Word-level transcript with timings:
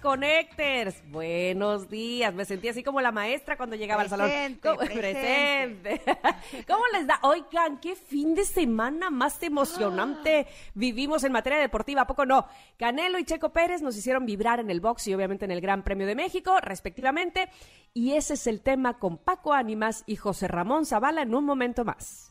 Connectors. 0.00 1.02
Buenos 1.10 1.88
días. 1.88 2.34
Me 2.34 2.44
sentí 2.44 2.68
así 2.68 2.82
como 2.82 3.00
la 3.00 3.12
maestra 3.12 3.56
cuando 3.56 3.76
llegaba 3.76 4.02
al 4.02 4.08
salón. 4.08 4.30
¿Cómo, 4.62 4.78
presente. 4.78 6.02
¿Cómo 6.66 6.82
les 6.92 7.06
da? 7.06 7.20
Oigan, 7.22 7.78
qué 7.78 7.94
fin 7.94 8.34
de 8.34 8.44
semana 8.44 9.10
más 9.10 9.40
emocionante 9.42 10.48
vivimos 10.74 11.22
en 11.22 11.32
materia 11.32 11.60
deportiva. 11.60 12.02
¿A 12.02 12.06
poco 12.06 12.26
no? 12.26 12.46
Canelo 12.76 13.18
y 13.18 13.24
Checo 13.24 13.52
Pérez 13.52 13.80
nos 13.80 13.96
hicieron 13.96 14.26
vibrar 14.26 14.58
en 14.58 14.70
el 14.70 14.80
box 14.80 15.06
y 15.06 15.14
obviamente 15.14 15.44
en 15.44 15.52
el 15.52 15.60
Gran 15.60 15.84
Premio 15.84 16.06
de 16.06 16.16
México, 16.16 16.58
respectivamente. 16.60 17.48
Y 17.94 18.14
ese 18.14 18.34
es 18.34 18.46
el 18.48 18.60
tema 18.60 18.98
con 18.98 19.18
Paco 19.18 19.52
Ánimas 19.52 20.02
y 20.06 20.16
José 20.16 20.48
Ramón 20.48 20.84
Zavala 20.86 21.22
en 21.22 21.34
un 21.34 21.44
momento 21.44 21.84
más. 21.84 22.30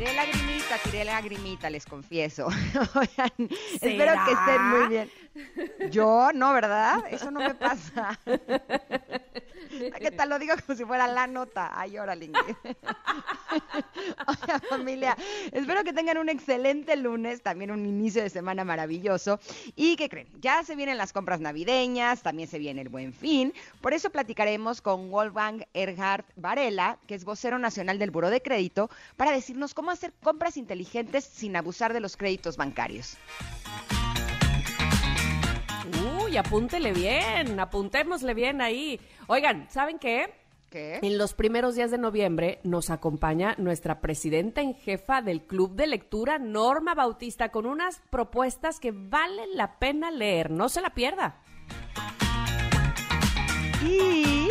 Tiré 0.00 0.14
lagrimita, 0.14 0.78
tiré 0.82 1.04
lagrimita, 1.04 1.68
les 1.68 1.84
confieso. 1.84 2.48
Espero 3.82 4.14
que 4.24 4.32
estén 4.32 4.62
muy 4.70 4.88
bien. 4.88 5.10
Yo, 5.90 6.30
no, 6.32 6.54
¿verdad? 6.54 7.04
Eso 7.10 7.30
no 7.30 7.40
me 7.40 7.54
pasa. 7.54 8.18
¿Qué 9.98 10.10
tal? 10.10 10.30
Lo 10.30 10.38
digo 10.38 10.54
como 10.66 10.76
si 10.76 10.84
fuera 10.84 11.06
la 11.06 11.26
nota. 11.26 11.70
Ay, 11.78 11.98
órale. 11.98 12.30
Oiga, 14.26 14.60
familia, 14.68 15.16
espero 15.52 15.84
que 15.84 15.92
tengan 15.92 16.18
un 16.18 16.28
excelente 16.28 16.96
lunes, 16.96 17.42
también 17.42 17.70
un 17.70 17.86
inicio 17.86 18.22
de 18.22 18.30
semana 18.30 18.64
maravilloso. 18.64 19.40
¿Y 19.76 19.96
qué 19.96 20.08
creen? 20.08 20.28
Ya 20.40 20.62
se 20.64 20.76
vienen 20.76 20.98
las 20.98 21.12
compras 21.12 21.40
navideñas, 21.40 22.22
también 22.22 22.48
se 22.48 22.58
viene 22.58 22.82
el 22.82 22.88
buen 22.88 23.12
fin. 23.12 23.52
Por 23.80 23.92
eso 23.92 24.10
platicaremos 24.10 24.80
con 24.80 25.10
Wolfgang 25.10 25.64
Erhard 25.74 26.24
Varela, 26.36 26.98
que 27.06 27.14
es 27.14 27.24
vocero 27.24 27.58
nacional 27.58 27.98
del 27.98 28.10
Buró 28.10 28.30
de 28.30 28.42
Crédito, 28.42 28.90
para 29.16 29.32
decirnos 29.32 29.74
cómo 29.74 29.89
hacer 29.90 30.12
compras 30.22 30.56
inteligentes 30.56 31.24
sin 31.24 31.56
abusar 31.56 31.92
de 31.92 32.00
los 32.00 32.16
créditos 32.16 32.56
bancarios. 32.56 33.16
Uy, 36.22 36.36
apúntele 36.36 36.92
bien, 36.92 37.58
apuntémosle 37.58 38.34
bien 38.34 38.60
ahí. 38.60 39.00
Oigan, 39.26 39.68
¿saben 39.70 39.98
qué? 39.98 40.32
¿Qué? 40.70 41.00
En 41.02 41.18
los 41.18 41.34
primeros 41.34 41.74
días 41.74 41.90
de 41.90 41.98
noviembre 41.98 42.60
nos 42.62 42.90
acompaña 42.90 43.56
nuestra 43.58 44.00
presidenta 44.00 44.60
en 44.60 44.74
jefa 44.74 45.20
del 45.20 45.42
Club 45.42 45.74
de 45.74 45.88
Lectura, 45.88 46.38
Norma 46.38 46.94
Bautista, 46.94 47.50
con 47.50 47.66
unas 47.66 48.00
propuestas 48.10 48.78
que 48.78 48.92
valen 48.92 49.56
la 49.56 49.80
pena 49.80 50.12
leer. 50.12 50.50
No 50.52 50.68
se 50.68 50.80
la 50.80 50.90
pierda. 50.90 51.42
Y 53.84 54.48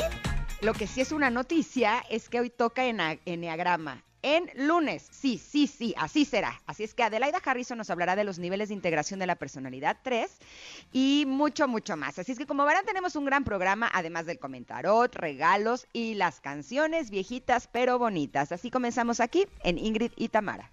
lo 0.62 0.74
que 0.74 0.88
sí 0.88 1.00
es 1.00 1.14
una 1.14 1.30
noticia 1.30 2.04
es 2.10 2.28
que 2.28 2.42
hoy 2.42 2.50
toca 2.50 2.86
en 2.86 3.00
Enneagrama 3.26 4.04
en 4.22 4.50
lunes. 4.56 5.08
Sí, 5.12 5.38
sí, 5.38 5.68
sí, 5.68 5.94
así 5.98 6.26
será. 6.26 6.62
Así 6.66 6.84
es 6.84 6.94
que 6.94 7.04
Adelaida 7.04 7.40
Harrison 7.44 7.78
nos 7.78 7.90
hablará 7.90 8.16
de 8.16 8.24
los 8.24 8.40
niveles 8.40 8.70
de 8.70 8.76
integración 8.76 9.20
de 9.20 9.28
la 9.28 9.36
personalidad 9.36 9.98
3 10.04 10.30
y 10.92 11.26
mucho, 11.28 11.68
mucho 11.68 11.98
más. 11.98 12.20
Así 12.20 12.32
es 12.32 12.38
que 12.38 12.46
como 12.46 12.66
verán 12.66 12.86
tenemos 12.86 13.16
un 13.16 13.26
gran 13.26 13.44
programa, 13.44 13.90
además 13.94 14.26
del 14.26 14.40
comentarot, 14.40 15.14
regalos 15.16 15.88
y 15.94 16.16
las 16.16 16.40
canciones 16.42 17.10
viejitas 17.10 17.68
pero 17.72 18.00
bonitas. 18.00 18.52
Así 18.52 18.70
comenzamos 18.72 19.20
aquí 19.20 19.48
en 19.64 19.78
Ingrid 19.78 20.12
y 20.16 20.30
Tamara. 20.30 20.72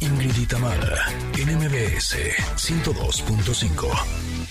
Ingrid 0.00 0.36
y 0.36 0.46
Tamara, 0.46 1.06
en 1.38 1.56
MBS 1.56 2.16
102.5. 2.56 4.44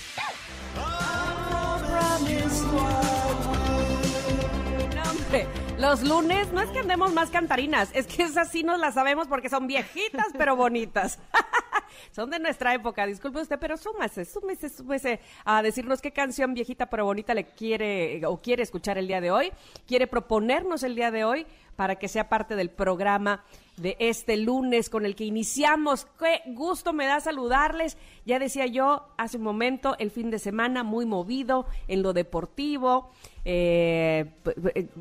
Los 5.83 6.01
lunes 6.01 6.49
no 6.53 6.61
es 6.61 6.69
que 6.69 6.79
andemos 6.79 7.11
más 7.13 7.29
cantarinas, 7.29 7.89
es 7.94 8.07
que 8.07 8.23
esas 8.23 8.49
sí 8.49 8.63
nos 8.63 8.79
las 8.79 8.94
sabemos 8.94 9.27
porque 9.27 9.49
son 9.49 9.67
viejitas 9.67 10.27
pero 10.38 10.55
bonitas. 10.55 11.19
son 12.11 12.29
de 12.29 12.39
nuestra 12.39 12.73
época, 12.73 13.05
disculpe 13.05 13.41
usted, 13.41 13.59
pero 13.59 13.75
súmase, 13.75 14.23
súmese, 14.23 14.69
súmese 14.69 15.19
a 15.44 15.61
decirnos 15.61 16.01
qué 16.01 16.13
canción 16.13 16.53
viejita 16.53 16.85
pero 16.85 17.03
bonita 17.03 17.33
le 17.33 17.47
quiere 17.47 18.25
o 18.25 18.41
quiere 18.41 18.63
escuchar 18.63 18.97
el 18.97 19.09
día 19.09 19.19
de 19.19 19.31
hoy, 19.31 19.51
quiere 19.85 20.07
proponernos 20.07 20.83
el 20.83 20.95
día 20.95 21.11
de 21.11 21.25
hoy 21.25 21.45
para 21.75 21.95
que 21.95 22.07
sea 22.07 22.29
parte 22.29 22.56
del 22.56 22.69
programa 22.69 23.44
de 23.78 23.95
este 24.00 24.38
lunes 24.38 24.89
con 24.89 25.06
el 25.06 25.16
que 25.16 25.25
iniciamos. 25.25 26.06
Qué 26.19 26.41
gusto 26.53 26.94
me 26.94 27.06
da 27.06 27.19
saludarles. 27.19 27.97
Ya 28.25 28.39
decía 28.39 28.66
yo 28.66 29.07
hace 29.17 29.38
un 29.38 29.44
momento, 29.44 29.95
el 30.00 30.12
fin 30.12 30.29
de 30.29 30.39
semana 30.39 30.83
muy 30.83 31.06
movido 31.06 31.66
en 31.88 32.03
lo 32.03 32.13
deportivo. 32.13 33.09
Eh, 33.45 34.31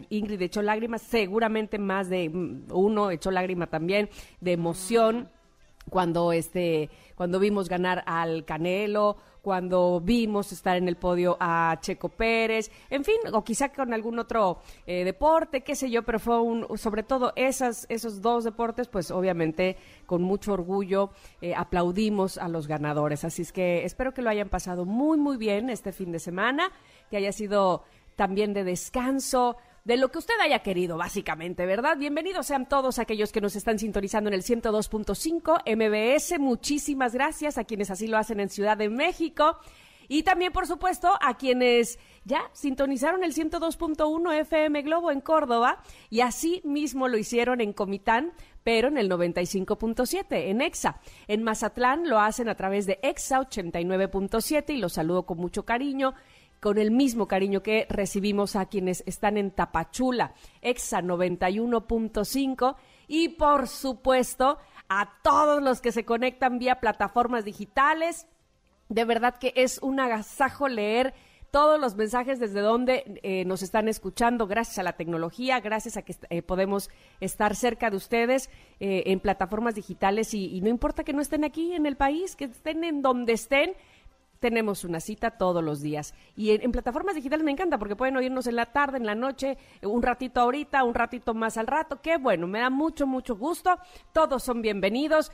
Ingrid 0.09 0.41
echó 0.43 0.63
lágrimas, 0.63 1.03
seguramente 1.03 1.79
más 1.79 2.09
de 2.09 2.31
uno 2.71 3.11
echó 3.11 3.31
lágrima 3.31 3.67
también 3.67 4.09
de 4.41 4.53
emoción 4.53 5.29
cuando 5.91 6.33
este 6.33 6.91
cuando 7.17 7.39
vimos 7.39 7.69
ganar 7.69 8.03
al 8.07 8.45
Canelo 8.45 9.17
cuando 9.43 10.01
vimos 10.01 10.53
estar 10.53 10.77
en 10.77 10.89
el 10.89 10.97
podio 10.97 11.37
a 11.41 11.77
Checo 11.81 12.09
Pérez, 12.09 12.71
en 12.89 13.05
fin, 13.05 13.17
o 13.33 13.43
quizá 13.43 13.71
con 13.71 13.93
algún 13.93 14.19
otro 14.19 14.61
eh, 14.87 15.05
deporte, 15.05 15.63
qué 15.63 15.75
sé 15.75 15.91
yo, 15.91 16.05
pero 16.05 16.21
fue 16.21 16.41
un, 16.41 16.79
sobre 16.79 17.03
todo 17.03 17.33
esas, 17.35 17.87
esos 17.89 18.23
dos 18.23 18.45
deportes, 18.45 18.89
pues 18.89 19.11
obviamente 19.11 19.77
con 20.07 20.23
mucho 20.23 20.53
orgullo 20.53 21.11
eh, 21.41 21.55
aplaudimos 21.55 22.39
a 22.39 22.49
los 22.49 22.69
ganadores. 22.69 23.25
Así 23.25 23.43
es 23.43 23.53
que 23.53 23.85
espero 23.85 24.15
que 24.15 24.23
lo 24.23 24.31
hayan 24.31 24.49
pasado 24.49 24.85
muy, 24.85 25.19
muy 25.19 25.37
bien 25.37 25.71
este 25.71 25.93
fin 25.93 26.13
de 26.13 26.21
semana, 26.21 26.71
que 27.11 27.17
haya 27.17 27.33
sido 27.33 27.83
también 28.15 28.55
de 28.55 28.63
descanso, 28.63 29.57
de 29.85 29.97
lo 29.97 30.11
que 30.11 30.19
usted 30.19 30.35
haya 30.41 30.61
querido, 30.61 30.97
básicamente, 30.97 31.67
¿verdad? 31.67 31.97
Bienvenidos 31.97 32.47
sean 32.47 32.69
todos 32.69 32.99
aquellos 32.99 33.33
que 33.33 33.41
nos 33.41 33.57
están 33.57 33.79
sintonizando 33.79 34.29
en 34.29 34.35
el 34.35 34.43
102.5 34.43 35.63
MBS. 35.67 36.39
Muchísimas 36.39 37.15
gracias 37.15 37.59
a 37.59 37.65
quienes 37.65 37.91
así 37.91 38.07
lo 38.07 38.17
hacen 38.17 38.39
en 38.39 38.49
Ciudad 38.49 38.77
de 38.77 38.89
México. 38.89 39.59
Y 40.07 40.25
también, 40.25 40.53
por 40.53 40.67
supuesto, 40.67 41.11
a 41.21 41.37
quienes 41.37 41.99
ya 42.25 42.51
sintonizaron 42.53 43.25
el 43.25 43.35
102.1 43.35 44.41
FM 44.41 44.83
Globo 44.83 45.11
en 45.11 45.21
Córdoba 45.21 45.83
y 46.11 46.21
así 46.21 46.61
mismo 46.65 47.09
lo 47.09 47.19
hicieron 47.19 47.61
en 47.61 47.73
Comitán, 47.73 48.33
pero 48.63 48.89
en 48.89 48.99
el 48.99 49.11
95.7, 49.11 50.27
en 50.31 50.61
EXA. 50.61 51.01
En 51.27 51.43
Mazatlán 51.43 52.09
lo 52.09 52.21
hacen 52.21 52.49
a 52.49 52.55
través 52.55 52.87
de 52.87 53.01
EXA 53.03 53.41
89.7 53.41 54.75
y 54.75 54.79
los 54.79 54.93
saludo 54.93 55.25
con 55.25 55.39
mucho 55.39 55.65
cariño 55.65 56.15
con 56.63 56.79
el 56.79 56.93
mismo 56.93 57.27
cariño 57.27 57.65
que 57.65 57.89
recibimos 57.91 58.55
a 58.55 58.67
quienes 58.67 59.03
están 59.05 59.37
en 59.37 59.51
Tapachula, 59.51 60.33
EXA 60.61 61.03
91.5 61.03 62.77
y 63.09 63.31
por 63.31 63.67
supuesto 63.67 64.59
a 64.89 65.19
todos 65.25 65.61
los 65.61 65.81
que 65.81 65.91
se 65.91 66.05
conectan 66.05 66.61
vía 66.61 66.79
plataformas 66.79 67.45
digitales. 67.45 68.29
De 68.89 69.05
verdad 69.05 69.39
que 69.41 69.53
es 69.57 69.81
un 69.83 69.99
agasajo 69.99 70.69
leer 70.69 71.15
todos 71.51 71.81
los 71.81 71.97
mensajes 71.97 72.39
desde 72.39 72.61
donde 72.61 73.21
eh, 73.25 73.45
nos 73.45 73.63
están 73.63 73.89
escuchando, 73.89 74.47
gracias 74.47 74.79
a 74.79 74.85
la 74.85 74.93
tecnología, 74.93 75.59
gracias 75.59 75.97
a 75.97 76.03
que 76.03 76.15
eh, 76.31 76.43
podemos 76.43 76.91
estar 77.21 77.57
cerca 77.57 77.91
de 77.91 77.97
ustedes 77.97 78.51
eh, 78.79 79.03
en 79.07 79.19
plataformas 79.19 79.75
digitales 79.75 80.33
y, 80.33 80.47
y 80.57 80.61
no 80.61 80.69
importa 80.69 81.03
que 81.03 81.13
no 81.13 81.21
estén 81.21 81.43
aquí 81.43 81.75
en 81.75 81.87
el 81.87 81.97
país, 81.97 82.37
que 82.37 82.45
estén 82.45 82.85
en 82.85 83.03
donde 83.03 83.33
estén, 83.33 83.73
tenemos 84.43 84.83
una 84.83 84.99
cita 84.99 85.31
todos 85.31 85.63
los 85.63 85.81
días. 85.81 86.15
Y 86.37 86.51
en, 86.51 86.73
plataformas 86.73 87.15
digitales 87.15 87.45
me 87.45 87.53
encanta 87.53 87.79
porque 87.79 87.95
pueden 87.95 88.17
oírnos 88.17 88.49
en 88.49 88.57
la 88.57 88.67
tarde, 88.67 88.99
en 88.99 89.07
la 89.07 89.15
noche, 89.15 89.57
un 89.83 90.03
ratito 90.03 90.41
ahorita, 90.41 90.83
un 90.83 90.95
ratito 90.95 91.33
más 91.33 91.57
al 91.57 91.69
rato. 91.69 92.03
Qué 92.03 92.19
bueno, 92.19 92.49
me 92.49 92.59
da 92.59 92.69
mucho, 92.69 93.07
mucho 93.07 93.37
gusto. 93.37 93.79
Todos 94.13 94.43
son 94.43 94.61
bienvenidos. 94.61 95.31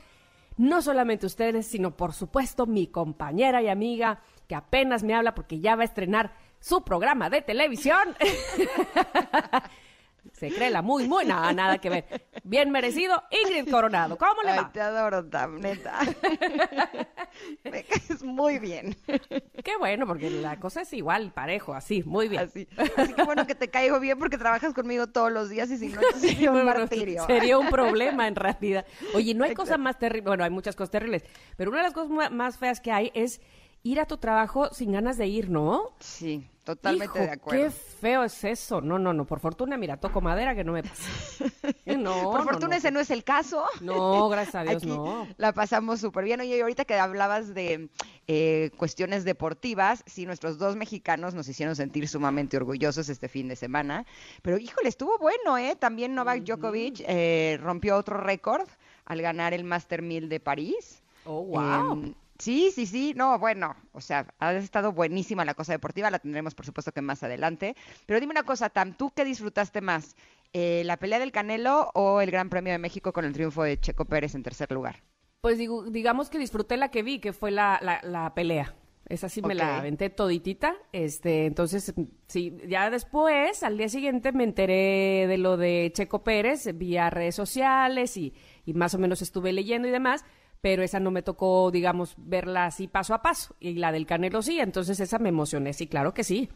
No 0.57 0.83
solamente 0.83 1.25
ustedes, 1.25 1.65
sino 1.65 1.97
por 1.97 2.13
supuesto 2.13 2.67
mi 2.67 2.85
compañera 2.85 3.63
y 3.63 3.67
amiga 3.67 4.21
que 4.47 4.53
apenas 4.53 5.03
me 5.03 5.15
habla 5.15 5.33
porque 5.33 5.59
ya 5.59 5.75
va 5.75 5.81
a 5.81 5.85
estrenar 5.85 6.31
su 6.59 6.83
programa 6.83 7.31
de 7.31 7.41
televisión. 7.41 8.15
Se 10.33 10.49
cree 10.49 10.69
la 10.69 10.81
muy, 10.81 11.07
muy, 11.07 11.25
nada, 11.25 11.51
nada 11.53 11.77
que 11.79 11.89
ver. 11.89 12.29
Bien 12.43 12.71
merecido, 12.71 13.23
Ingrid 13.31 13.69
Coronado. 13.69 14.17
¿Cómo 14.17 14.41
le 14.43 14.51
va? 14.51 14.59
Ay, 14.59 14.73
te 14.73 14.81
adoro, 14.81 15.25
Tam, 15.25 15.59
neta. 15.59 15.99
Me 17.63 17.83
caes 17.83 18.23
muy 18.23 18.59
bien. 18.59 18.95
Qué 19.05 19.77
bueno, 19.77 20.07
porque 20.07 20.29
la 20.29 20.59
cosa 20.59 20.81
es 20.81 20.93
igual, 20.93 21.31
parejo, 21.31 21.73
así, 21.73 22.03
muy 22.03 22.27
bien. 22.27 22.43
Así, 22.43 22.67
así 22.97 23.13
que 23.13 23.23
bueno 23.23 23.45
que 23.45 23.55
te 23.55 23.69
caigo 23.69 23.99
bien 23.99 24.17
porque 24.17 24.37
trabajas 24.37 24.73
conmigo 24.73 25.07
todos 25.07 25.31
los 25.31 25.49
días 25.49 25.69
y 25.71 25.77
si 25.77 25.89
no, 25.89 26.01
sería 26.19 26.51
un 26.51 26.65
martirio. 26.65 27.25
Sería 27.25 27.57
un 27.57 27.69
problema 27.69 28.27
en 28.27 28.35
realidad. 28.35 28.85
Oye, 29.13 29.33
no 29.33 29.45
hay 29.45 29.53
cosa 29.53 29.77
más 29.77 29.97
terrible, 29.99 30.27
bueno, 30.27 30.43
hay 30.43 30.49
muchas 30.49 30.75
cosas 30.75 30.91
terribles, 30.91 31.23
pero 31.55 31.69
una 31.71 31.79
de 31.79 31.85
las 31.85 31.93
cosas 31.93 32.31
más 32.31 32.57
feas 32.57 32.79
que 32.79 32.91
hay 32.91 33.11
es 33.13 33.41
ir 33.83 33.99
a 33.99 34.05
tu 34.05 34.17
trabajo 34.17 34.73
sin 34.73 34.91
ganas 34.91 35.17
de 35.17 35.27
ir, 35.27 35.49
¿no? 35.49 35.91
Sí, 35.99 36.47
totalmente 36.63 37.19
de 37.19 37.29
acuerdo. 37.31 37.63
Qué 37.63 37.69
feo 37.71 38.23
es 38.23 38.43
eso. 38.43 38.81
No, 38.81 38.99
no, 38.99 39.13
no. 39.13 39.25
Por 39.25 39.39
fortuna, 39.39 39.77
mira, 39.77 39.97
toco 39.97 40.21
madera 40.21 40.53
que 40.55 40.63
no 40.63 40.73
me 40.73 40.83
pasa. 40.83 41.03
No, 41.97 42.31
Por 42.31 42.43
fortuna 42.43 42.77
ese 42.77 42.91
no 42.91 42.99
es 42.99 43.09
el 43.09 43.23
caso. 43.23 43.65
No, 43.81 44.29
gracias 44.29 44.55
a 44.55 44.63
Dios, 44.63 44.85
no. 44.85 45.27
La 45.37 45.53
pasamos 45.53 45.99
súper 45.99 46.23
bien. 46.23 46.39
Oye, 46.39 46.61
ahorita 46.61 46.85
que 46.85 46.93
hablabas 46.93 47.55
de 47.55 47.89
eh, 48.27 48.69
cuestiones 48.77 49.25
deportivas, 49.25 50.03
sí, 50.05 50.27
nuestros 50.27 50.59
dos 50.59 50.75
mexicanos 50.75 51.33
nos 51.33 51.47
hicieron 51.49 51.75
sentir 51.75 52.07
sumamente 52.07 52.57
orgullosos 52.57 53.09
este 53.09 53.27
fin 53.27 53.47
de 53.47 53.55
semana. 53.55 54.05
Pero 54.43 54.59
híjole, 54.59 54.87
estuvo 54.87 55.17
bueno, 55.17 55.57
¿eh? 55.57 55.75
También 55.75 56.13
Novak 56.13 56.43
Djokovic 56.43 57.01
eh, 57.07 57.57
rompió 57.59 57.97
otro 57.97 58.17
récord 58.17 58.67
al 59.05 59.21
ganar 59.21 59.55
el 59.55 59.63
Master 59.63 60.03
1000 60.03 60.29
de 60.29 60.39
París. 60.39 61.01
Oh, 61.25 61.41
wow. 61.43 62.13
Sí, 62.39 62.71
sí, 62.73 62.85
sí, 62.85 63.13
no, 63.17 63.37
bueno, 63.37 63.75
o 63.91 63.99
sea, 63.99 64.33
ha 64.39 64.53
estado 64.53 64.93
buenísima 64.93 65.43
la 65.43 65.55
cosa 65.55 65.73
deportiva, 65.73 66.09
la 66.09 66.19
tendremos 66.19 66.55
por 66.55 66.65
supuesto 66.65 66.93
que 66.93 67.01
más 67.01 67.21
adelante. 67.21 67.75
Pero 68.05 68.21
dime 68.21 68.31
una 68.31 68.43
cosa, 68.43 68.69
Tam, 68.69 68.93
¿tú 68.93 69.11
qué 69.13 69.25
disfrutaste 69.25 69.81
más? 69.81 70.15
Eh, 70.53 70.83
¿La 70.85 70.95
pelea 70.95 71.19
del 71.19 71.33
Canelo 71.33 71.91
o 71.93 72.21
el 72.21 72.31
Gran 72.31 72.49
Premio 72.49 72.71
de 72.71 72.79
México 72.79 73.11
con 73.11 73.25
el 73.25 73.33
triunfo 73.33 73.63
de 73.63 73.77
Checo 73.77 74.05
Pérez 74.05 74.35
en 74.35 74.43
tercer 74.43 74.71
lugar? 74.71 75.03
Pues 75.41 75.57
digo, 75.57 75.83
digamos 75.83 76.29
que 76.29 76.37
disfruté 76.37 76.77
la 76.77 76.89
que 76.91 77.03
vi, 77.03 77.19
que 77.19 77.33
fue 77.33 77.51
la, 77.51 77.99
la, 78.03 78.33
pelea. 78.33 78.73
Esa 79.09 79.27
sí 79.27 79.41
me 79.41 79.55
la 79.55 79.77
aventé 79.77 80.09
toditita. 80.09 80.75
Este, 80.93 81.45
entonces, 81.45 81.93
sí, 82.27 82.57
ya 82.67 82.89
después, 82.89 83.63
al 83.63 83.77
día 83.77 83.89
siguiente, 83.89 84.31
me 84.31 84.45
enteré 84.45 85.25
de 85.27 85.37
lo 85.37 85.57
de 85.57 85.91
Checo 85.93 86.23
Pérez 86.23 86.69
vía 86.77 87.09
redes 87.09 87.35
sociales 87.35 88.15
y, 88.15 88.33
y 88.65 88.73
más 88.73 88.93
o 88.93 88.97
menos 88.97 89.21
estuve 89.21 89.51
leyendo 89.51 89.87
y 89.89 89.91
demás 89.91 90.23
pero 90.61 90.83
esa 90.83 90.99
no 90.99 91.11
me 91.11 91.21
tocó, 91.21 91.71
digamos, 91.71 92.15
verla 92.17 92.65
así 92.65 92.87
paso 92.87 93.13
a 93.13 93.21
paso. 93.21 93.55
Y 93.59 93.73
la 93.73 93.91
del 93.91 94.05
Canelo 94.05 94.41
sí, 94.41 94.59
entonces 94.59 94.99
esa 94.99 95.19
me 95.19 95.29
emocioné, 95.29 95.73
sí, 95.73 95.87
claro 95.87 96.13
que 96.13 96.23
sí. 96.23 96.49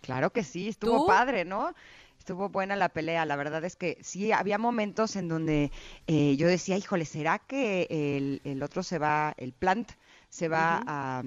Claro 0.00 0.30
que 0.30 0.44
sí, 0.44 0.68
estuvo 0.68 1.06
padre, 1.06 1.44
¿no? 1.44 1.74
Estuvo 2.18 2.48
buena 2.48 2.76
la 2.76 2.88
pelea, 2.88 3.24
la 3.24 3.36
verdad 3.36 3.64
es 3.64 3.74
que 3.74 3.98
sí, 4.00 4.32
había 4.32 4.58
momentos 4.58 5.16
en 5.16 5.28
donde 5.28 5.72
eh, 6.06 6.36
yo 6.36 6.46
decía, 6.46 6.76
híjole, 6.76 7.04
¿será 7.04 7.38
que 7.38 8.40
el, 8.44 8.62
otro 8.62 8.82
se 8.82 8.98
va, 8.98 9.34
el 9.38 9.52
plant 9.52 9.90
se 10.28 10.48
va 10.48 10.82
a 10.86 11.22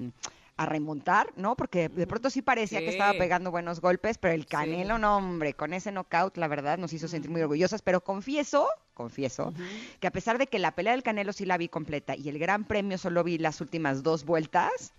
a 0.56 0.66
remontar, 0.66 1.32
¿no? 1.36 1.56
Porque 1.56 1.88
de 1.88 2.06
pronto 2.06 2.30
sí 2.30 2.42
parecía 2.42 2.80
que 2.80 2.90
estaba 2.90 3.12
pegando 3.14 3.50
buenos 3.50 3.80
golpes, 3.80 4.18
pero 4.18 4.34
el 4.34 4.46
Canelo, 4.46 4.98
no, 4.98 5.16
hombre, 5.16 5.54
con 5.54 5.72
ese 5.72 5.92
knockout, 5.92 6.36
la 6.36 6.48
verdad, 6.48 6.78
nos 6.78 6.92
hizo 6.92 7.08
sentir 7.08 7.30
muy 7.30 7.42
orgullosas. 7.42 7.82
Pero 7.82 8.02
confieso, 8.02 8.68
confieso, 8.94 9.54
que 10.00 10.06
a 10.06 10.10
pesar 10.12 10.38
de 10.38 10.46
que 10.46 10.58
la 10.58 10.74
pelea 10.74 10.92
del 10.92 11.02
Canelo 11.02 11.32
sí 11.32 11.46
la 11.46 11.56
vi 11.56 11.68
completa 11.68 12.14
y 12.16 12.28
el 12.28 12.38
Gran 12.38 12.64
Premio 12.64 12.98
solo 12.98 13.24
vi 13.24 13.38
las 13.38 13.60
últimas 13.60 14.02
dos 14.02 14.24
vueltas, 14.24 14.92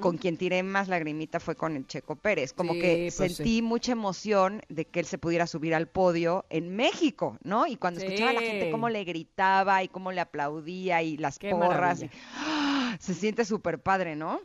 con 0.00 0.18
quien 0.18 0.36
tiré 0.36 0.62
más 0.62 0.88
lagrimita 0.88 1.40
fue 1.40 1.54
con 1.54 1.76
el 1.76 1.86
Checo 1.86 2.16
Pérez. 2.16 2.52
Como 2.52 2.74
que 2.74 3.10
pues 3.16 3.36
sentí 3.36 3.62
mucha 3.62 3.92
emoción 3.92 4.62
de 4.68 4.84
que 4.84 5.00
él 5.00 5.06
se 5.06 5.16
pudiera 5.16 5.46
subir 5.46 5.74
al 5.74 5.86
podio 5.86 6.44
en 6.50 6.76
México, 6.76 7.38
¿no? 7.42 7.66
Y 7.66 7.76
cuando 7.76 8.00
escuchaba 8.00 8.30
a 8.30 8.34
la 8.34 8.42
gente 8.42 8.70
cómo 8.70 8.88
le 8.88 9.04
gritaba 9.04 9.82
y 9.82 9.88
cómo 9.88 10.12
le 10.12 10.20
aplaudía 10.20 11.02
y 11.02 11.16
las 11.16 11.38
porras, 11.38 12.04
¡ah! 12.36 12.96
se 12.98 13.14
siente 13.14 13.44
súper 13.44 13.78
padre, 13.78 14.16
¿no? 14.16 14.40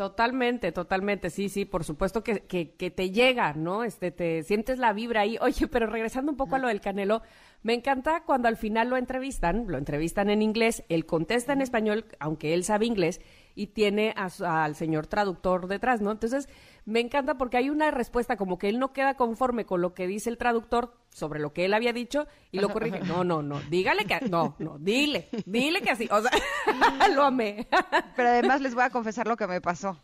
Totalmente, 0.00 0.72
totalmente, 0.72 1.28
sí, 1.28 1.50
sí, 1.50 1.66
por 1.66 1.84
supuesto 1.84 2.24
que, 2.24 2.40
que, 2.40 2.70
que, 2.70 2.90
te 2.90 3.10
llega, 3.10 3.52
¿no? 3.52 3.84
Este, 3.84 4.10
te 4.10 4.42
sientes 4.44 4.78
la 4.78 4.94
vibra 4.94 5.20
ahí. 5.20 5.36
Oye, 5.42 5.66
pero 5.68 5.86
regresando 5.86 6.32
un 6.32 6.38
poco 6.38 6.56
a 6.56 6.58
lo 6.58 6.68
del 6.68 6.80
Canelo, 6.80 7.20
me 7.62 7.74
encanta 7.74 8.22
cuando 8.24 8.48
al 8.48 8.56
final 8.56 8.88
lo 8.88 8.96
entrevistan, 8.96 9.66
lo 9.68 9.76
entrevistan 9.76 10.30
en 10.30 10.40
inglés, 10.40 10.84
él 10.88 11.04
contesta 11.04 11.52
en 11.52 11.60
español, 11.60 12.06
aunque 12.18 12.54
él 12.54 12.64
sabe 12.64 12.86
inglés, 12.86 13.20
y 13.60 13.66
tiene 13.66 14.14
al 14.16 14.74
señor 14.74 15.06
traductor 15.06 15.66
detrás, 15.66 16.00
¿no? 16.00 16.10
Entonces, 16.10 16.48
me 16.86 16.98
encanta 17.00 17.36
porque 17.36 17.58
hay 17.58 17.68
una 17.68 17.90
respuesta 17.90 18.38
como 18.38 18.56
que 18.56 18.70
él 18.70 18.78
no 18.78 18.94
queda 18.94 19.18
conforme 19.18 19.66
con 19.66 19.82
lo 19.82 19.92
que 19.92 20.06
dice 20.06 20.30
el 20.30 20.38
traductor 20.38 20.96
sobre 21.10 21.40
lo 21.40 21.52
que 21.52 21.66
él 21.66 21.74
había 21.74 21.92
dicho 21.92 22.26
y 22.52 22.60
lo 22.60 22.70
corrige. 22.70 23.00
No, 23.00 23.22
no, 23.22 23.42
no, 23.42 23.60
dígale 23.68 24.06
que 24.06 24.18
no, 24.30 24.56
no, 24.58 24.78
dile, 24.78 25.28
dile 25.44 25.82
que 25.82 25.90
así, 25.90 26.08
o 26.10 26.22
sea, 26.22 26.30
lo 27.14 27.24
amé. 27.24 27.68
Pero 28.16 28.30
además 28.30 28.62
les 28.62 28.74
voy 28.74 28.84
a 28.84 28.88
confesar 28.88 29.28
lo 29.28 29.36
que 29.36 29.46
me 29.46 29.60
pasó 29.60 30.00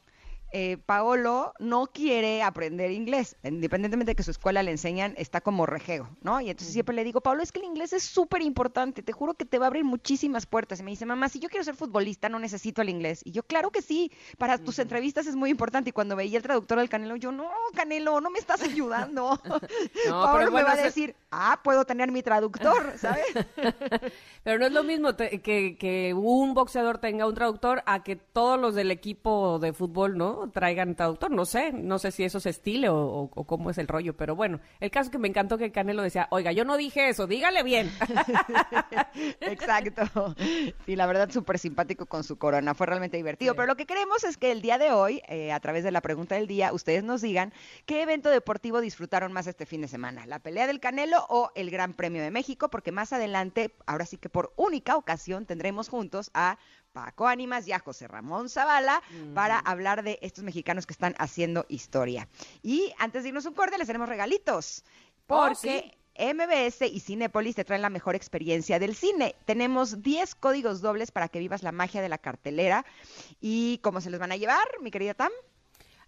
eh, 0.52 0.78
Paolo 0.78 1.52
no 1.58 1.88
quiere 1.88 2.42
aprender 2.42 2.90
inglés, 2.90 3.36
independientemente 3.42 4.12
de 4.12 4.16
que 4.16 4.22
su 4.22 4.30
escuela 4.30 4.62
le 4.62 4.70
enseñan, 4.70 5.14
está 5.16 5.40
como 5.40 5.66
rejego, 5.66 6.08
¿no? 6.22 6.40
Y 6.40 6.50
entonces 6.50 6.72
siempre 6.72 6.94
le 6.94 7.04
digo, 7.04 7.20
Paolo, 7.20 7.42
es 7.42 7.52
que 7.52 7.58
el 7.58 7.66
inglés 7.66 7.92
es 7.92 8.04
súper 8.04 8.42
importante, 8.42 9.02
te 9.02 9.12
juro 9.12 9.34
que 9.34 9.44
te 9.44 9.58
va 9.58 9.66
a 9.66 9.68
abrir 9.68 9.84
muchísimas 9.84 10.46
puertas. 10.46 10.80
Y 10.80 10.82
me 10.82 10.90
dice, 10.90 11.06
mamá, 11.06 11.28
si 11.28 11.40
yo 11.40 11.48
quiero 11.48 11.64
ser 11.64 11.74
futbolista, 11.74 12.28
no 12.28 12.38
necesito 12.38 12.82
el 12.82 12.88
inglés. 12.88 13.20
Y 13.24 13.32
yo, 13.32 13.42
claro 13.42 13.70
que 13.70 13.82
sí, 13.82 14.12
para 14.38 14.58
tus 14.58 14.78
entrevistas 14.78 15.26
es 15.26 15.36
muy 15.36 15.50
importante. 15.50 15.90
Y 15.90 15.92
cuando 15.92 16.16
veía 16.16 16.36
el 16.36 16.42
traductor 16.42 16.78
del 16.78 16.88
Canelo, 16.88 17.16
yo, 17.16 17.32
no, 17.32 17.50
Canelo, 17.74 18.20
no 18.20 18.30
me 18.30 18.38
estás 18.38 18.62
ayudando. 18.62 19.40
Paolo 20.08 20.50
me 20.50 20.62
va 20.62 20.72
a 20.72 20.76
decir, 20.76 21.14
ah, 21.30 21.60
puedo 21.62 21.84
tener 21.84 22.12
mi 22.12 22.22
traductor, 22.22 22.94
¿sabes? 22.98 23.26
pero 24.44 24.58
no 24.58 24.66
es 24.66 24.72
lo 24.72 24.84
mismo 24.84 25.16
que, 25.16 25.76
que 25.78 26.14
un 26.14 26.54
boxeador 26.54 26.98
tenga 26.98 27.26
un 27.26 27.34
traductor 27.34 27.82
a 27.86 28.02
que 28.02 28.16
todos 28.16 28.60
los 28.60 28.74
del 28.74 28.90
equipo 28.90 29.58
de 29.58 29.72
fútbol, 29.72 30.16
¿no? 30.16 30.35
Traigan 30.52 30.94
traductor, 30.94 31.30
no 31.30 31.44
sé, 31.44 31.72
no 31.72 31.98
sé 31.98 32.10
si 32.10 32.24
eso 32.24 32.38
es 32.38 32.46
estilo 32.46 32.94
o, 32.96 33.44
cómo 33.46 33.70
es 33.70 33.78
el 33.78 33.88
rollo, 33.88 34.16
pero 34.16 34.36
bueno, 34.36 34.60
el 34.80 34.90
caso 34.90 35.06
es 35.06 35.10
que 35.10 35.18
me 35.18 35.28
encantó 35.28 35.58
que 35.58 35.72
Canelo 35.72 36.02
decía, 36.02 36.28
oiga, 36.30 36.52
yo 36.52 36.64
no 36.64 36.76
dije 36.76 37.08
eso, 37.08 37.26
dígale 37.26 37.62
bien. 37.62 37.90
Exacto. 39.40 40.34
Sí, 40.84 40.96
la 40.96 41.06
verdad, 41.06 41.30
súper 41.30 41.58
simpático 41.58 42.06
con 42.06 42.24
su 42.24 42.38
corona, 42.38 42.74
fue 42.74 42.86
realmente 42.86 43.16
divertido, 43.16 43.54
pero 43.54 43.66
lo 43.66 43.76
que 43.76 43.86
queremos 43.86 44.24
es 44.24 44.36
que 44.36 44.52
el 44.52 44.62
día 44.62 44.78
de 44.78 44.92
hoy, 44.92 45.22
eh, 45.28 45.52
a 45.52 45.60
través 45.60 45.84
de 45.84 45.90
la 45.90 46.00
pregunta 46.00 46.34
del 46.34 46.46
día, 46.46 46.72
ustedes 46.72 47.02
nos 47.04 47.22
digan 47.22 47.52
qué 47.86 48.02
evento 48.02 48.30
deportivo 48.30 48.80
disfrutaron 48.80 49.32
más 49.32 49.46
este 49.46 49.66
fin 49.66 49.80
de 49.80 49.88
semana, 49.88 50.26
la 50.26 50.38
pelea 50.38 50.66
del 50.66 50.80
Canelo 50.80 51.24
o 51.28 51.50
el 51.54 51.70
Gran 51.70 51.94
Premio 51.94 52.22
de 52.22 52.30
México, 52.30 52.68
porque 52.68 52.92
más 52.92 53.12
adelante, 53.12 53.74
ahora 53.86 54.06
sí 54.06 54.16
que 54.16 54.28
por 54.28 54.52
única 54.56 54.96
ocasión, 54.96 55.46
tendremos 55.46 55.88
juntos 55.88 56.30
a 56.34 56.58
Paco 56.96 57.28
Ánimas 57.28 57.68
y 57.68 57.72
a 57.72 57.78
José 57.78 58.08
Ramón 58.08 58.48
Zavala 58.48 59.02
para 59.34 59.58
hablar 59.58 60.02
de 60.02 60.18
estos 60.22 60.42
mexicanos 60.42 60.86
que 60.86 60.94
están 60.94 61.14
haciendo 61.18 61.66
historia. 61.68 62.26
Y 62.62 62.90
antes 62.98 63.22
de 63.22 63.28
irnos 63.28 63.44
un 63.44 63.52
corte, 63.52 63.76
les 63.76 63.86
tenemos 63.86 64.08
regalitos. 64.08 64.82
Oh, 65.26 65.44
porque 65.48 65.94
MBS 66.18 66.86
y 66.90 67.00
Cinepolis 67.00 67.54
te 67.54 67.64
traen 67.64 67.82
la 67.82 67.90
mejor 67.90 68.14
experiencia 68.14 68.78
del 68.78 68.96
cine. 68.96 69.34
Tenemos 69.44 70.02
10 70.02 70.36
códigos 70.36 70.80
dobles 70.80 71.10
para 71.10 71.28
que 71.28 71.38
vivas 71.38 71.62
la 71.62 71.70
magia 71.70 72.00
de 72.00 72.08
la 72.08 72.16
cartelera. 72.16 72.86
¿Y 73.42 73.76
cómo 73.82 74.00
se 74.00 74.08
los 74.08 74.18
van 74.18 74.32
a 74.32 74.36
llevar, 74.36 74.66
mi 74.80 74.90
querida 74.90 75.12
Tam? 75.12 75.32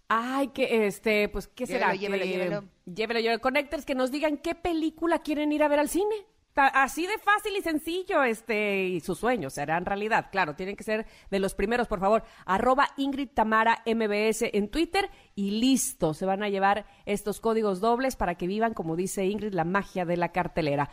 Ay, 0.07 0.47
que 0.47 0.87
este, 0.87 1.29
pues, 1.29 1.47
¿qué 1.47 1.67
será? 1.67 1.93
Llévelo, 1.93 2.25
llévelo. 2.25 2.63
Llévelo, 2.85 3.19
llévelo. 3.19 3.41
Connectors, 3.41 3.85
que 3.85 3.93
nos 3.93 4.09
digan 4.09 4.37
qué 4.37 4.55
película 4.55 5.19
quieren 5.19 5.51
ir 5.51 5.61
a 5.61 5.67
ver 5.67 5.77
al 5.77 5.89
cine 5.89 6.25
así 6.67 7.07
de 7.07 7.17
fácil 7.17 7.55
y 7.57 7.61
sencillo, 7.61 8.23
este, 8.23 8.85
y 8.85 8.99
sus 8.99 9.19
sueños 9.19 9.53
serán 9.53 9.85
realidad. 9.85 10.27
Claro, 10.31 10.55
tienen 10.55 10.75
que 10.75 10.83
ser 10.83 11.05
de 11.29 11.39
los 11.39 11.55
primeros, 11.55 11.87
por 11.87 11.99
favor. 11.99 12.23
Arroba 12.45 12.89
Ingrid 12.97 13.29
Tamara 13.33 13.83
MBS 13.85 14.49
en 14.53 14.69
Twitter 14.69 15.09
y 15.35 15.51
listo. 15.59 16.13
Se 16.13 16.25
van 16.25 16.43
a 16.43 16.49
llevar 16.49 16.85
estos 17.05 17.39
códigos 17.39 17.79
dobles 17.79 18.15
para 18.15 18.35
que 18.35 18.47
vivan, 18.47 18.73
como 18.73 18.95
dice 18.95 19.25
Ingrid, 19.25 19.53
la 19.53 19.65
magia 19.65 20.05
de 20.05 20.17
la 20.17 20.31
cartelera 20.31 20.89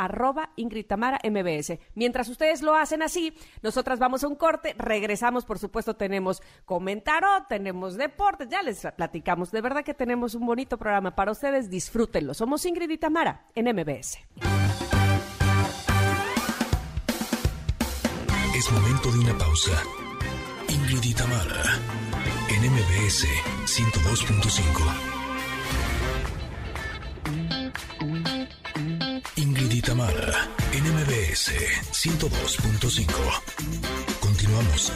arroba 0.00 0.50
Ingrid 0.56 0.86
Tamara 0.86 1.20
MBS. 1.22 1.78
Mientras 1.94 2.28
ustedes 2.28 2.62
lo 2.62 2.74
hacen 2.74 3.02
así, 3.02 3.34
nosotras 3.62 3.98
vamos 3.98 4.24
a 4.24 4.28
un 4.28 4.34
corte, 4.34 4.74
regresamos, 4.78 5.44
por 5.44 5.58
supuesto, 5.58 5.94
tenemos 5.94 6.42
comentario, 6.64 7.28
tenemos 7.48 7.96
deportes, 7.96 8.48
ya 8.48 8.62
les 8.62 8.80
platicamos. 8.96 9.50
De 9.50 9.60
verdad 9.60 9.84
que 9.84 9.92
tenemos 9.92 10.34
un 10.34 10.46
bonito 10.46 10.78
programa 10.78 11.14
para 11.14 11.32
ustedes, 11.32 11.68
disfrútenlo. 11.68 12.32
Somos 12.32 12.64
Ingrid 12.64 12.90
y 12.90 12.98
Tamara 12.98 13.44
en 13.54 13.66
MBS. 13.76 14.18
Es 18.60 18.70
momento 18.72 19.10
de 19.10 19.18
una 19.20 19.38
pausa. 19.38 19.82
Ingrid 20.68 21.02
y 21.02 21.14
Tamara, 21.14 21.78
en 22.50 22.70
MBS 22.70 23.26
102.5. 23.64 24.82
Ingrid 29.36 29.72
y 29.72 29.80
Tamara, 29.80 30.46
en 30.72 30.84
MBS 30.92 31.54
102.5. 31.90 33.06
Continuamos. 34.20 34.92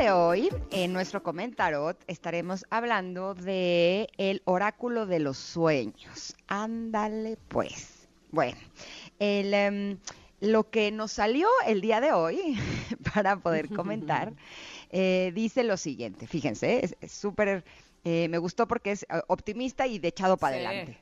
De 0.00 0.12
hoy, 0.12 0.48
en 0.70 0.94
nuestro 0.94 1.22
comentario, 1.22 1.94
estaremos 2.06 2.64
hablando 2.70 3.34
de 3.34 4.08
el 4.16 4.40
oráculo 4.46 5.04
de 5.04 5.18
los 5.18 5.36
sueños. 5.36 6.34
Ándale, 6.46 7.36
pues. 7.48 8.08
Bueno, 8.30 8.56
em, 9.18 9.98
lo 10.40 10.70
que 10.70 10.90
nos 10.90 11.12
salió 11.12 11.48
el 11.66 11.82
día 11.82 12.00
de 12.00 12.12
hoy 12.12 12.58
para 13.14 13.36
poder 13.36 13.68
comentar 13.68 14.32
eh, 14.90 15.32
dice 15.34 15.64
lo 15.64 15.76
siguiente. 15.76 16.26
Fíjense, 16.26 16.96
es 16.98 17.12
súper. 17.12 17.62
Eh, 18.02 18.28
me 18.30 18.38
gustó 18.38 18.66
porque 18.66 18.92
es 18.92 19.02
eh, 19.02 19.20
optimista 19.26 19.86
y 19.86 19.98
de 19.98 20.08
echado 20.08 20.38
para 20.38 20.56
adelante. 20.56 20.98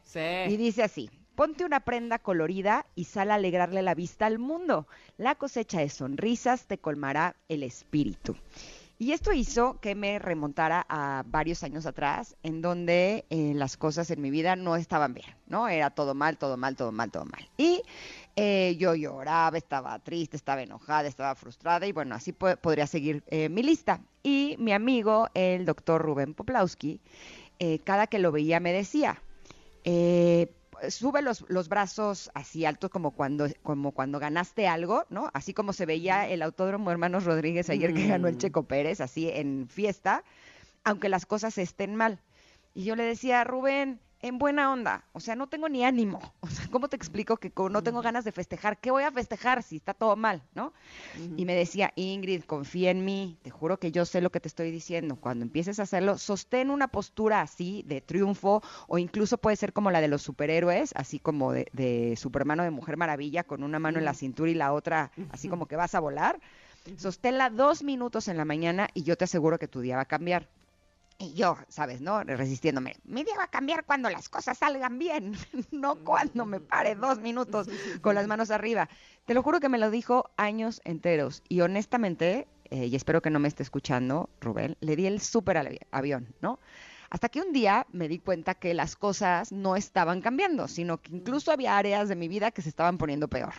Y 0.49 0.57
dice 0.57 0.83
así: 0.83 1.09
ponte 1.37 1.65
una 1.65 1.79
prenda 1.79 2.19
colorida 2.19 2.85
y 2.97 3.05
sal 3.05 3.31
a 3.31 3.37
alegrarle 3.37 3.83
la 3.83 3.95
vista 3.95 4.27
al 4.27 4.41
mundo. 4.41 4.89
La 5.19 5.37
cosecha 5.37 5.79
de 5.79 5.89
sonrisas 5.89 6.67
te 6.67 6.79
colmará 6.79 7.37
el 7.49 7.63
espíritu. 7.63 8.35
Y 9.01 9.13
esto 9.13 9.33
hizo 9.33 9.79
que 9.81 9.95
me 9.95 10.19
remontara 10.19 10.85
a 10.89 11.23
varios 11.25 11.63
años 11.63 11.87
atrás, 11.87 12.35
en 12.43 12.61
donde 12.61 13.27
eh, 13.31 13.53
las 13.55 13.77
cosas 13.77 14.11
en 14.11 14.21
mi 14.21 14.31
vida 14.31 14.57
no 14.57 14.75
estaban 14.75 15.15
bien, 15.15 15.37
¿no? 15.47 15.69
Era 15.69 15.91
todo 15.91 16.15
mal, 16.15 16.37
todo 16.37 16.57
mal, 16.57 16.75
todo 16.75 16.91
mal, 16.91 17.13
todo 17.13 17.25
mal. 17.25 17.49
Y 17.57 17.81
eh, 18.35 18.75
yo 18.77 18.97
lloraba, 18.97 19.57
estaba 19.57 19.97
triste, 20.01 20.37
estaba 20.37 20.63
enojada, 20.63 21.07
estaba 21.07 21.37
frustrada 21.37 21.87
y 21.87 21.93
bueno, 21.93 22.17
así 22.17 22.33
podría 22.33 22.89
seguir 22.89 23.23
eh, 23.29 23.49
mi 23.49 23.63
lista. 23.63 24.01
Y 24.25 24.57
mi 24.59 24.73
amigo, 24.73 25.29
el 25.33 25.65
doctor 25.65 26.03
Rubén 26.03 26.35
Poplawski, 26.35 27.01
cada 27.85 28.09
que 28.09 28.19
lo 28.19 28.31
veía 28.31 28.61
me 28.61 28.73
decía, 28.73 29.23
sube 30.89 31.23
los, 31.23 31.45
los, 31.49 31.69
brazos 31.69 32.31
así 32.35 32.65
altos 32.65 32.91
como 32.91 33.13
cuando, 33.13 33.47
como 33.63 33.93
cuando 33.93 34.19
ganaste 34.19 34.69
algo, 34.69 35.05
¿no? 35.11 35.31
Así 35.35 35.55
como 35.55 35.73
se 35.73 35.87
veía 35.87 36.29
el 36.29 36.43
Autódromo 36.43 36.91
Hermanos 36.91 37.25
Rodríguez 37.25 37.71
ayer 37.71 37.95
que 37.95 38.07
ganó 38.09 38.29
el 38.29 38.37
mm. 38.37 38.39
Checo 38.39 38.63
Pérez, 38.65 39.01
así 39.01 39.29
en 39.29 39.69
fiesta, 39.69 40.25
aunque 40.85 41.09
las 41.09 41.27
cosas 41.27 41.59
estén 41.59 41.95
mal. 41.95 42.21
Y 42.75 42.85
yo 42.85 42.97
le 42.97 43.05
decía, 43.05 43.45
Rubén, 43.45 44.01
en 44.21 44.39
buena 44.39 44.73
onda, 44.73 45.05
o 45.13 45.21
sea, 45.21 45.37
no 45.37 45.47
tengo 45.47 45.69
ni 45.69 45.85
ánimo, 45.85 46.21
o 46.41 46.49
sea, 46.49 46.69
¿cómo 46.71 46.89
te 46.89 46.97
explico 46.97 47.37
que 47.37 47.53
no 47.71 47.83
tengo 47.83 48.03
ganas 48.03 48.25
de 48.25 48.33
festejar? 48.33 48.79
¿Qué 48.79 48.91
voy 48.91 49.05
a 49.05 49.13
festejar 49.13 49.63
si 49.63 49.77
está 49.77 49.95
todo 49.95 50.17
mal, 50.17 50.43
no? 50.55 50.73
Y 51.37 51.45
me 51.45 51.55
decía, 51.55 51.93
Ingrid, 51.97 52.43
confía 52.45 52.91
en 52.91 53.05
mí, 53.05 53.39
te 53.43 53.51
juro 53.51 53.79
que 53.79 53.93
yo 53.93 54.05
sé 54.05 54.21
lo 54.21 54.31
que 54.31 54.41
te 54.41 54.49
estoy 54.49 54.71
diciendo, 54.71 55.17
cuando 55.17 55.45
empieces 55.45 55.79
a 55.79 55.85
hacerlo, 55.85 56.19
sostén 56.19 56.71
una 56.71 56.89
postura 56.89 57.41
así 57.41 57.85
de 57.87 58.01
triunfo 58.01 58.63
o 58.87 58.99
incluso 58.99 59.39
puede 59.39 59.57
ser 59.57 59.73
como 59.73 59.91
la 59.91 60.01
de 60.01 60.09
los 60.09 60.23
superhéroes, 60.23 60.93
así 60.95 61.19
como 61.19 61.53
de, 61.53 61.69
de 61.73 62.17
Superman 62.17 62.61
o 62.61 62.65
de 62.65 62.71
Mujer 62.71 62.97
Maravilla, 62.97 63.45
con 63.45 63.63
una 63.63 63.79
mano 63.79 63.99
en 63.99 64.05
la 64.05 64.15
cintura 64.15 64.51
y 64.51 64.55
la 64.55 64.73
otra 64.73 65.13
así 65.31 65.49
como 65.49 65.67
que 65.67 65.77
vas 65.77 65.95
a 65.95 66.01
volar. 66.01 66.41
Sosténla 66.97 67.51
dos 67.51 67.83
minutos 67.83 68.29
en 68.29 68.37
la 68.37 68.45
mañana 68.45 68.89
y 68.95 69.03
yo 69.03 69.17
te 69.17 69.25
aseguro 69.25 69.59
que 69.59 69.69
tu 69.69 69.81
día 69.81 69.97
va 69.97 70.03
a 70.03 70.07
cambiar. 70.07 70.49
Y 71.21 71.35
yo, 71.35 71.59
¿sabes? 71.69 72.01
¿No? 72.01 72.23
Resistiéndome. 72.23 72.95
Mi 73.03 73.25
día 73.25 73.35
va 73.37 73.45
a 73.45 73.51
cambiar 73.51 73.85
cuando 73.85 74.09
las 74.09 74.29
cosas 74.29 74.57
salgan 74.57 75.01
bien, 75.01 75.35
no 75.73 75.97
cuando 75.97 76.47
me 76.47 76.61
pare 76.61 76.95
dos 76.95 77.19
minutos 77.19 77.69
con 78.01 78.15
las 78.15 78.29
manos 78.29 78.53
arriba. 78.53 78.89
Te 79.27 79.35
lo 79.35 79.43
juro 79.43 79.59
que 79.59 79.69
me 79.69 79.79
lo 79.79 79.91
dijo 79.91 80.31
años 80.37 80.81
enteros. 80.85 81.43
Y 81.49 81.61
honestamente, 81.63 82.47
eh, 82.71 82.87
y 82.87 82.95
espero 82.95 83.21
que 83.21 83.31
no 83.31 83.41
me 83.41 83.49
esté 83.49 83.65
escuchando, 83.65 84.31
Rubén, 84.41 84.77
le 84.81 84.95
di 84.95 85.07
el 85.07 85.21
súper 85.21 85.83
avión, 85.91 86.35
¿no? 86.41 86.61
Hasta 87.11 87.29
que 87.29 87.41
un 87.41 87.53
día 87.53 87.87
me 87.91 88.07
di 88.07 88.21
cuenta 88.21 88.55
que 88.55 88.73
las 88.75 88.95
cosas 88.95 89.51
no 89.51 89.75
estaban 89.75 90.21
cambiando, 90.21 90.69
sino 90.69 90.99
que 90.99 91.17
incluso 91.17 91.51
había 91.51 91.79
áreas 91.79 92.09
de 92.09 92.15
mi 92.17 92.29
vida 92.29 92.53
que 92.53 92.63
se 92.63 92.69
estaban 92.69 92.97
poniendo 92.97 93.27
peor. 93.27 93.55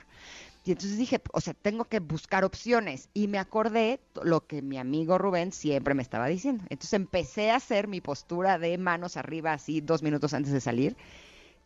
Y 0.63 0.71
entonces 0.71 0.97
dije, 0.97 1.21
o 1.31 1.41
sea, 1.41 1.53
tengo 1.53 1.85
que 1.85 1.99
buscar 1.99 2.43
opciones. 2.43 3.09
Y 3.13 3.27
me 3.27 3.39
acordé 3.39 3.99
lo 4.23 4.45
que 4.45 4.61
mi 4.61 4.77
amigo 4.77 5.17
Rubén 5.17 5.51
siempre 5.51 5.93
me 5.93 6.01
estaba 6.01 6.27
diciendo. 6.27 6.63
Entonces 6.69 6.93
empecé 6.93 7.51
a 7.51 7.55
hacer 7.55 7.87
mi 7.87 8.01
postura 8.01 8.59
de 8.59 8.77
manos 8.77 9.17
arriba, 9.17 9.53
así 9.53 9.81
dos 9.81 10.03
minutos 10.03 10.33
antes 10.33 10.51
de 10.51 10.61
salir. 10.61 10.97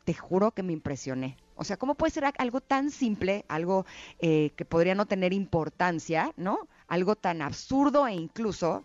Te 0.05 0.13
juro 0.13 0.51
que 0.51 0.63
me 0.63 0.73
impresioné. 0.73 1.37
O 1.55 1.63
sea, 1.63 1.77
¿cómo 1.77 1.95
puede 1.95 2.11
ser 2.11 2.25
algo 2.37 2.61
tan 2.61 2.91
simple, 2.91 3.45
algo 3.47 3.85
eh, 4.19 4.51
que 4.55 4.65
podría 4.65 4.95
no 4.95 5.05
tener 5.05 5.33
importancia, 5.33 6.31
¿no? 6.35 6.67
Algo 6.87 7.15
tan 7.15 7.41
absurdo 7.41 8.07
e 8.07 8.13
incluso 8.13 8.83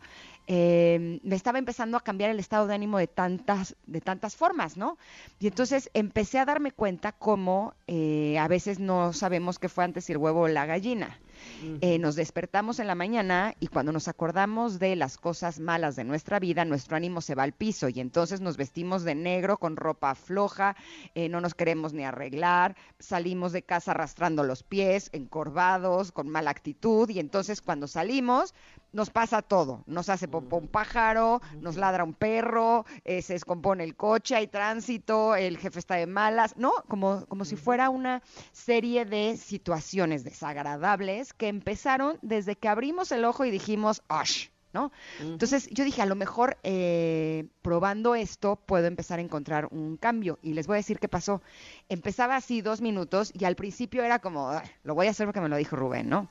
eh, 0.50 1.20
me 1.22 1.36
estaba 1.36 1.58
empezando 1.58 1.98
a 1.98 2.00
cambiar 2.00 2.30
el 2.30 2.40
estado 2.40 2.66
de 2.66 2.74
ánimo 2.74 2.96
de 2.96 3.06
tantas, 3.06 3.76
de 3.86 4.00
tantas 4.00 4.34
formas, 4.34 4.78
¿no? 4.78 4.96
Y 5.38 5.46
entonces 5.46 5.90
empecé 5.92 6.38
a 6.38 6.46
darme 6.46 6.72
cuenta 6.72 7.12
cómo 7.12 7.74
eh, 7.86 8.38
a 8.38 8.48
veces 8.48 8.80
no 8.80 9.12
sabemos 9.12 9.58
qué 9.58 9.68
fue 9.68 9.84
antes 9.84 10.06
si 10.06 10.12
el 10.12 10.18
huevo 10.18 10.40
o 10.40 10.48
la 10.48 10.64
gallina. 10.64 11.18
Eh, 11.80 11.98
nos 11.98 12.16
despertamos 12.16 12.78
en 12.78 12.86
la 12.86 12.94
mañana 12.94 13.54
y 13.60 13.68
cuando 13.68 13.92
nos 13.92 14.08
acordamos 14.08 14.78
de 14.78 14.96
las 14.96 15.16
cosas 15.16 15.60
malas 15.60 15.96
de 15.96 16.04
nuestra 16.04 16.38
vida, 16.38 16.64
nuestro 16.64 16.96
ánimo 16.96 17.20
se 17.20 17.34
va 17.34 17.42
al 17.42 17.52
piso 17.52 17.88
y 17.88 18.00
entonces 18.00 18.40
nos 18.40 18.56
vestimos 18.56 19.04
de 19.04 19.14
negro 19.14 19.58
con 19.58 19.76
ropa 19.76 20.14
floja, 20.14 20.76
eh, 21.14 21.28
no 21.28 21.40
nos 21.40 21.54
queremos 21.54 21.92
ni 21.92 22.04
arreglar, 22.04 22.76
salimos 22.98 23.52
de 23.52 23.62
casa 23.62 23.92
arrastrando 23.92 24.44
los 24.44 24.62
pies, 24.62 25.10
encorvados, 25.12 26.12
con 26.12 26.28
mala 26.28 26.50
actitud 26.50 27.08
y 27.10 27.18
entonces 27.18 27.60
cuando 27.60 27.86
salimos 27.86 28.54
nos 28.92 29.10
pasa 29.10 29.42
todo, 29.42 29.84
nos 29.86 30.08
hace 30.08 30.28
popó 30.28 30.56
un 30.56 30.68
pájaro, 30.68 31.42
nos 31.60 31.76
ladra 31.76 32.04
un 32.04 32.14
perro, 32.14 32.86
eh, 33.04 33.20
se 33.20 33.34
descompone 33.34 33.84
el 33.84 33.96
coche, 33.96 34.34
hay 34.34 34.46
tránsito, 34.46 35.36
el 35.36 35.58
jefe 35.58 35.78
está 35.78 35.96
de 35.96 36.06
malas, 36.06 36.56
¿no? 36.56 36.72
Como, 36.88 37.26
como 37.26 37.44
si 37.44 37.56
fuera 37.56 37.90
una 37.90 38.22
serie 38.52 39.04
de 39.04 39.36
situaciones 39.36 40.24
desagradables 40.24 41.27
que 41.32 41.48
empezaron 41.48 42.18
desde 42.22 42.56
que 42.56 42.68
abrimos 42.68 43.12
el 43.12 43.24
ojo 43.24 43.44
y 43.44 43.50
dijimos, 43.50 44.02
¡osh! 44.08 44.48
¿no? 44.72 44.92
Entonces 45.20 45.68
yo 45.70 45.84
dije, 45.84 46.02
a 46.02 46.06
lo 46.06 46.14
mejor 46.14 46.58
eh, 46.62 47.46
probando 47.62 48.14
esto 48.14 48.56
puedo 48.56 48.86
empezar 48.86 49.18
a 49.18 49.22
encontrar 49.22 49.68
un 49.70 49.96
cambio. 49.96 50.38
Y 50.42 50.54
les 50.54 50.66
voy 50.66 50.74
a 50.74 50.78
decir 50.78 50.98
qué 50.98 51.08
pasó. 51.08 51.42
Empezaba 51.88 52.36
así 52.36 52.60
dos 52.60 52.80
minutos 52.80 53.32
y 53.38 53.44
al 53.44 53.56
principio 53.56 54.02
era 54.04 54.18
como, 54.18 54.50
lo 54.82 54.94
voy 54.94 55.06
a 55.06 55.10
hacer 55.10 55.26
porque 55.26 55.40
me 55.40 55.48
lo 55.48 55.56
dijo 55.56 55.76
Rubén, 55.76 56.08
¿no? 56.08 56.28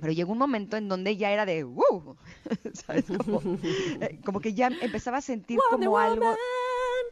Pero 0.00 0.12
llegó 0.12 0.32
un 0.32 0.38
momento 0.38 0.76
en 0.76 0.88
donde 0.88 1.16
ya 1.16 1.30
era 1.30 1.46
de, 1.46 1.64
¡wow! 1.64 2.16
¿Sabes? 2.72 3.06
Eh, 4.00 4.20
como, 4.24 4.40
que 4.40 4.54
ya 4.54 4.68
empezaba 4.80 5.18
a 5.18 5.22
sentir 5.22 5.58
como 5.70 5.98
algo... 5.98 6.36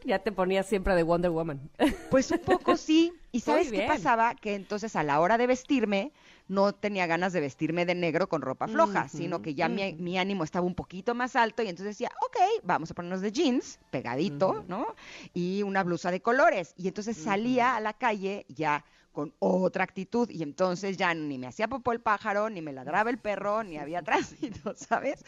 Ya 0.05 0.19
te 0.19 0.31
ponías 0.31 0.67
siempre 0.67 0.95
de 0.95 1.03
Wonder 1.03 1.31
Woman. 1.31 1.69
Pues 2.11 2.29
un 2.31 2.39
poco 2.39 2.77
sí. 2.77 3.11
¿Y 3.31 3.41
sabes 3.41 3.71
qué 3.71 3.85
pasaba? 3.87 4.35
Que 4.35 4.55
entonces 4.55 4.95
a 4.95 5.03
la 5.03 5.19
hora 5.19 5.37
de 5.37 5.47
vestirme, 5.47 6.13
no 6.47 6.73
tenía 6.73 7.07
ganas 7.07 7.33
de 7.33 7.41
vestirme 7.41 7.85
de 7.85 7.95
negro 7.95 8.29
con 8.29 8.41
ropa 8.41 8.67
floja, 8.67 9.09
sino 9.09 9.41
que 9.41 9.53
ya 9.53 9.67
mi, 9.69 10.17
ánimo 10.17 10.43
estaba 10.43 10.65
un 10.65 10.75
poquito 10.75 11.15
más 11.15 11.35
alto 11.35 11.63
y 11.63 11.67
entonces 11.67 11.95
decía, 11.95 12.09
ok, 12.25 12.63
vamos 12.63 12.91
a 12.91 12.93
ponernos 12.93 13.21
de 13.21 13.31
jeans, 13.31 13.79
pegadito, 13.89 14.65
¿no? 14.67 14.95
Y 15.33 15.63
una 15.63 15.83
blusa 15.83 16.11
de 16.11 16.21
colores. 16.21 16.73
Y 16.77 16.87
entonces 16.87 17.17
salía 17.17 17.75
a 17.75 17.81
la 17.81 17.93
calle 17.93 18.45
ya 18.49 18.83
con 19.11 19.33
otra 19.39 19.83
actitud 19.83 20.29
y 20.29 20.43
entonces 20.43 20.97
ya 20.97 21.13
ni 21.13 21.37
me 21.37 21.47
hacía 21.47 21.67
popó 21.67 21.91
el 21.91 21.99
pájaro, 21.99 22.49
ni 22.49 22.61
me 22.61 22.73
ladraba 22.73 23.09
el 23.09 23.17
perro, 23.17 23.63
ni 23.63 23.77
había 23.77 24.01
tránsito, 24.03 24.73
¿sabes? 24.75 25.23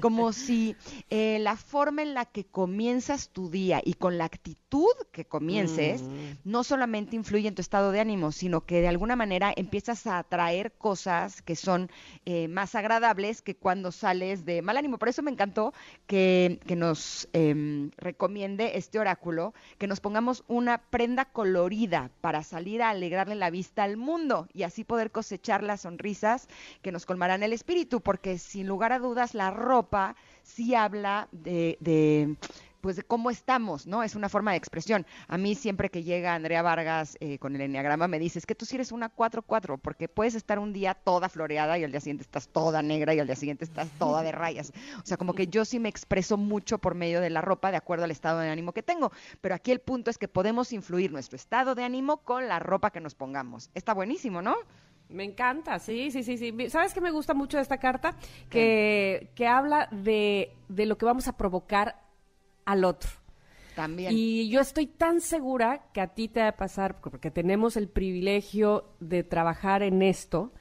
Como 0.00 0.32
si 0.32 0.74
eh, 1.10 1.38
la 1.40 1.56
forma 1.56 2.02
en 2.02 2.14
la 2.14 2.24
que 2.24 2.44
comienzas 2.44 3.28
tu 3.28 3.50
día 3.50 3.80
y 3.84 3.94
con 3.94 4.18
la 4.18 4.24
actitud 4.24 4.92
que 5.12 5.24
comiences 5.24 6.02
mm. 6.02 6.16
no 6.44 6.64
solamente 6.64 7.16
influye 7.16 7.48
en 7.48 7.54
tu 7.54 7.60
estado 7.60 7.92
de 7.92 8.00
ánimo, 8.00 8.32
sino 8.32 8.62
que 8.62 8.80
de 8.80 8.88
alguna 8.88 9.16
manera 9.16 9.52
empiezas 9.54 10.06
a 10.06 10.18
atraer 10.18 10.72
cosas 10.72 11.42
que 11.42 11.56
son 11.56 11.90
eh, 12.24 12.48
más 12.48 12.74
agradables 12.74 13.42
que 13.42 13.54
cuando 13.54 13.92
sales 13.92 14.44
de 14.44 14.62
mal 14.62 14.76
ánimo. 14.76 14.98
Por 14.98 15.08
eso 15.08 15.22
me 15.22 15.30
encantó 15.30 15.72
que, 16.06 16.60
que 16.66 16.76
nos 16.76 17.28
em, 17.32 17.90
recomiende 17.96 18.76
este 18.78 18.98
oráculo, 18.98 19.54
que 19.78 19.86
nos 19.86 20.00
pongamos 20.00 20.44
una 20.48 20.78
prenda 20.78 21.26
colorida 21.26 22.10
para 22.20 22.42
salir 22.42 22.82
a 22.82 22.90
alegrar 22.90 23.25
la 23.34 23.50
vista 23.50 23.82
al 23.82 23.96
mundo 23.96 24.48
y 24.52 24.62
así 24.62 24.84
poder 24.84 25.10
cosechar 25.10 25.62
las 25.62 25.82
sonrisas 25.82 26.48
que 26.82 26.92
nos 26.92 27.06
colmarán 27.06 27.42
el 27.42 27.52
espíritu, 27.52 28.00
porque 28.00 28.38
sin 28.38 28.66
lugar 28.66 28.92
a 28.92 28.98
dudas 28.98 29.34
la 29.34 29.50
ropa 29.50 30.16
sí 30.42 30.74
habla 30.74 31.28
de, 31.32 31.76
de 31.80 32.36
pues 32.86 32.94
de 32.94 33.02
cómo 33.02 33.32
estamos, 33.32 33.88
¿no? 33.88 34.04
Es 34.04 34.14
una 34.14 34.28
forma 34.28 34.52
de 34.52 34.58
expresión. 34.58 35.04
A 35.26 35.38
mí 35.38 35.56
siempre 35.56 35.90
que 35.90 36.04
llega 36.04 36.36
Andrea 36.36 36.62
Vargas 36.62 37.16
eh, 37.18 37.36
con 37.40 37.56
el 37.56 37.62
enneagrama 37.62 38.06
me 38.06 38.20
dices 38.20 38.46
que 38.46 38.54
tú 38.54 38.64
sí 38.64 38.76
eres 38.76 38.92
una 38.92 39.12
4-4, 39.12 39.80
porque 39.82 40.06
puedes 40.06 40.36
estar 40.36 40.60
un 40.60 40.72
día 40.72 40.94
toda 40.94 41.28
floreada 41.28 41.76
y 41.80 41.82
al 41.82 41.90
día 41.90 41.98
siguiente 41.98 42.22
estás 42.22 42.46
toda 42.46 42.82
negra 42.82 43.12
y 43.12 43.18
al 43.18 43.26
día 43.26 43.34
siguiente 43.34 43.64
estás 43.64 43.88
toda 43.98 44.22
de 44.22 44.30
rayas. 44.30 44.72
O 45.02 45.04
sea, 45.04 45.16
como 45.16 45.34
que 45.34 45.48
yo 45.48 45.64
sí 45.64 45.80
me 45.80 45.88
expreso 45.88 46.36
mucho 46.36 46.78
por 46.78 46.94
medio 46.94 47.20
de 47.20 47.28
la 47.28 47.40
ropa 47.40 47.72
de 47.72 47.76
acuerdo 47.76 48.04
al 48.04 48.12
estado 48.12 48.38
de 48.38 48.50
ánimo 48.50 48.70
que 48.70 48.84
tengo. 48.84 49.10
Pero 49.40 49.56
aquí 49.56 49.72
el 49.72 49.80
punto 49.80 50.08
es 50.08 50.16
que 50.16 50.28
podemos 50.28 50.72
influir 50.72 51.10
nuestro 51.10 51.34
estado 51.34 51.74
de 51.74 51.82
ánimo 51.82 52.18
con 52.18 52.46
la 52.46 52.60
ropa 52.60 52.92
que 52.92 53.00
nos 53.00 53.16
pongamos. 53.16 53.68
Está 53.74 53.94
buenísimo, 53.94 54.42
¿no? 54.42 54.54
Me 55.08 55.24
encanta, 55.24 55.80
sí, 55.80 56.12
sí, 56.12 56.22
sí, 56.22 56.38
sí. 56.38 56.70
¿Sabes 56.70 56.94
qué 56.94 57.00
me 57.00 57.10
gusta 57.10 57.34
mucho 57.34 57.56
de 57.56 57.64
esta 57.64 57.78
carta? 57.78 58.14
Que, 58.48 59.32
que 59.34 59.48
habla 59.48 59.88
de, 59.90 60.52
de 60.68 60.86
lo 60.86 60.96
que 60.96 61.04
vamos 61.04 61.26
a 61.26 61.36
provocar 61.36 62.05
al 62.66 62.84
otro. 62.84 63.08
También. 63.74 64.12
Y 64.14 64.48
yo 64.48 64.60
estoy 64.60 64.86
tan 64.86 65.20
segura 65.20 65.86
que 65.92 66.00
a 66.00 66.08
ti 66.08 66.28
te 66.28 66.40
va 66.40 66.48
a 66.48 66.56
pasar, 66.56 67.00
porque 67.00 67.30
tenemos 67.30 67.76
el 67.76 67.88
privilegio 67.88 68.84
de 69.00 69.22
trabajar 69.22 69.82
en 69.82 70.02
esto. 70.02 70.52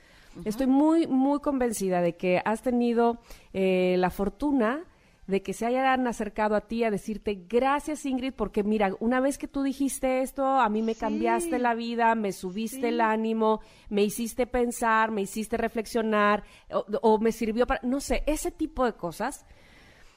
Estoy 0.44 0.68
muy, 0.68 1.08
muy 1.08 1.40
convencida 1.40 2.02
de 2.02 2.18
que 2.18 2.42
has 2.44 2.62
tenido 2.62 3.20
eh, 3.54 3.96
la 3.98 4.10
fortuna 4.10 4.84
de 5.28 5.42
que 5.42 5.54
se 5.54 5.66
hayan 5.66 6.08
acercado 6.08 6.56
a 6.56 6.62
ti 6.62 6.84
a 6.84 6.92
decirte 6.92 7.46
gracias 7.50 8.06
Ingrid, 8.06 8.34
porque 8.34 8.64
mira, 8.64 8.92
una 9.00 9.20
vez 9.20 9.38
que 9.38 9.48
tú 9.48 9.64
dijiste 9.64 10.22
esto, 10.22 10.46
a 10.46 10.70
mí 10.70 10.82
me 10.82 10.96
cambiaste 10.96 11.58
la 11.58 11.74
vida, 11.74 12.14
me 12.16 12.32
subiste 12.32 12.90
el 12.90 13.02
ánimo, 13.02 13.62
me 13.90 14.04
hiciste 14.04 14.46
pensar, 14.46 15.12
me 15.12 15.22
hiciste 15.22 15.58
reflexionar, 15.58 16.44
o, 16.72 16.86
o, 17.02 17.18
me 17.18 17.32
sirvió 17.32 17.66
para, 17.66 17.82
no 17.84 18.00
sé, 18.00 18.24
ese 18.28 18.52
tipo 18.52 18.86
de 18.86 18.94
cosas 18.94 19.46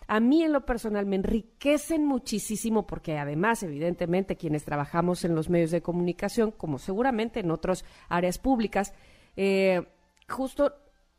a 0.08 0.20
mí 0.20 0.42
en 0.42 0.52
lo 0.52 0.64
personal 0.64 1.04
me 1.04 1.16
enriquecen 1.16 2.04
muchísimo 2.06 2.86
porque 2.86 3.18
además, 3.18 3.62
evidentemente, 3.62 4.36
quienes 4.36 4.64
trabajamos 4.64 5.22
en 5.24 5.34
los 5.34 5.50
medios 5.50 5.70
de 5.70 5.82
comunicación, 5.82 6.50
como 6.50 6.78
seguramente 6.78 7.40
en 7.40 7.50
otras 7.50 7.84
áreas 8.08 8.38
públicas, 8.38 8.94
eh, 9.36 9.86
justo 10.26 10.72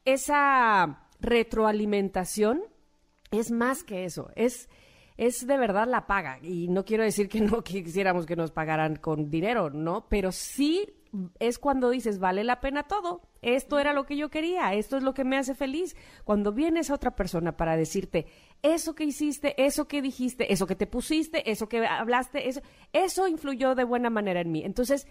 esa 0.06 1.08
retroalimentación 1.22 2.64
es 3.30 3.52
más 3.52 3.84
que 3.84 4.06
eso, 4.06 4.32
es 4.36 4.70
es 5.18 5.46
de 5.46 5.58
verdad 5.58 5.86
la 5.86 6.08
paga. 6.08 6.40
Y 6.42 6.70
no 6.70 6.86
quiero 6.86 7.04
decir 7.04 7.28
que 7.28 7.42
no 7.42 7.62
quisiéramos 7.64 8.26
que 8.26 8.38
nos 8.38 8.52
pagaran 8.52 8.96
con 8.96 9.30
dinero, 9.30 9.70
¿no? 9.70 10.08
Pero 10.10 10.32
sí 10.32 10.88
es 11.40 11.60
cuando 11.60 11.90
dices, 11.90 12.20
vale 12.20 12.44
la 12.44 12.60
pena 12.60 12.84
todo. 12.84 13.22
Esto 13.42 13.80
era 13.80 13.94
lo 13.94 14.06
que 14.06 14.18
yo 14.18 14.30
quería, 14.30 14.74
esto 14.74 14.98
es 14.98 15.04
lo 15.04 15.14
que 15.14 15.24
me 15.24 15.38
hace 15.38 15.56
feliz. 15.56 15.96
Cuando 16.24 16.52
viene 16.52 16.82
esa 16.82 16.94
otra 16.94 17.16
persona 17.16 17.58
para 17.58 17.78
decirte, 17.78 18.28
eso 18.62 18.96
que 18.96 19.06
hiciste, 19.06 19.62
eso 19.64 19.88
que 19.88 20.02
dijiste, 20.02 20.52
eso 20.52 20.68
que 20.68 20.76
te 20.76 20.88
pusiste, 20.88 21.50
eso 21.50 21.68
que 21.68 21.86
hablaste, 21.86 22.50
eso, 22.50 22.62
eso 22.94 23.28
influyó 23.28 23.76
de 23.76 23.84
buena 23.84 24.10
manera 24.10 24.42
en 24.42 24.52
mí. 24.52 24.64
Entonces, 24.64 25.08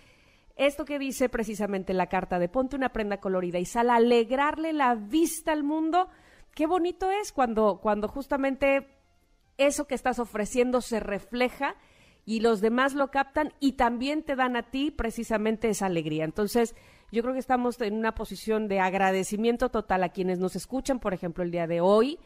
esto 0.57 0.85
que 0.85 0.99
dice 0.99 1.29
precisamente 1.29 1.95
la 1.95 2.09
carta 2.09 2.39
de 2.39 2.49
ponte 2.49 2.77
una 2.77 2.93
prenda 2.93 3.19
colorida 3.19 3.59
y 3.59 3.65
sal 3.65 3.91
a 3.91 3.97
alegrarle 3.97 4.73
la 4.73 4.95
vista 4.95 5.53
al 5.53 5.63
mundo, 5.63 6.09
qué 6.55 6.67
bonito 6.67 7.11
es 7.11 7.33
cuando, 7.33 7.79
cuando 7.81 8.09
justamente 8.09 8.89
eso 9.57 9.87
que 9.87 9.95
estás 9.95 10.19
ofreciendo 10.19 10.81
se 10.81 11.01
refleja 11.01 11.77
y 12.29 12.41
los 12.41 12.61
demás 12.61 12.93
lo 12.93 13.11
captan 13.11 13.55
y 13.59 13.73
también 13.73 14.23
te 14.23 14.37
dan 14.37 14.55
a 14.55 14.65
ti 14.65 14.91
precisamente 14.91 15.71
esa 15.71 15.87
alegría. 15.87 16.25
Entonces, 16.27 16.77
yo 17.11 17.23
creo 17.23 17.33
que 17.33 17.41
estamos 17.41 17.81
en 17.81 17.95
una 17.95 18.15
posición 18.15 18.69
de 18.69 18.81
agradecimiento 18.81 19.71
total 19.71 20.05
a 20.05 20.11
quienes 20.11 20.39
nos 20.39 20.55
escuchan, 20.55 21.01
por 21.01 21.15
ejemplo, 21.15 21.43
el 21.43 21.51
día 21.51 21.67
de 21.67 21.81
hoy, 21.81 22.19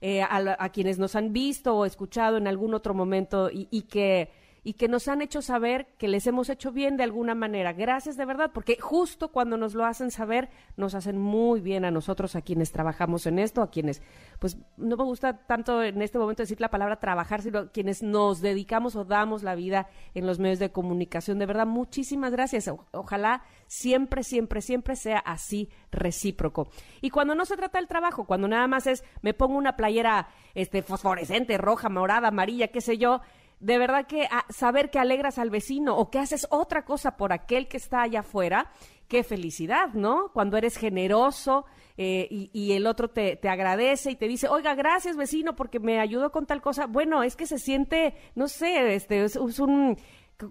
eh, 0.00 0.22
a, 0.22 0.68
quienes 0.68 1.00
nos 1.00 1.16
han 1.16 1.32
visto 1.32 1.74
o 1.74 1.86
escuchado 1.86 2.36
en 2.36 2.46
algún 2.46 2.72
otro 2.72 2.94
momento 2.94 3.50
y 3.52 3.82
que 3.90 4.30
y 4.64 4.74
que 4.74 4.88
nos 4.88 5.08
han 5.08 5.22
hecho 5.22 5.42
saber 5.42 5.86
que 5.98 6.08
les 6.08 6.26
hemos 6.26 6.48
hecho 6.48 6.72
bien 6.72 6.96
de 6.96 7.04
alguna 7.04 7.34
manera. 7.34 7.72
Gracias 7.72 8.16
de 8.16 8.24
verdad, 8.24 8.50
porque 8.52 8.76
justo 8.80 9.28
cuando 9.32 9.56
nos 9.56 9.74
lo 9.74 9.84
hacen 9.84 10.10
saber, 10.10 10.48
nos 10.76 10.94
hacen 10.94 11.18
muy 11.18 11.60
bien 11.60 11.84
a 11.84 11.90
nosotros, 11.90 12.36
a 12.36 12.42
quienes 12.42 12.72
trabajamos 12.72 13.26
en 13.26 13.38
esto, 13.38 13.62
a 13.62 13.70
quienes, 13.70 14.02
pues 14.38 14.58
no 14.76 14.96
me 14.96 15.04
gusta 15.04 15.46
tanto 15.46 15.82
en 15.82 16.02
este 16.02 16.18
momento 16.18 16.42
decir 16.42 16.60
la 16.60 16.70
palabra 16.70 16.98
trabajar, 16.98 17.42
sino 17.42 17.70
quienes 17.70 18.02
nos 18.02 18.40
dedicamos 18.40 18.96
o 18.96 19.04
damos 19.04 19.42
la 19.42 19.54
vida 19.54 19.88
en 20.14 20.26
los 20.26 20.38
medios 20.38 20.58
de 20.58 20.72
comunicación. 20.72 21.38
De 21.38 21.46
verdad, 21.46 21.66
muchísimas 21.66 22.32
gracias. 22.32 22.70
ojalá 22.92 23.42
siempre, 23.66 24.22
siempre, 24.22 24.60
siempre 24.60 24.96
sea 24.96 25.18
así 25.18 25.68
recíproco. 25.90 26.68
Y 27.00 27.10
cuando 27.10 27.34
no 27.34 27.44
se 27.44 27.56
trata 27.56 27.78
del 27.78 27.88
trabajo, 27.88 28.24
cuando 28.24 28.48
nada 28.48 28.66
más 28.66 28.86
es 28.86 29.04
me 29.22 29.34
pongo 29.34 29.56
una 29.56 29.76
playera 29.76 30.28
este 30.54 30.82
fosforescente, 30.82 31.58
roja, 31.58 31.88
morada, 31.88 32.28
amarilla, 32.28 32.68
qué 32.68 32.80
sé 32.80 32.98
yo, 32.98 33.20
de 33.60 33.78
verdad 33.78 34.06
que 34.06 34.28
ah, 34.30 34.44
saber 34.50 34.90
que 34.90 34.98
alegras 34.98 35.38
al 35.38 35.50
vecino 35.50 35.96
o 35.96 36.10
que 36.10 36.18
haces 36.18 36.46
otra 36.50 36.84
cosa 36.84 37.16
por 37.16 37.32
aquel 37.32 37.68
que 37.68 37.76
está 37.76 38.02
allá 38.02 38.20
afuera, 38.20 38.70
qué 39.08 39.24
felicidad, 39.24 39.88
¿no? 39.94 40.30
Cuando 40.32 40.56
eres 40.56 40.76
generoso 40.76 41.64
eh, 41.96 42.28
y, 42.30 42.72
el 42.72 42.86
otro 42.86 43.08
te, 43.08 43.36
te, 43.36 43.48
agradece 43.48 44.12
y 44.12 44.16
te 44.16 44.28
dice, 44.28 44.48
oiga, 44.48 44.74
gracias 44.74 45.16
vecino 45.16 45.56
porque 45.56 45.80
me 45.80 45.98
ayudó 45.98 46.30
con 46.30 46.46
tal 46.46 46.60
cosa. 46.60 46.86
Bueno, 46.86 47.22
es 47.22 47.34
que 47.34 47.46
se 47.46 47.58
siente, 47.58 48.14
no 48.34 48.46
sé, 48.46 48.94
este, 48.94 49.24
es, 49.24 49.36
un 49.36 49.96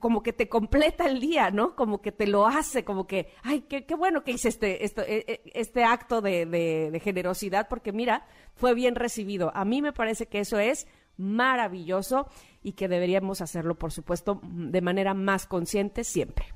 como 0.01 0.21
que 0.21 0.33
te 0.33 0.49
completa 0.49 1.05
el 1.05 1.21
día, 1.21 1.49
¿no? 1.49 1.73
Como 1.73 2.01
que 2.01 2.11
te 2.11 2.27
lo 2.27 2.45
hace, 2.45 2.83
como 2.83 3.07
que, 3.07 3.29
ay, 3.43 3.61
qué, 3.61 3.85
qué 3.85 3.95
bueno 3.95 4.25
que 4.25 4.31
hice 4.31 4.49
este, 4.49 4.83
este, 4.83 5.41
este 5.57 5.85
acto 5.85 6.19
de, 6.19 6.45
de 6.45 6.99
generosidad, 6.99 7.69
porque 7.69 7.93
mira, 7.93 8.27
fue 8.53 8.73
bien 8.73 8.95
recibido. 8.95 9.49
A 9.55 9.63
mí 9.63 9.81
me 9.81 9.93
parece 9.93 10.25
que 10.25 10.39
eso 10.39 10.59
es 10.59 10.87
maravilloso 11.15 12.27
y 12.67 12.73
que 12.73 12.89
deberíamos 12.89 13.39
hacerlo, 13.39 13.75
por 13.75 13.93
supuesto, 13.93 14.41
de 14.43 14.81
manera 14.81 15.13
más 15.13 15.45
consciente 15.45 16.03
siempre. 16.03 16.47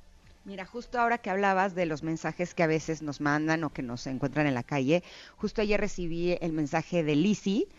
Mira, 0.44 0.66
justo 0.66 1.00
ahora 1.00 1.20
que 1.20 1.30
hablabas 1.30 1.74
de 1.74 1.86
los 1.86 2.04
mensajes 2.04 2.54
que 2.54 2.64
a 2.64 2.68
veces 2.68 3.02
nos 3.02 3.22
mandan 3.22 3.64
o 3.64 3.70
que 3.70 3.82
nos 3.82 4.06
encuentran 4.08 4.46
en 4.46 4.54
la 4.54 4.64
calle, 4.64 5.04
justo 5.38 5.62
ayer 5.62 5.80
recibí 5.80 6.38
el 6.42 6.52
mensaje 6.52 7.06
de 7.06 7.16
Lisi 7.16 7.70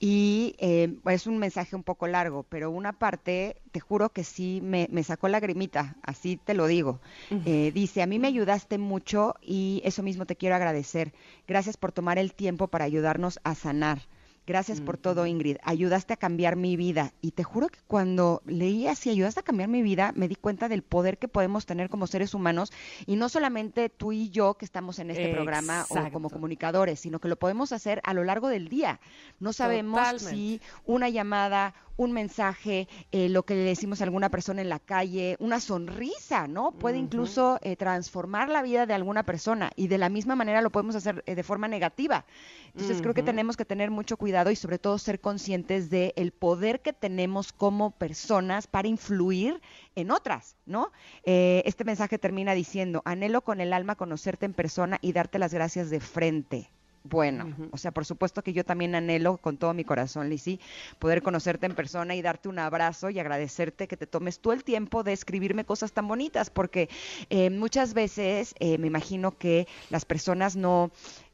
y 0.00 0.56
eh, 0.60 0.96
es 1.04 1.26
un 1.26 1.36
mensaje 1.36 1.76
un 1.76 1.82
poco 1.82 2.06
largo, 2.06 2.44
pero 2.44 2.70
una 2.70 2.94
parte, 2.94 3.60
te 3.70 3.80
juro 3.80 4.08
que 4.08 4.24
sí 4.24 4.60
me, 4.62 4.88
sacó 5.02 5.28
lagrimita, 5.28 5.96
así 6.02 6.38
te 6.42 6.54
lo 6.54 6.66
digo. 6.66 7.00
Eh, 7.44 7.70
dice, 7.74 8.00
a 8.00 8.06
mí 8.06 8.18
me 8.18 8.28
ayudaste 8.28 8.78
mucho 8.78 9.34
y 9.42 9.82
eso 9.84 10.02
mismo 10.02 10.24
te 10.24 10.36
quiero 10.36 10.54
agradecer. 10.56 11.12
Gracias 11.46 11.76
por 11.76 11.92
tomar 11.92 12.16
el 12.16 12.32
tiempo 12.32 12.68
para 12.68 12.86
ayudarnos 12.86 13.40
a 13.44 13.54
sanar. 13.54 13.98
Gracias 14.46 14.82
por 14.82 14.98
todo, 14.98 15.26
Ingrid. 15.26 15.56
Ayudaste 15.62 16.12
a 16.12 16.16
cambiar 16.16 16.56
mi 16.56 16.76
vida. 16.76 17.14
Y 17.22 17.30
te 17.30 17.44
juro 17.44 17.68
que 17.68 17.78
cuando 17.86 18.42
leí 18.44 18.86
así, 18.86 19.08
ayudaste 19.08 19.40
a 19.40 19.42
cambiar 19.42 19.70
mi 19.70 19.80
vida, 19.80 20.12
me 20.14 20.28
di 20.28 20.34
cuenta 20.34 20.68
del 20.68 20.82
poder 20.82 21.16
que 21.16 21.28
podemos 21.28 21.64
tener 21.64 21.88
como 21.88 22.06
seres 22.06 22.34
humanos. 22.34 22.70
Y 23.06 23.16
no 23.16 23.30
solamente 23.30 23.88
tú 23.88 24.12
y 24.12 24.28
yo 24.28 24.54
que 24.54 24.66
estamos 24.66 24.98
en 24.98 25.10
este 25.10 25.32
programa 25.32 25.86
o 25.88 26.10
como 26.12 26.28
comunicadores, 26.28 27.00
sino 27.00 27.20
que 27.20 27.28
lo 27.28 27.36
podemos 27.36 27.72
hacer 27.72 28.02
a 28.04 28.12
lo 28.12 28.22
largo 28.22 28.48
del 28.48 28.68
día. 28.68 29.00
No 29.40 29.54
sabemos 29.54 30.20
si 30.20 30.60
una 30.84 31.08
llamada, 31.08 31.74
un 31.96 32.12
mensaje, 32.12 32.88
eh, 33.12 33.28
lo 33.28 33.44
que 33.44 33.54
le 33.54 33.62
decimos 33.62 34.00
a 34.00 34.04
alguna 34.04 34.30
persona 34.30 34.62
en 34.62 34.68
la 34.68 34.78
calle, 34.78 35.36
una 35.38 35.60
sonrisa, 35.60 36.48
¿no? 36.48 36.72
Puede 36.72 36.98
incluso 36.98 37.58
eh, 37.62 37.76
transformar 37.76 38.48
la 38.48 38.62
vida 38.62 38.86
de 38.86 38.94
alguna 38.94 39.22
persona 39.22 39.70
y 39.76 39.88
de 39.88 39.98
la 39.98 40.08
misma 40.08 40.34
manera 40.34 40.62
lo 40.62 40.70
podemos 40.70 40.96
hacer 40.96 41.22
eh, 41.26 41.34
de 41.34 41.42
forma 41.42 41.68
negativa. 41.68 42.24
Entonces 42.66 43.00
creo 43.00 43.14
que 43.14 43.22
tenemos 43.22 43.56
que 43.56 43.64
tener 43.64 43.92
mucho 43.92 44.16
cuidado 44.16 44.50
y 44.50 44.56
sobre 44.56 44.80
todo 44.80 44.98
ser 44.98 45.20
conscientes 45.20 45.90
del 45.90 46.12
el 46.16 46.32
poder 46.32 46.80
que 46.80 46.92
tenemos 46.92 47.52
como 47.52 47.92
personas 47.92 48.66
para 48.66 48.88
influir 48.88 49.60
en 49.94 50.10
otras, 50.10 50.56
¿no? 50.66 50.90
este 51.24 51.84
mensaje 51.84 52.18
termina 52.18 52.52
diciendo, 52.52 53.02
anhelo 53.04 53.42
con 53.42 53.60
el 53.60 53.72
alma 53.72 53.94
conocerte 53.94 54.46
en 54.46 54.54
persona 54.54 54.98
y 55.00 55.12
darte 55.12 55.38
las 55.38 55.54
gracias 55.54 55.88
de 55.90 56.00
frente 56.00 56.70
bueno. 57.04 57.54
O 57.70 57.76
sea, 57.76 57.92
por 57.92 58.06
supuesto 58.06 58.42
que 58.42 58.54
yo 58.54 58.64
también 58.64 58.94
anhelo 58.94 59.36
con 59.36 59.58
todo 59.58 59.74
mi 59.74 59.84
corazón, 59.84 60.30
Lisi, 60.30 60.58
poder 60.98 61.22
conocerte 61.22 61.66
en 61.66 61.74
persona 61.74 62.14
y 62.14 62.22
darte 62.22 62.48
un 62.48 62.58
abrazo 62.58 63.10
y 63.10 63.18
agradecerte 63.18 63.86
que 63.86 63.98
te 63.98 64.06
tomes 64.06 64.40
tú 64.40 64.52
el 64.52 64.64
tiempo 64.64 65.02
de 65.02 65.12
escribirme 65.12 65.66
cosas 65.66 65.92
tan 65.92 66.08
bonitas, 66.08 66.48
porque 66.48 66.88
eh, 67.28 67.50
muchas 67.50 67.92
veces 67.92 68.54
eh, 68.58 68.78
me 68.78 68.86
imagino 68.86 69.36
que 69.36 69.68
las 69.90 70.06
personas 70.06 70.56
no, 70.56 70.90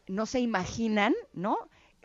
no 0.08 0.26
se 0.26 0.40
imaginan, 0.40 1.14
¿no? 1.32 1.56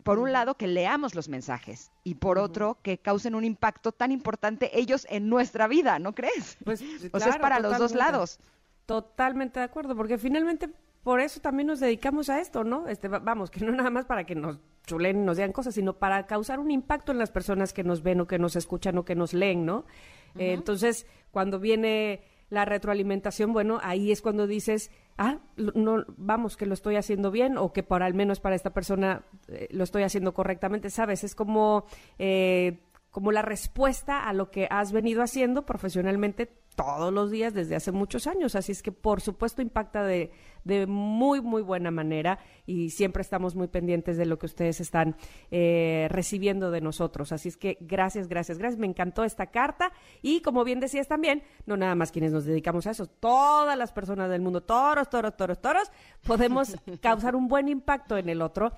Por 0.04 0.20
un 0.20 0.30
lado, 0.30 0.54
que 0.54 0.68
leamos 0.68 1.16
los 1.16 1.28
mensajes 1.28 1.90
y 2.04 2.14
por 2.14 2.38
otro, 2.38 2.78
que 2.82 2.98
causen 2.98 3.34
un 3.34 3.44
impacto 3.44 3.90
tan 3.90 4.12
importante 4.12 4.78
ellos 4.78 5.04
en 5.10 5.28
nuestra 5.28 5.66
vida, 5.66 5.98
¿no 5.98 6.14
crees? 6.14 6.56
Pues, 6.64 6.80
o 7.12 7.18
sea, 7.18 7.30
es 7.30 7.38
para 7.38 7.58
los 7.58 7.76
dos 7.76 7.96
lados. 7.96 8.38
Totalmente 8.86 9.58
de 9.58 9.64
acuerdo, 9.64 9.96
porque 9.96 10.16
finalmente 10.16 10.70
por 11.06 11.20
eso 11.20 11.38
también 11.38 11.68
nos 11.68 11.78
dedicamos 11.78 12.28
a 12.30 12.40
esto, 12.40 12.64
¿no? 12.64 12.88
Este, 12.88 13.06
vamos, 13.06 13.48
que 13.48 13.64
no 13.64 13.70
nada 13.70 13.90
más 13.90 14.06
para 14.06 14.24
que 14.24 14.34
nos 14.34 14.58
chulen 14.86 15.18
y 15.18 15.24
nos 15.24 15.36
digan 15.36 15.52
cosas, 15.52 15.76
sino 15.76 15.92
para 15.92 16.26
causar 16.26 16.58
un 16.58 16.72
impacto 16.72 17.12
en 17.12 17.18
las 17.18 17.30
personas 17.30 17.72
que 17.72 17.84
nos 17.84 18.02
ven 18.02 18.22
o 18.22 18.26
que 18.26 18.40
nos 18.40 18.56
escuchan 18.56 18.98
o 18.98 19.04
que 19.04 19.14
nos 19.14 19.32
leen, 19.32 19.64
¿no? 19.64 19.84
Eh, 20.36 20.52
entonces, 20.52 21.06
cuando 21.30 21.60
viene 21.60 22.24
la 22.50 22.64
retroalimentación, 22.64 23.52
bueno, 23.52 23.78
ahí 23.84 24.10
es 24.10 24.20
cuando 24.20 24.48
dices, 24.48 24.90
ah, 25.16 25.38
no, 25.56 26.04
vamos, 26.16 26.56
que 26.56 26.66
lo 26.66 26.74
estoy 26.74 26.96
haciendo 26.96 27.30
bien 27.30 27.56
o 27.56 27.72
que 27.72 27.84
por 27.84 28.02
al 28.02 28.14
menos 28.14 28.40
para 28.40 28.56
esta 28.56 28.70
persona 28.70 29.24
eh, 29.46 29.68
lo 29.70 29.84
estoy 29.84 30.02
haciendo 30.02 30.34
correctamente, 30.34 30.90
¿sabes? 30.90 31.22
Es 31.22 31.36
como, 31.36 31.84
eh, 32.18 32.80
como 33.12 33.30
la 33.30 33.42
respuesta 33.42 34.28
a 34.28 34.32
lo 34.32 34.50
que 34.50 34.66
has 34.70 34.90
venido 34.90 35.22
haciendo 35.22 35.66
profesionalmente 35.66 36.50
todos 36.76 37.12
los 37.12 37.30
días 37.30 37.54
desde 37.54 37.74
hace 37.74 37.90
muchos 37.90 38.26
años. 38.26 38.54
Así 38.54 38.70
es 38.70 38.82
que, 38.82 38.92
por 38.92 39.20
supuesto, 39.20 39.62
impacta 39.62 40.04
de, 40.04 40.30
de 40.66 40.86
muy, 40.86 41.40
muy 41.40 41.62
buena 41.62 41.90
manera 41.90 42.38
y 42.66 42.90
siempre 42.90 43.22
estamos 43.22 43.54
muy 43.54 43.68
pendientes 43.68 44.16
de 44.16 44.26
lo 44.26 44.38
que 44.38 44.46
ustedes 44.46 44.80
están 44.80 45.16
eh, 45.50 46.08
recibiendo 46.10 46.70
de 46.70 46.80
nosotros. 46.80 47.32
Así 47.32 47.48
es 47.48 47.56
que, 47.56 47.78
gracias, 47.80 48.28
gracias, 48.28 48.58
gracias. 48.58 48.80
Me 48.80 48.86
encantó 48.86 49.24
esta 49.24 49.46
carta 49.46 49.92
y, 50.22 50.40
como 50.40 50.64
bien 50.64 50.80
decías 50.80 51.06
también, 51.06 51.42
no 51.66 51.76
nada 51.76 51.94
más 51.94 52.10
quienes 52.10 52.32
nos 52.32 52.44
dedicamos 52.44 52.86
a 52.86 52.90
eso, 52.90 53.06
todas 53.06 53.78
las 53.78 53.92
personas 53.92 54.28
del 54.28 54.42
mundo, 54.42 54.62
toros, 54.62 55.08
toros, 55.08 55.36
toros, 55.36 55.60
toros, 55.60 55.90
podemos 56.26 56.76
causar 57.00 57.36
un 57.36 57.46
buen 57.46 57.68
impacto 57.68 58.18
en 58.18 58.28
el 58.28 58.42
otro 58.42 58.72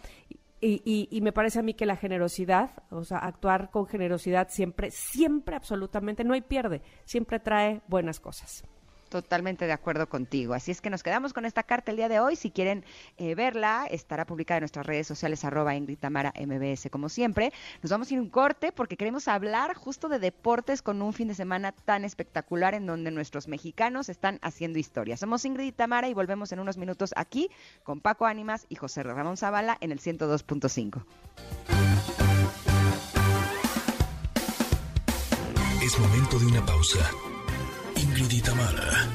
y, 0.60 1.08
y, 1.10 1.20
me 1.20 1.32
parece 1.32 1.60
a 1.60 1.62
mí 1.62 1.74
que 1.74 1.86
la 1.86 1.94
generosidad, 1.94 2.70
o 2.90 3.04
sea, 3.04 3.18
actuar 3.18 3.70
con 3.70 3.86
generosidad 3.86 4.48
siempre, 4.50 4.90
siempre, 4.90 5.54
absolutamente, 5.54 6.24
no 6.24 6.34
hay 6.34 6.40
pierde, 6.40 6.82
siempre 7.04 7.38
trae 7.38 7.80
buenas 7.86 8.18
cosas. 8.18 8.64
Totalmente 9.08 9.66
de 9.66 9.72
acuerdo 9.72 10.08
contigo. 10.08 10.54
Así 10.54 10.70
es 10.70 10.80
que 10.80 10.90
nos 10.90 11.02
quedamos 11.02 11.32
con 11.32 11.44
esta 11.44 11.62
carta 11.62 11.90
el 11.90 11.96
día 11.96 12.08
de 12.08 12.20
hoy. 12.20 12.36
Si 12.36 12.50
quieren 12.50 12.84
eh, 13.16 13.34
verla, 13.34 13.86
estará 13.90 14.26
publicada 14.26 14.58
en 14.58 14.62
nuestras 14.62 14.86
redes 14.86 15.06
sociales, 15.06 15.44
arroba 15.44 15.74
Ingrid 15.74 15.98
Tamara 15.98 16.32
MBS, 16.38 16.90
como 16.90 17.08
siempre. 17.08 17.52
Nos 17.82 17.90
vamos 17.90 18.10
a 18.10 18.14
ir 18.14 18.20
un 18.20 18.28
corte 18.28 18.70
porque 18.72 18.96
queremos 18.96 19.28
hablar 19.28 19.74
justo 19.74 20.08
de 20.08 20.18
deportes 20.18 20.82
con 20.82 21.00
un 21.00 21.12
fin 21.12 21.28
de 21.28 21.34
semana 21.34 21.72
tan 21.72 22.04
espectacular 22.04 22.74
en 22.74 22.86
donde 22.86 23.10
nuestros 23.10 23.48
mexicanos 23.48 24.08
están 24.08 24.38
haciendo 24.42 24.78
historia. 24.78 25.16
Somos 25.16 25.44
Ingrid 25.44 25.68
y 25.68 25.72
Tamara 25.72 26.08
y 26.08 26.14
volvemos 26.14 26.52
en 26.52 26.60
unos 26.60 26.76
minutos 26.76 27.14
aquí 27.16 27.50
con 27.82 28.00
Paco 28.00 28.26
Ánimas 28.26 28.66
y 28.68 28.74
José 28.74 29.02
Ramón 29.02 29.36
Zavala 29.36 29.78
en 29.80 29.92
el 29.92 30.00
102.5. 30.00 31.04
Es 35.82 35.98
momento 35.98 36.38
de 36.38 36.46
una 36.46 36.66
pausa. 36.66 37.10
Ingrid 38.00 38.30
y 38.30 38.40
Tamara, 38.40 39.08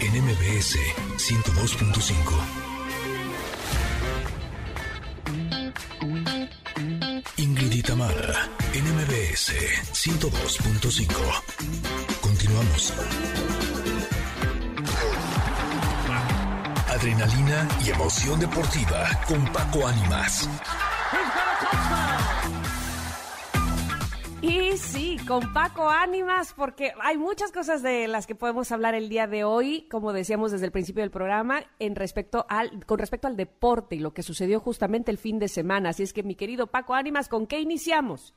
en 0.00 0.12
MBS 0.22 0.78
102.5. 1.16 2.12
Ingrid 7.38 7.72
y 7.72 7.82
Tamara, 7.82 8.48
en 8.74 8.84
MBS 8.94 9.52
102.5. 9.92 11.08
Continuamos. 12.20 12.92
Adrenalina 16.88 17.68
y 17.84 17.90
emoción 17.90 18.38
deportiva 18.38 19.20
con 19.26 19.44
Paco 19.52 19.88
Ánimas. 19.88 20.48
Y 24.42 24.72
sí, 24.72 25.18
con 25.28 25.52
Paco 25.52 25.88
Ánimas, 25.88 26.52
porque 26.52 26.92
hay 27.00 27.16
muchas 27.16 27.52
cosas 27.52 27.80
de 27.80 28.08
las 28.08 28.26
que 28.26 28.34
podemos 28.34 28.72
hablar 28.72 28.96
el 28.96 29.08
día 29.08 29.28
de 29.28 29.44
hoy, 29.44 29.86
como 29.88 30.12
decíamos 30.12 30.50
desde 30.50 30.66
el 30.66 30.72
principio 30.72 31.04
del 31.04 31.12
programa, 31.12 31.60
en 31.78 31.94
respecto 31.94 32.44
al, 32.48 32.84
con 32.84 32.98
respecto 32.98 33.28
al 33.28 33.36
deporte 33.36 33.94
y 33.94 34.00
lo 34.00 34.12
que 34.12 34.24
sucedió 34.24 34.58
justamente 34.58 35.12
el 35.12 35.18
fin 35.18 35.38
de 35.38 35.46
semana. 35.46 35.90
Así 35.90 36.02
es 36.02 36.12
que, 36.12 36.24
mi 36.24 36.34
querido 36.34 36.66
Paco 36.66 36.94
Ánimas, 36.94 37.28
¿con 37.28 37.46
qué 37.46 37.60
iniciamos? 37.60 38.34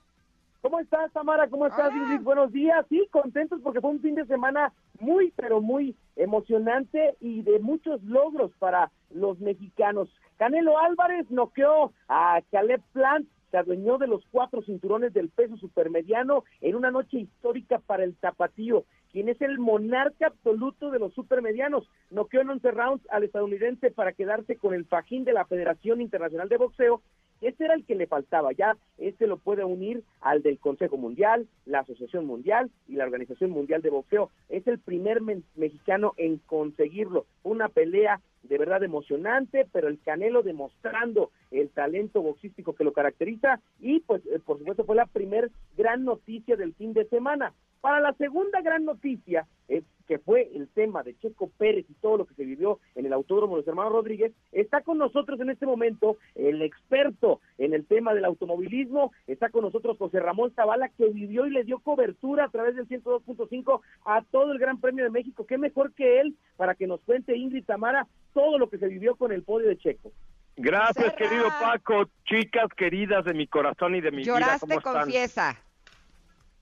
¿Cómo 0.61 0.79
estás, 0.79 1.11
Tamara? 1.11 1.47
¿Cómo 1.47 1.65
estás, 1.65 1.91
Ingrid? 1.91 2.21
Buenos 2.21 2.51
días. 2.51 2.85
Sí, 2.87 3.07
contentos 3.11 3.59
porque 3.63 3.81
fue 3.81 3.89
un 3.89 3.99
fin 3.99 4.13
de 4.13 4.25
semana 4.25 4.73
muy, 4.99 5.33
pero 5.35 5.59
muy 5.59 5.95
emocionante 6.15 7.15
y 7.19 7.41
de 7.41 7.57
muchos 7.57 8.03
logros 8.03 8.51
para 8.59 8.91
los 9.09 9.39
mexicanos. 9.39 10.07
Canelo 10.37 10.77
Álvarez 10.77 11.29
noqueó 11.31 11.93
a 12.07 12.41
Caleb 12.51 12.81
Plant 12.93 13.27
se 13.55 13.59
adueñó 13.59 13.97
de 13.97 14.07
los 14.07 14.21
cuatro 14.31 14.61
cinturones 14.63 15.13
del 15.13 15.29
peso 15.29 15.55
supermediano 15.55 16.43
en 16.59 16.75
una 16.75 16.91
noche 16.91 17.19
histórica 17.19 17.79
para 17.79 18.03
el 18.03 18.13
tapatío, 18.17 18.83
quien 19.13 19.29
es 19.29 19.41
el 19.41 19.59
monarca 19.59 20.27
absoluto 20.27 20.91
de 20.91 20.99
los 20.99 21.13
supermedianos. 21.13 21.89
Noqueó 22.11 22.41
en 22.41 22.49
11 22.49 22.71
rounds 22.71 23.07
al 23.09 23.23
estadounidense 23.23 23.91
para 23.91 24.11
quedarse 24.11 24.57
con 24.57 24.73
el 24.73 24.83
fajín 24.83 25.23
de 25.23 25.31
la 25.31 25.45
Federación 25.45 26.01
Internacional 26.01 26.49
de 26.49 26.57
Boxeo. 26.57 27.01
Ese 27.45 27.65
era 27.65 27.75
el 27.75 27.85
que 27.85 27.93
le 27.93 28.07
faltaba, 28.07 28.53
ya 28.53 28.75
este 28.97 29.27
lo 29.27 29.37
puede 29.37 29.63
unir 29.63 30.03
al 30.19 30.41
del 30.41 30.57
Consejo 30.57 30.97
Mundial, 30.97 31.47
la 31.67 31.81
Asociación 31.81 32.25
Mundial 32.25 32.71
y 32.87 32.95
la 32.95 33.03
Organización 33.03 33.51
Mundial 33.51 33.83
de 33.83 33.91
Boxeo. 33.91 34.31
Es 34.49 34.65
el 34.65 34.79
primer 34.79 35.21
mexicano 35.21 36.13
en 36.17 36.37
conseguirlo. 36.39 37.27
Una 37.43 37.69
pelea 37.69 38.19
de 38.41 38.57
verdad 38.57 38.83
emocionante, 38.83 39.67
pero 39.71 39.89
el 39.89 39.99
Canelo 39.99 40.41
demostrando 40.41 41.29
el 41.51 41.69
talento 41.69 42.23
boxístico 42.23 42.73
que 42.73 42.83
lo 42.83 42.93
caracteriza 42.93 43.59
y 43.79 43.99
pues 43.99 44.25
eh, 44.25 44.39
por 44.43 44.57
supuesto 44.57 44.83
fue 44.83 44.95
la 44.95 45.05
primer 45.05 45.51
gran 45.77 46.03
noticia 46.03 46.55
del 46.55 46.73
fin 46.73 46.93
de 46.93 47.05
semana. 47.05 47.53
Para 47.85 47.99
la 47.99 48.13
segunda 48.13 48.61
gran 48.61 48.83
noticia, 48.83 49.45
eh, 49.67 49.83
que 50.07 50.17
fue 50.17 50.49
el 50.55 50.67
tema 50.69 51.03
de 51.03 51.15
Checo 51.19 51.51
Pérez 51.55 51.85
y 51.87 51.93
todo 51.93 52.17
lo 52.17 52.25
que 52.25 52.33
se 52.33 52.43
vivió 52.43 52.79
en 52.95 53.05
el 53.05 53.13
Autódromo 53.13 53.53
de 53.53 53.61
los 53.61 53.67
Hermanos 53.67 53.93
Rodríguez, 53.93 54.33
está 54.51 54.81
con 54.81 54.97
nosotros 54.97 55.39
en 55.39 55.51
este 55.51 55.67
momento 55.67 56.17
el 56.33 56.63
experto 56.63 57.41
en 57.59 57.75
el 57.75 57.85
tema 57.85 58.15
del 58.15 58.25
automovilismo, 58.25 59.11
está 59.27 59.49
con 59.49 59.65
nosotros 59.65 59.99
José 59.99 60.19
Ramón 60.19 60.51
Zavala, 60.55 60.89
que 60.97 61.09
vivió 61.09 61.45
y 61.45 61.51
le 61.51 61.63
dio 61.63 61.77
cobertura 61.77 62.45
a 62.45 62.49
través 62.49 62.75
del 62.75 62.87
102.5 62.87 63.81
a 64.05 64.23
todo 64.31 64.51
el 64.51 64.57
Gran 64.57 64.81
Premio 64.81 65.03
de 65.03 65.11
México. 65.11 65.45
Qué 65.45 65.59
mejor 65.59 65.93
que 65.93 66.21
él 66.21 66.35
para 66.57 66.73
que 66.73 66.87
nos 66.87 67.01
cuente 67.01 67.37
Ingrid 67.37 67.65
Tamara 67.65 68.07
todo 68.33 68.57
lo 68.57 68.67
que 68.67 68.79
se 68.79 68.87
vivió 68.87 69.15
con 69.15 69.31
el 69.31 69.43
podio 69.43 69.67
de 69.67 69.77
Checo. 69.77 70.11
Gracias, 70.57 71.13
querido 71.13 71.49
Paco. 71.61 72.09
Chicas 72.23 72.69
queridas 72.75 73.25
de 73.25 73.35
mi 73.35 73.45
corazón 73.45 73.93
y 73.93 74.01
de 74.01 74.09
mi 74.09 74.23
vida, 74.23 74.57
¿cómo 74.59 74.73
están? 74.73 75.01
confiesa. 75.01 75.61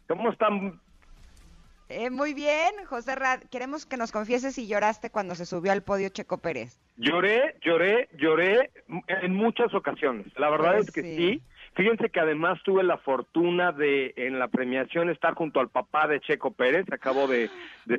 ¿Cómo 0.06 0.30
están? 0.30 0.82
Eh, 1.96 2.10
muy 2.10 2.34
bien, 2.34 2.74
José 2.88 3.14
Rad. 3.14 3.42
Queremos 3.52 3.86
que 3.86 3.98
nos 3.98 4.12
confieses 4.12 4.56
si 4.56 4.68
lloraste 4.68 5.12
cuando 5.12 5.36
se 5.36 5.46
subió 5.46 5.72
al 5.72 5.84
podio 5.84 6.10
Checo 6.10 6.40
Pérez. 6.40 6.82
Lloré, 6.98 7.56
lloré, 7.62 8.10
lloré 8.18 8.72
en 9.08 9.36
muchas 9.36 9.72
ocasiones. 9.76 10.26
La 10.36 10.50
verdad 10.50 10.74
pues 10.74 10.88
es 10.88 10.92
que 10.92 11.02
sí. 11.04 11.44
Fíjense 11.76 12.10
que 12.10 12.20
además 12.20 12.60
tuve 12.64 12.84
la 12.84 12.98
fortuna 12.98 13.72
de 13.72 14.14
en 14.16 14.40
la 14.40 14.48
premiación 14.48 15.10
estar 15.10 15.36
junto 15.36 15.60
al 15.60 15.70
papá 15.70 16.08
de 16.08 16.20
Checo 16.20 16.52
Pérez. 16.52 16.86
Acabo 16.92 17.28
de, 17.28 17.50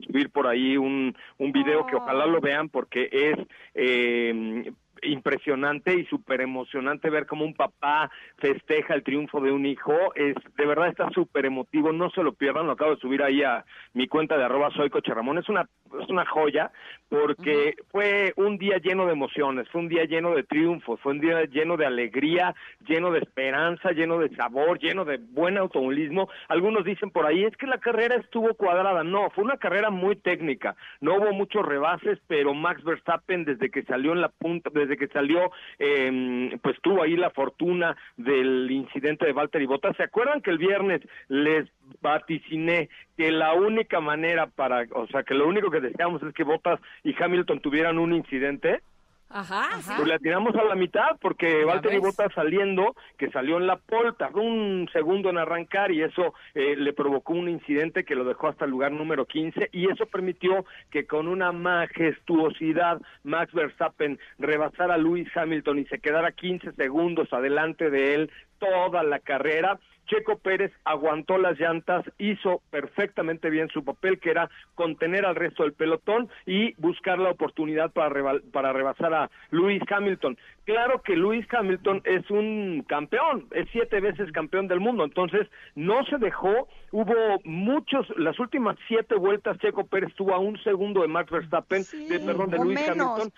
subir 0.07 0.31
por 0.31 0.49
ahí 0.49 0.77
un, 0.77 1.17
un 1.39 1.53
video 1.53 1.87
que 1.87 1.97
ojalá 1.97 2.27
lo 2.27 2.41
vean 2.41 2.69
porque 2.69 3.09
es 3.13 3.37
eh, 3.75 4.73
impresionante 5.03 5.95
y 5.95 6.07
súper 6.07 6.41
emocionante 6.41 7.11
ver 7.11 7.27
cómo 7.27 7.45
un 7.45 7.55
papá 7.55 8.11
festeja 8.39 8.95
el 8.95 9.03
triunfo 9.03 9.41
de 9.41 9.53
un 9.53 9.67
hijo. 9.67 9.93
Es, 10.15 10.35
de 10.57 10.67
verdad 10.67 10.89
está 10.89 11.11
súper 11.11 11.47
emotivo, 11.47 11.93
no 11.93 12.11
se 12.11 12.23
lo 12.23 12.33
pierdan, 12.33 12.67
lo 12.67 12.73
acabo 12.73 12.95
de 12.95 13.01
subir 13.01 13.23
ahí 13.23 13.43
a 13.43 13.65
mi 13.93 14.07
cuenta 14.07 14.37
de 14.37 14.45
arroba 14.45 14.71
soy 14.71 14.89
Ramón. 14.89 15.39
Es 15.39 15.49
una, 15.49 15.69
es 16.01 16.09
una 16.09 16.25
joya 16.27 16.71
porque 17.09 17.75
fue 17.91 18.33
un 18.37 18.59
día 18.59 18.79
lleno 18.79 19.07
de 19.07 19.13
emociones, 19.13 19.69
fue 19.71 19.83
un 19.83 19.89
día 19.89 20.05
lleno 20.05 20.35
de 20.35 20.43
triunfos, 20.43 21.01
fue 21.01 21.13
un 21.13 21.21
día 21.21 21.45
lleno 21.45 21.77
de 21.77 21.87
alegría, 21.87 22.55
lleno 22.87 23.11
de 23.11 23.21
esperanza, 23.21 23.93
lleno 23.93 24.19
de 24.19 24.35
sabor, 24.37 24.79
lleno 24.79 25.05
de 25.05 25.19
buen 25.19 25.59
automovilismo. 25.59 26.29
Algunos 26.49 26.85
dicen 26.85 27.11
por 27.11 27.27
ahí, 27.27 27.45
es 27.45 27.57
que 27.57 27.67
la 27.67 27.79
carrera 27.79 28.17
estuvo 28.17 28.55
cuadrada. 28.55 29.05
No, 29.05 29.31
fue 29.31 29.45
una 29.45 29.57
carrera 29.57 29.91
muy 29.91 30.17
técnica. 30.17 30.77
No 31.01 31.17
hubo 31.17 31.33
muchos 31.33 31.65
rebases, 31.65 32.19
pero 32.27 32.55
Max 32.55 32.83
Verstappen 32.83 33.45
desde 33.45 33.71
que 33.71 33.83
salió 33.85 34.13
en 34.13 34.21
la 34.21 34.29
punta, 34.29 34.71
desde 34.87 34.97
que 34.97 35.13
salió, 35.13 35.51
eh, 35.79 36.57
pues 36.63 36.77
tuvo 36.83 37.03
ahí 37.03 37.17
la 37.17 37.31
fortuna 37.31 37.97
del 38.17 38.71
incidente 38.71 39.27
de 39.27 39.33
Valtteri 39.33 39.67
Bottas. 39.67 39.97
¿Se 39.97 40.03
acuerdan 40.03 40.41
que 40.41 40.51
el 40.51 40.59
viernes 40.59 41.01
les 41.29 41.69
vaticiné 42.01 42.89
que 43.17 43.31
la 43.31 43.55
única 43.55 44.01
manera 44.01 44.47
para, 44.47 44.87
o 44.93 45.07
sea, 45.09 45.23
que 45.23 45.35
lo 45.35 45.47
único 45.47 45.71
que 45.71 45.81
deseamos 45.81 46.23
es 46.23 46.35
que 46.35 46.45
Bottas 46.45 46.81
y 47.03 47.15
Hamilton 47.21 47.61
tuvieran 47.61 47.99
un 47.99 48.13
incidente? 48.13 48.81
Ajá, 49.29 49.81
Pues 49.97 50.09
le 50.09 50.19
tiramos 50.19 50.55
a 50.55 50.63
la 50.65 50.75
mitad 50.77 51.17
porque 51.21 51.65
Valtteri 51.65 51.99
Bottas 51.99 52.33
saliendo, 52.35 52.95
que 53.19 53.31
salió 53.31 53.57
en 53.57 53.67
la 53.67 53.77
pole, 53.77 54.13
tardó 54.17 54.41
un 54.41 54.89
segundo 54.93 55.31
en 55.31 55.39
arrancar 55.39 55.91
y 55.91 56.03
eso 56.03 56.35
eh, 56.55 56.77
le 56.77 56.93
provocó 56.93 57.33
un 57.33 57.49
incidente 57.49 58.05
que 58.05 58.15
lo 58.15 58.25
dejó 58.25 58.49
hasta 58.49 58.65
el 58.65 58.71
lugar 58.71 58.93
número 58.93 59.27
15 59.27 59.71
y 59.73 59.91
eso 59.91 60.07
permitió 60.07 60.65
que 60.91 61.07
con 61.07 61.27
una 61.27 61.51
majestuosidad 61.53 63.01
Max 63.25 63.53
Verstappen 63.53 64.19
rebasara 64.39 64.95
a 64.95 64.99
Lewis 64.99 65.29
Hamilton 65.35 65.81
y 65.81 65.87
se 65.87 65.99
quedara 65.99 66.33
15 66.33 66.73
segundos 66.73 67.33
adelante 67.33 67.91
de 67.91 68.15
él 68.15 68.31
toda 68.59 69.03
la 69.03 69.19
carrera 69.19 69.81
Checo 70.07 70.39
Pérez 70.39 70.73
aguantó 70.85 71.39
las 71.39 71.59
llantas, 71.59 72.05
hizo 72.19 72.63
perfectamente 72.71 73.51
bien 73.51 73.69
su 73.69 73.85
papel, 73.85 74.19
que 74.19 74.31
era 74.31 74.51
contener 74.75 75.25
al 75.25 75.35
resto 75.35 75.63
del 75.63 75.73
pelotón 75.73 76.29
y 76.47 76.75
buscar 76.75 77.19
la 77.19 77.31
oportunidad 77.31 77.91
para, 77.93 78.39
para 78.53 78.73
rebasar 78.73 79.15
a 79.15 79.31
Lewis 79.51 79.83
Hamilton. 79.89 80.37
Claro 80.65 81.03
que 81.03 81.17
Lewis 81.17 81.47
Hamilton 81.53 82.03
es 82.05 82.31
un 82.31 82.85
campeón, 82.89 83.47
es 83.51 83.69
siete 83.71 84.01
veces 84.01 84.33
campeón 84.33 84.67
del 84.67 84.81
mundo, 84.81 85.05
entonces 85.05 85.47
no 85.75 86.05
se 86.07 86.17
dejó, 86.19 86.69
hubo 86.91 87.15
muchos, 87.45 88.07
las 88.17 88.39
últimas 88.39 88.77
siete 88.89 89.15
vueltas 89.15 89.59
Checo 89.59 89.87
Pérez 89.87 90.11
estuvo 90.11 90.35
a 90.35 90.39
un 90.39 90.57
segundo 90.63 91.03
de 91.03 91.09
Max 91.09 91.31
Verstappen, 91.31 91.83
de, 92.09 92.19
perdón, 92.21 92.51
de 92.51 92.59
Lewis 92.59 92.89
Hamilton, 92.89 93.33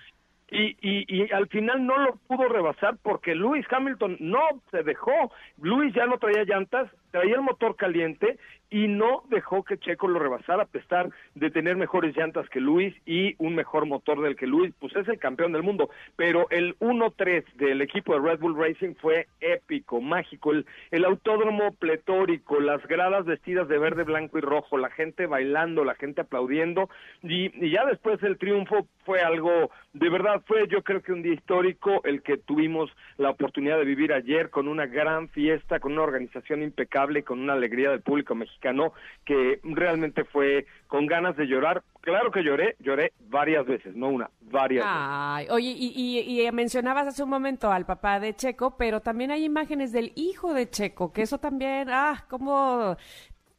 y, 0.51 0.77
y, 0.81 1.33
al 1.33 1.49
final 1.49 1.85
no 1.85 1.99
lo 1.99 2.17
pudo 2.29 2.49
rebasar 2.49 2.97
porque 3.03 3.35
Lewis 3.35 3.67
Hamilton 3.71 4.17
no 4.21 4.41
se 4.71 4.83
dejó. 4.83 5.33
Lewis 5.61 5.93
ya 5.95 6.07
no 6.07 6.19
traía 6.19 6.45
llantas, 6.45 6.89
traía 7.17 7.37
el 7.37 7.41
motor 7.41 7.77
caliente 7.77 8.37
y 8.69 8.89
no 8.89 9.23
dejó 9.31 9.63
que 9.63 9.79
Checo 9.79 10.09
lo 10.09 10.19
rebasara 10.19 10.65
a 10.65 10.67
pesar 10.67 11.11
de 11.35 11.51
tener 11.51 11.77
mejores 11.77 12.17
llantas 12.17 12.49
que 12.49 12.61
Luis 12.61 12.95
y 13.07 13.35
un 13.39 13.55
mejor 13.55 13.87
motor 13.87 14.21
del 14.21 14.37
que 14.37 14.47
Luis, 14.47 14.75
pues 14.81 14.95
es 14.97 15.07
el 15.09 15.19
campeón 15.19 15.53
del 15.53 15.63
mundo, 15.63 15.89
pero 16.17 16.49
el 16.51 16.77
1-3 16.79 17.45
del 17.55 17.81
equipo 17.81 18.15
de 18.15 18.29
Red 18.29 18.41
Bull 18.41 18.59
Racing 18.59 18.95
fue 19.01 19.29
épico, 19.41 20.01
mágico, 20.01 20.53
el, 20.53 21.05
autódromo 21.05 21.73
pletórico, 21.75 22.59
las 22.59 22.85
gradas 22.89 23.25
vestidas 23.25 23.69
de 23.69 23.79
verde, 23.79 24.03
blanco 24.03 24.39
y 24.39 24.41
rojo, 24.41 24.77
la 24.77 24.91
gente 24.91 25.27
bailando, 25.27 25.85
la 25.85 25.95
gente 25.95 26.23
aplaudiendo. 26.23 26.91
Y, 27.23 27.65
y 27.65 27.71
ya 27.71 27.85
después 27.85 28.21
el 28.25 28.39
triunfo 28.39 28.89
fue 29.05 29.21
algo, 29.21 29.71
de 29.93 30.11
verdad 30.11 30.43
fue 30.47 30.67
yo 30.69 30.83
creo 30.83 31.01
que 31.01 31.13
un 31.13 31.23
día 31.23 31.35
histórico 31.35 32.01
el 32.05 32.23
que 32.23 32.39
tuvimos 32.39 32.91
la 33.19 33.31
oportunidad 33.31 33.79
de 33.79 33.85
vivir 33.85 34.13
ayer 34.13 34.51
con 34.51 34.67
una 34.67 34.87
gran 34.87 35.29
fiesta, 35.29 35.79
con 35.79 35.93
una 35.93 36.03
organización 36.03 36.63
impecable, 36.63 37.06
con 37.25 37.40
una 37.40 37.55
alegría 37.55 37.90
del 37.90 38.01
público 38.01 38.35
mexicano 38.35 38.92
que 39.25 39.61
realmente 39.62 40.25
fue 40.25 40.66
con 40.87 41.07
ganas 41.07 41.37
de 41.37 41.47
llorar. 41.47 41.83
Claro 42.01 42.31
que 42.31 42.42
lloré, 42.42 42.77
lloré 42.79 43.12
varias 43.29 43.66
veces, 43.66 43.95
no 43.95 44.09
una, 44.09 44.31
varias 44.42 44.85
Ay, 44.88 45.47
Oye, 45.51 45.75
y, 45.77 46.49
mencionabas 46.53 47.09
hace 47.09 47.23
un 47.23 47.31
momento 47.31 47.71
al 47.71 47.87
papá 47.87 48.21
de 48.21 48.35
Checo, 48.35 48.77
pero 48.77 49.01
también 49.01 49.31
hay 49.31 49.45
imágenes 49.45 49.92
del 49.92 50.12
hijo 50.14 50.55
de 50.55 50.71
Checo, 50.71 51.12
que 51.12 51.23
eso 51.23 51.38
también, 51.38 51.88
ah, 51.90 52.25
cómo 52.29 52.97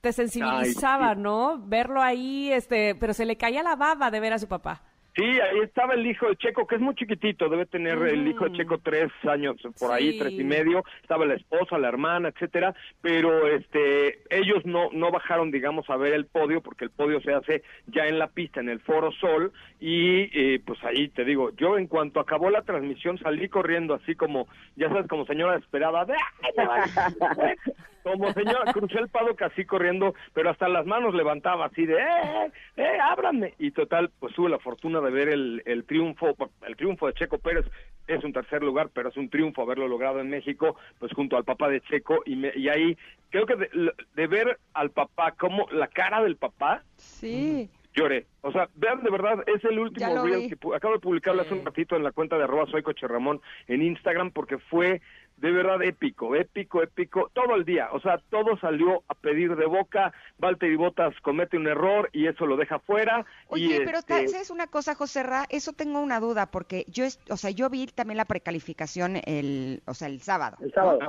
te 0.01 0.13
sensibilizaba, 0.13 1.15
¿no? 1.15 1.60
Verlo 1.60 2.01
ahí, 2.01 2.51
este, 2.51 2.95
pero 2.95 3.13
se 3.13 3.25
le 3.25 3.36
caía 3.36 3.63
la 3.63 3.75
baba 3.75 4.12
de 4.12 4.19
ver 4.19 4.33
a 4.33 4.39
su 4.39 4.47
papá. 4.47 4.83
Sí, 5.17 5.23
ahí 5.23 5.62
estaba 5.63 5.95
el 5.95 6.06
hijo 6.06 6.27
de 6.27 6.36
Checo, 6.36 6.67
que 6.67 6.75
es 6.75 6.82
muy 6.82 6.93
chiquitito, 6.93 7.49
debe 7.49 7.65
tener 7.65 7.97
el 8.03 8.27
hijo 8.27 8.45
de 8.47 8.56
Checo 8.56 8.77
tres 8.77 9.12
años, 9.27 9.56
por 9.80 9.91
ahí, 9.91 10.19
tres 10.19 10.34
y 10.34 10.43
medio, 10.43 10.84
estaba 11.01 11.25
la 11.25 11.34
esposa, 11.34 11.80
la 11.80 11.88
hermana, 11.88 12.30
etcétera, 12.30 12.75
pero 13.01 13.47
este, 13.47 14.19
ellos 14.30 14.63
no, 14.65 14.91
no 14.93 15.10
bajaron, 15.10 15.49
digamos, 15.49 15.89
a 15.89 15.97
ver 15.97 16.13
el 16.13 16.27
podio, 16.27 16.62
porque 16.62 16.86
el 16.86 16.91
podio 16.91 17.19
se 17.21 17.34
hace 17.34 17.63
ya 17.88 18.06
en 18.06 18.19
la 18.19 18.27
pista, 18.27 18.60
en 18.60 18.69
el 18.69 18.80
Foro 18.80 19.12
Sol, 19.13 19.51
y 19.80 20.30
eh, 20.39 20.62
pues 20.63 20.77
ahí 20.84 21.08
te 21.08 21.25
digo, 21.25 21.49
yo 21.56 21.80
en 21.80 21.88
cuanto 21.88 22.19
acabó 22.19 22.51
la 22.51 22.62
transmisión 22.62 23.17
salí 23.17 23.49
corriendo 23.49 23.95
así 23.95 24.13
como, 24.13 24.47
ya 24.75 24.88
sabes, 24.89 25.08
como 25.08 25.25
señora 25.25 25.58
esperada, 25.58 26.06
como 28.12 28.34
señora, 28.34 28.72
crucé 28.74 29.00
el 29.00 29.10
pado 29.10 29.36
casi 29.36 29.65
corriendo, 29.65 30.13
pero 30.34 30.50
hasta 30.50 30.67
las 30.67 30.86
manos 30.86 31.13
levantaba 31.13 31.65
así 31.65 31.86
de, 31.86 31.96
¡eh, 31.96 32.52
eh, 32.78 32.98
ábranme! 33.02 33.54
Y 33.60 33.72
total, 33.72 34.12
pues 34.20 34.34
tuve 34.34 34.50
la 34.50 34.60
fortuna 34.60 35.02
de 35.02 35.12
ver 35.12 35.30
el, 35.30 35.62
el 35.65 35.86
triunfo, 35.86 36.36
el 36.65 36.76
triunfo 36.76 37.08
de 37.08 37.13
Checo 37.13 37.38
Pérez 37.38 37.65
es 38.08 38.24
un 38.24 38.34
tercer 38.34 38.63
lugar, 38.63 38.89
pero 38.93 39.10
es 39.10 39.17
un 39.17 39.30
triunfo 39.30 39.62
haberlo 39.62 39.88
logrado 39.88 40.20
en 40.20 40.30
México, 40.30 40.78
pues 41.00 41.12
junto 41.13 41.38
al 41.38 41.43
papá 41.43 41.70
de 41.70 41.82
Checo, 41.82 42.24
y, 42.26 42.36
y 42.58 42.70
ahí 42.70 42.98
creo 43.30 43.46
que 43.46 43.56
de, 43.56 44.28
ver 44.28 44.60
al 44.74 44.91
papá, 44.91 45.34
como 45.34 45.67
la 45.72 45.88
cara 45.88 46.24
del 46.24 46.38
papá, 46.38 46.84
sí. 46.96 47.70
lloré. 47.93 48.26
O 48.41 48.52
sea, 48.52 48.70
vean, 48.76 49.04
de 49.04 49.10
verdad, 49.10 49.43
es 49.48 49.63
el 49.65 49.80
último 49.80 50.24
video 50.24 50.48
que 50.48 50.76
acabo 50.76 50.93
de 50.93 51.00
publicarlo 51.00 51.41
hace 51.41 51.54
un 51.54 51.65
ratito 51.65 51.96
en 51.96 52.04
la 52.04 52.12
cuenta 52.12 52.38
de 52.38 52.46
arroba 52.46 52.65
soy 52.67 52.82
Coche 52.82 53.08
Ramón 53.08 53.41
en 53.67 53.82
Instagram, 53.82 54.32
porque 54.32 54.58
fue 54.58 55.02
de 55.38 55.52
verdad 55.52 55.82
épico, 55.84 56.36
épico, 56.36 56.82
épico, 56.82 57.30
todo 57.34 57.56
el 57.56 57.63
día, 57.63 57.89
o 57.93 58.00
sea, 58.00 58.19
todo 58.30 58.58
salió 58.60 59.04
a 59.08 59.13
pedir 59.13 59.56
de 59.56 59.65
boca, 59.65 60.12
Valtteri 60.39 60.76
Bottas 60.76 61.13
comete 61.21 61.58
un 61.58 61.67
error 61.67 62.10
y 62.12 62.28
eso 62.28 62.45
lo 62.45 62.58
deja 62.58 62.80
fuera. 62.80 63.26
Oye, 63.47 63.78
y 63.78 63.86
pero 63.86 64.00
este... 64.00 64.23
es 64.23 64.50
una 64.50 64.67
cosa, 64.67 64.95
José 64.95 65.23
Ra? 65.23 65.45
Eso 65.50 65.73
tengo 65.73 66.00
una 66.02 66.19
duda, 66.19 66.47
porque 66.47 66.86
yo, 66.88 67.06
o 67.30 67.38
sea, 67.38 67.52
yo 67.52 67.69
vi 67.69 67.88
también 67.88 68.17
la 68.17 68.26
precalificación 68.26 69.17
el, 69.26 69.84
o 69.86 69.93
sea, 69.93 70.08
el 70.08 70.21
sábado. 70.21 70.58
El 70.60 70.73
sábado. 70.73 71.00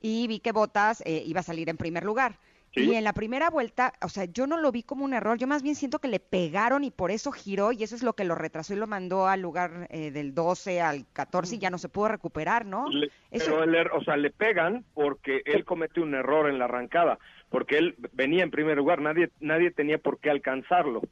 Y 0.00 0.26
vi 0.28 0.40
que 0.40 0.52
Bottas 0.52 1.02
eh, 1.04 1.22
iba 1.26 1.40
a 1.40 1.44
salir 1.44 1.68
en 1.68 1.76
primer 1.76 2.04
lugar. 2.04 2.38
Y 2.74 2.94
en 2.94 3.04
la 3.04 3.12
primera 3.12 3.50
vuelta, 3.50 3.92
o 4.02 4.08
sea, 4.08 4.24
yo 4.24 4.46
no 4.46 4.56
lo 4.56 4.72
vi 4.72 4.82
como 4.82 5.04
un 5.04 5.12
error, 5.12 5.36
yo 5.36 5.46
más 5.46 5.62
bien 5.62 5.74
siento 5.74 5.98
que 5.98 6.08
le 6.08 6.20
pegaron 6.20 6.84
y 6.84 6.90
por 6.90 7.10
eso 7.10 7.30
giró 7.30 7.72
y 7.72 7.82
eso 7.82 7.94
es 7.94 8.02
lo 8.02 8.14
que 8.14 8.24
lo 8.24 8.34
retrasó 8.34 8.72
y 8.72 8.76
lo 8.76 8.86
mandó 8.86 9.26
al 9.26 9.42
lugar 9.42 9.88
eh, 9.90 10.10
del 10.10 10.34
12 10.34 10.80
al 10.80 11.04
14 11.12 11.56
y 11.56 11.58
ya 11.58 11.68
no 11.68 11.76
se 11.76 11.90
pudo 11.90 12.08
recuperar, 12.08 12.64
¿no? 12.64 12.86
Pero, 13.30 13.62
el, 13.62 13.74
er, 13.74 13.90
o 13.92 14.02
sea, 14.02 14.16
le 14.16 14.30
pegan 14.30 14.84
porque 14.94 15.42
él 15.44 15.64
comete 15.64 16.00
un 16.00 16.14
error 16.14 16.48
en 16.48 16.58
la 16.58 16.64
arrancada, 16.64 17.18
porque 17.50 17.76
él 17.76 17.94
venía 18.12 18.42
en 18.42 18.50
primer 18.50 18.78
lugar, 18.78 19.02
nadie, 19.02 19.30
nadie 19.40 19.70
tenía 19.70 19.98
por 19.98 20.18
qué 20.18 20.30
alcanzarlo. 20.30 21.02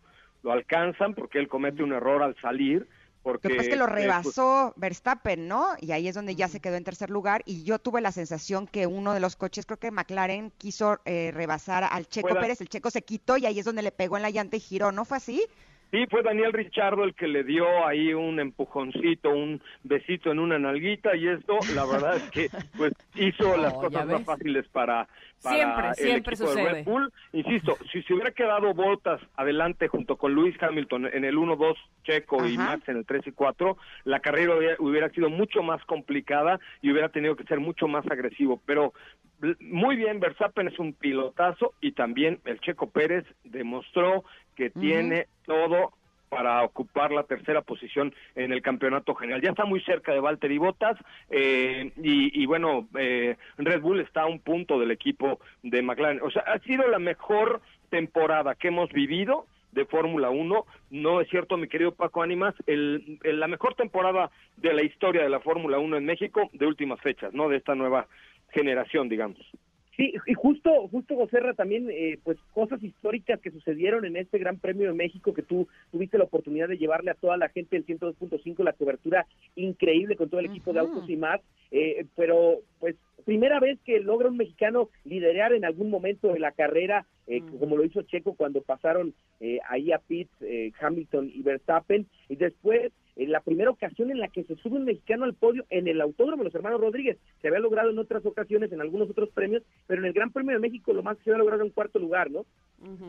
Lo 0.43 0.53
alcanzan 0.53 1.15
porque 1.15 1.39
él 1.39 1.49
comete 1.49 1.83
un 1.83 1.93
error 1.93 2.23
al 2.23 2.35
salir 2.41 2.89
porque 3.23 3.49
Después 3.49 3.69
que 3.69 3.77
lo 3.77 3.87
pues, 3.87 3.97
rebasó 3.97 4.73
Verstappen, 4.77 5.47
¿no? 5.47 5.69
Y 5.81 5.93
ahí 5.93 6.09
es 6.09 6.15
donde 6.15 6.37
ya 6.37 6.49
se 6.49 6.61
quedó 6.61 6.77
en 6.77 6.85
tercer 6.85 7.11
lugar. 7.11 7.43
Y 7.45 7.65
yo 7.65 7.79
tuve 7.79 8.01
la 8.01 8.13
sensación 8.13 8.67
que 8.67 8.87
uno 8.87 9.13
de 9.13 9.21
los 9.21 9.37
coches, 9.37 9.67
creo 9.67 9.79
que 9.79 9.91
McLaren, 9.91 10.53
quiso 10.57 11.01
eh, 11.05 11.31
rebasar 11.35 11.85
al 11.85 12.09
Checo 12.09 12.35
Pérez. 12.35 12.61
El 12.61 12.69
Checo 12.69 12.91
se 12.91 13.03
quitó 13.03 13.37
y 13.37 13.47
ahí 13.47 13.59
es 13.59 13.65
donde 13.65 13.83
le 13.83 13.93
pegó 13.93 14.17
en 14.17 14.23
la 14.23 14.31
llanta 14.31 14.57
y 14.57 14.61
giró, 14.61 14.91
¿no 14.91 15.05
fue 15.05 15.19
así? 15.19 15.47
Sí, 15.91 16.07
fue 16.09 16.23
Daniel 16.23 16.53
Richardo 16.53 17.03
el 17.03 17.15
que 17.15 17.27
le 17.27 17.43
dio 17.43 17.87
ahí 17.87 18.15
un 18.15 18.39
empujoncito, 18.39 19.31
un 19.31 19.61
besito 19.83 20.31
en 20.31 20.39
una 20.39 20.59
nalguita 20.59 21.17
y 21.17 21.27
esto, 21.27 21.59
la 21.75 21.85
verdad 21.85 22.17
es 22.17 22.31
que 22.31 22.49
pues 22.77 22.93
hizo 23.17 23.57
las 23.57 23.75
cosas 23.75 24.07
más 24.07 24.25
fáciles 24.25 24.69
para, 24.69 25.09
siempre, 25.39 25.89
el 25.89 25.95
siempre 25.95 26.35
equipo 26.35 26.55
de 26.55 26.73
Red 26.73 26.85
Bull. 26.85 27.13
Insisto, 27.33 27.77
si 27.91 28.03
se 28.03 28.15
hubiera 28.15 28.31
quedado 28.31 28.73
Botas 28.73 29.21
adelante 29.37 29.89
junto 29.89 30.17
con 30.17 30.33
Luis 30.33 30.55
Hamilton 30.63 31.07
en 31.13 31.25
el 31.25 31.37
1-2 31.37 31.75
Checo 32.05 32.47
y 32.47 32.57
Max 32.57 32.89
en 32.89 32.99
el 32.99 33.07
3 33.07 33.27
y 33.27 33.33
4, 33.33 33.77
la 34.05 34.21
carrera 34.21 34.55
hubiera, 34.79 35.11
sido 35.11 35.29
mucho 35.29 35.63
más 35.63 35.85
complicada 35.87 36.61
y 36.83 36.93
hubiera 36.93 37.09
tenido 37.09 37.35
que 37.35 37.45
ser 37.45 37.59
mucho 37.59 37.89
más 37.89 38.07
agresivo, 38.11 38.61
pero 38.65 38.93
muy 39.61 39.97
bien, 39.97 40.21
Verstappen 40.21 40.69
es 40.69 40.79
un 40.79 40.93
pilotazo 40.93 41.73
y 41.81 41.93
también 41.93 42.41
el 42.45 42.61
Checo 42.61 42.91
Pérez 42.91 43.25
demostró 43.45 44.25
que 44.57 44.71
tiene 44.71 45.27
todo 45.47 45.93
para 46.31 46.63
ocupar 46.63 47.11
la 47.11 47.25
tercera 47.25 47.61
posición 47.61 48.15
en 48.37 48.53
el 48.53 48.63
campeonato 48.63 49.15
general. 49.15 49.43
Ya 49.43 49.51
está 49.51 49.65
muy 49.65 49.81
cerca 49.81 50.13
de 50.13 50.21
Valtteri 50.21 50.59
Bottas 50.59 50.97
eh, 51.29 51.91
y, 51.97 52.47
bueno, 52.47 52.89
eh, 52.97 53.37
Red 53.59 53.83
Bull 53.83 54.01
está 54.01 54.23
a 54.23 54.27
un 54.27 54.39
punto 54.39 54.79
del 54.79 54.93
equipo 54.93 55.41
de 55.63 55.83
McLaren. 55.83 56.23
O 56.23 56.31
sea, 56.31 56.43
ha 56.43 56.59
sido 56.61 56.87
la 56.89 57.01
mejor 57.01 57.61
temporada 57.91 58.55
que 58.55 58.69
hemos 58.69 58.91
vivido 58.93 59.47
de 59.73 59.85
Fórmula 59.87 60.31
1. 60.31 60.67
No 60.91 61.21
es 61.21 61.29
cierto, 61.29 61.57
mi 61.57 61.67
querido 61.67 61.93
Paco 61.93 62.23
Ánimas, 62.23 62.55
el, 62.67 63.19
la 63.25 63.49
mejor 63.49 63.75
temporada 63.75 64.31
de 64.57 64.73
la 64.73 64.83
historia 64.83 65.23
de 65.23 65.31
la 65.31 65.41
Fórmula 65.41 65.79
1 65.79 65.97
en 65.97 66.05
México 66.05 66.49
de 66.53 66.67
últimas 66.67 67.01
fechas, 67.01 67.35
¿no? 67.35 67.49
De 67.49 67.57
esta 67.57 67.75
nueva 67.75 68.07
generación, 68.53 69.09
digamos. 69.09 69.39
Sí, 70.01 70.15
y 70.27 70.33
justo, 70.33 70.89
justo 70.89 71.15
Joserra, 71.15 71.53
también, 71.53 71.91
eh, 71.91 72.19
pues 72.25 72.39
cosas 72.55 72.83
históricas 72.83 73.39
que 73.39 73.51
sucedieron 73.51 74.07
en 74.07 74.17
este 74.17 74.39
Gran 74.39 74.59
Premio 74.59 74.87
de 74.87 74.95
México 74.95 75.35
que 75.35 75.43
tú 75.43 75.69
tuviste 75.93 76.17
la 76.17 76.25
oportunidad 76.25 76.69
de 76.69 76.79
llevarle 76.79 77.11
a 77.11 77.17
toda 77.21 77.37
la 77.37 77.51
gente 77.51 77.77
del 77.77 77.85
102.5 77.85 78.65
la 78.65 78.73
cobertura 78.73 79.27
increíble 79.57 80.17
con 80.17 80.31
todo 80.31 80.41
el 80.41 80.47
equipo 80.47 80.73
de 80.73 80.81
autos 80.81 81.05
y 81.07 81.19
más, 81.19 81.43
eh, 81.71 82.07
pero 82.17 82.61
pues 82.79 82.97
primera 83.27 83.61
vez 83.61 83.79
que 83.85 84.01
logra 84.01 84.31
un 84.31 84.39
mexicano 84.39 84.89
liderar 85.05 85.53
en 85.53 85.67
algún 85.67 85.91
momento 85.91 86.33
de 86.33 86.39
la 86.39 86.53
carrera, 86.53 87.05
eh, 87.27 87.43
como 87.59 87.77
lo 87.77 87.85
hizo 87.85 88.01
Checo 88.01 88.33
cuando 88.33 88.63
pasaron 88.63 89.13
ahí 89.69 89.93
a 89.93 89.99
Pitts, 89.99 90.33
Hamilton 90.81 91.31
y 91.35 91.43
Verstappen, 91.43 92.07
y 92.31 92.37
después 92.37 92.91
en 93.21 93.33
la 93.33 93.41
primera 93.41 93.71
ocasión 93.71 94.11
en 94.11 94.19
la 94.19 94.29
que 94.29 94.45
se 94.45 94.57
sube 94.57 94.77
un 94.77 94.87
mexicano 94.87 95.25
al 95.25 95.35
podio 95.35 95.67
en 95.69 95.89
el 95.89 96.01
autódromo 96.01 96.39
de 96.39 96.49
los 96.49 96.55
hermanos 96.55 96.81
Rodríguez. 96.81 97.19
Se 97.43 97.49
había 97.49 97.61
logrado 97.61 97.91
en 97.91 97.99
otras 97.99 98.25
ocasiones, 98.25 98.73
en 98.73 98.81
algunos 98.81 99.11
otros 99.11 99.29
premios, 99.29 99.63
pero 99.87 100.01
en 100.01 100.07
el 100.07 100.15
Gran 100.15 100.31
Premio 100.31 100.55
de 100.55 100.59
México 100.59 100.95
lo 100.95 101.03
más 101.03 101.19
que 101.19 101.25
se 101.25 101.31
había 101.31 101.41
logrado 101.41 101.63
en 101.63 101.71
cuarto 101.71 101.99
lugar, 101.99 102.31
¿no? 102.31 102.47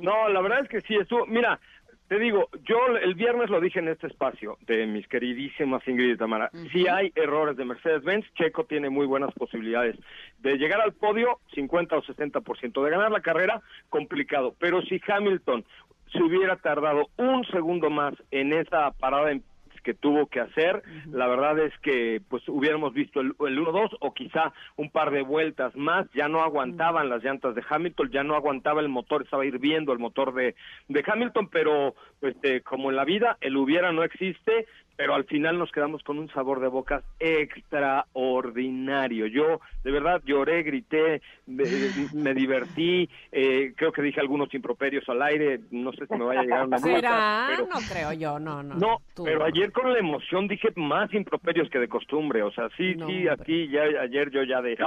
No, 0.01 0.27
la 0.27 0.41
verdad 0.41 0.59
es 0.63 0.67
que 0.67 0.81
sí, 0.81 0.95
estuvo, 0.95 1.25
mira, 1.27 1.61
te 2.09 2.19
digo, 2.19 2.49
yo 2.65 2.77
el 3.01 3.15
viernes 3.15 3.49
lo 3.49 3.61
dije 3.61 3.79
en 3.79 3.87
este 3.87 4.07
espacio 4.07 4.57
de 4.67 4.85
mis 4.85 5.07
queridísimas 5.07 5.87
Ingrid 5.87 6.15
y 6.15 6.17
Tamara. 6.17 6.51
Si 6.73 6.85
hay 6.85 7.13
errores 7.15 7.55
de 7.55 7.63
Mercedes-Benz, 7.63 8.25
Checo 8.33 8.65
tiene 8.65 8.89
muy 8.89 9.05
buenas 9.05 9.33
posibilidades 9.33 9.95
de 10.39 10.57
llegar 10.57 10.81
al 10.81 10.91
podio, 10.91 11.39
50 11.55 11.95
o 11.95 12.03
60%. 12.03 12.83
De 12.83 12.89
ganar 12.89 13.11
la 13.11 13.21
carrera, 13.21 13.61
complicado. 13.87 14.53
Pero 14.59 14.81
si 14.81 14.99
Hamilton 15.07 15.63
se 16.11 16.21
hubiera 16.21 16.57
tardado 16.57 17.07
un 17.15 17.45
segundo 17.45 17.89
más 17.89 18.13
en 18.31 18.51
esa 18.51 18.91
parada 18.91 19.31
en 19.31 19.41
que 19.83 19.93
tuvo 19.93 20.27
que 20.27 20.39
hacer. 20.39 20.83
La 21.11 21.27
verdad 21.27 21.59
es 21.59 21.77
que 21.79 22.21
pues 22.29 22.47
hubiéramos 22.47 22.93
visto 22.93 23.21
el, 23.21 23.27
el 23.27 23.59
1-2 23.59 23.97
o 23.99 24.13
quizá 24.13 24.53
un 24.75 24.89
par 24.89 25.11
de 25.11 25.21
vueltas 25.21 25.75
más. 25.75 26.07
Ya 26.13 26.27
no 26.27 26.41
aguantaban 26.41 27.09
las 27.09 27.23
llantas 27.23 27.55
de 27.55 27.63
Hamilton, 27.67 28.09
ya 28.11 28.23
no 28.23 28.35
aguantaba 28.35 28.81
el 28.81 28.89
motor, 28.89 29.23
estaba 29.23 29.45
hirviendo 29.45 29.93
el 29.93 29.99
motor 29.99 30.33
de, 30.33 30.55
de 30.87 31.03
Hamilton, 31.05 31.49
pero 31.49 31.95
pues 32.19 32.35
como 32.63 32.89
en 32.89 32.95
la 32.95 33.05
vida 33.05 33.37
el 33.41 33.57
hubiera 33.57 33.91
no 33.91 34.03
existe 34.03 34.67
pero 34.95 35.15
al 35.15 35.25
final 35.25 35.57
nos 35.57 35.71
quedamos 35.71 36.03
con 36.03 36.19
un 36.19 36.29
sabor 36.29 36.59
de 36.59 36.67
boca 36.67 37.03
extraordinario. 37.19 39.27
Yo 39.27 39.59
de 39.83 39.91
verdad 39.91 40.21
lloré, 40.25 40.63
grité, 40.63 41.21
me, 41.47 42.33
divertí, 42.33 43.09
eh, 43.31 43.73
creo 43.75 43.91
que 43.91 44.01
dije 44.01 44.19
algunos 44.19 44.53
improperios 44.53 45.07
al 45.09 45.21
aire, 45.21 45.61
no 45.71 45.91
sé 45.93 46.05
si 46.07 46.15
me 46.15 46.25
vaya 46.25 46.41
a 46.41 46.43
llegar 46.43 46.67
una 46.67 46.77
¿Será? 46.79 47.47
Pero, 47.49 47.67
no 47.67 47.79
creo 47.91 48.13
yo, 48.13 48.39
no, 48.39 48.63
no. 48.63 48.75
No, 48.75 49.01
pero 49.23 49.43
ayer 49.43 49.71
con 49.71 49.91
la 49.91 49.99
emoción 49.99 50.47
dije 50.47 50.69
más 50.75 51.13
improperios 51.13 51.69
que 51.69 51.79
de 51.79 51.87
costumbre, 51.87 52.43
o 52.43 52.51
sea, 52.51 52.69
sí, 52.77 52.95
sí, 53.05 53.27
aquí 53.27 53.67
ya 53.69 53.83
ayer 54.01 54.29
yo 54.31 54.43
ya 54.43 54.61
de, 54.61 54.77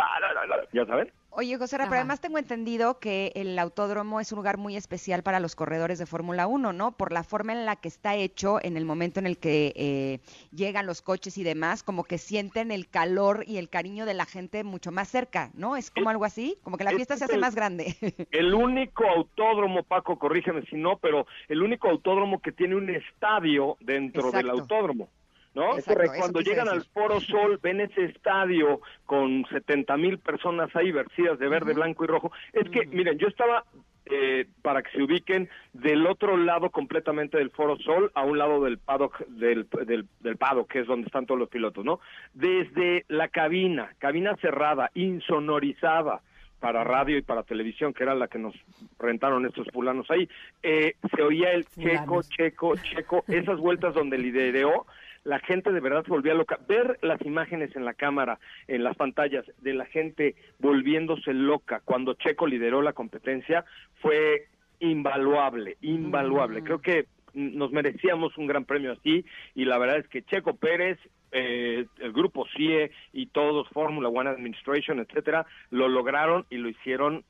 ya 0.72 0.86
saben. 0.86 1.10
Oye, 1.36 1.58
José, 1.58 1.76
pero 1.78 1.94
además 1.94 2.20
tengo 2.20 2.38
entendido 2.38 3.00
que 3.00 3.32
el 3.34 3.58
autódromo 3.58 4.20
es 4.20 4.30
un 4.30 4.36
lugar 4.36 4.56
muy 4.56 4.76
especial 4.76 5.24
para 5.24 5.40
los 5.40 5.56
corredores 5.56 5.98
de 5.98 6.06
Fórmula 6.06 6.46
1, 6.46 6.72
¿no? 6.72 6.92
Por 6.92 7.10
la 7.10 7.24
forma 7.24 7.52
en 7.52 7.64
la 7.66 7.74
que 7.74 7.88
está 7.88 8.14
hecho, 8.14 8.62
en 8.62 8.76
el 8.76 8.84
momento 8.84 9.18
en 9.18 9.26
el 9.26 9.38
que 9.38 9.72
eh, 9.74 10.20
llegan 10.52 10.86
los 10.86 11.02
coches 11.02 11.36
y 11.36 11.42
demás, 11.42 11.82
como 11.82 12.04
que 12.04 12.18
sienten 12.18 12.70
el 12.70 12.88
calor 12.88 13.42
y 13.48 13.56
el 13.56 13.68
cariño 13.68 14.06
de 14.06 14.14
la 14.14 14.26
gente 14.26 14.62
mucho 14.62 14.92
más 14.92 15.08
cerca, 15.08 15.50
¿no? 15.54 15.76
¿Es 15.76 15.90
como 15.90 16.08
algo 16.08 16.24
así? 16.24 16.56
Como 16.62 16.76
que 16.76 16.84
la 16.84 16.92
fiesta 16.92 17.16
se 17.16 17.24
hace 17.24 17.38
más 17.38 17.56
grande. 17.56 17.96
El 18.30 18.54
único 18.54 19.04
autódromo, 19.04 19.82
Paco, 19.82 20.18
corrígeme 20.18 20.64
si 20.66 20.76
no, 20.76 20.98
pero 20.98 21.26
el 21.48 21.62
único 21.62 21.88
autódromo 21.88 22.40
que 22.40 22.52
tiene 22.52 22.76
un 22.76 22.90
estadio 22.90 23.76
dentro 23.80 24.30
del 24.30 24.50
autódromo. 24.50 25.08
¿No? 25.54 25.70
Cuando 26.18 26.40
llegan 26.40 26.68
al 26.68 26.84
Foro 26.84 27.20
Sol, 27.20 27.58
ven 27.62 27.80
ese 27.80 28.04
estadio 28.04 28.80
con 29.06 29.44
70 29.50 29.96
mil 29.96 30.18
personas 30.18 30.74
ahí 30.74 30.92
vestidas 30.92 31.38
de 31.38 31.48
verde, 31.48 31.74
blanco 31.74 32.04
y 32.04 32.08
rojo. 32.08 32.32
Es 32.52 32.68
que, 32.70 32.86
miren, 32.86 33.18
yo 33.18 33.28
estaba 33.28 33.64
eh, 34.06 34.46
para 34.62 34.82
que 34.82 34.90
se 34.90 35.02
ubiquen 35.02 35.48
del 35.72 36.06
otro 36.06 36.36
lado 36.36 36.70
completamente 36.70 37.38
del 37.38 37.50
Foro 37.50 37.78
Sol, 37.78 38.10
a 38.14 38.22
un 38.22 38.36
lado 38.36 38.62
del 38.62 38.78
paddock, 38.78 39.26
del, 39.28 39.66
del, 39.86 40.06
del 40.20 40.36
paddock, 40.36 40.70
que 40.70 40.80
es 40.80 40.86
donde 40.86 41.06
están 41.06 41.26
todos 41.26 41.40
los 41.40 41.48
pilotos, 41.48 41.84
¿no? 41.84 42.00
Desde 42.34 43.04
la 43.08 43.28
cabina, 43.28 43.94
cabina 43.98 44.36
cerrada, 44.36 44.90
insonorizada, 44.94 46.20
para 46.64 46.82
radio 46.82 47.18
y 47.18 47.22
para 47.22 47.42
televisión, 47.42 47.92
que 47.92 48.04
era 48.04 48.14
la 48.14 48.26
que 48.26 48.38
nos 48.38 48.54
rentaron 48.98 49.44
estos 49.44 49.66
fulanos 49.70 50.10
ahí, 50.10 50.26
eh, 50.62 50.94
se 51.14 51.22
oía 51.22 51.50
el 51.50 51.66
checo, 51.66 52.22
checo, 52.22 52.74
checo, 52.76 53.22
esas 53.28 53.58
vueltas 53.58 53.92
donde 53.92 54.16
lideró, 54.16 54.86
la 55.24 55.38
gente 55.40 55.72
de 55.72 55.80
verdad 55.80 56.04
se 56.04 56.10
volvía 56.10 56.34
loca. 56.34 56.58
Ver 56.68 56.98
las 57.02 57.20
imágenes 57.22 57.74
en 57.74 57.84
la 57.84 57.94
cámara, 57.94 58.38
en 58.68 58.84
las 58.84 58.96
pantallas, 58.96 59.44
de 59.58 59.74
la 59.74 59.86
gente 59.86 60.36
volviéndose 60.58 61.32
loca 61.32 61.80
cuando 61.84 62.14
Checo 62.14 62.46
lideró 62.46 62.82
la 62.82 62.92
competencia 62.92 63.64
fue 64.00 64.46
invaluable, 64.80 65.76
invaluable. 65.80 66.62
Creo 66.62 66.80
que 66.80 67.06
nos 67.32 67.72
merecíamos 67.72 68.36
un 68.38 68.46
gran 68.46 68.64
premio 68.64 68.92
así 68.92 69.24
y 69.54 69.64
la 69.64 69.78
verdad 69.78 69.98
es 69.98 70.08
que 70.08 70.22
Checo 70.22 70.54
Pérez 70.54 70.98
eh, 71.36 71.86
el 71.98 72.12
grupo 72.12 72.46
CIE 72.56 72.92
y 73.12 73.26
todos, 73.26 73.68
Fórmula 73.70 74.08
One 74.08 74.30
Administration, 74.30 75.00
etcétera, 75.00 75.44
lo 75.70 75.88
lograron 75.88 76.46
y 76.48 76.58
lo 76.58 76.68
hicieron, 76.68 77.24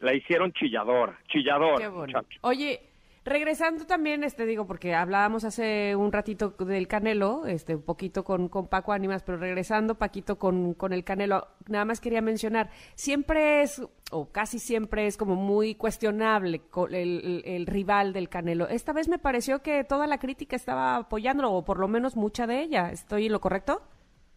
la 0.00 0.12
hicieron 0.12 0.52
chilladora, 0.52 1.20
chilladora. 1.28 1.92
Oye, 2.40 2.80
Regresando 3.24 3.86
también, 3.86 4.22
este 4.22 4.44
digo, 4.44 4.66
porque 4.66 4.94
hablábamos 4.94 5.44
hace 5.44 5.96
un 5.96 6.12
ratito 6.12 6.50
del 6.58 6.86
Canelo, 6.86 7.46
este, 7.46 7.74
un 7.74 7.82
poquito 7.82 8.22
con, 8.22 8.50
con 8.50 8.68
Paco 8.68 8.92
Ánimas, 8.92 9.22
pero 9.22 9.38
regresando, 9.38 9.94
Paquito, 9.94 10.38
con, 10.38 10.74
con 10.74 10.92
el 10.92 11.04
Canelo, 11.04 11.48
nada 11.66 11.86
más 11.86 12.02
quería 12.02 12.20
mencionar, 12.20 12.68
siempre 12.94 13.62
es, 13.62 13.80
o 14.10 14.30
casi 14.30 14.58
siempre 14.58 15.06
es 15.06 15.16
como 15.16 15.36
muy 15.36 15.74
cuestionable 15.74 16.60
el, 16.90 17.42
el, 17.46 17.66
rival 17.66 18.12
del 18.12 18.28
Canelo. 18.28 18.68
Esta 18.68 18.92
vez 18.92 19.08
me 19.08 19.18
pareció 19.18 19.62
que 19.62 19.84
toda 19.84 20.06
la 20.06 20.18
crítica 20.18 20.54
estaba 20.54 20.96
apoyándolo, 20.96 21.50
o 21.50 21.64
por 21.64 21.78
lo 21.78 21.88
menos 21.88 22.16
mucha 22.16 22.46
de 22.46 22.60
ella. 22.60 22.90
¿Estoy 22.90 23.26
en 23.26 23.32
lo 23.32 23.40
correcto? 23.40 23.80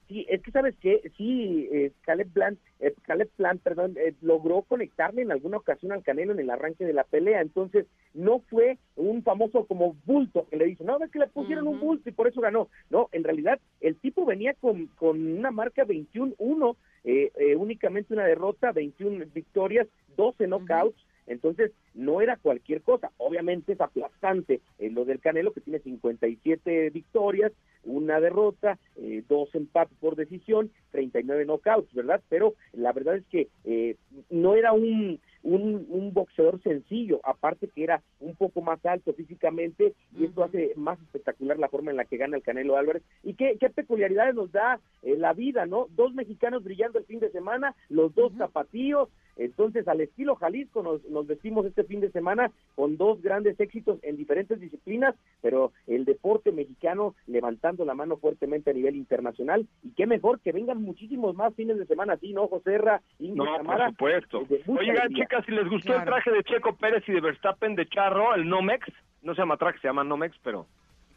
Sí, 0.07 0.25
es 0.29 0.41
que 0.41 0.51
sabes 0.51 0.75
que 0.77 1.11
sí, 1.17 1.67
eh, 1.71 1.91
Caleb 2.01 2.31
Plant, 2.31 2.59
eh, 2.79 2.93
Caleb 3.03 3.29
Plant, 3.35 3.61
perdón, 3.61 3.95
eh, 3.97 4.13
logró 4.21 4.61
conectarle 4.61 5.21
en 5.21 5.31
alguna 5.31 5.57
ocasión 5.57 5.91
al 5.91 6.03
Canelo 6.03 6.31
en 6.31 6.39
el 6.39 6.49
arranque 6.49 6.85
de 6.85 6.93
la 6.93 7.03
pelea, 7.03 7.41
entonces 7.41 7.87
no 8.13 8.39
fue 8.49 8.77
un 8.95 9.21
famoso 9.21 9.65
como 9.65 9.97
bulto 10.05 10.47
que 10.49 10.55
le 10.55 10.65
dice, 10.65 10.85
no, 10.85 10.97
ves 10.97 11.11
que 11.11 11.19
le 11.19 11.27
pusieron 11.27 11.67
un 11.67 11.81
bulto 11.81 12.09
y 12.09 12.13
por 12.13 12.27
eso 12.27 12.39
ganó, 12.39 12.69
no, 12.89 13.09
en 13.11 13.25
realidad 13.25 13.59
el 13.81 13.97
tipo 13.97 14.25
venía 14.25 14.53
con, 14.53 14.87
con 14.95 15.19
una 15.37 15.51
marca 15.51 15.85
21-1, 15.85 16.77
eh, 17.03 17.31
eh, 17.37 17.55
únicamente 17.55 18.13
una 18.13 18.25
derrota, 18.25 18.71
21 18.71 19.25
victorias, 19.33 19.87
12 20.15 20.47
knockouts, 20.47 21.05
entonces, 21.27 21.71
no 21.93 22.21
era 22.21 22.37
cualquier 22.37 22.81
cosa. 22.81 23.11
Obviamente 23.17 23.73
es 23.73 23.81
aplastante 23.81 24.61
eh, 24.79 24.89
lo 24.89 25.05
del 25.05 25.19
Canelo, 25.19 25.51
que 25.51 25.61
tiene 25.61 25.79
57 25.79 26.89
victorias, 26.89 27.51
una 27.83 28.19
derrota, 28.19 28.77
eh, 28.95 29.23
dos 29.29 29.53
empates 29.53 29.97
por 29.99 30.15
decisión, 30.15 30.71
39 30.91 31.45
knockouts, 31.45 31.93
¿verdad? 31.93 32.21
Pero 32.29 32.55
la 32.73 32.91
verdad 32.91 33.17
es 33.17 33.25
que 33.27 33.47
eh, 33.65 33.95
no 34.29 34.55
era 34.55 34.73
un, 34.73 35.19
un, 35.43 36.13
boxeador 36.13 36.61
sencillo, 36.63 37.19
aparte 37.23 37.67
que 37.67 37.83
era 37.83 38.01
un 38.19 38.35
poco 38.35 38.61
más 38.61 38.83
alto 38.85 39.13
físicamente 39.13 39.93
y 40.17 40.25
esto 40.25 40.43
hace 40.43 40.73
más 40.75 40.99
espectacular 41.01 41.59
la 41.59 41.69
forma 41.69 41.91
en 41.91 41.97
la 41.97 42.05
que 42.05 42.17
gana 42.17 42.37
el 42.37 42.43
Canelo 42.43 42.75
Álvarez. 42.75 43.03
¿Y 43.23 43.35
qué, 43.35 43.57
qué 43.59 43.69
peculiaridades 43.69 44.35
nos 44.35 44.51
da 44.51 44.79
la 45.03 45.33
vida, 45.33 45.65
no? 45.65 45.87
Dos 45.91 46.13
mexicanos 46.13 46.63
brillando 46.63 46.99
el 46.99 47.05
fin 47.05 47.19
de 47.19 47.31
semana, 47.31 47.75
los 47.89 48.13
dos 48.15 48.33
zapatillos, 48.37 49.09
entonces, 49.37 49.87
al 49.87 50.01
estilo 50.01 50.35
Jalisco 50.35 50.81
nos, 50.81 51.03
nos 51.05 51.27
vestimos 51.27 51.65
este 51.65 51.83
fin 51.83 51.99
de 51.99 52.11
semana 52.11 52.51
con 52.75 52.97
dos 52.97 53.21
grandes 53.21 53.59
éxitos 53.59 53.99
en 54.01 54.17
diferentes 54.17 54.59
disciplinas, 54.59 55.15
pero 55.41 55.71
el 55.85 56.05
deporte 56.05 56.51
mexicano 56.51 57.15
levantando 57.27 57.85
la 57.85 57.93
mano 57.93 58.17
fuertemente 58.17 58.71
a 58.71 58.73
nivel 58.73 58.95
internacional. 58.95 59.67
Y 59.83 59.91
qué 59.91 60.07
mejor 60.07 60.39
que 60.39 60.51
vengan 60.51 60.81
muchísimos 60.81 61.35
más 61.35 61.53
fines 61.55 61.77
de 61.77 61.85
semana 61.85 62.13
así, 62.13 62.33
¿no, 62.33 62.47
José 62.47 62.77
Ra? 62.77 63.01
No, 63.19 63.45
por 63.63 63.87
supuesto. 63.89 64.47
Oigan, 64.67 65.13
chicas, 65.13 65.45
si 65.45 65.51
les 65.51 65.69
gustó 65.69 65.95
el 65.95 66.05
traje 66.05 66.31
de 66.31 66.43
Checo 66.43 66.75
Pérez 66.75 67.03
y 67.07 67.13
de 67.13 67.21
Verstappen 67.21 67.75
de 67.75 67.87
Charro, 67.87 68.33
el 68.33 68.47
Nomex, 68.49 68.87
no 69.21 69.35
se 69.35 69.41
llama 69.41 69.57
traje, 69.57 69.79
se 69.79 69.87
llama 69.87 70.03
Nomex, 70.03 70.35
pero... 70.43 70.65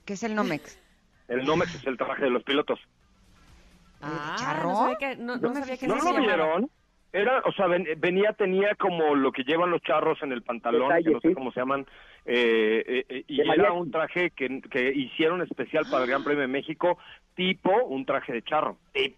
¿Qué 0.05 0.15
es 0.15 0.23
el 0.23 0.35
Nomex? 0.35 0.79
El 1.29 1.45
Nomex 1.45 1.75
es 1.75 1.87
el 1.87 1.97
traje 1.97 2.25
de 2.25 2.31
los 2.31 2.43
pilotos. 2.43 2.81
Ah, 4.03 4.35
¿Charro? 4.39 4.97
No, 5.19 5.37
no, 5.37 5.55
sabía 5.55 5.77
que, 5.77 5.87
¿No 5.87 5.97
lo 5.97 6.21
vieron? 6.21 6.71
Era, 7.13 7.43
o 7.45 7.53
sea, 7.53 7.67
venía, 7.67 8.33
tenía 8.35 8.75
como 8.77 9.17
lo 9.17 9.33
que 9.33 9.43
llevan 9.43 9.71
los 9.71 9.83
charros 9.83 10.23
en 10.23 10.31
el 10.31 10.43
pantalón, 10.43 10.93
que 11.03 11.11
no 11.11 11.21
sé 11.21 11.35
cómo 11.35 11.51
se 11.51 11.59
llaman, 11.59 11.85
eh, 12.25 12.85
eh, 12.87 13.05
eh, 13.09 13.25
y 13.27 13.41
era 13.41 13.73
un 13.73 13.91
traje 13.91 14.31
que, 14.31 14.61
que 14.71 14.93
hicieron 14.93 15.43
especial 15.43 15.87
para 15.91 16.05
el 16.05 16.11
Gran 16.11 16.23
Premio 16.23 16.43
de 16.43 16.47
México, 16.47 16.99
tipo 17.35 17.71
un 17.87 18.05
traje 18.05 18.33
de 18.33 18.43
charro. 18.43 18.77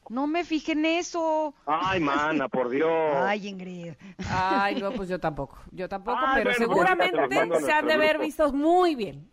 No 0.09 0.27
me 0.27 0.45
fijé 0.45 0.73
en 0.73 0.85
eso. 0.85 1.55
Ay, 1.67 2.01
mana, 2.01 2.49
por 2.49 2.69
Dios. 2.71 2.91
Ay, 3.15 3.49
Ingrid. 3.49 3.95
Ay, 4.31 4.77
no, 4.77 4.93
pues 4.93 5.09
yo 5.09 5.19
tampoco. 5.19 5.59
Yo 5.71 5.89
tampoco, 5.89 6.21
pero 6.35 6.53
seguramente 6.53 7.19
se 7.61 7.73
han 7.73 7.87
de 7.87 7.97
ver 7.97 8.19
vistos 8.19 8.53
muy 8.53 8.95
bien. 8.95 9.29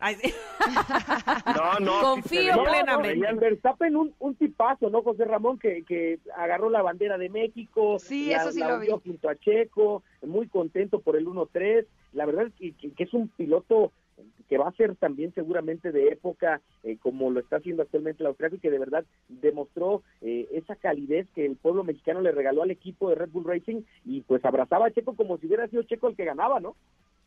No, 1.56 1.78
no. 1.80 2.00
Confío 2.00 2.62
plenamente. 2.62 3.30
Y 3.30 3.36
Verstappen 3.36 3.96
un, 3.96 4.14
un 4.18 4.34
tipazo, 4.34 4.90
¿no, 4.90 5.02
José 5.02 5.24
Ramón? 5.24 5.58
Que, 5.58 5.84
que 5.84 6.18
agarró 6.36 6.70
la 6.70 6.82
bandera 6.82 7.18
de 7.18 7.28
México. 7.28 7.98
Sí, 7.98 8.32
eso 8.32 8.52
sí 8.52 8.60
lo 8.60 8.78
vi. 8.78 8.88
junto 8.88 9.28
a 9.28 9.36
Checo, 9.36 10.02
muy 10.22 10.48
contento 10.48 11.00
por 11.00 11.16
el 11.16 11.26
1-3. 11.26 11.86
La 12.12 12.26
verdad 12.26 12.46
es 12.46 12.54
que, 12.54 12.92
que 12.92 13.02
es 13.02 13.14
un 13.14 13.28
piloto 13.28 13.92
que 14.50 14.58
va 14.58 14.68
a 14.68 14.72
ser 14.72 14.96
también 14.96 15.32
seguramente 15.32 15.92
de 15.92 16.08
época 16.08 16.60
eh, 16.82 16.98
como 17.00 17.30
lo 17.30 17.38
está 17.38 17.56
haciendo 17.56 17.84
actualmente 17.84 18.24
el 18.24 18.26
austriaco 18.26 18.56
y 18.56 18.58
que 18.58 18.72
de 18.72 18.80
verdad 18.80 19.04
demostró 19.28 20.02
eh, 20.22 20.48
esa 20.50 20.74
calidez 20.74 21.28
que 21.36 21.46
el 21.46 21.54
pueblo 21.54 21.84
mexicano 21.84 22.20
le 22.20 22.32
regaló 22.32 22.64
al 22.64 22.72
equipo 22.72 23.08
de 23.08 23.14
Red 23.14 23.28
Bull 23.30 23.44
Racing 23.44 23.82
y 24.04 24.22
pues 24.22 24.44
abrazaba 24.44 24.86
a 24.86 24.90
Checo 24.90 25.14
como 25.14 25.38
si 25.38 25.46
hubiera 25.46 25.68
sido 25.68 25.84
Checo 25.84 26.08
el 26.08 26.16
que 26.16 26.24
ganaba, 26.24 26.58
¿no? 26.58 26.74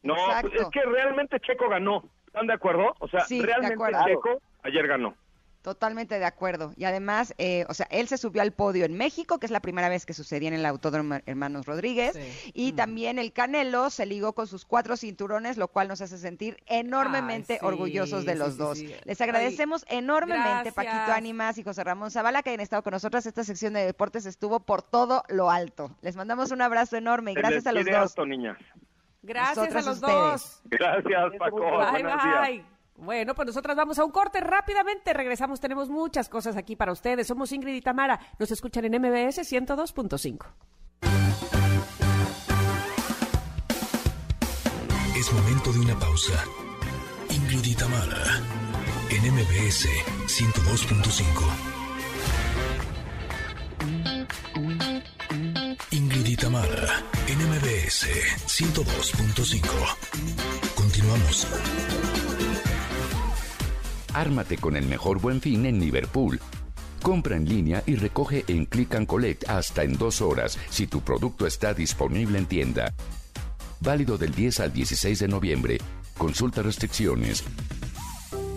No, 0.04 0.16
pues, 0.42 0.54
es 0.54 0.68
que 0.68 0.82
realmente 0.82 1.40
Checo 1.40 1.70
ganó, 1.70 2.04
¿están 2.28 2.46
de 2.46 2.54
acuerdo? 2.54 2.94
O 3.00 3.08
sea, 3.08 3.24
realmente 3.30 3.86
Checo 4.06 4.42
ayer 4.64 4.86
ganó. 4.86 5.16
Totalmente 5.64 6.20
de 6.20 6.26
acuerdo. 6.26 6.74
Y 6.76 6.84
además, 6.84 7.34
eh, 7.38 7.64
o 7.70 7.74
sea, 7.74 7.88
él 7.90 8.10
se 8.10 8.18
subió 8.18 8.42
al 8.42 8.52
podio 8.52 8.84
en 8.84 8.98
México, 8.98 9.40
que 9.40 9.46
es 9.46 9.52
la 9.52 9.62
primera 9.62 9.88
vez 9.88 10.06
que 10.06 10.14
sucedía 10.14 10.50
en 10.50 10.56
el 10.56 10.66
Autódromo 10.66 11.20
Hermanos 11.26 11.66
Rodríguez. 11.66 12.20
Y 12.54 12.74
también 12.74 13.18
el 13.18 13.32
Canelo 13.32 13.90
se 13.90 14.06
ligó 14.06 14.34
con 14.34 14.46
sus 14.46 14.66
cuatro 14.66 14.98
cinturones, 14.98 15.56
lo 15.56 15.70
cual 15.70 15.88
nos 15.88 16.02
hace 16.02 16.18
sentir 16.18 16.58
enormemente 16.68 17.60
orgullosos 17.62 18.26
de 18.26 18.36
los 18.36 18.58
dos. 18.58 18.78
Les 19.06 19.22
agradecemos 19.22 19.86
enormemente, 19.88 20.74
Paquito 20.74 21.14
Ánimas 21.14 21.58
y 21.58 21.64
José 21.64 21.82
Ramón 21.86 22.12
Zavala, 22.12 22.44
que 22.44 22.50
hayan 22.50 22.60
estado 22.60 22.84
con 22.84 22.92
nosotros. 22.92 23.26
Esta 23.26 23.46
sección 23.46 23.72
de 23.72 23.86
deportes 23.86 24.26
estuvo 24.26 24.60
por 24.60 24.82
todo 24.82 25.24
lo 25.30 25.50
alto. 25.50 25.96
Les 26.02 26.18
mandamos 26.18 26.52
un 26.52 26.62
abrazo 26.62 26.98
enorme 26.98 27.32
y 27.32 27.36
gracias 27.36 27.66
a 27.68 27.72
los 27.72 27.86
dos. 27.86 28.16
Gracias 29.22 29.74
a 29.74 29.82
los 29.82 30.02
dos. 30.02 30.62
Gracias, 30.66 31.32
Paco. 31.40 31.62
Bye, 31.94 32.04
bye. 32.04 32.73
Bueno, 32.98 33.34
pues 33.34 33.48
nosotras 33.48 33.76
vamos 33.76 33.98
a 34.00 34.06
un 34.06 34.12
corte 34.12 34.40
rápidamente. 34.40 35.14
Regresamos, 35.14 35.60
tenemos 35.60 35.90
muchas 35.90 36.30
cosas 36.30 36.56
aquí 36.56 36.76
para 36.76 36.92
ustedes. 36.92 37.28
Somos 37.28 37.52
Ingrid 37.52 37.76
y 37.76 37.82
Tamara. 37.82 38.20
Nos 38.40 38.52
escuchan 38.52 38.86
en 38.86 39.02
MBS 39.02 39.40
102.5. 39.40 40.46
Es 45.18 45.34
momento 45.34 45.72
de 45.74 45.80
una 45.80 45.98
pausa. 46.00 46.44
Ingrid 47.30 47.66
y 47.66 47.76
Tamara 47.76 48.42
en 49.10 49.34
MBS 49.34 49.88
102.5. 50.28 51.74
Ingrid 55.92 56.26
y 56.26 56.36
Tamara 56.36 57.04
en 57.28 57.38
MBS 57.40 58.08
102.5. 58.48 59.62
Continuamos. 60.76 61.48
Ármate 64.14 64.58
con 64.58 64.76
el 64.76 64.86
mejor 64.86 65.20
buen 65.20 65.42
fin 65.42 65.66
en 65.66 65.80
Liverpool. 65.80 66.40
Compra 67.02 67.36
en 67.36 67.50
línea 67.50 67.84
y 67.86 67.96
recoge 67.96 68.46
en 68.48 68.66
Click 68.66 68.96
and 68.96 69.08
Collect 69.08 69.50
hasta 69.50 69.84
en 69.84 69.98
dos 69.98 70.22
horas 70.22 70.58
si 70.70 70.88
tu 70.88 71.02
producto 71.02 71.48
está 71.48 71.74
disponible 71.74 72.38
en 72.38 72.46
tienda. 72.46 72.94
Válido 73.80 74.18
del 74.18 74.34
10 74.34 74.60
al 74.62 74.74
16 74.74 75.20
de 75.20 75.28
noviembre. 75.28 75.78
Consulta 76.18 76.62
restricciones. 76.62 77.44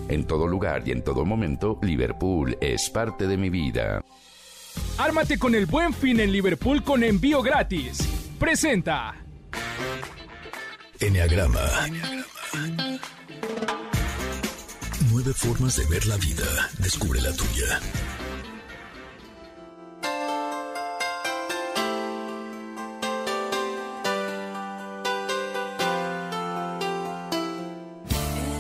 En 0.09 0.25
todo 0.27 0.47
lugar 0.47 0.87
y 0.87 0.93
en 0.93 1.03
todo 1.03 1.25
momento, 1.25 1.81
Liverpool 1.83 2.57
es 2.61 2.91
parte 2.91 3.27
de 3.27 3.37
mi 3.37 3.51
vida. 3.51 4.05
Ármate 4.99 5.39
con 5.39 5.55
el 5.55 5.67
buen 5.67 5.93
fin 5.93 6.21
en 6.21 6.31
Liverpool 6.31 6.85
con 6.85 7.03
envío 7.03 7.43
gratis. 7.43 7.99
Presenta. 8.39 9.17
Enneagrama 11.01 11.61
Nueve 15.27 15.41
formas 15.41 15.77
de 15.77 15.85
ver 15.93 16.07
la 16.07 16.17
vida. 16.19 16.45
Descubre 16.79 17.21
la 17.21 17.33
tuya. 17.33 17.81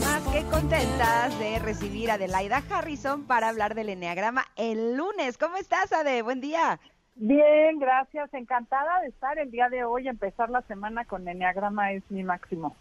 Más 0.00 0.22
que 0.34 0.42
contentas 0.50 1.38
de 1.38 1.60
recibir 1.60 2.10
a 2.10 2.14
Adelaida 2.14 2.60
Harrison 2.68 3.28
para 3.28 3.48
hablar 3.48 3.76
del 3.76 3.90
Enneagrama 3.90 4.46
el 4.56 4.96
lunes. 4.96 5.38
¿Cómo 5.38 5.58
estás, 5.58 5.92
Ade? 5.92 6.22
Buen 6.22 6.40
día. 6.40 6.80
Bien, 7.14 7.78
gracias. 7.78 8.34
Encantada 8.34 9.02
de 9.02 9.08
estar 9.10 9.38
el 9.38 9.52
día 9.52 9.68
de 9.68 9.84
hoy. 9.84 10.08
Empezar 10.08 10.50
la 10.50 10.62
semana 10.62 11.04
con 11.04 11.28
Enneagrama 11.28 11.92
es 11.92 12.02
mi 12.10 12.24
máximo. 12.24 12.74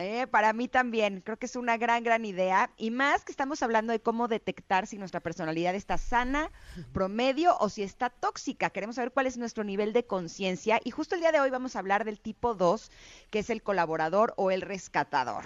Eh, 0.00 0.28
para 0.28 0.52
mí 0.52 0.68
también, 0.68 1.22
creo 1.22 1.38
que 1.38 1.46
es 1.46 1.56
una 1.56 1.76
gran, 1.76 2.04
gran 2.04 2.24
idea. 2.24 2.70
Y 2.76 2.92
más 2.92 3.24
que 3.24 3.32
estamos 3.32 3.64
hablando 3.64 3.92
de 3.92 4.00
cómo 4.00 4.28
detectar 4.28 4.86
si 4.86 4.96
nuestra 4.96 5.18
personalidad 5.18 5.74
está 5.74 5.98
sana, 5.98 6.52
promedio 6.92 7.56
o 7.58 7.68
si 7.68 7.82
está 7.82 8.08
tóxica. 8.08 8.70
Queremos 8.70 8.94
saber 8.94 9.10
cuál 9.10 9.26
es 9.26 9.36
nuestro 9.36 9.64
nivel 9.64 9.92
de 9.92 10.06
conciencia. 10.06 10.80
Y 10.84 10.92
justo 10.92 11.16
el 11.16 11.20
día 11.20 11.32
de 11.32 11.40
hoy 11.40 11.50
vamos 11.50 11.74
a 11.74 11.80
hablar 11.80 12.04
del 12.04 12.20
tipo 12.20 12.54
2, 12.54 12.92
que 13.30 13.40
es 13.40 13.50
el 13.50 13.60
colaborador 13.60 14.34
o 14.36 14.52
el 14.52 14.62
rescatador. 14.62 15.42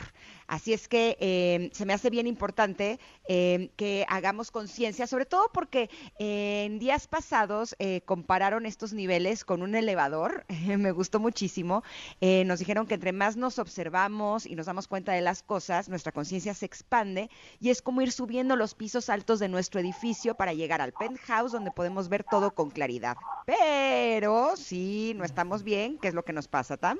Así 0.52 0.74
es 0.74 0.86
que 0.86 1.16
eh, 1.18 1.70
se 1.72 1.86
me 1.86 1.94
hace 1.94 2.10
bien 2.10 2.26
importante 2.26 3.00
eh, 3.26 3.70
que 3.76 4.04
hagamos 4.06 4.50
conciencia, 4.50 5.06
sobre 5.06 5.24
todo 5.24 5.48
porque 5.50 5.88
en 6.18 6.78
días 6.78 7.06
pasados 7.06 7.74
compararon 8.04 8.66
estos 8.66 8.92
niveles 8.92 9.46
con 9.46 9.62
un 9.62 9.74
elevador. 9.74 10.44
me 10.78 10.92
gustó 10.92 11.20
muchísimo. 11.20 11.82
nos 12.20 12.58
dijeron 12.58 12.86
que 12.86 12.94
entre 12.94 13.12
más 13.12 13.36
nos 13.36 13.58
observamos, 13.58 14.44
y 14.44 14.54
nos 14.54 14.66
damos 14.66 14.88
cuenta 14.88 15.12
de 15.12 15.22
las 15.22 15.42
cosas, 15.42 15.88
nuestra 15.88 16.12
conciencia 16.12 16.52
se 16.52 16.66
expande 16.66 17.30
y 17.58 17.70
es 17.70 17.80
como 17.80 18.02
ir 18.02 18.12
subiendo 18.12 18.54
los 18.54 18.74
pisos 18.74 19.08
altos 19.08 19.38
de 19.38 19.48
nuestro 19.48 19.80
edificio 19.80 20.34
para 20.34 20.52
llegar 20.52 20.82
al 20.82 20.92
penthouse 20.92 21.52
donde 21.52 21.70
podemos 21.70 22.10
ver 22.10 22.24
todo 22.24 22.54
con 22.54 22.70
claridad. 22.70 23.16
Pero 23.46 24.54
si 24.56 25.14
no 25.16 25.24
estamos 25.24 25.62
bien, 25.62 25.96
¿qué 25.98 26.08
es 26.08 26.14
lo 26.14 26.26
que 26.26 26.34
nos 26.34 26.46
pasa, 26.46 26.76
Tam? 26.76 26.98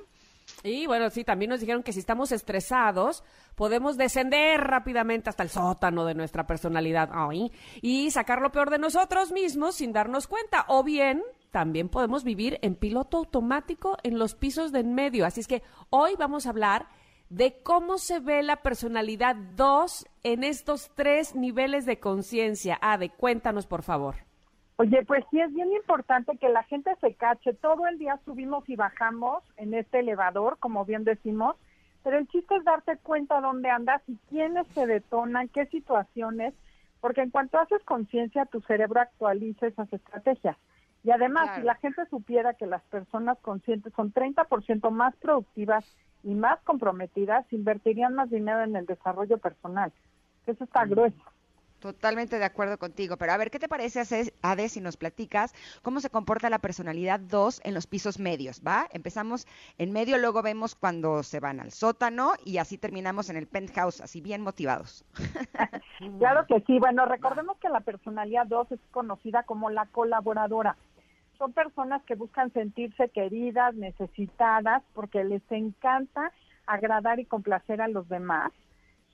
Y 0.65 0.87
bueno, 0.87 1.11
sí, 1.11 1.25
también 1.25 1.51
nos 1.51 1.61
dijeron 1.61 1.83
que 1.83 1.93
si 1.93 1.99
estamos 1.99 2.31
estresados, 2.33 3.25
podemos 3.55 3.97
descender 3.97 4.61
rápidamente 4.61 5.29
hasta 5.29 5.43
el 5.43 5.49
sótano 5.49 6.05
de 6.05 6.15
nuestra 6.15 6.47
personalidad 6.47 7.11
y 7.81 8.11
sacar 8.11 8.41
lo 8.41 8.53
peor 8.53 8.71
de 8.71 8.79
nosotros 8.79 9.33
mismos 9.33 9.77
sin 9.77 9.93
darnos 9.93 10.29
cuenta. 10.29 10.65
O 10.69 10.85
bien, 10.85 11.23
también 11.51 11.89
podemos 11.89 12.25
vivir 12.25 12.59
en 12.63 12.77
piloto 12.77 13.19
automático 13.19 13.97
en 14.03 14.19
los 14.19 14.35
pisos 14.35 14.73
de 14.73 14.81
en 14.81 14.95
medio. 14.95 15.27
Así 15.27 15.41
es 15.41 15.49
que 15.49 15.63
hoy 15.91 16.15
vamos 16.19 16.47
a 16.47 16.51
hablar 16.51 16.89
de 17.29 17.63
cómo 17.63 17.99
se 17.99 18.21
ve 18.21 18.43
la 18.43 18.63
personalidad 18.63 19.35
2 19.35 20.07
en 20.23 20.45
estos 20.45 20.91
tres 20.95 21.35
niveles 21.35 21.87
de 21.87 21.99
conciencia. 21.99 22.79
Ade, 22.81 23.11
cuéntanos, 23.11 23.67
por 23.67 23.83
favor. 23.83 24.17
Oye, 24.83 25.05
pues 25.05 25.25
sí 25.31 25.39
es 25.39 25.55
bien 25.55 25.71
importante 25.71 26.37
que 26.39 26.49
la 26.49 26.65
gente 26.65 26.91
se 27.01 27.15
cache. 27.15 27.55
Todo 27.55 27.87
el 27.87 27.99
día 27.99 28.19
subimos 28.25 28.69
y 28.69 28.75
bajamos 28.75 29.45
en 29.57 29.75
este 29.75 30.01
elevador, 30.01 30.59
como 30.59 30.85
bien 30.85 31.05
decimos, 31.05 31.55
pero 32.03 32.19
el 32.19 32.27
chiste 32.27 32.57
es 32.57 32.65
darte 32.65 32.97
cuenta 32.97 33.41
dónde 33.41 33.71
andas 33.71 34.03
y 34.09 34.17
quiénes 34.29 34.67
se 34.75 34.89
detonan, 34.89 35.47
qué 35.51 35.67
situaciones, 35.67 36.53
porque 37.01 37.21
en 37.21 37.31
cuanto 37.31 37.61
haces 37.61 37.81
conciencia, 37.85 38.45
tu 38.47 38.61
cerebro 38.63 39.01
actualiza 39.01 39.69
esas 39.69 39.93
estrategias. 39.93 40.57
Y 41.05 41.13
además, 41.13 41.55
si 41.55 41.63
la 41.63 41.77
gente 41.77 42.05
supiera 42.07 42.55
que 42.55 42.67
las 42.67 42.83
personas 42.83 43.39
conscientes 43.39 43.93
son 43.95 44.13
30% 44.13 44.91
más 44.91 45.15
productivas 45.15 45.85
y 46.25 46.35
más 46.35 46.61
comprometidas, 46.63 47.47
invertirían 47.53 48.17
más 48.17 48.31
dinero 48.31 48.65
en 48.65 48.75
el 48.75 48.87
desarrollo 48.87 49.39
personal. 49.39 49.93
Eso 50.45 50.65
está 50.65 50.85
mm. 50.85 50.91
grueso. 50.91 51.32
Totalmente 51.83 52.39
de 52.39 52.45
acuerdo 52.45 52.79
contigo, 52.79 53.17
pero 53.17 53.33
a 53.33 53.37
ver, 53.37 53.51
¿qué 53.51 53.59
te 53.59 53.67
parece, 53.67 54.05
Ade, 54.41 54.69
si 54.69 54.81
nos 54.81 54.97
platicas 54.97 55.53
cómo 55.83 55.99
se 55.99 56.11
comporta 56.11 56.49
la 56.49 56.61
personalidad 56.61 57.19
2 57.19 57.63
en 57.65 57.75
los 57.75 57.89
pisos 57.89 58.21
medios, 58.21 58.63
¿va? 58.65 58.87
Empezamos 58.93 59.49
en 59.79 59.91
medio, 59.91 60.17
luego 60.17 60.43
vemos 60.43 60.77
cuando 60.77 61.25
se 61.25 61.41
van 61.41 61.59
al 61.59 61.73
sótano 61.73 62.35
y 62.45 62.59
así 62.59 62.79
terminamos 62.79 63.31
en 63.31 63.37
el 63.37 63.49
penthouse, 63.49 64.01
así 64.01 64.21
bien 64.21 64.43
motivados. 64.43 65.05
claro 66.21 66.47
que 66.47 66.61
sí, 66.69 66.79
bueno, 66.79 67.05
recordemos 67.05 67.57
que 67.57 67.69
la 67.69 67.81
personalidad 67.81 68.47
2 68.47 68.71
es 68.71 68.81
conocida 68.93 69.43
como 69.43 69.69
la 69.69 69.87
colaboradora 69.87 70.77
son 71.39 71.53
personas 71.53 72.01
que 72.05 72.15
buscan 72.15 72.53
sentirse 72.53 73.09
queridas, 73.09 73.75
necesitadas, 73.75 74.85
porque 74.95 75.25
les 75.25 75.43
encanta 75.51 76.31
agradar 76.69 77.19
y 77.19 77.25
complacer 77.25 77.83
a 77.83 77.89
los 77.89 78.09
demás. 78.09 78.53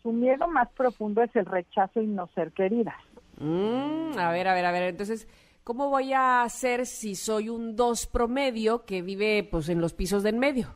Su 0.08 0.14
miedo 0.14 0.48
más 0.48 0.70
profundo 0.70 1.22
es 1.22 1.36
el 1.36 1.44
rechazo 1.44 2.00
y 2.00 2.06
no 2.06 2.28
ser 2.28 2.50
queridas. 2.52 2.96
Mm, 3.38 4.18
a 4.18 4.30
ver, 4.30 4.48
a 4.48 4.54
ver, 4.54 4.64
a 4.64 4.72
ver. 4.72 4.84
Entonces, 4.84 5.28
¿cómo 5.64 5.90
voy 5.90 6.14
a 6.14 6.40
hacer 6.40 6.86
si 6.86 7.14
soy 7.14 7.50
un 7.50 7.76
dos 7.76 8.06
promedio 8.06 8.86
que 8.86 9.02
vive 9.02 9.46
pues 9.50 9.68
en 9.68 9.82
los 9.82 9.92
pisos 9.92 10.22
del 10.22 10.36
medio? 10.36 10.68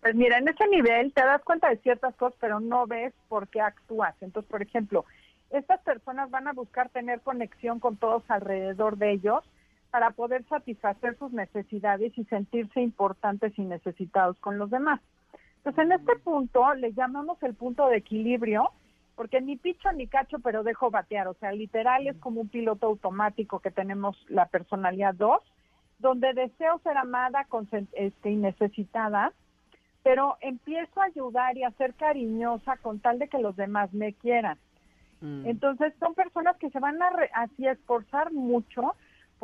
Pues 0.00 0.14
mira, 0.14 0.38
en 0.38 0.46
ese 0.46 0.68
nivel 0.68 1.12
te 1.12 1.24
das 1.24 1.42
cuenta 1.42 1.68
de 1.68 1.78
ciertas 1.78 2.14
cosas, 2.14 2.38
pero 2.40 2.60
no 2.60 2.86
ves 2.86 3.12
por 3.28 3.48
qué 3.48 3.60
actúas. 3.60 4.14
Entonces, 4.20 4.48
por 4.48 4.62
ejemplo, 4.62 5.04
estas 5.50 5.80
personas 5.80 6.30
van 6.30 6.46
a 6.46 6.52
buscar 6.52 6.90
tener 6.90 7.22
conexión 7.22 7.80
con 7.80 7.96
todos 7.96 8.22
alrededor 8.28 8.98
de 8.98 9.14
ellos 9.14 9.42
para 9.90 10.12
poder 10.12 10.44
satisfacer 10.44 11.18
sus 11.18 11.32
necesidades 11.32 12.16
y 12.16 12.24
sentirse 12.26 12.80
importantes 12.80 13.52
y 13.58 13.62
necesitados 13.62 14.38
con 14.38 14.58
los 14.58 14.70
demás. 14.70 15.00
Entonces, 15.64 15.84
en 15.86 15.92
este 15.92 16.16
punto 16.16 16.74
le 16.74 16.92
llamamos 16.92 17.42
el 17.42 17.54
punto 17.54 17.88
de 17.88 17.96
equilibrio, 17.96 18.70
porque 19.16 19.40
ni 19.40 19.56
picho 19.56 19.90
ni 19.92 20.06
cacho, 20.06 20.38
pero 20.40 20.62
dejo 20.62 20.90
batear. 20.90 21.26
O 21.28 21.34
sea, 21.34 21.52
literal 21.52 22.06
es 22.06 22.16
como 22.18 22.42
un 22.42 22.48
piloto 22.48 22.86
automático 22.86 23.60
que 23.60 23.70
tenemos 23.70 24.14
la 24.28 24.44
personalidad 24.44 25.14
2, 25.14 25.40
donde 26.00 26.34
deseo 26.34 26.80
ser 26.80 26.98
amada 26.98 27.46
este, 27.92 28.30
y 28.30 28.36
necesitada, 28.36 29.32
pero 30.02 30.36
empiezo 30.42 31.00
a 31.00 31.06
ayudar 31.06 31.56
y 31.56 31.62
a 31.62 31.70
ser 31.70 31.94
cariñosa 31.94 32.76
con 32.76 33.00
tal 33.00 33.18
de 33.18 33.28
que 33.28 33.38
los 33.38 33.56
demás 33.56 33.90
me 33.94 34.12
quieran. 34.12 34.58
Mm. 35.22 35.46
Entonces, 35.46 35.94
son 35.98 36.12
personas 36.12 36.58
que 36.58 36.68
se 36.68 36.78
van 36.78 37.00
a 37.00 37.08
así 37.32 37.66
esforzar 37.66 38.34
mucho 38.34 38.94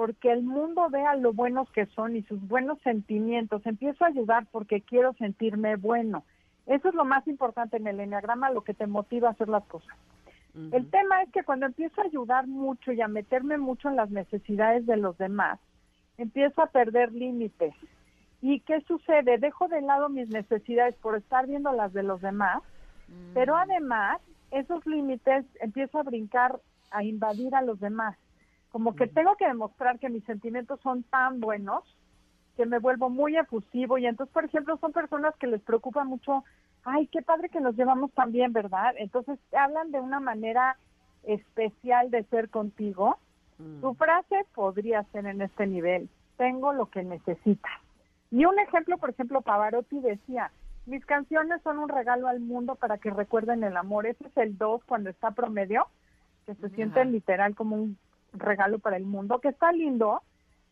porque 0.00 0.32
el 0.32 0.42
mundo 0.42 0.88
vea 0.88 1.14
lo 1.14 1.34
buenos 1.34 1.70
que 1.72 1.84
son 1.84 2.16
y 2.16 2.22
sus 2.22 2.40
buenos 2.48 2.80
sentimientos. 2.80 3.60
Empiezo 3.66 4.02
a 4.02 4.08
ayudar 4.08 4.46
porque 4.50 4.80
quiero 4.80 5.12
sentirme 5.18 5.76
bueno. 5.76 6.24
Eso 6.64 6.88
es 6.88 6.94
lo 6.94 7.04
más 7.04 7.28
importante 7.28 7.76
en 7.76 7.86
el 7.86 8.00
enneagrama, 8.00 8.48
lo 8.48 8.62
que 8.62 8.72
te 8.72 8.86
motiva 8.86 9.28
a 9.28 9.32
hacer 9.32 9.50
las 9.50 9.62
cosas. 9.66 9.94
El 10.72 10.88
tema 10.88 11.20
es 11.20 11.30
que 11.32 11.44
cuando 11.44 11.66
empiezo 11.66 12.00
a 12.00 12.06
ayudar 12.06 12.46
mucho 12.46 12.92
y 12.92 13.02
a 13.02 13.08
meterme 13.08 13.58
mucho 13.58 13.90
en 13.90 13.96
las 13.96 14.08
necesidades 14.08 14.86
de 14.86 14.96
los 14.96 15.18
demás, 15.18 15.60
empiezo 16.16 16.62
a 16.62 16.68
perder 16.68 17.12
límites. 17.12 17.74
¿Y 18.40 18.60
qué 18.60 18.80
sucede? 18.88 19.36
Dejo 19.36 19.68
de 19.68 19.82
lado 19.82 20.08
mis 20.08 20.30
necesidades 20.30 20.94
por 20.94 21.14
estar 21.14 21.46
viendo 21.46 21.72
las 21.72 21.92
de 21.92 22.04
los 22.04 22.22
demás, 22.22 22.62
pero 23.34 23.54
además 23.54 24.18
esos 24.50 24.86
límites 24.86 25.44
empiezo 25.60 25.98
a 25.98 26.04
brincar, 26.04 26.58
a 26.90 27.04
invadir 27.04 27.54
a 27.54 27.60
los 27.60 27.78
demás 27.80 28.16
como 28.70 28.94
que 28.94 29.06
tengo 29.06 29.36
que 29.36 29.46
demostrar 29.46 29.98
que 29.98 30.08
mis 30.08 30.24
sentimientos 30.24 30.80
son 30.80 31.02
tan 31.04 31.40
buenos 31.40 31.84
que 32.56 32.66
me 32.66 32.78
vuelvo 32.78 33.10
muy 33.10 33.36
efusivo 33.36 33.98
y 33.98 34.06
entonces, 34.06 34.32
por 34.32 34.44
ejemplo, 34.44 34.76
son 34.78 34.92
personas 34.92 35.34
que 35.36 35.46
les 35.46 35.60
preocupa 35.62 36.04
mucho, 36.04 36.44
ay, 36.84 37.06
qué 37.08 37.22
padre 37.22 37.48
que 37.48 37.60
nos 37.60 37.76
llevamos 37.76 38.12
tan 38.12 38.32
bien, 38.32 38.52
¿verdad? 38.52 38.94
Entonces 38.98 39.38
hablan 39.52 39.90
de 39.90 40.00
una 40.00 40.20
manera 40.20 40.76
especial 41.24 42.10
de 42.10 42.24
ser 42.24 42.48
contigo. 42.48 43.18
Mm. 43.58 43.80
Tu 43.80 43.94
frase 43.94 44.44
podría 44.54 45.02
ser 45.04 45.26
en 45.26 45.42
este 45.42 45.66
nivel, 45.66 46.08
tengo 46.36 46.72
lo 46.72 46.86
que 46.86 47.02
necesitas. 47.02 47.72
Y 48.30 48.44
un 48.44 48.58
ejemplo, 48.58 48.98
por 48.98 49.10
ejemplo, 49.10 49.40
Pavarotti 49.40 50.00
decía, 50.00 50.52
mis 50.86 51.04
canciones 51.04 51.60
son 51.62 51.78
un 51.78 51.88
regalo 51.88 52.28
al 52.28 52.40
mundo 52.40 52.76
para 52.76 52.98
que 52.98 53.10
recuerden 53.10 53.64
el 53.64 53.76
amor. 53.76 54.06
Ese 54.06 54.26
es 54.26 54.36
el 54.36 54.56
2 54.56 54.84
cuando 54.84 55.10
está 55.10 55.32
promedio, 55.32 55.86
que 56.46 56.54
se 56.54 56.68
siente 56.70 57.04
literal 57.04 57.54
como 57.54 57.76
un 57.76 57.98
regalo 58.32 58.78
para 58.78 58.96
el 58.96 59.04
mundo, 59.04 59.40
que 59.40 59.48
está 59.48 59.72
lindo, 59.72 60.22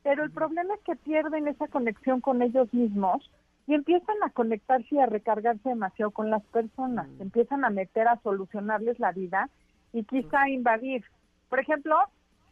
pero 0.03 0.25
el 0.25 0.31
problema 0.31 0.75
es 0.75 0.81
que 0.81 0.97
pierden 0.97 1.49
esa 1.49 1.69
conexión 1.69 2.21
con 2.21 2.43
ellos 2.43 2.73
mismos 2.73 3.31
y 3.67 3.75
empiezan 3.75 4.17
a 4.25 4.31
conectarse 4.31 4.95
y 4.95 4.99
a 4.99 5.07
recargarse 5.07 5.69
demasiado 5.69 6.11
con 6.11 6.31
las 6.31 6.43
personas, 6.45 7.09
mm. 7.09 7.23
empiezan 7.23 7.65
a 7.65 7.71
meter 7.71 8.09
a 8.09 8.21
solucionarles 8.23 8.99
la 8.99 9.13
vida 9.13 9.51
y 9.93 10.05
quizá 10.05 10.49
invadir. 10.49 11.05
Por 11.49 11.61
ejemplo, 11.61 11.97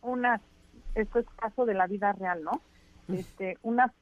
una, 0.02 0.40
esto 0.94 1.18
es 1.20 1.26
caso 1.36 1.64
de 1.64 1.74
la 1.74 1.86
vida 1.86 2.12
real, 2.12 2.42
¿no? 2.44 2.60
Este, 3.08 3.56
una 3.62 3.92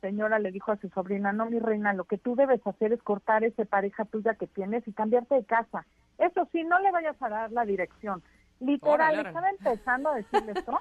señora 0.00 0.38
le 0.38 0.50
dijo 0.50 0.72
a 0.72 0.76
su 0.76 0.88
sobrina, 0.90 1.32
no, 1.32 1.46
mi 1.46 1.58
reina, 1.58 1.92
lo 1.92 2.04
que 2.04 2.18
tú 2.18 2.36
debes 2.36 2.64
hacer 2.66 2.92
es 2.92 3.02
cortar 3.02 3.44
esa 3.44 3.64
pareja 3.64 4.04
tuya 4.04 4.34
que 4.34 4.46
tienes 4.46 4.86
y 4.86 4.92
cambiarte 4.92 5.34
de 5.34 5.44
casa. 5.44 5.86
Eso 6.18 6.48
sí, 6.52 6.64
no 6.64 6.78
le 6.80 6.90
vayas 6.90 7.20
a 7.20 7.28
dar 7.28 7.52
la 7.52 7.64
dirección. 7.64 8.22
Literal, 8.60 9.26
estaba 9.26 9.50
empezando 9.50 10.10
a 10.10 10.14
decirle 10.16 10.52
esto. 10.52 10.78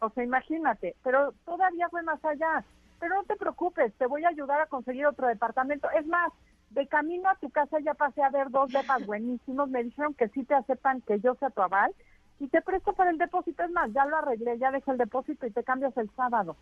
O 0.00 0.10
sea, 0.10 0.24
imagínate, 0.24 0.96
pero 1.02 1.32
todavía 1.44 1.88
fue 1.88 2.02
más 2.02 2.22
allá. 2.24 2.64
Pero 2.98 3.16
no 3.16 3.24
te 3.24 3.36
preocupes, 3.36 3.94
te 3.94 4.06
voy 4.06 4.24
a 4.24 4.28
ayudar 4.28 4.60
a 4.60 4.66
conseguir 4.66 5.06
otro 5.06 5.26
departamento. 5.26 5.90
Es 5.90 6.06
más, 6.06 6.32
de 6.70 6.86
camino 6.86 7.28
a 7.28 7.36
tu 7.36 7.50
casa 7.50 7.78
ya 7.80 7.94
pasé 7.94 8.22
a 8.22 8.30
ver 8.30 8.50
dos 8.50 8.70
depas 8.72 9.04
buenísimos. 9.04 9.68
Me 9.68 9.84
dijeron 9.84 10.14
que 10.14 10.28
sí 10.28 10.44
te 10.44 10.54
aceptan 10.54 11.02
que 11.02 11.20
yo 11.20 11.34
sea 11.34 11.50
tu 11.50 11.62
aval 11.62 11.94
y 12.38 12.48
te 12.48 12.62
presto 12.62 12.94
para 12.94 13.10
el 13.10 13.18
depósito. 13.18 13.62
Es 13.62 13.70
más, 13.70 13.92
ya 13.92 14.06
lo 14.06 14.16
arreglé, 14.16 14.58
ya 14.58 14.70
dejé 14.70 14.90
el 14.90 14.98
depósito 14.98 15.46
y 15.46 15.50
te 15.50 15.64
cambias 15.64 15.96
el 15.96 16.10
sábado. 16.10 16.56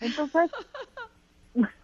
Entonces, 0.00 0.50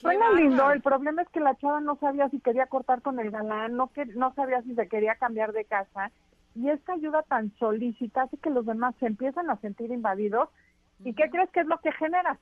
Suena 0.00 0.30
lindo, 0.30 0.70
el 0.70 0.80
problema 0.80 1.22
es 1.22 1.28
que 1.30 1.40
la 1.40 1.56
chava 1.56 1.80
no 1.80 1.96
sabía 1.96 2.28
si 2.28 2.38
quería 2.38 2.66
cortar 2.66 3.02
con 3.02 3.18
el 3.18 3.32
galán, 3.32 3.76
no, 3.76 3.88
que, 3.88 4.06
no 4.06 4.32
sabía 4.34 4.62
si 4.62 4.74
se 4.76 4.86
quería 4.86 5.16
cambiar 5.16 5.52
de 5.52 5.64
casa 5.64 6.12
y 6.58 6.70
esta 6.70 6.94
ayuda 6.94 7.22
tan 7.22 7.52
solícita 7.58 8.22
hace 8.22 8.36
que 8.38 8.50
los 8.50 8.66
demás 8.66 8.94
se 9.00 9.06
empiezan 9.06 9.48
a 9.50 9.56
sentir 9.60 9.90
invadidos 9.92 10.48
¿Y 11.04 11.14
qué 11.14 11.30
crees 11.30 11.50
que 11.50 11.60
es 11.60 11.66
lo 11.66 11.78
que 11.78 11.92
genera? 11.92 12.38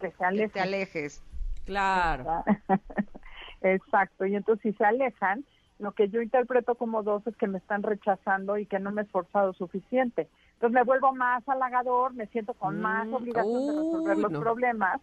Que 0.00 0.10
se 0.12 0.24
alejen. 0.24 0.48
Que 0.48 0.52
te 0.54 0.60
alejes. 0.60 1.22
Claro. 1.64 2.44
Exacto. 3.60 4.26
Y 4.26 4.34
entonces 4.34 4.62
si 4.62 4.72
se 4.76 4.84
alejan, 4.84 5.44
lo 5.78 5.92
que 5.92 6.08
yo 6.08 6.20
interpreto 6.20 6.74
como 6.74 7.02
dos 7.02 7.24
es 7.26 7.36
que 7.36 7.46
me 7.46 7.58
están 7.58 7.82
rechazando 7.82 8.58
y 8.58 8.66
que 8.66 8.80
no 8.80 8.90
me 8.90 9.02
he 9.02 9.04
esforzado 9.04 9.52
suficiente. 9.52 10.28
Entonces 10.54 10.74
me 10.74 10.82
vuelvo 10.84 11.14
más 11.14 11.48
halagador, 11.48 12.14
me 12.14 12.26
siento 12.26 12.54
con 12.54 12.80
más 12.80 13.06
Mm, 13.06 13.14
obligación 13.14 13.66
de 13.66 13.72
resolver 13.72 14.18
los 14.18 14.32
no. 14.32 14.40
problemas. 14.40 15.00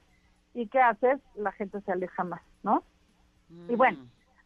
¿Y 0.53 0.68
qué 0.68 0.82
haces? 0.82 1.20
La 1.36 1.51
gente 1.53 1.80
se 1.82 1.91
aleja 1.91 2.24
más, 2.24 2.41
¿no? 2.64 2.84
Y 3.68 3.76
bueno, 3.76 3.97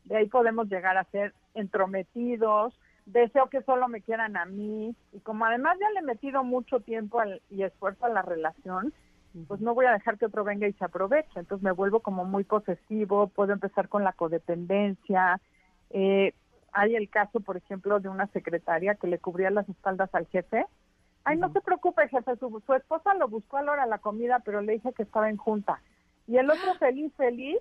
de 0.05 0.17
ahí 0.17 0.27
podemos 0.27 0.69
llegar 0.69 0.97
a 0.97 1.03
ser 1.05 1.33
entrometidos, 1.55 2.79
deseo 3.05 3.49
que 3.49 3.61
solo 3.63 3.87
me 3.87 4.01
quieran 4.01 4.37
a 4.37 4.45
mí, 4.45 4.95
y 5.11 5.19
como 5.19 5.45
además 5.45 5.77
ya 5.79 5.89
le 5.91 5.99
he 5.99 6.03
metido 6.03 6.43
mucho 6.43 6.79
tiempo 6.79 7.19
al- 7.19 7.41
y 7.49 7.63
esfuerzo 7.63 8.05
a 8.05 8.09
la 8.09 8.21
relación, 8.21 8.93
pues 9.47 9.61
no 9.61 9.73
voy 9.73 9.87
a 9.87 9.91
dejar 9.93 10.19
que 10.19 10.27
otro 10.27 10.43
venga 10.43 10.67
y 10.67 10.73
se 10.73 10.85
aproveche. 10.85 11.39
Entonces 11.39 11.63
me 11.63 11.71
vuelvo 11.71 12.01
como 12.01 12.23
muy 12.23 12.43
posesivo, 12.43 13.27
puedo 13.27 13.51
empezar 13.51 13.89
con 13.89 14.03
la 14.03 14.13
codependencia. 14.13 15.41
Eh, 15.89 16.33
hay 16.71 16.95
el 16.95 17.09
caso, 17.09 17.39
por 17.39 17.57
ejemplo, 17.57 17.99
de 17.99 18.09
una 18.09 18.27
secretaria 18.27 18.93
que 18.93 19.07
le 19.07 19.17
cubría 19.17 19.49
las 19.49 19.67
espaldas 19.67 20.13
al 20.13 20.27
jefe. 20.27 20.67
Ay, 21.23 21.37
no 21.37 21.51
se 21.51 21.61
preocupe, 21.61 22.07
jefe, 22.09 22.35
su, 22.35 22.61
su 22.65 22.73
esposa 22.75 23.15
lo 23.15 23.27
buscó 23.27 23.57
a 23.57 23.63
la 23.63 23.71
hora 23.71 23.83
de 23.85 23.89
la 23.89 23.97
comida, 23.97 24.39
pero 24.45 24.61
le 24.61 24.73
dije 24.73 24.93
que 24.93 25.03
estaba 25.03 25.29
en 25.29 25.37
junta. 25.37 25.81
Y 26.27 26.37
el 26.37 26.49
otro 26.49 26.75
feliz, 26.75 27.11
feliz, 27.15 27.57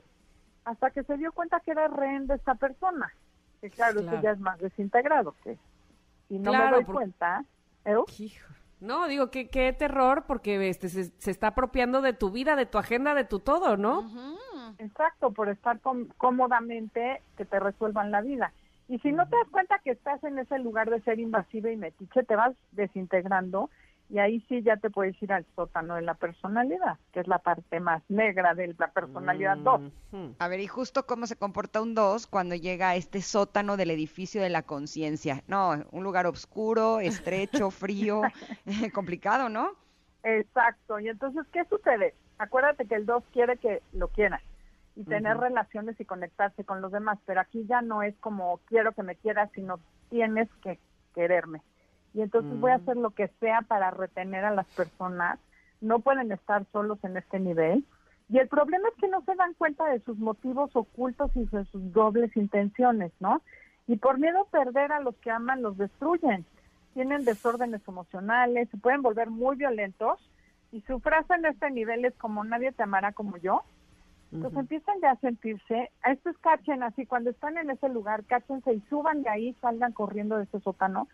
hasta 0.64 0.90
que 0.90 1.05
se 1.05 1.16
dio 1.16 1.32
cuenta 1.32 1.61
que 1.61 1.70
era 1.70 1.88
rehén 1.88 2.26
de 2.26 2.34
esta 2.34 2.55
persona. 2.55 3.11
Que 3.62 3.70
claro, 3.70 4.02
Claro. 4.02 4.16
eso 4.18 4.22
ya 4.22 4.32
es 4.32 4.38
más 4.40 4.58
desintegrado. 4.60 5.34
Que 5.42 5.56
si 6.28 6.38
no 6.38 6.52
me 6.52 6.70
doy 6.70 6.84
por- 6.84 6.96
cuenta, 6.96 7.44
¿eh? 7.86 7.94
Hijo. 8.18 8.48
No, 8.80 9.06
digo, 9.06 9.30
qué, 9.30 9.48
qué 9.48 9.72
terror, 9.72 10.24
porque 10.26 10.68
este 10.68 10.88
se, 10.88 11.04
se 11.04 11.30
está 11.30 11.46
apropiando 11.48 12.02
de 12.02 12.12
tu 12.12 12.30
vida, 12.32 12.56
de 12.56 12.66
tu 12.66 12.78
agenda, 12.78 13.14
de 13.14 13.24
tu 13.24 13.38
todo, 13.38 13.76
¿no? 13.76 14.10
Exacto, 14.78 15.30
por 15.30 15.48
estar 15.48 15.78
com- 15.78 16.08
cómodamente 16.18 17.22
que 17.36 17.44
te 17.44 17.60
resuelvan 17.60 18.10
la 18.10 18.20
vida. 18.20 18.52
Y 18.88 18.98
si 18.98 19.12
no 19.12 19.28
te 19.28 19.36
das 19.36 19.46
cuenta 19.52 19.78
que 19.78 19.92
estás 19.92 20.22
en 20.24 20.38
ese 20.40 20.58
lugar 20.58 20.90
de 20.90 21.00
ser 21.02 21.20
invasiva 21.20 21.70
y 21.70 21.76
metiche, 21.76 22.24
te 22.24 22.34
vas 22.34 22.54
desintegrando 22.72 23.70
y 24.12 24.18
ahí 24.18 24.44
sí 24.46 24.62
ya 24.62 24.76
te 24.76 24.90
puedes 24.90 25.20
ir 25.22 25.32
al 25.32 25.46
sótano 25.56 25.94
de 25.94 26.02
la 26.02 26.12
personalidad, 26.12 26.98
que 27.12 27.20
es 27.20 27.26
la 27.26 27.38
parte 27.38 27.80
más 27.80 28.02
negra 28.10 28.54
de 28.54 28.74
la 28.78 28.88
personalidad 28.88 29.56
2. 29.56 29.80
Ujú. 30.12 30.34
A 30.38 30.48
ver, 30.48 30.60
y 30.60 30.66
justo 30.66 31.06
cómo 31.06 31.26
se 31.26 31.36
comporta 31.36 31.80
un 31.80 31.94
2 31.94 32.26
cuando 32.26 32.54
llega 32.54 32.90
a 32.90 32.96
este 32.96 33.22
sótano 33.22 33.78
del 33.78 33.90
edificio 33.90 34.42
de 34.42 34.50
la 34.50 34.64
conciencia. 34.64 35.42
No, 35.46 35.82
un 35.92 36.04
lugar 36.04 36.26
oscuro, 36.26 37.00
estrecho, 37.00 37.70
frío, 37.70 38.20
complicado, 38.92 39.48
¿no? 39.48 39.70
Exacto. 40.24 41.00
Y 41.00 41.08
entonces, 41.08 41.46
¿qué 41.50 41.64
sucede? 41.64 42.14
Acuérdate 42.36 42.86
que 42.86 42.96
el 42.96 43.06
2 43.06 43.24
quiere 43.32 43.56
que 43.56 43.80
lo 43.94 44.08
quieran 44.08 44.40
y 44.94 45.04
tener 45.04 45.38
relaciones 45.38 45.98
y 45.98 46.04
conectarse 46.04 46.64
con 46.64 46.82
los 46.82 46.92
demás, 46.92 47.18
pero 47.24 47.40
aquí 47.40 47.64
ya 47.66 47.80
no 47.80 48.02
es 48.02 48.14
como 48.18 48.60
quiero 48.66 48.92
que 48.92 49.02
me 49.02 49.16
quieras, 49.16 49.50
sino 49.54 49.80
tienes 50.10 50.50
que 50.62 50.78
quererme. 51.14 51.62
Y 52.14 52.20
entonces 52.20 52.58
voy 52.60 52.70
a 52.72 52.76
hacer 52.76 52.96
lo 52.96 53.10
que 53.10 53.28
sea 53.40 53.62
para 53.62 53.90
retener 53.90 54.44
a 54.44 54.54
las 54.54 54.66
personas. 54.66 55.38
No 55.80 56.00
pueden 56.00 56.30
estar 56.32 56.64
solos 56.72 56.98
en 57.04 57.16
este 57.16 57.40
nivel. 57.40 57.84
Y 58.28 58.38
el 58.38 58.48
problema 58.48 58.88
es 58.88 58.94
que 59.00 59.08
no 59.08 59.22
se 59.22 59.34
dan 59.34 59.54
cuenta 59.54 59.86
de 59.86 60.00
sus 60.00 60.18
motivos 60.18 60.70
ocultos 60.74 61.30
y 61.34 61.44
de 61.46 61.64
sus 61.66 61.92
dobles 61.92 62.36
intenciones, 62.36 63.12
¿no? 63.20 63.42
Y 63.86 63.96
por 63.96 64.18
miedo 64.18 64.40
a 64.40 64.50
perder 64.50 64.92
a 64.92 65.00
los 65.00 65.16
que 65.16 65.30
aman, 65.30 65.62
los 65.62 65.76
destruyen. 65.76 66.44
Tienen 66.94 67.24
desórdenes 67.24 67.82
emocionales, 67.86 68.68
se 68.70 68.76
pueden 68.76 69.02
volver 69.02 69.30
muy 69.30 69.56
violentos. 69.56 70.18
Y 70.70 70.80
su 70.82 71.00
frase 71.00 71.34
en 71.34 71.46
este 71.46 71.70
nivel 71.70 72.04
es 72.04 72.14
como 72.14 72.44
nadie 72.44 72.72
te 72.72 72.82
amará 72.82 73.12
como 73.12 73.36
yo. 73.38 73.62
Entonces 74.32 74.60
empiezan 74.60 74.94
ya 75.02 75.10
a 75.10 75.16
sentirse, 75.16 75.90
a 76.02 76.12
estos 76.12 76.38
cachen 76.38 76.82
así, 76.82 77.04
cuando 77.04 77.28
están 77.28 77.58
en 77.58 77.68
ese 77.68 77.90
lugar, 77.90 78.24
cáchense 78.24 78.72
y 78.72 78.80
suban 78.88 79.22
de 79.22 79.28
ahí, 79.28 79.54
salgan 79.60 79.92
corriendo 79.92 80.38
de 80.38 80.44
ese 80.44 80.58
sótano. 80.60 81.06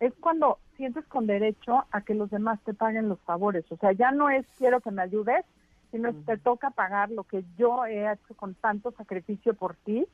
Es 0.00 0.14
cuando 0.14 0.58
sientes 0.76 1.04
con 1.06 1.26
derecho 1.26 1.84
a 1.90 2.00
que 2.00 2.14
los 2.14 2.30
demás 2.30 2.58
te 2.64 2.74
paguen 2.74 3.08
los 3.08 3.20
favores. 3.20 3.70
O 3.70 3.76
sea, 3.76 3.92
ya 3.92 4.12
no 4.12 4.30
es 4.30 4.46
quiero 4.58 4.80
que 4.80 4.90
me 4.90 5.02
ayudes, 5.02 5.44
sino 5.90 6.14
te 6.24 6.38
toca 6.38 6.70
pagar 6.70 7.10
lo 7.10 7.24
que 7.24 7.44
yo 7.58 7.84
he 7.84 8.10
hecho 8.10 8.34
con 8.34 8.54
tanto 8.54 8.92
sacrificio 8.92 9.54
por 9.54 9.76
ti. 9.76 10.06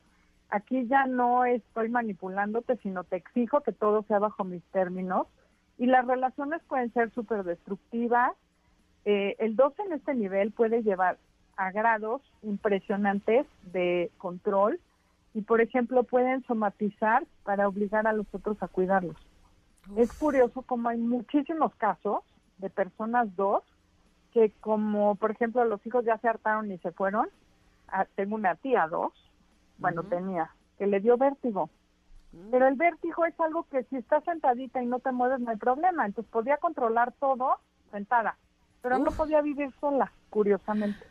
Aquí 0.50 0.86
ya 0.86 1.06
no 1.06 1.44
estoy 1.44 1.88
manipulándote, 1.88 2.76
sino 2.78 3.04
te 3.04 3.16
exijo 3.16 3.60
que 3.60 3.72
todo 3.72 4.02
sea 4.02 4.18
bajo 4.18 4.44
mis 4.44 4.62
términos. 4.64 5.26
Y 5.78 5.86
las 5.86 6.06
relaciones 6.06 6.62
pueden 6.66 6.92
ser 6.92 7.10
súper 7.12 7.44
destructivas. 7.44 8.32
Eh, 9.04 9.36
el 9.38 9.54
12 9.54 9.82
en 9.82 9.92
este 9.92 10.14
nivel 10.14 10.50
puede 10.50 10.82
llevar 10.82 11.18
a 11.56 11.70
grados 11.70 12.22
impresionantes 12.42 13.46
de 13.72 14.10
control 14.18 14.80
y, 15.34 15.42
por 15.42 15.60
ejemplo, 15.60 16.02
pueden 16.02 16.42
somatizar 16.44 17.24
para 17.44 17.68
obligar 17.68 18.06
a 18.06 18.12
los 18.12 18.26
otros 18.32 18.60
a 18.62 18.68
cuidarlos. 18.68 19.16
Es 19.96 20.12
curioso 20.12 20.62
como 20.62 20.88
hay 20.88 20.98
muchísimos 20.98 21.74
casos 21.76 22.22
de 22.58 22.70
personas 22.70 23.34
dos 23.36 23.62
que 24.32 24.52
como, 24.60 25.14
por 25.14 25.30
ejemplo, 25.30 25.64
los 25.64 25.84
hijos 25.86 26.04
ya 26.04 26.18
se 26.18 26.28
hartaron 26.28 26.70
y 26.70 26.78
se 26.78 26.92
fueron. 26.92 27.28
Ah, 27.88 28.06
tengo 28.16 28.34
una 28.34 28.54
tía 28.56 28.86
dos, 28.88 29.12
bueno, 29.78 30.02
tenía, 30.02 30.50
que 30.78 30.86
le 30.86 31.00
dio 31.00 31.16
vértigo. 31.16 31.70
Pero 32.50 32.66
el 32.66 32.74
vértigo 32.74 33.24
es 33.24 33.38
algo 33.40 33.64
que 33.70 33.84
si 33.84 33.96
estás 33.96 34.24
sentadita 34.24 34.82
y 34.82 34.86
no 34.86 34.98
te 34.98 35.12
mueves 35.12 35.40
no 35.40 35.50
hay 35.50 35.56
problema. 35.56 36.04
Entonces 36.04 36.30
podía 36.30 36.58
controlar 36.58 37.12
todo 37.12 37.56
sentada, 37.90 38.36
pero 38.82 38.98
no 38.98 39.10
podía 39.12 39.40
vivir 39.40 39.72
sola, 39.80 40.12
curiosamente. 40.28 41.06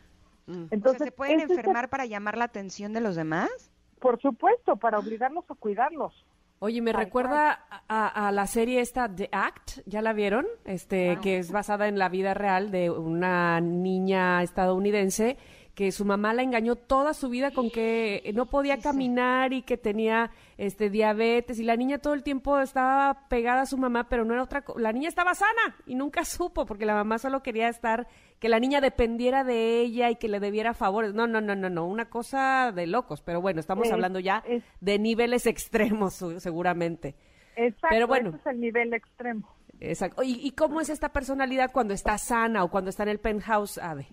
Mm. 0.46 0.66
Entonces, 0.70 1.00
o 1.00 1.04
sea, 1.04 1.06
¿se 1.06 1.12
pueden 1.12 1.40
enfermar 1.40 1.88
para 1.88 2.06
llamar 2.06 2.36
la 2.36 2.44
atención 2.44 2.92
de 2.92 3.00
los 3.00 3.16
demás? 3.16 3.72
por 4.00 4.20
supuesto, 4.20 4.76
para 4.76 4.98
obligarlos 4.98 5.44
a 5.50 5.54
cuidarlos. 5.54 6.24
Oye, 6.58 6.80
me 6.80 6.92
recuerda 6.92 7.66
a, 7.86 8.28
a 8.28 8.32
la 8.32 8.46
serie 8.46 8.80
esta 8.80 9.14
The 9.14 9.28
Act, 9.30 9.80
¿ya 9.84 10.00
la 10.00 10.14
vieron? 10.14 10.46
Este, 10.64 11.18
que 11.22 11.38
es 11.38 11.52
basada 11.52 11.86
en 11.86 11.98
la 11.98 12.08
vida 12.08 12.32
real 12.32 12.70
de 12.70 12.90
una 12.90 13.60
niña 13.60 14.42
estadounidense 14.42 15.36
que 15.76 15.92
su 15.92 16.06
mamá 16.06 16.32
la 16.32 16.42
engañó 16.42 16.74
toda 16.74 17.12
su 17.12 17.28
vida 17.28 17.50
con 17.50 17.70
que 17.70 18.32
no 18.34 18.46
podía 18.46 18.78
caminar 18.78 19.52
y 19.52 19.60
que 19.60 19.76
tenía 19.76 20.30
este 20.56 20.88
diabetes 20.88 21.58
y 21.58 21.64
la 21.64 21.76
niña 21.76 21.98
todo 21.98 22.14
el 22.14 22.22
tiempo 22.22 22.58
estaba 22.58 23.28
pegada 23.28 23.60
a 23.60 23.66
su 23.66 23.76
mamá, 23.76 24.08
pero 24.08 24.24
no 24.24 24.32
era 24.32 24.42
otra 24.42 24.64
la 24.78 24.90
niña 24.92 25.10
estaba 25.10 25.34
sana 25.34 25.76
y 25.86 25.94
nunca 25.94 26.24
supo 26.24 26.64
porque 26.64 26.86
la 26.86 26.94
mamá 26.94 27.18
solo 27.18 27.42
quería 27.42 27.68
estar 27.68 28.08
que 28.38 28.48
la 28.48 28.58
niña 28.58 28.80
dependiera 28.80 29.44
de 29.44 29.80
ella 29.82 30.08
y 30.10 30.16
que 30.16 30.28
le 30.28 30.40
debiera 30.40 30.72
favores. 30.72 31.12
No, 31.12 31.26
no, 31.26 31.42
no, 31.42 31.54
no, 31.54 31.68
no, 31.68 31.86
una 31.86 32.08
cosa 32.08 32.72
de 32.74 32.86
locos, 32.86 33.20
pero 33.20 33.42
bueno, 33.42 33.60
estamos 33.60 33.86
Es- 33.86 33.92
hablando 33.92 34.18
ya 34.18 34.42
es- 34.48 34.64
de 34.80 34.98
niveles 34.98 35.46
extremos 35.46 36.14
seguramente. 36.38 37.14
Exacto, 37.54 37.88
Pero 37.90 38.06
bueno. 38.06 38.30
ese 38.30 38.38
es 38.38 38.46
el 38.46 38.60
nivel 38.60 38.94
extremo. 38.94 39.54
Exacto. 39.80 40.22
¿Y, 40.22 40.40
y 40.42 40.52
cómo 40.52 40.80
es 40.80 40.88
esta 40.88 41.10
personalidad 41.10 41.70
cuando 41.70 41.92
está 41.92 42.16
sana 42.16 42.64
o 42.64 42.70
cuando 42.70 42.88
está 42.88 43.02
en 43.02 43.10
el 43.10 43.20
penthouse, 43.20 43.76
Ave? 43.76 44.08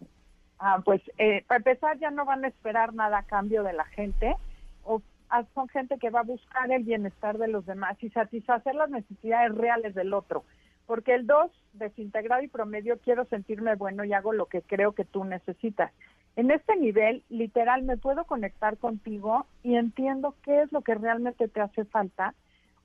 Ah, 0.65 0.81
pues 0.81 1.01
eh, 1.17 1.43
para 1.45 1.57
empezar 1.57 1.99
ya 1.99 2.09
no 2.09 2.23
van 2.23 2.45
a 2.45 2.47
esperar 2.47 2.93
nada 2.93 3.17
a 3.17 3.23
cambio 3.23 3.63
de 3.63 3.73
la 3.73 3.83
gente, 3.83 4.33
o 4.85 5.01
ah, 5.29 5.43
son 5.53 5.67
gente 5.67 5.97
que 5.97 6.09
va 6.09 6.21
a 6.21 6.23
buscar 6.23 6.71
el 6.71 6.83
bienestar 6.83 7.37
de 7.37 7.49
los 7.49 7.65
demás 7.65 8.01
y 8.01 8.09
satisfacer 8.11 8.73
las 8.73 8.89
necesidades 8.89 9.53
reales 9.53 9.93
del 9.93 10.13
otro. 10.13 10.45
Porque 10.85 11.15
el 11.15 11.27
2, 11.27 11.51
desintegrado 11.73 12.43
y 12.43 12.47
promedio, 12.47 12.97
quiero 12.99 13.25
sentirme 13.25 13.75
bueno 13.75 14.05
y 14.05 14.13
hago 14.13 14.31
lo 14.31 14.45
que 14.45 14.61
creo 14.61 14.93
que 14.93 15.03
tú 15.03 15.25
necesitas. 15.25 15.91
En 16.37 16.49
este 16.49 16.77
nivel, 16.77 17.23
literal, 17.27 17.83
me 17.83 17.97
puedo 17.97 18.23
conectar 18.23 18.77
contigo 18.77 19.45
y 19.63 19.75
entiendo 19.75 20.33
qué 20.43 20.61
es 20.61 20.71
lo 20.71 20.79
que 20.79 20.95
realmente 20.95 21.49
te 21.49 21.59
hace 21.59 21.83
falta. 21.83 22.35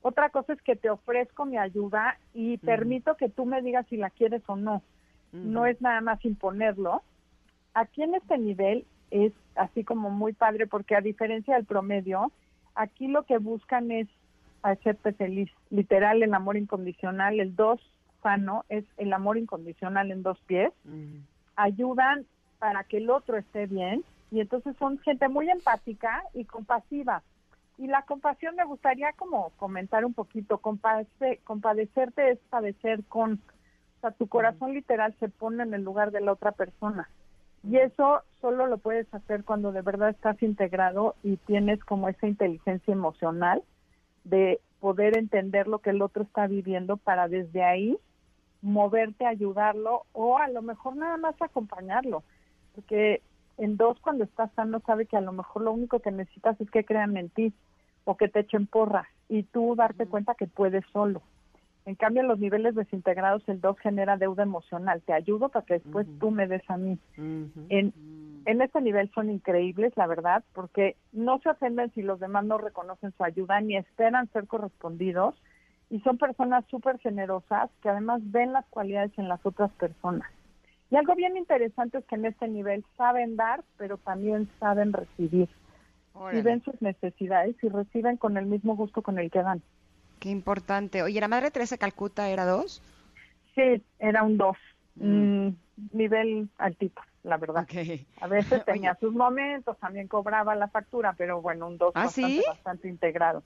Otra 0.01 0.31
cosa 0.31 0.51
es 0.51 0.61
que 0.63 0.75
te 0.75 0.89
ofrezco 0.89 1.45
mi 1.45 1.57
ayuda 1.57 2.17
y 2.33 2.57
permito 2.57 3.15
que 3.15 3.29
tú 3.29 3.45
me 3.45 3.61
digas 3.61 3.85
si 3.87 3.95
la 3.95 4.09
quieres 4.09 4.41
o 4.47 4.57
no. 4.57 4.83
No 5.31 5.65
es 5.65 5.79
nada 5.79 6.01
más 6.01 6.25
imponerlo. 6.25 7.03
Aquí 7.73 8.03
en 8.03 8.15
este 8.15 8.37
nivel 8.37 8.85
es 9.11 9.33
así 9.55 9.83
como 9.83 10.09
muy 10.09 10.33
padre 10.33 10.67
porque 10.67 10.95
a 10.95 11.01
diferencia 11.01 11.55
del 11.55 11.65
promedio, 11.65 12.31
aquí 12.75 13.07
lo 13.07 13.23
que 13.23 13.37
buscan 13.37 13.91
es 13.91 14.07
hacerte 14.61 15.13
feliz. 15.13 15.49
Literal, 15.69 16.21
el 16.21 16.33
amor 16.33 16.57
incondicional, 16.57 17.39
el 17.39 17.55
dos 17.55 17.79
sano 18.21 18.65
es 18.69 18.83
el 18.97 19.13
amor 19.13 19.37
incondicional 19.37 20.11
en 20.11 20.23
dos 20.23 20.39
pies. 20.41 20.71
Ayudan 21.55 22.25
para 22.59 22.83
que 22.83 22.97
el 22.97 23.09
otro 23.09 23.37
esté 23.37 23.65
bien 23.67 24.03
y 24.31 24.41
entonces 24.41 24.75
son 24.77 24.99
gente 24.99 25.27
muy 25.29 25.49
empática 25.49 26.23
y 26.33 26.45
compasiva. 26.45 27.23
Y 27.77 27.87
la 27.87 28.01
compasión 28.01 28.55
me 28.55 28.65
gustaría 28.65 29.13
como 29.13 29.51
comentar 29.51 30.03
un 30.03 30.13
poquito, 30.13 30.57
compase- 30.59 31.39
compadecerte 31.45 32.31
es 32.31 32.39
padecer 32.49 33.03
con, 33.05 33.33
o 33.33 34.01
sea, 34.01 34.11
tu 34.11 34.27
corazón 34.27 34.73
literal 34.73 35.15
se 35.19 35.29
pone 35.29 35.63
en 35.63 35.73
el 35.73 35.83
lugar 35.83 36.11
de 36.11 36.19
la 36.19 36.33
otra 36.33 36.51
persona. 36.51 37.09
Y 37.63 37.77
eso 37.77 38.21
solo 38.41 38.67
lo 38.67 38.77
puedes 38.77 39.13
hacer 39.13 39.43
cuando 39.43 39.71
de 39.71 39.81
verdad 39.81 40.09
estás 40.09 40.41
integrado 40.41 41.15
y 41.23 41.37
tienes 41.37 41.83
como 41.83 42.07
esa 42.07 42.27
inteligencia 42.27 42.91
emocional 42.91 43.63
de 44.23 44.59
poder 44.79 45.17
entender 45.17 45.67
lo 45.67 45.79
que 45.79 45.89
el 45.89 46.01
otro 46.01 46.23
está 46.23 46.47
viviendo 46.47 46.97
para 46.97 47.27
desde 47.27 47.63
ahí 47.63 47.97
moverte, 48.61 49.25
ayudarlo 49.25 50.03
o 50.13 50.37
a 50.37 50.47
lo 50.47 50.61
mejor 50.61 50.95
nada 50.95 51.17
más 51.17 51.35
acompañarlo. 51.41 52.23
Porque 52.75 53.21
en 53.57 53.75
dos, 53.77 53.99
cuando 53.99 54.23
estás 54.23 54.51
sano, 54.53 54.81
sabe 54.85 55.05
que 55.05 55.17
a 55.17 55.21
lo 55.21 55.33
mejor 55.33 55.63
lo 55.63 55.73
único 55.73 55.99
que 55.99 56.11
necesitas 56.11 56.59
es 56.61 56.69
que 56.71 56.85
crean 56.85 57.17
en 57.17 57.29
ti 57.29 57.53
o 58.05 58.15
que 58.15 58.29
te 58.29 58.39
echen 58.39 58.67
porra 58.67 59.09
y 59.27 59.43
tú 59.43 59.75
darte 59.75 60.07
cuenta 60.07 60.35
que 60.35 60.47
puedes 60.47 60.83
solo. 60.91 61.21
En 61.89 61.95
cambio, 61.95 62.21
en 62.21 62.27
los 62.27 62.37
niveles 62.37 62.75
desintegrados, 62.75 63.41
el 63.49 63.61
2 63.61 63.79
genera 63.79 64.15
deuda 64.15 64.43
emocional. 64.43 65.01
Te 65.01 65.11
ayudo 65.11 65.49
para 65.49 65.65
que 65.65 65.73
después 65.79 66.05
tú 66.19 66.29
me 66.29 66.45
des 66.45 66.61
a 66.69 66.77
mí. 66.77 66.99
en, 67.17 67.93
en 68.45 68.61
este 68.61 68.79
nivel 68.79 69.09
son 69.15 69.31
increíbles, 69.31 69.97
la 69.97 70.05
verdad, 70.05 70.43
porque 70.53 70.97
no 71.13 71.39
se 71.39 71.49
ofenden 71.49 71.91
si 71.93 72.03
los 72.03 72.19
demás 72.19 72.45
no 72.45 72.59
reconocen 72.59 73.11
su 73.17 73.23
ayuda 73.23 73.59
ni 73.61 73.75
esperan 73.75 74.31
ser 74.31 74.45
correspondidos. 74.45 75.33
Y 75.89 75.99
son 76.01 76.19
personas 76.19 76.63
súper 76.67 76.99
generosas 76.99 77.71
que 77.81 77.89
además 77.89 78.21
ven 78.25 78.53
las 78.53 78.67
cualidades 78.67 79.17
en 79.17 79.27
las 79.27 79.43
otras 79.43 79.71
personas. 79.71 80.29
Y 80.91 80.95
algo 80.95 81.15
bien 81.15 81.37
interesante 81.37 81.97
es 81.97 82.05
que 82.05 82.17
en 82.17 82.25
este 82.25 82.47
nivel 82.47 82.85
saben 82.97 83.35
dar, 83.35 83.63
pero 83.77 83.97
también 83.97 84.47
saben 84.59 84.93
recibir. 84.93 85.49
Y 86.33 86.41
ven 86.43 86.61
sus 86.61 86.79
necesidades 86.83 87.55
y 87.63 87.69
reciben 87.69 88.17
con 88.17 88.37
el 88.37 88.45
mismo 88.45 88.75
gusto 88.75 89.01
con 89.01 89.17
el 89.17 89.31
que 89.31 89.41
dan. 89.41 89.63
Qué 90.19 90.29
importante. 90.29 91.01
Oye, 91.01 91.19
¿la 91.19 91.27
Madre 91.27 91.51
Teresa 91.51 91.77
Calcuta 91.77 92.29
era 92.29 92.45
dos? 92.45 92.81
Sí, 93.55 93.83
era 93.99 94.23
un 94.23 94.37
dos. 94.37 94.57
Mm. 94.95 95.47
Mm, 95.47 95.55
nivel 95.93 96.49
altito, 96.57 97.01
la 97.23 97.37
verdad. 97.37 97.67
A 98.21 98.27
veces 98.27 98.65
tenía 98.65 98.95
sus 98.95 99.13
momentos, 99.13 99.77
también 99.79 100.07
cobraba 100.07 100.55
la 100.55 100.67
factura, 100.67 101.13
pero 101.17 101.41
bueno, 101.41 101.67
un 101.67 101.77
dos 101.77 101.93
¿Ah, 101.95 102.05
bastante, 102.05 102.43
bastante 102.47 102.87
integrado. 102.89 103.43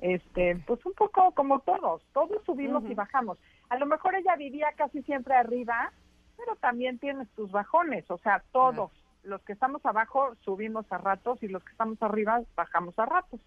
Este, 0.00 0.56
pues 0.66 0.84
un 0.86 0.92
poco 0.92 1.32
como 1.32 1.60
todos, 1.60 2.02
todos 2.12 2.42
subimos 2.44 2.84
y 2.88 2.94
bajamos. 2.94 3.38
A 3.68 3.76
lo 3.78 3.86
mejor 3.86 4.14
ella 4.14 4.36
vivía 4.36 4.68
casi 4.76 5.02
siempre 5.02 5.34
arriba, 5.34 5.92
pero 6.36 6.56
también 6.56 6.98
tienes 6.98 7.28
tus 7.30 7.50
bajones, 7.50 8.08
o 8.10 8.18
sea, 8.18 8.42
todos. 8.52 8.90
Los 9.24 9.40
que 9.42 9.52
estamos 9.52 9.84
abajo 9.86 10.34
subimos 10.44 10.84
a 10.90 10.98
ratos 10.98 11.40
y 11.42 11.48
los 11.48 11.62
que 11.62 11.70
estamos 11.70 12.00
arriba 12.02 12.42
bajamos 12.56 12.98
a 12.98 13.06
ratos. 13.06 13.40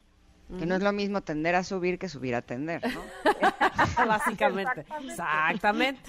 Que 0.48 0.66
no 0.68 0.76
es 0.76 0.84
lo 0.84 0.92
mismo 0.92 1.22
tender 1.22 1.56
a 1.56 1.64
subir 1.64 1.98
que 1.98 2.08
subir 2.08 2.36
a 2.36 2.42
tender, 2.44 2.82
¿no? 2.94 3.02
Básicamente. 4.08 4.86
Exactamente. 5.04 6.02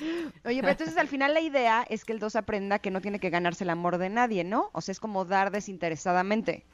Oye, 0.45 0.61
pero 0.61 0.72
entonces 0.72 0.99
al 0.99 1.09
final 1.09 1.32
la 1.32 1.41
idea 1.41 1.87
es 1.89 2.05
que 2.05 2.12
el 2.12 2.18
2 2.18 2.37
aprenda 2.37 2.78
que 2.78 2.91
no 2.91 3.01
tiene 3.01 3.18
que 3.18 3.30
ganarse 3.30 3.64
el 3.64 3.70
amor 3.70 3.97
de 3.97 4.11
nadie, 4.11 4.45
¿no? 4.45 4.68
O 4.72 4.82
sea, 4.82 4.93
es 4.93 5.01
como 5.01 5.24
dar 5.24 5.51
desinteresadamente. 5.51 6.64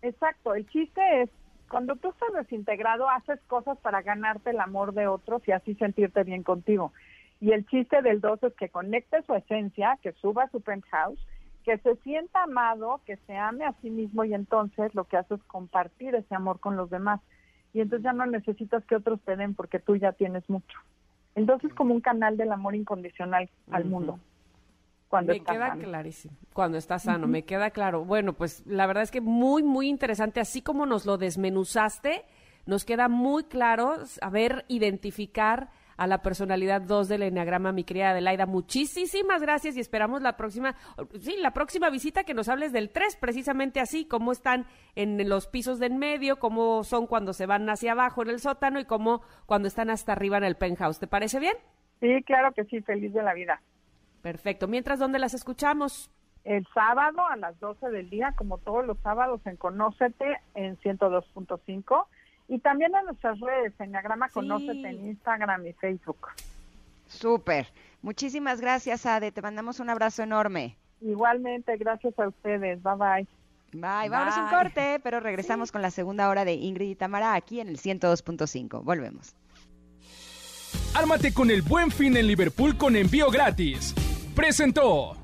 Exacto. 0.00 0.54
El 0.54 0.66
chiste 0.68 1.22
es, 1.22 1.30
cuando 1.68 1.94
tú 1.96 2.08
estás 2.08 2.32
desintegrado, 2.32 3.08
haces 3.10 3.38
cosas 3.48 3.76
para 3.78 4.00
ganarte 4.00 4.50
el 4.50 4.60
amor 4.60 4.94
de 4.94 5.06
otros 5.06 5.46
y 5.46 5.52
así 5.52 5.74
sentirte 5.74 6.24
bien 6.24 6.42
contigo. 6.42 6.92
Y 7.40 7.52
el 7.52 7.66
chiste 7.66 8.00
del 8.00 8.22
2 8.22 8.44
es 8.44 8.54
que 8.54 8.70
conecte 8.70 9.22
su 9.26 9.34
esencia, 9.34 9.98
que 10.02 10.12
suba 10.12 10.44
a 10.44 10.50
su 10.50 10.62
penthouse 10.62 11.18
que 11.64 11.78
se 11.78 11.96
sienta 11.96 12.42
amado, 12.42 13.00
que 13.06 13.16
se 13.26 13.36
ame 13.36 13.64
a 13.64 13.72
sí 13.80 13.90
mismo 13.90 14.24
y 14.24 14.34
entonces 14.34 14.94
lo 14.94 15.04
que 15.04 15.16
hace 15.16 15.34
es 15.34 15.42
compartir 15.44 16.14
ese 16.14 16.34
amor 16.34 16.60
con 16.60 16.76
los 16.76 16.90
demás. 16.90 17.20
Y 17.72 17.80
entonces 17.80 18.04
ya 18.04 18.12
no 18.12 18.26
necesitas 18.26 18.84
que 18.84 18.96
otros 18.96 19.20
te 19.22 19.34
den 19.36 19.54
porque 19.54 19.80
tú 19.80 19.96
ya 19.96 20.12
tienes 20.12 20.48
mucho. 20.48 20.78
Entonces 21.34 21.70
es 21.70 21.76
como 21.76 21.94
un 21.94 22.00
canal 22.00 22.36
del 22.36 22.52
amor 22.52 22.74
incondicional 22.74 23.50
al 23.70 23.84
mundo. 23.86 24.20
Cuando 25.08 25.32
me 25.32 25.40
queda 25.40 25.72
clarísimo. 25.76 26.34
Cuando 26.52 26.76
está 26.76 26.98
sano, 26.98 27.26
me 27.26 27.44
queda 27.44 27.70
claro. 27.70 28.04
Bueno, 28.04 28.34
pues 28.34 28.64
la 28.66 28.86
verdad 28.86 29.02
es 29.02 29.10
que 29.10 29.20
muy, 29.20 29.62
muy 29.62 29.88
interesante. 29.88 30.40
Así 30.40 30.60
como 30.60 30.86
nos 30.86 31.06
lo 31.06 31.18
desmenuzaste, 31.18 32.24
nos 32.66 32.84
queda 32.84 33.08
muy 33.08 33.44
claro 33.44 34.06
saber 34.06 34.64
identificar 34.68 35.70
a 35.96 36.06
la 36.06 36.22
personalidad 36.22 36.80
2 36.82 37.08
del 37.08 37.22
Enneagrama, 37.22 37.72
mi 37.72 37.84
querida 37.84 38.10
Adelaida. 38.10 38.46
Muchísimas 38.46 39.40
gracias 39.42 39.76
y 39.76 39.80
esperamos 39.80 40.22
la 40.22 40.36
próxima, 40.36 40.74
sí, 41.20 41.36
la 41.38 41.52
próxima 41.52 41.90
visita 41.90 42.24
que 42.24 42.34
nos 42.34 42.48
hables 42.48 42.72
del 42.72 42.90
3, 42.90 43.16
precisamente 43.16 43.80
así, 43.80 44.06
cómo 44.06 44.32
están 44.32 44.66
en 44.96 45.28
los 45.28 45.46
pisos 45.46 45.78
de 45.78 45.84
en 45.84 45.98
medio, 45.98 46.38
cómo 46.38 46.84
son 46.84 47.06
cuando 47.06 47.32
se 47.32 47.46
van 47.46 47.68
hacia 47.68 47.92
abajo 47.92 48.22
en 48.22 48.30
el 48.30 48.40
sótano 48.40 48.80
y 48.80 48.84
cómo 48.84 49.22
cuando 49.46 49.68
están 49.68 49.90
hasta 49.90 50.12
arriba 50.12 50.38
en 50.38 50.44
el 50.44 50.56
penthouse. 50.56 50.98
¿Te 50.98 51.06
parece 51.06 51.38
bien? 51.40 51.56
Sí, 52.00 52.22
claro 52.24 52.52
que 52.52 52.64
sí, 52.64 52.80
feliz 52.80 53.12
de 53.12 53.22
la 53.22 53.34
vida. 53.34 53.60
Perfecto. 54.22 54.66
Mientras, 54.66 54.98
¿dónde 54.98 55.18
las 55.18 55.34
escuchamos? 55.34 56.10
El 56.44 56.66
sábado 56.74 57.26
a 57.26 57.36
las 57.36 57.58
12 57.60 57.88
del 57.90 58.10
día, 58.10 58.34
como 58.36 58.58
todos 58.58 58.84
los 58.86 58.98
sábados 58.98 59.40
en 59.46 59.56
Conócete 59.56 60.40
en 60.54 60.76
102.5 60.78 62.06
y 62.48 62.58
también 62.58 62.94
en 62.94 63.06
nuestras 63.06 63.40
redes, 63.40 63.72
Enneagrama 63.78 64.28
Conócete 64.28 64.88
en 64.88 65.06
Instagram 65.06 65.66
y 65.66 65.72
Facebook. 65.72 66.28
Súper. 67.06 67.68
Muchísimas 68.02 68.60
gracias, 68.60 69.06
Ade. 69.06 69.32
Te 69.32 69.42
mandamos 69.42 69.80
un 69.80 69.90
abrazo 69.90 70.22
enorme. 70.22 70.76
Igualmente, 71.00 71.76
gracias 71.76 72.18
a 72.18 72.28
ustedes. 72.28 72.82
Bye 72.82 72.94
bye. 72.96 73.28
Bye. 73.72 74.08
Vamos 74.08 74.36
a 74.36 74.44
un 74.44 74.50
corte, 74.50 75.00
pero 75.02 75.20
regresamos 75.20 75.72
con 75.72 75.82
la 75.82 75.90
segunda 75.90 76.28
hora 76.28 76.44
de 76.44 76.54
Ingrid 76.54 76.90
y 76.90 76.94
Tamara 76.94 77.34
aquí 77.34 77.60
en 77.60 77.68
el 77.68 77.78
102.5. 77.78 78.82
Volvemos. 78.84 79.34
Ármate 80.94 81.34
con 81.34 81.50
el 81.50 81.62
buen 81.62 81.90
fin 81.90 82.16
en 82.16 82.26
Liverpool 82.26 82.76
con 82.76 82.94
envío 82.94 83.30
gratis. 83.30 83.94
Presentó. 84.34 85.16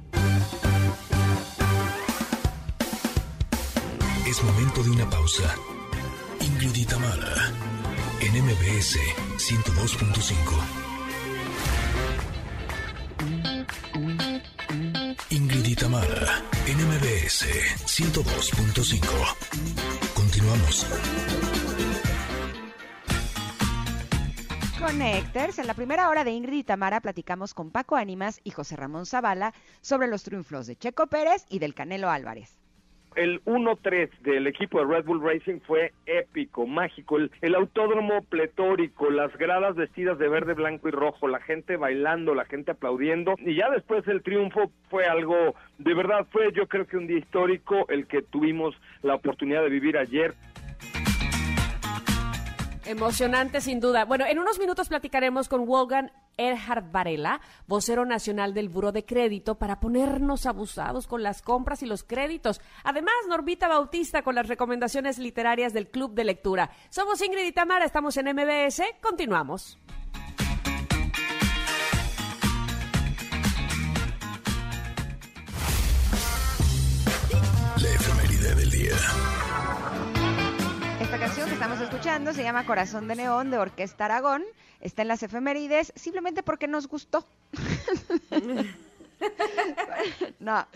Es 4.26 4.42
momento 4.42 4.82
de 4.82 4.90
una 4.90 5.08
pausa. 5.08 5.54
Ingrid 6.40 6.86
Tamara 6.88 7.52
en 8.20 8.32
MBS 8.44 8.98
102.5. 9.36 10.80
Ingrid 15.30 15.78
Tamara 15.78 16.42
en 16.66 16.78
MBS 16.78 17.46
102.5. 17.86 19.04
Continuamos. 20.14 20.86
Connectors, 24.78 25.58
en 25.58 25.66
la 25.66 25.74
primera 25.74 26.08
hora 26.08 26.24
de 26.24 26.30
Ingrid 26.32 26.58
y 26.58 26.64
Tamara 26.64 27.00
platicamos 27.00 27.52
con 27.54 27.70
Paco 27.70 27.96
Ánimas 27.96 28.40
y 28.44 28.50
José 28.50 28.76
Ramón 28.76 29.04
Zavala 29.06 29.52
sobre 29.82 30.08
los 30.08 30.22
triunfos 30.22 30.66
de 30.66 30.76
Checo 30.76 31.06
Pérez 31.06 31.44
y 31.48 31.58
del 31.58 31.74
Canelo 31.74 32.10
Álvarez 32.10 32.59
el 33.16 33.42
1-3 33.44 34.10
del 34.20 34.46
equipo 34.46 34.78
de 34.78 34.86
Red 34.86 35.04
Bull 35.04 35.22
Racing 35.22 35.60
fue 35.60 35.92
épico, 36.06 36.66
mágico. 36.66 37.18
El, 37.18 37.54
autódromo 37.54 38.22
pletórico, 38.22 39.10
las 39.10 39.36
gradas 39.36 39.76
vestidas 39.76 40.18
de 40.18 40.28
verde, 40.28 40.54
blanco 40.54 40.88
y 40.88 40.92
rojo, 40.92 41.28
la 41.28 41.40
gente 41.40 41.76
bailando, 41.76 42.34
la 42.34 42.44
gente 42.44 42.72
aplaudiendo. 42.72 43.34
Y 43.38 43.54
ya 43.56 43.70
después 43.70 44.06
el 44.08 44.22
triunfo 44.22 44.70
fue 44.88 45.06
algo, 45.06 45.54
de 45.78 45.94
verdad, 45.94 46.26
fue 46.30 46.52
yo 46.52 46.66
creo 46.66 46.86
que 46.86 46.96
un 46.96 47.06
día 47.06 47.18
histórico 47.18 47.86
el 47.88 48.06
que 48.06 48.22
tuvimos 48.22 48.74
la 49.02 49.14
oportunidad 49.14 49.62
de 49.62 49.70
vivir 49.70 49.98
ayer. 49.98 50.34
Emocionante, 52.90 53.60
sin 53.60 53.78
duda. 53.78 54.04
Bueno, 54.04 54.26
en 54.26 54.40
unos 54.40 54.58
minutos 54.58 54.88
platicaremos 54.88 55.48
con 55.48 55.64
Wolfgang 55.64 56.10
Erhard 56.36 56.90
Varela, 56.90 57.40
vocero 57.68 58.04
nacional 58.04 58.52
del 58.52 58.68
Buro 58.68 58.90
de 58.90 59.04
Crédito, 59.04 59.54
para 59.54 59.78
ponernos 59.78 60.44
abusados 60.44 61.06
con 61.06 61.22
las 61.22 61.40
compras 61.40 61.84
y 61.84 61.86
los 61.86 62.02
créditos. 62.02 62.60
Además, 62.82 63.14
Norbita 63.28 63.68
Bautista 63.68 64.22
con 64.22 64.34
las 64.34 64.48
recomendaciones 64.48 65.18
literarias 65.18 65.72
del 65.72 65.86
Club 65.86 66.14
de 66.14 66.24
Lectura. 66.24 66.72
Somos 66.88 67.22
Ingrid 67.22 67.46
y 67.46 67.52
Tamara, 67.52 67.84
estamos 67.84 68.16
en 68.16 68.26
MBS. 68.34 68.82
Continuamos. 69.00 69.78
La 77.80 77.88
efeméride 77.88 78.54
del 78.56 78.70
día. 78.72 78.96
Que 81.20 81.26
estamos 81.26 81.78
escuchando 81.82 82.32
se 82.32 82.42
llama 82.42 82.64
Corazón 82.64 83.06
de 83.06 83.14
Neón 83.14 83.50
de 83.50 83.58
Orquesta 83.58 84.06
Aragón. 84.06 84.42
Está 84.80 85.02
en 85.02 85.08
las 85.08 85.22
efemérides 85.22 85.92
simplemente 85.94 86.42
porque 86.42 86.66
nos 86.66 86.88
gustó. 86.88 87.26
no, 90.40 90.52
¿Ah, 90.52 90.68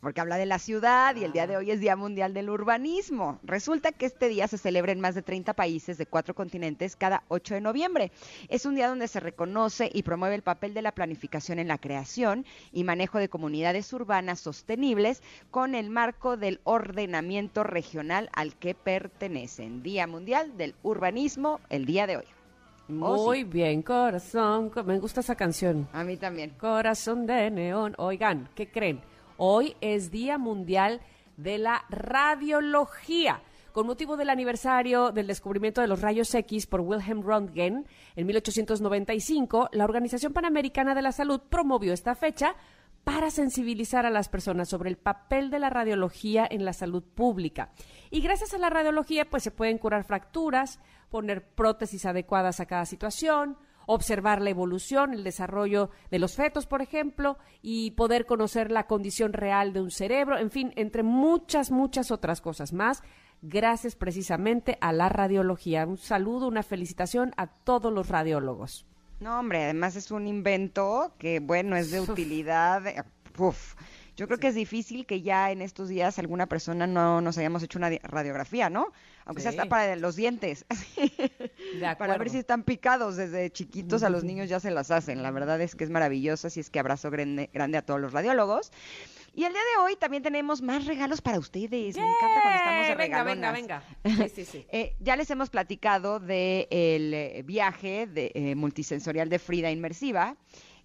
porque, 0.00 0.20
habla 0.20 0.36
de 0.36 0.46
la 0.46 0.60
ciudad 0.60 1.16
y 1.16 1.24
el 1.24 1.32
día 1.32 1.48
de 1.48 1.56
hoy 1.56 1.72
es 1.72 1.80
Día 1.80 1.96
Mundial 1.96 2.32
del 2.32 2.50
Urbanismo. 2.50 3.40
Resulta 3.42 3.90
que 3.90 4.06
este 4.06 4.28
día 4.28 4.46
se 4.46 4.56
celebra 4.56 4.92
en 4.92 5.00
más 5.00 5.16
de 5.16 5.22
30 5.22 5.54
países 5.54 5.98
de 5.98 6.06
cuatro 6.06 6.34
continentes 6.34 6.94
cada 6.94 7.24
8 7.28 7.54
de 7.54 7.60
noviembre. 7.60 8.12
Es 8.48 8.64
un 8.64 8.76
día 8.76 8.88
donde 8.88 9.08
se 9.08 9.18
reconoce 9.18 9.90
y 9.92 10.04
promueve 10.04 10.36
el 10.36 10.42
papel 10.42 10.72
de 10.72 10.82
la 10.82 10.92
planificación 10.92 11.58
en 11.58 11.68
la 11.68 11.78
creación 11.78 12.46
y 12.72 12.84
manejo 12.84 13.18
de 13.18 13.28
comunidades 13.28 13.92
urbanas 13.92 14.38
sostenibles 14.38 15.20
con 15.50 15.74
el 15.74 15.90
marco 15.90 16.36
del 16.36 16.60
ordenamiento 16.62 17.64
regional 17.64 18.30
al 18.34 18.54
que 18.54 18.74
pertenecen. 18.74 19.82
Día 19.82 20.06
Mundial 20.06 20.56
del 20.56 20.76
Urbanismo 20.84 21.60
el 21.70 21.86
día 21.86 22.06
de 22.06 22.18
hoy. 22.18 22.37
Oh, 22.90 23.26
Muy 23.26 23.44
bien, 23.44 23.82
corazón. 23.82 24.72
Me 24.86 24.98
gusta 24.98 25.20
esa 25.20 25.34
canción. 25.34 25.86
A 25.92 26.04
mí 26.04 26.16
también. 26.16 26.50
Corazón 26.58 27.26
de 27.26 27.50
neón. 27.50 27.94
Oigan, 27.98 28.48
¿qué 28.54 28.70
creen? 28.70 29.02
Hoy 29.36 29.76
es 29.82 30.10
Día 30.10 30.38
Mundial 30.38 31.00
de 31.36 31.58
la 31.58 31.84
Radiología. 31.90 33.42
con 33.72 33.86
motivo 33.86 34.16
del 34.16 34.30
aniversario 34.30 35.12
del 35.12 35.26
descubrimiento 35.28 35.80
de 35.80 35.86
los 35.86 36.00
rayos 36.00 36.34
X 36.34 36.66
por 36.66 36.80
Wilhelm 36.80 37.22
Röntgen 37.22 37.86
en 38.16 38.26
1895, 38.26 39.68
la 39.70 39.84
Organización 39.84 40.32
Panamericana 40.32 40.96
de 40.96 41.02
la 41.02 41.12
Salud 41.12 41.40
promovió 41.48 41.92
esta 41.92 42.16
fecha 42.16 42.56
para 43.08 43.30
sensibilizar 43.30 44.04
a 44.04 44.10
las 44.10 44.28
personas 44.28 44.68
sobre 44.68 44.90
el 44.90 44.98
papel 44.98 45.48
de 45.48 45.58
la 45.58 45.70
radiología 45.70 46.46
en 46.50 46.66
la 46.66 46.74
salud 46.74 47.02
pública. 47.02 47.72
Y 48.10 48.20
gracias 48.20 48.52
a 48.52 48.58
la 48.58 48.68
radiología, 48.68 49.24
pues 49.24 49.42
se 49.42 49.50
pueden 49.50 49.78
curar 49.78 50.04
fracturas, 50.04 50.78
poner 51.08 51.42
prótesis 51.54 52.04
adecuadas 52.04 52.60
a 52.60 52.66
cada 52.66 52.84
situación, 52.84 53.56
observar 53.86 54.42
la 54.42 54.50
evolución, 54.50 55.14
el 55.14 55.24
desarrollo 55.24 55.88
de 56.10 56.18
los 56.18 56.34
fetos, 56.34 56.66
por 56.66 56.82
ejemplo, 56.82 57.38
y 57.62 57.92
poder 57.92 58.26
conocer 58.26 58.70
la 58.70 58.86
condición 58.86 59.32
real 59.32 59.72
de 59.72 59.80
un 59.80 59.90
cerebro, 59.90 60.36
en 60.36 60.50
fin, 60.50 60.74
entre 60.76 61.02
muchas, 61.02 61.70
muchas 61.70 62.10
otras 62.10 62.42
cosas 62.42 62.74
más, 62.74 63.02
gracias 63.40 63.96
precisamente 63.96 64.76
a 64.82 64.92
la 64.92 65.08
radiología. 65.08 65.86
Un 65.86 65.96
saludo, 65.96 66.46
una 66.46 66.62
felicitación 66.62 67.32
a 67.38 67.46
todos 67.46 67.90
los 67.90 68.10
radiólogos. 68.10 68.86
No, 69.20 69.38
hombre, 69.40 69.64
además 69.64 69.96
es 69.96 70.10
un 70.10 70.26
invento 70.26 71.12
que, 71.18 71.40
bueno, 71.40 71.76
es 71.76 71.90
de 71.90 72.00
utilidad. 72.00 72.86
eh, 72.86 73.02
Uf. 73.36 73.74
Yo 74.16 74.26
creo 74.26 74.38
que 74.40 74.48
es 74.48 74.54
difícil 74.56 75.06
que 75.06 75.22
ya 75.22 75.52
en 75.52 75.62
estos 75.62 75.88
días 75.88 76.18
alguna 76.18 76.46
persona 76.46 76.88
no 76.88 77.20
nos 77.20 77.38
hayamos 77.38 77.62
hecho 77.62 77.78
una 77.78 77.88
di- 77.88 78.00
radiografía, 78.02 78.68
¿no? 78.68 78.92
Aunque 79.24 79.42
sea 79.42 79.50
hasta 79.50 79.62
para 79.68 79.94
los 79.94 80.16
dientes. 80.16 80.64
De 80.68 81.96
para 81.96 82.18
ver 82.18 82.28
si 82.30 82.38
están 82.38 82.64
picados 82.64 83.16
desde 83.16 83.50
chiquitos 83.52 84.02
a 84.02 84.10
los 84.10 84.24
niños 84.24 84.48
ya 84.48 84.58
se 84.58 84.72
las 84.72 84.90
hacen. 84.90 85.22
La 85.22 85.30
verdad 85.30 85.60
es 85.60 85.76
que 85.76 85.84
es 85.84 85.90
maravilloso, 85.90 86.48
así 86.48 86.58
es 86.58 86.68
que 86.70 86.80
abrazo 86.80 87.10
grande, 87.12 87.48
grande 87.52 87.78
a 87.78 87.82
todos 87.82 88.00
los 88.00 88.12
radiólogos. 88.12 88.72
Y 89.38 89.44
el 89.44 89.52
día 89.52 89.62
de 89.62 89.84
hoy 89.84 89.94
también 89.94 90.20
tenemos 90.20 90.60
más 90.62 90.84
regalos 90.84 91.22
para 91.22 91.38
ustedes. 91.38 91.96
Me 91.96 92.02
encanta 92.02 92.40
cuando 92.42 92.58
estamos 92.58 92.86
de 92.88 92.92
¡Eh! 92.92 92.96
venga, 92.96 93.22
venga, 93.22 93.52
regalonas. 93.52 93.84
venga. 94.02 94.26
Sí, 94.28 94.34
sí, 94.34 94.44
sí. 94.44 94.66
Eh, 94.72 94.96
ya 94.98 95.14
les 95.14 95.30
hemos 95.30 95.48
platicado 95.48 96.18
del 96.18 97.44
viaje 97.44 98.08
de, 98.08 98.32
eh, 98.34 98.56
multisensorial 98.56 99.28
de 99.28 99.38
Frida 99.38 99.70
Inmersiva. 99.70 100.34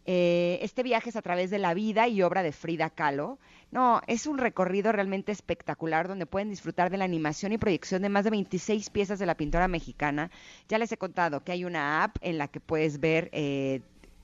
Eh, 0.06 0.60
este 0.62 0.84
viaje 0.84 1.10
es 1.10 1.16
a 1.16 1.24
través 1.24 1.50
de 1.50 1.58
la 1.58 1.74
vida 1.74 2.08
y 2.08 2.22
obra 2.22 2.44
de 2.44 2.52
Frida 2.52 2.92
Kahlo. 2.92 3.40
No, 3.72 4.02
es 4.06 4.28
un 4.28 4.38
recorrido 4.38 4.92
realmente 4.92 5.32
espectacular 5.32 6.08
donde 6.08 6.28
pueden 6.28 6.52
disfrutar 6.52 6.92
de 6.92 6.98
la 6.98 7.06
animación 7.06 7.54
y 7.54 7.58
proyección 7.58 8.04
de 8.04 8.10
más 8.10 8.24
de 8.24 8.30
26 8.30 8.92
piezas 8.92 9.18
de 9.18 9.26
la 9.26 9.36
pintora 9.36 9.68
mexicana. 9.68 10.30
Ya 10.70 10.78
les 10.78 10.92
he 10.92 10.98
contado 10.98 11.44
que 11.44 11.54
hay 11.54 11.66
una 11.66 12.04
app 12.04 12.18
en 12.22 12.38
la 12.38 12.48
que 12.50 12.60
puedes 12.60 13.00
ver 13.00 13.30
eh, 13.32 13.82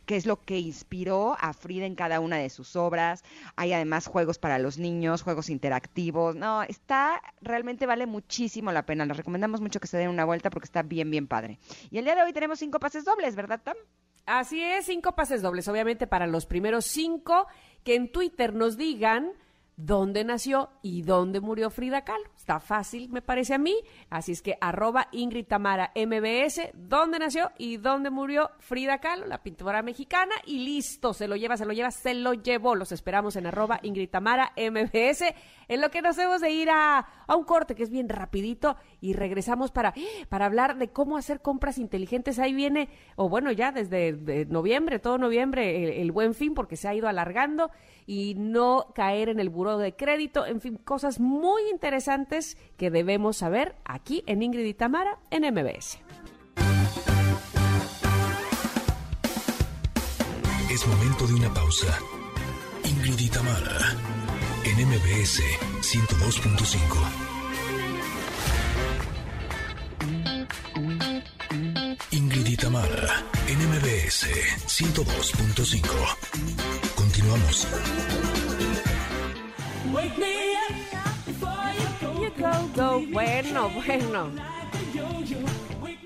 qué 0.10 0.16
es 0.16 0.26
lo 0.26 0.42
que 0.42 0.58
inspiró 0.58 1.38
a 1.40 1.54
Frida 1.54 1.86
en 1.86 1.94
cada 1.94 2.20
una 2.20 2.38
de 2.38 2.50
sus 2.50 2.76
obras. 2.76 3.24
Hay 3.56 3.74
además 3.74 4.08
juegos 4.08 4.40
para 4.40 4.58
los 4.58 4.80
niños, 4.80 5.22
juegos 5.22 5.52
interactivos. 5.52 6.36
No, 6.36 6.64
está, 6.64 7.22
realmente 7.42 7.86
vale 7.86 8.08
muchísimo 8.08 8.72
la 8.72 8.88
pena. 8.88 9.06
Les 9.06 9.18
recomendamos 9.18 9.62
mucho 9.62 9.80
que 9.80 9.86
se 9.86 10.00
den 10.00 10.10
una 10.10 10.26
vuelta 10.26 10.50
porque 10.50 10.66
está 10.66 10.82
bien, 10.82 11.12
bien 11.12 11.28
padre. 11.28 11.60
Y 11.92 12.00
el 12.00 12.06
día 12.06 12.16
de 12.16 12.24
hoy 12.24 12.34
tenemos 12.34 12.58
cinco 12.58 12.80
pases 12.80 13.06
dobles, 13.06 13.36
¿verdad, 13.36 13.62
Tam? 13.64 13.78
Así 14.26 14.64
es, 14.64 14.88
cinco 14.88 15.14
pases 15.14 15.44
dobles, 15.44 15.68
obviamente 15.68 16.08
para 16.08 16.26
los 16.26 16.48
primeros 16.48 16.86
cinco 16.86 17.46
que 17.84 17.94
en 17.94 18.12
Twitter 18.12 18.56
nos 18.56 18.78
digan 18.78 19.34
dónde 19.80 20.26
nació 20.26 20.70
y 20.82 21.04
dónde 21.04 21.40
murió 21.40 21.70
Frida 21.70 22.04
Kahlo. 22.04 22.26
Está 22.36 22.60
fácil, 22.60 23.10
me 23.10 23.22
parece 23.22 23.54
a 23.54 23.58
mí. 23.58 23.76
Así 24.10 24.34
es 24.34 24.42
que 24.42 24.58
arroba 24.60 25.08
Ingrid 25.14 25.46
Tamara 25.46 25.94
MBS, 25.96 26.72
dónde 26.74 27.18
nació 27.18 27.52
y 27.58 27.78
dónde 27.78 28.10
murió 28.10 28.52
Frida 28.60 29.00
Kahlo, 29.00 29.26
la 29.26 29.42
pintora 29.42 29.82
mexicana. 29.82 30.36
Y 30.46 30.60
listo, 30.60 31.14
se 31.14 31.30
lo 31.30 31.38
lleva, 31.38 31.56
se 31.56 31.66
lo 31.66 31.72
lleva, 31.72 31.92
se 31.92 32.14
lo 32.14 32.34
llevó. 32.34 32.76
Los 32.76 32.92
esperamos 32.92 33.38
en 33.38 33.48
arroba 33.48 33.80
Ingrid 33.82 34.10
Tamara 34.10 34.52
MBS, 34.58 35.34
en 35.70 35.82
lo 35.82 35.90
que 35.90 36.02
nos 36.02 36.18
hemos 36.18 36.42
de 36.42 36.52
ir 36.52 36.70
a, 36.70 37.00
a 37.26 37.36
un 37.38 37.46
corte 37.46 37.74
que 37.74 37.84
es 37.84 37.90
bien 37.90 38.10
rapidito 38.10 38.76
y 39.00 39.14
regresamos 39.14 39.72
para, 39.72 39.94
para 40.28 40.46
hablar 40.46 40.78
de 40.78 40.90
cómo 40.90 41.16
hacer 41.16 41.42
compras 41.42 41.78
inteligentes. 41.78 42.38
Ahí 42.40 42.54
viene, 42.54 42.90
o 43.16 43.30
bueno, 43.30 43.52
ya 43.54 43.72
desde 43.72 44.12
de 44.12 44.46
noviembre, 44.46 45.00
todo 45.00 45.18
noviembre, 45.18 45.84
el, 45.86 46.02
el 46.02 46.12
buen 46.12 46.34
fin, 46.34 46.54
porque 46.54 46.76
se 46.76 46.90
ha 46.90 46.94
ido 46.94 47.08
alargando 47.08 47.72
y 48.06 48.34
no 48.36 48.88
caer 48.96 49.30
en 49.30 49.40
el 49.40 49.50
buró 49.50 49.69
de 49.78 49.96
crédito, 49.96 50.46
en 50.46 50.62
fin, 50.62 50.78
cosas 50.78 51.20
muy 51.20 51.62
interesantes 51.70 52.58
que 52.78 52.90
debemos 52.90 53.38
saber 53.38 53.76
aquí 53.86 54.24
en 54.28 54.42
Ingrid 54.42 54.66
y 54.66 54.74
Tamara 54.74 55.20
en 55.32 55.44
MBS. 55.54 56.00
Es 60.70 60.88
momento 60.88 61.28
de 61.28 61.34
una 61.34 61.54
pausa. 61.54 62.00
Ingrid 62.84 63.20
y 63.20 63.30
Tamara, 63.30 63.96
en 64.64 64.88
MBS 64.88 65.42
102.5. 65.82 67.30
Ingrid 72.12 72.48
y 72.48 72.58
Tamara, 72.58 73.24
en 73.48 73.60
MBS 73.70 74.28
102.5. 74.68 75.88
Continuamos. 76.96 77.68
You 79.90 79.96
go, 82.38 82.52
go. 82.76 83.02
Bueno, 83.12 83.70
bueno. 83.70 84.32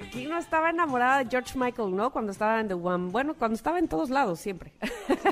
¿Quién 0.09 0.29
no 0.29 0.37
estaba 0.37 0.69
enamorada 0.69 1.23
de 1.23 1.29
George 1.29 1.59
Michael, 1.59 1.93
no? 1.93 2.09
Cuando 2.11 2.31
estaba 2.31 2.61
en 2.61 2.69
The 2.69 2.75
One. 2.75 3.11
Bueno, 3.11 3.33
cuando 3.33 3.55
estaba 3.55 3.79
en 3.79 3.89
todos 3.89 4.09
lados, 4.09 4.39
siempre. 4.39 4.71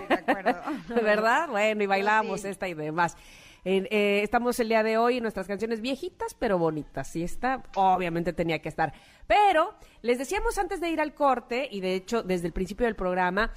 de 0.09 0.15
acuerdo. 0.15 0.59
¿Verdad? 1.01 1.47
Bueno, 1.49 1.81
y 1.81 1.85
bailábamos 1.85 2.41
sí. 2.41 2.49
esta 2.49 2.67
y 2.67 2.73
demás. 2.73 3.15
Eh, 3.63 4.21
estamos 4.21 4.59
el 4.59 4.67
día 4.67 4.83
de 4.83 4.97
hoy 4.97 5.17
en 5.17 5.23
nuestras 5.23 5.47
canciones 5.47 5.79
viejitas 5.79 6.33
pero 6.33 6.57
bonitas. 6.57 7.15
Y 7.15 7.23
esta 7.23 7.63
obviamente 7.75 8.33
tenía 8.33 8.59
que 8.59 8.67
estar. 8.67 8.91
Pero 9.27 9.75
les 10.01 10.17
decíamos 10.17 10.57
antes 10.57 10.81
de 10.81 10.89
ir 10.89 10.99
al 10.99 11.13
corte, 11.13 11.69
y 11.71 11.79
de 11.79 11.95
hecho 11.95 12.21
desde 12.21 12.47
el 12.47 12.53
principio 12.53 12.85
del 12.85 12.97
programa, 12.97 13.53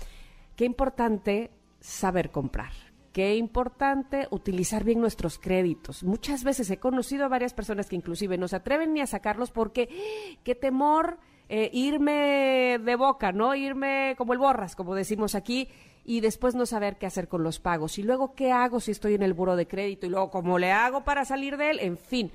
qué 0.54 0.64
importante 0.64 1.50
saber 1.80 2.30
comprar. 2.30 2.93
Qué 3.14 3.36
importante 3.36 4.26
utilizar 4.30 4.82
bien 4.82 5.00
nuestros 5.00 5.38
créditos. 5.38 6.02
Muchas 6.02 6.42
veces 6.42 6.68
he 6.70 6.78
conocido 6.78 7.24
a 7.24 7.28
varias 7.28 7.54
personas 7.54 7.88
que 7.88 7.94
inclusive 7.94 8.36
no 8.36 8.48
se 8.48 8.56
atreven 8.56 8.92
ni 8.92 9.00
a 9.00 9.06
sacarlos 9.06 9.52
porque 9.52 9.88
qué 10.42 10.56
temor 10.56 11.18
eh, 11.48 11.70
irme 11.72 12.78
de 12.82 12.96
boca, 12.96 13.30
¿no? 13.30 13.54
Irme 13.54 14.16
como 14.18 14.32
el 14.32 14.40
borras, 14.40 14.74
como 14.74 14.96
decimos 14.96 15.36
aquí, 15.36 15.68
y 16.04 16.22
después 16.22 16.56
no 16.56 16.66
saber 16.66 16.96
qué 16.98 17.06
hacer 17.06 17.28
con 17.28 17.44
los 17.44 17.60
pagos. 17.60 17.98
Y 17.98 18.02
luego, 18.02 18.34
¿qué 18.34 18.50
hago 18.50 18.80
si 18.80 18.90
estoy 18.90 19.14
en 19.14 19.22
el 19.22 19.32
buro 19.32 19.54
de 19.54 19.68
crédito? 19.68 20.06
Y 20.06 20.10
luego, 20.10 20.30
¿cómo 20.32 20.58
le 20.58 20.72
hago 20.72 21.04
para 21.04 21.24
salir 21.24 21.56
de 21.56 21.70
él? 21.70 21.78
En 21.82 21.96
fin, 21.96 22.32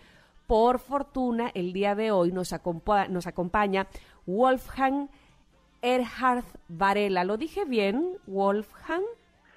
por 0.48 0.80
fortuna, 0.80 1.52
el 1.56 1.74
día 1.74 1.94
de 1.94 2.12
hoy 2.12 2.32
nos, 2.32 2.54
acompa- 2.54 3.10
nos 3.10 3.28
acompaña 3.28 3.88
Wolfgang 4.26 5.10
Erhard 5.82 6.46
Varela. 6.70 7.26
¿Lo 7.26 7.36
dije 7.36 7.66
bien, 7.66 8.14
Wolfgang? 8.28 9.04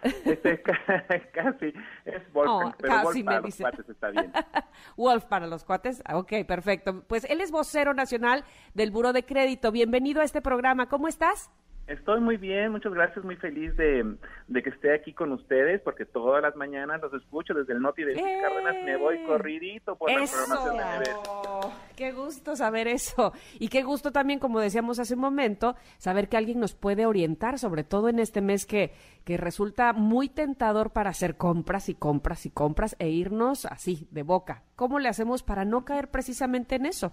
Este, 0.03 0.61
casi, 1.33 1.73
es 2.05 2.23
Oh, 2.35 2.73
pero 2.77 2.95
casi 2.95 3.05
Wolf 3.05 3.17
me 3.17 3.25
para 3.25 3.41
los 3.41 3.57
cuates 3.57 3.89
está 3.89 4.11
bien. 4.11 4.33
Wolf 4.97 5.25
para 5.27 5.47
los 5.47 5.65
cuates. 5.65 6.03
Ok, 6.13 6.33
perfecto. 6.47 7.05
Pues 7.07 7.25
él 7.25 7.41
es 7.41 7.51
vocero 7.51 7.95
nacional 7.95 8.45
del 8.75 8.91
Buro 8.91 9.13
de 9.13 9.25
Crédito. 9.25 9.71
Bienvenido 9.71 10.21
a 10.21 10.25
este 10.25 10.43
programa. 10.43 10.89
¿Cómo 10.89 11.09
estás? 11.09 11.51
Estoy 11.93 12.21
muy 12.21 12.39
bien, 12.39 12.73
muchas 12.73 12.95
gracias, 12.95 13.23
muy 13.23 13.37
feliz 13.37 13.77
de, 13.77 14.17
de 14.49 14.63
que 14.63 14.71
esté 14.71 14.95
aquí 14.95 15.13
con 15.13 15.31
ustedes, 15.31 15.79
porque 15.83 16.07
todas 16.07 16.41
las 16.41 16.57
mañanas 16.57 17.03
los 17.03 17.13
escucho 17.13 17.53
desde 17.53 17.75
el 17.75 17.83
Noti 17.83 18.03
de 18.03 18.15
¡Eh! 18.15 18.39
Cárdenas, 18.41 18.77
me 18.83 18.97
voy 18.97 19.23
corridito 19.27 19.95
por 19.97 20.11
la 20.11 20.25
programación 20.25 20.79
de 20.79 21.11
MBS. 21.11 21.95
Qué 21.95 22.13
gusto 22.13 22.57
saber 22.57 22.89
eso. 22.89 23.35
Y 23.59 23.69
qué 23.69 23.83
gusto 23.83 24.11
también, 24.11 24.39
como 24.39 24.59
decíamos 24.59 24.99
hace 25.01 25.15
un 25.15 25.21
momento, 25.21 25.77
saber 25.99 26.31
que 26.31 26.39
alguien 26.39 26.61
nos 26.61 26.75
puede 26.75 27.05
orientar, 27.05 27.59
sobre 27.59 27.85
todo 27.85 28.09
en 28.09 28.21
este 28.21 28.41
mes 28.41 28.65
que, 28.65 28.95
que 29.27 29.37
resulta 29.37 29.93
muy 29.93 30.31
tentador 30.31 30.93
para 30.93 31.11
hacer 31.11 31.37
compras 31.37 31.91
y 31.91 31.95
compras 31.95 32.47
y 32.47 32.51
compras 32.51 32.97
e 33.01 33.11
irnos 33.11 33.67
así, 33.67 34.09
de 34.11 34.23
boca. 34.23 34.63
¿Cómo 34.77 34.99
le 34.99 35.11
hacemos 35.11 35.43
para 35.43 35.67
no 35.67 35.85
caer 35.85 36.09
precisamente 36.09 36.77
en 36.77 36.87
eso? 36.87 37.13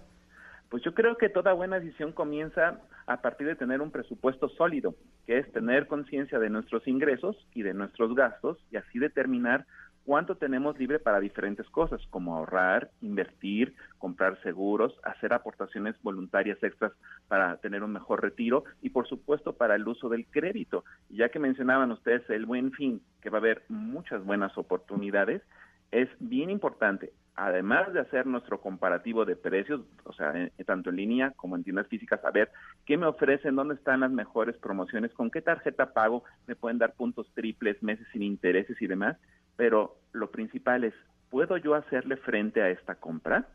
Pues 0.70 0.84
yo 0.84 0.94
creo 0.94 1.16
que 1.16 1.28
toda 1.28 1.52
buena 1.52 1.80
decisión 1.80 2.12
comienza 2.12 2.80
a 3.06 3.20
partir 3.20 3.48
de 3.48 3.56
tener 3.56 3.80
un 3.80 3.90
presupuesto 3.90 4.48
sólido, 4.50 4.94
que 5.26 5.38
es 5.38 5.52
tener 5.52 5.88
conciencia 5.88 6.38
de 6.38 6.48
nuestros 6.48 6.86
ingresos 6.86 7.36
y 7.52 7.62
de 7.62 7.74
nuestros 7.74 8.14
gastos 8.14 8.56
y 8.70 8.76
así 8.76 9.00
determinar 9.00 9.66
cuánto 10.04 10.36
tenemos 10.36 10.78
libre 10.78 11.00
para 11.00 11.18
diferentes 11.18 11.68
cosas, 11.70 12.00
como 12.10 12.36
ahorrar, 12.36 12.90
invertir, 13.00 13.74
comprar 13.98 14.40
seguros, 14.42 14.94
hacer 15.02 15.32
aportaciones 15.32 16.00
voluntarias 16.02 16.62
extras 16.62 16.92
para 17.26 17.56
tener 17.56 17.82
un 17.82 17.92
mejor 17.92 18.22
retiro 18.22 18.62
y 18.80 18.90
por 18.90 19.08
supuesto 19.08 19.54
para 19.54 19.74
el 19.74 19.86
uso 19.88 20.08
del 20.08 20.26
crédito. 20.26 20.84
Ya 21.08 21.30
que 21.30 21.40
mencionaban 21.40 21.90
ustedes 21.90 22.28
el 22.30 22.46
buen 22.46 22.70
fin, 22.72 23.02
que 23.20 23.30
va 23.30 23.38
a 23.38 23.40
haber 23.40 23.64
muchas 23.68 24.24
buenas 24.24 24.56
oportunidades, 24.56 25.42
es 25.90 26.08
bien 26.18 26.50
importante, 26.50 27.12
además 27.34 27.92
de 27.92 28.00
hacer 28.00 28.26
nuestro 28.26 28.60
comparativo 28.60 29.24
de 29.24 29.36
precios, 29.36 29.80
o 30.04 30.12
sea, 30.12 30.32
en- 30.36 30.52
tanto 30.64 30.90
en 30.90 30.96
línea 30.96 31.32
como 31.36 31.56
en 31.56 31.64
tiendas 31.64 31.88
físicas, 31.88 32.20
saber 32.20 32.50
qué 32.86 32.96
me 32.96 33.06
ofrecen, 33.06 33.56
dónde 33.56 33.74
están 33.74 34.00
las 34.00 34.10
mejores 34.10 34.56
promociones, 34.58 35.12
con 35.12 35.30
qué 35.30 35.42
tarjeta 35.42 35.92
pago, 35.92 36.24
me 36.46 36.56
pueden 36.56 36.78
dar 36.78 36.94
puntos 36.94 37.30
triples, 37.34 37.82
meses 37.82 38.06
sin 38.12 38.22
intereses 38.22 38.80
y 38.80 38.86
demás, 38.86 39.16
pero 39.56 39.96
lo 40.12 40.30
principal 40.30 40.84
es, 40.84 40.94
¿puedo 41.30 41.56
yo 41.56 41.74
hacerle 41.74 42.16
frente 42.18 42.62
a 42.62 42.70
esta 42.70 42.94
compra? 42.94 43.46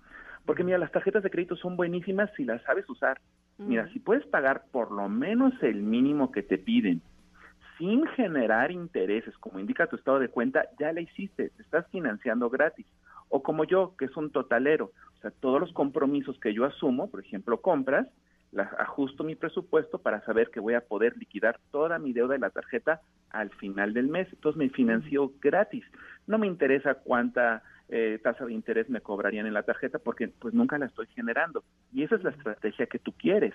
Porque 0.46 0.64
mira, 0.64 0.78
las 0.78 0.92
tarjetas 0.92 1.24
de 1.24 1.32
crédito 1.32 1.56
son 1.56 1.76
buenísimas 1.76 2.30
si 2.38 2.44
las 2.44 2.62
sabes 2.64 2.88
usar. 2.90 3.20
Mira, 3.58 3.88
si 3.94 4.00
puedes 4.00 4.26
pagar 4.28 4.66
por 4.72 4.92
lo 4.92 5.10
menos 5.10 5.54
el 5.64 5.82
mínimo 5.82 6.32
que 6.32 6.44
te 6.44 6.58
piden 6.58 7.02
sin 7.78 8.06
generar 8.08 8.72
intereses, 8.72 9.38
como 9.38 9.60
indica 9.60 9.88
tu 9.88 9.96
estado 9.96 10.20
de 10.20 10.30
cuenta, 10.30 10.66
ya 10.80 10.94
la 10.94 11.02
hiciste, 11.02 11.50
te 11.50 11.62
estás 11.62 11.86
financiando 11.92 12.50
gratis. 12.50 12.86
O 13.30 13.42
como 13.44 13.64
yo, 13.64 13.96
que 13.98 14.06
es 14.06 14.16
un 14.18 14.32
totalero, 14.32 14.92
o 15.18 15.22
sea, 15.22 15.32
todos 15.32 15.60
los 15.60 15.74
compromisos 15.74 16.40
que 16.40 16.54
yo 16.54 16.66
asumo, 16.66 17.10
por 17.10 17.20
ejemplo, 17.20 17.62
compras, 17.62 18.08
las 18.52 18.72
ajusto 18.80 19.24
mi 19.24 19.36
presupuesto 19.36 19.98
para 20.00 20.24
saber 20.26 20.50
que 20.50 20.60
voy 20.60 20.76
a 20.76 20.82
poder 20.82 21.18
liquidar 21.18 21.60
toda 21.72 22.00
mi 22.00 22.14
deuda 22.14 22.34
de 22.34 22.40
la 22.40 22.50
tarjeta 22.50 23.02
al 23.32 23.50
final 23.52 23.94
del 23.94 24.08
mes. 24.08 24.28
Entonces 24.32 24.58
me 24.58 24.70
financio 24.70 25.34
gratis. 25.42 25.84
No 26.26 26.38
me 26.38 26.48
interesa 26.48 26.96
cuánta 26.96 27.64
eh, 27.90 28.20
tasa 28.24 28.46
de 28.46 28.54
interés 28.54 28.90
me 28.90 29.02
cobrarían 29.02 29.46
en 29.46 29.54
la 29.54 29.64
tarjeta 29.64 30.00
porque 30.00 30.30
pues 30.30 30.54
nunca 30.54 30.78
la 30.78 30.86
estoy 30.86 31.08
generando. 31.08 31.64
Y 31.92 32.04
esa 32.04 32.16
es 32.16 32.24
la 32.24 32.30
estrategia 32.32 32.86
que 32.86 33.00
tú 33.00 33.12
quieres, 33.12 33.54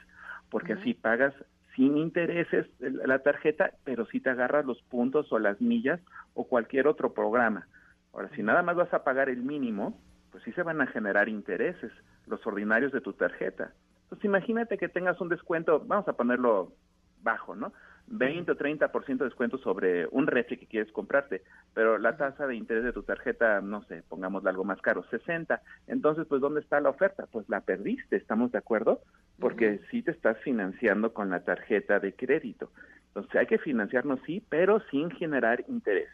porque 0.51 0.75
así 0.75 0.93
pagas 0.93 1.35
sin 1.81 1.97
intereses 1.97 2.67
la 2.79 3.21
tarjeta, 3.21 3.73
pero 3.85 4.05
sí 4.05 4.21
te 4.21 4.29
agarras 4.29 4.67
los 4.67 4.83
puntos 4.83 5.33
o 5.33 5.39
las 5.39 5.63
millas 5.63 5.99
o 6.35 6.47
cualquier 6.47 6.87
otro 6.87 7.15
programa. 7.15 7.69
Ahora, 8.13 8.29
si 8.37 8.43
nada 8.43 8.63
más 8.63 8.77
vas 8.77 8.93
a 8.93 9.03
pagar 9.03 9.31
el 9.31 9.43
mínimo, 9.43 9.99
pues 10.31 10.45
sí 10.45 10.53
se 10.53 10.63
van 10.63 10.83
a 10.83 10.89
generar 10.89 11.31
intereses, 11.31 11.91
los 12.27 12.47
ordinarios 12.47 12.93
de 12.93 13.01
tu 13.01 13.15
tarjeta. 13.15 13.73
Entonces 14.03 14.27
imagínate 14.27 14.77
que 14.77 14.91
tengas 14.91 15.19
un 15.23 15.31
descuento, 15.31 15.83
vamos 15.87 16.07
a 16.07 16.13
ponerlo 16.13 16.75
bajo, 17.23 17.57
¿no? 17.57 17.73
20 18.09 18.53
o 18.53 18.57
30% 18.57 19.19
de 19.19 19.25
descuento 19.25 19.57
sobre 19.57 20.07
un 20.09 20.27
refri 20.27 20.59
que 20.59 20.67
quieres 20.67 20.93
comprarte, 20.93 21.43
pero 21.73 21.97
la 21.97 22.17
tasa 22.19 22.47
de 22.47 22.57
interés 22.57 22.85
de 22.85 22.93
tu 22.93 23.05
tarjeta, 23.05 23.63
no 23.63 23.85
sé, 23.85 24.03
pongámosle 24.07 24.51
algo 24.51 24.65
más 24.65 24.83
caro, 24.83 25.05
60. 25.11 25.63
Entonces, 25.87 26.27
pues, 26.29 26.43
¿dónde 26.43 26.61
está 26.61 26.81
la 26.81 26.91
oferta? 26.91 27.27
Pues 27.31 27.49
la 27.49 27.61
perdiste, 27.61 28.17
¿estamos 28.17 28.53
de 28.53 28.59
acuerdo? 28.59 29.01
Porque 29.41 29.81
sí 29.91 30.03
te 30.03 30.11
estás 30.11 30.39
financiando 30.45 31.13
con 31.13 31.31
la 31.31 31.41
tarjeta 31.41 31.99
de 31.99 32.13
crédito. 32.13 32.71
Entonces, 33.09 33.35
hay 33.35 33.47
que 33.47 33.59
financiarnos, 33.59 34.21
sí, 34.27 34.43
pero 34.49 34.81
sin 34.91 35.11
generar 35.11 35.65
intereses. 35.69 36.13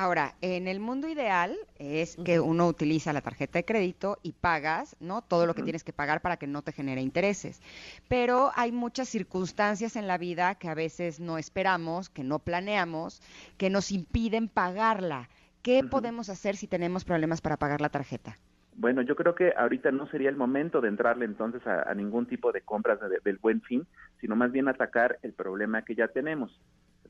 Ahora, 0.00 0.36
en 0.42 0.68
el 0.68 0.78
mundo 0.78 1.08
ideal 1.08 1.56
es 1.76 2.16
que 2.24 2.38
uno 2.38 2.68
utiliza 2.68 3.12
la 3.12 3.20
tarjeta 3.20 3.58
de 3.58 3.64
crédito 3.64 4.16
y 4.22 4.30
pagas, 4.30 4.94
¿no? 5.00 5.22
Todo 5.22 5.44
lo 5.44 5.56
que 5.56 5.64
tienes 5.64 5.82
que 5.82 5.92
pagar 5.92 6.20
para 6.20 6.36
que 6.36 6.46
no 6.46 6.62
te 6.62 6.70
genere 6.70 7.00
intereses. 7.00 7.60
Pero 8.06 8.52
hay 8.54 8.70
muchas 8.70 9.08
circunstancias 9.08 9.96
en 9.96 10.06
la 10.06 10.16
vida 10.16 10.54
que 10.54 10.68
a 10.68 10.74
veces 10.74 11.18
no 11.18 11.36
esperamos, 11.36 12.10
que 12.10 12.22
no 12.22 12.38
planeamos, 12.38 13.20
que 13.56 13.70
nos 13.70 13.90
impiden 13.90 14.46
pagarla. 14.46 15.28
¿Qué 15.62 15.82
podemos 15.82 16.28
hacer 16.28 16.56
si 16.56 16.68
tenemos 16.68 17.04
problemas 17.04 17.40
para 17.40 17.56
pagar 17.56 17.80
la 17.80 17.88
tarjeta? 17.88 18.38
Bueno, 18.80 19.02
yo 19.02 19.16
creo 19.16 19.34
que 19.34 19.52
ahorita 19.56 19.90
no 19.90 20.06
sería 20.08 20.30
el 20.30 20.36
momento 20.36 20.80
de 20.80 20.88
entrarle 20.88 21.24
entonces 21.24 21.66
a, 21.66 21.92
ningún 21.94 22.26
tipo 22.26 22.52
de 22.52 22.62
compras 22.62 23.00
del 23.24 23.38
buen 23.38 23.60
fin, 23.60 23.86
sino 24.20 24.36
más 24.36 24.52
bien 24.52 24.68
atacar 24.68 25.18
el 25.22 25.32
problema 25.32 25.82
que 25.82 25.96
ya 25.96 26.08
tenemos 26.08 26.56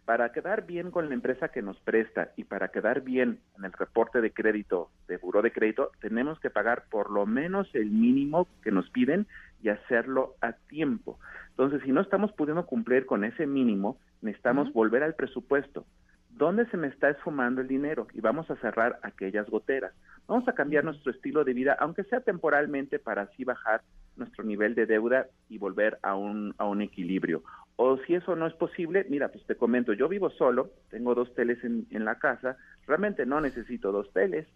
para 0.09 0.33
quedar 0.33 0.65
bien 0.65 0.91
con 0.91 1.11
la 1.11 1.15
empresa 1.15 1.49
que 1.49 1.61
nos 1.61 1.79
presta 1.81 2.31
y 2.35 2.45
para 2.45 2.69
quedar 2.69 3.03
bien 3.03 3.41
en 3.59 3.67
el 3.67 3.73
reporte 3.75 4.23
de 4.23 4.33
crédito, 4.33 4.89
de 5.07 5.19
buró 5.19 5.43
de 5.43 5.53
crédito, 5.53 5.91
tenemos 6.01 6.41
que 6.41 6.49
pagar 6.49 6.85
por 6.91 7.11
lo 7.11 7.27
menos 7.27 7.69
el 7.75 7.91
mínimo 7.91 8.49
que 8.63 8.71
nos 8.71 8.89
piden 8.89 9.27
y 9.63 9.69
hacerlo 9.69 10.35
a 10.41 10.53
tiempo. 10.55 11.19
Entonces, 11.51 11.83
si 11.85 11.93
no 11.93 12.01
estamos 12.01 12.33
pudiendo 12.33 12.65
cumplir 12.65 13.05
con 13.05 13.23
ese 13.23 13.47
mínimo, 13.47 13.99
necesitamos 14.23 14.73
volver 14.73 15.03
al 15.03 15.15
presupuesto. 15.15 15.85
¿Dónde 16.31 16.65
se 16.71 16.79
me 16.79 16.87
está 16.87 17.11
esfumando 17.11 17.61
el 17.61 17.69
dinero? 17.69 18.07
Y 18.15 18.23
vamos 18.23 18.51
a 18.51 18.57
cerrar 18.57 18.99
aquellas 19.03 19.47
goteras. 19.51 19.93
Vamos 20.29 20.47
a 20.47 20.53
cambiar 20.53 20.85
nuestro 20.85 21.11
estilo 21.11 21.43
de 21.43 21.55
vida, 21.55 21.77
aunque 21.81 22.05
sea 22.05 22.21
temporalmente, 22.21 22.99
para 22.99 23.23
así 23.23 23.45
bajar 23.45 23.81
nuestro 24.17 24.45
nivel 24.45 24.75
de 24.75 24.85
deuda 24.85 25.27
y 25.49 25.57
volver 25.59 25.99
a 26.03 26.15
un, 26.15 26.55
a 26.59 26.67
un 26.67 26.83
equilibrio. 26.83 27.43
O 27.77 27.97
si 27.99 28.15
eso 28.15 28.37
no 28.37 28.47
es 28.47 28.55
posible, 28.55 29.07
mira, 29.09 29.29
pues 29.29 29.45
te 29.47 29.57
comento, 29.57 29.95
yo 29.95 30.09
vivo 30.09 30.29
solo, 30.31 30.71
tengo 30.91 31.15
dos 31.15 31.35
teles 31.35 31.65
en, 31.65 31.87
en 31.91 32.05
la 32.05 32.19
casa, 32.19 32.59
realmente 32.87 33.25
no 33.25 33.41
necesito 33.41 33.91
dos 33.91 34.13
teles, 34.13 34.47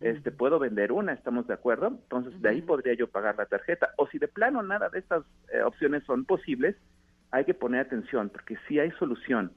este, 0.00 0.30
puedo 0.30 0.58
vender 0.58 0.92
una, 0.92 1.12
¿estamos 1.12 1.46
de 1.46 1.54
acuerdo? 1.54 1.88
Entonces 1.88 2.40
de 2.40 2.48
ahí 2.48 2.62
podría 2.62 2.94
yo 2.94 3.08
pagar 3.08 3.36
la 3.36 3.46
tarjeta. 3.46 3.90
O 3.96 4.06
si 4.08 4.18
de 4.18 4.28
plano 4.28 4.62
nada 4.62 4.90
de 4.90 4.98
estas 4.98 5.24
eh, 5.52 5.62
opciones 5.62 6.04
son 6.04 6.24
posibles, 6.24 6.76
hay 7.30 7.44
que 7.44 7.54
poner 7.54 7.80
atención, 7.80 8.28
porque 8.28 8.56
sí 8.68 8.78
hay 8.78 8.90
solución. 8.92 9.52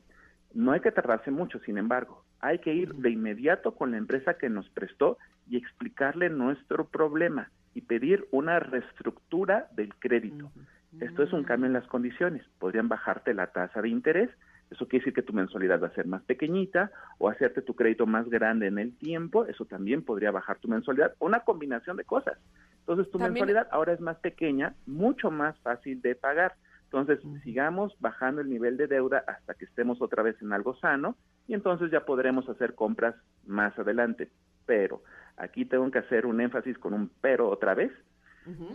No 0.53 0.71
hay 0.71 0.79
que 0.79 0.91
tardarse 0.91 1.31
mucho, 1.31 1.59
sin 1.59 1.77
embargo, 1.77 2.23
hay 2.39 2.59
que 2.59 2.73
ir 2.73 2.93
de 2.95 3.11
inmediato 3.11 3.75
con 3.75 3.91
la 3.91 3.97
empresa 3.97 4.35
que 4.35 4.49
nos 4.49 4.69
prestó 4.69 5.17
y 5.47 5.57
explicarle 5.57 6.29
nuestro 6.29 6.87
problema 6.87 7.51
y 7.73 7.81
pedir 7.81 8.27
una 8.31 8.59
reestructura 8.59 9.67
del 9.75 9.93
crédito. 9.95 10.51
Esto 10.99 11.23
es 11.23 11.33
un 11.33 11.43
cambio 11.43 11.67
en 11.67 11.73
las 11.73 11.85
condiciones. 11.87 12.43
Podrían 12.57 12.89
bajarte 12.89 13.33
la 13.33 13.47
tasa 13.47 13.81
de 13.81 13.89
interés. 13.89 14.29
Eso 14.71 14.87
quiere 14.87 15.03
decir 15.03 15.13
que 15.13 15.21
tu 15.21 15.33
mensualidad 15.33 15.81
va 15.81 15.87
a 15.87 15.93
ser 15.93 16.07
más 16.07 16.23
pequeñita 16.23 16.91
o 17.19 17.29
hacerte 17.29 17.61
tu 17.61 17.75
crédito 17.75 18.05
más 18.05 18.27
grande 18.27 18.67
en 18.67 18.79
el 18.79 18.97
tiempo. 18.97 19.45
Eso 19.45 19.65
también 19.65 20.03
podría 20.03 20.31
bajar 20.31 20.57
tu 20.57 20.67
mensualidad. 20.67 21.13
Una 21.19 21.41
combinación 21.41 21.97
de 21.97 22.05
cosas. 22.05 22.37
Entonces 22.79 23.11
tu 23.11 23.19
mensualidad 23.19 23.67
ahora 23.71 23.93
es 23.93 23.99
más 23.99 24.17
pequeña, 24.17 24.73
mucho 24.87 25.29
más 25.29 25.57
fácil 25.59 26.01
de 26.01 26.15
pagar. 26.15 26.55
Entonces, 26.91 27.19
sigamos 27.43 27.95
bajando 27.99 28.41
el 28.41 28.49
nivel 28.49 28.75
de 28.75 28.87
deuda 28.87 29.23
hasta 29.27 29.53
que 29.53 29.65
estemos 29.65 30.01
otra 30.01 30.23
vez 30.23 30.41
en 30.41 30.53
algo 30.53 30.75
sano 30.77 31.15
y 31.47 31.53
entonces 31.53 31.91
ya 31.91 32.03
podremos 32.03 32.49
hacer 32.49 32.73
compras 32.73 33.15
más 33.45 33.77
adelante. 33.77 34.29
Pero 34.65 35.03
aquí 35.37 35.65
tengo 35.65 35.91
que 35.91 35.99
hacer 35.99 36.25
un 36.25 36.41
énfasis 36.41 36.79
con 36.79 36.95
un 36.95 37.11
pero 37.21 37.47
otra 37.49 37.75
vez. 37.75 37.91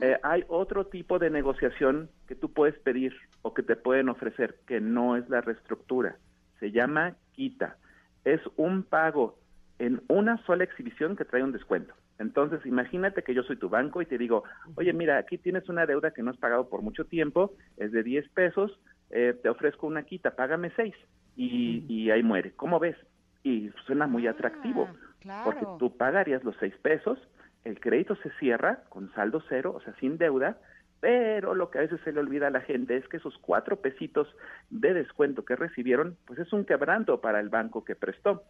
Eh, 0.00 0.16
hay 0.22 0.44
otro 0.46 0.86
tipo 0.86 1.18
de 1.18 1.30
negociación 1.30 2.08
que 2.28 2.36
tú 2.36 2.52
puedes 2.52 2.78
pedir 2.78 3.12
o 3.42 3.52
que 3.52 3.64
te 3.64 3.74
pueden 3.74 4.08
ofrecer, 4.08 4.60
que 4.68 4.80
no 4.80 5.16
es 5.16 5.28
la 5.28 5.40
reestructura. 5.40 6.16
Se 6.60 6.70
llama 6.70 7.16
quita. 7.32 7.76
Es 8.24 8.40
un 8.54 8.84
pago 8.84 9.36
en 9.80 10.00
una 10.06 10.36
sola 10.44 10.62
exhibición 10.62 11.16
que 11.16 11.24
trae 11.24 11.42
un 11.42 11.50
descuento. 11.50 11.92
Entonces, 12.18 12.64
imagínate 12.64 13.22
que 13.22 13.34
yo 13.34 13.42
soy 13.42 13.56
tu 13.56 13.68
banco 13.68 14.00
y 14.00 14.06
te 14.06 14.18
digo, 14.18 14.44
oye, 14.76 14.92
mira, 14.92 15.18
aquí 15.18 15.38
tienes 15.38 15.68
una 15.68 15.86
deuda 15.86 16.12
que 16.12 16.22
no 16.22 16.30
has 16.30 16.36
pagado 16.36 16.68
por 16.68 16.82
mucho 16.82 17.06
tiempo, 17.06 17.54
es 17.76 17.92
de 17.92 18.02
10 18.02 18.28
pesos, 18.30 18.78
eh, 19.10 19.34
te 19.42 19.48
ofrezco 19.48 19.86
una 19.86 20.04
quita, 20.04 20.36
págame 20.36 20.70
6 20.76 20.94
y, 21.36 21.84
y 21.88 22.10
ahí 22.10 22.22
muere. 22.22 22.52
¿Cómo 22.52 22.78
ves? 22.78 22.96
Y 23.42 23.70
suena 23.86 24.06
muy 24.06 24.26
atractivo, 24.26 24.88
ah, 25.28 25.42
porque 25.44 25.66
tú 25.78 25.96
pagarías 25.96 26.44
los 26.44 26.56
6 26.60 26.74
pesos, 26.82 27.18
el 27.64 27.80
crédito 27.80 28.14
se 28.16 28.30
cierra 28.38 28.84
con 28.90 29.12
saldo 29.14 29.42
cero, 29.48 29.74
o 29.76 29.80
sea, 29.80 29.94
sin 29.94 30.18
deuda, 30.18 30.58
pero 31.00 31.54
lo 31.54 31.70
que 31.70 31.78
a 31.78 31.82
veces 31.82 32.00
se 32.04 32.12
le 32.12 32.20
olvida 32.20 32.46
a 32.46 32.50
la 32.50 32.60
gente 32.60 32.96
es 32.96 33.06
que 33.08 33.18
esos 33.18 33.36
cuatro 33.38 33.80
pesitos 33.80 34.28
de 34.70 34.94
descuento 34.94 35.44
que 35.44 35.56
recibieron, 35.56 36.16
pues 36.26 36.38
es 36.38 36.52
un 36.52 36.64
quebranto 36.64 37.20
para 37.20 37.40
el 37.40 37.50
banco 37.50 37.84
que 37.84 37.94
prestó. 37.94 38.44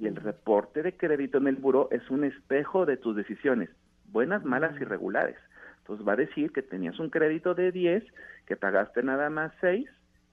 Y 0.00 0.06
el 0.06 0.16
reporte 0.16 0.82
de 0.82 0.96
crédito 0.96 1.38
en 1.38 1.46
el 1.46 1.56
buro 1.56 1.88
es 1.90 2.08
un 2.10 2.24
espejo 2.24 2.86
de 2.86 2.96
tus 2.96 3.14
decisiones, 3.14 3.68
buenas, 4.06 4.44
malas 4.44 4.74
y 4.80 4.84
regulares. 4.84 5.36
Entonces 5.80 6.08
va 6.08 6.14
a 6.14 6.16
decir 6.16 6.52
que 6.52 6.62
tenías 6.62 6.98
un 6.98 7.10
crédito 7.10 7.54
de 7.54 7.70
10, 7.70 8.02
que 8.46 8.56
pagaste 8.56 9.02
nada 9.02 9.28
más 9.28 9.52
6 9.60 9.86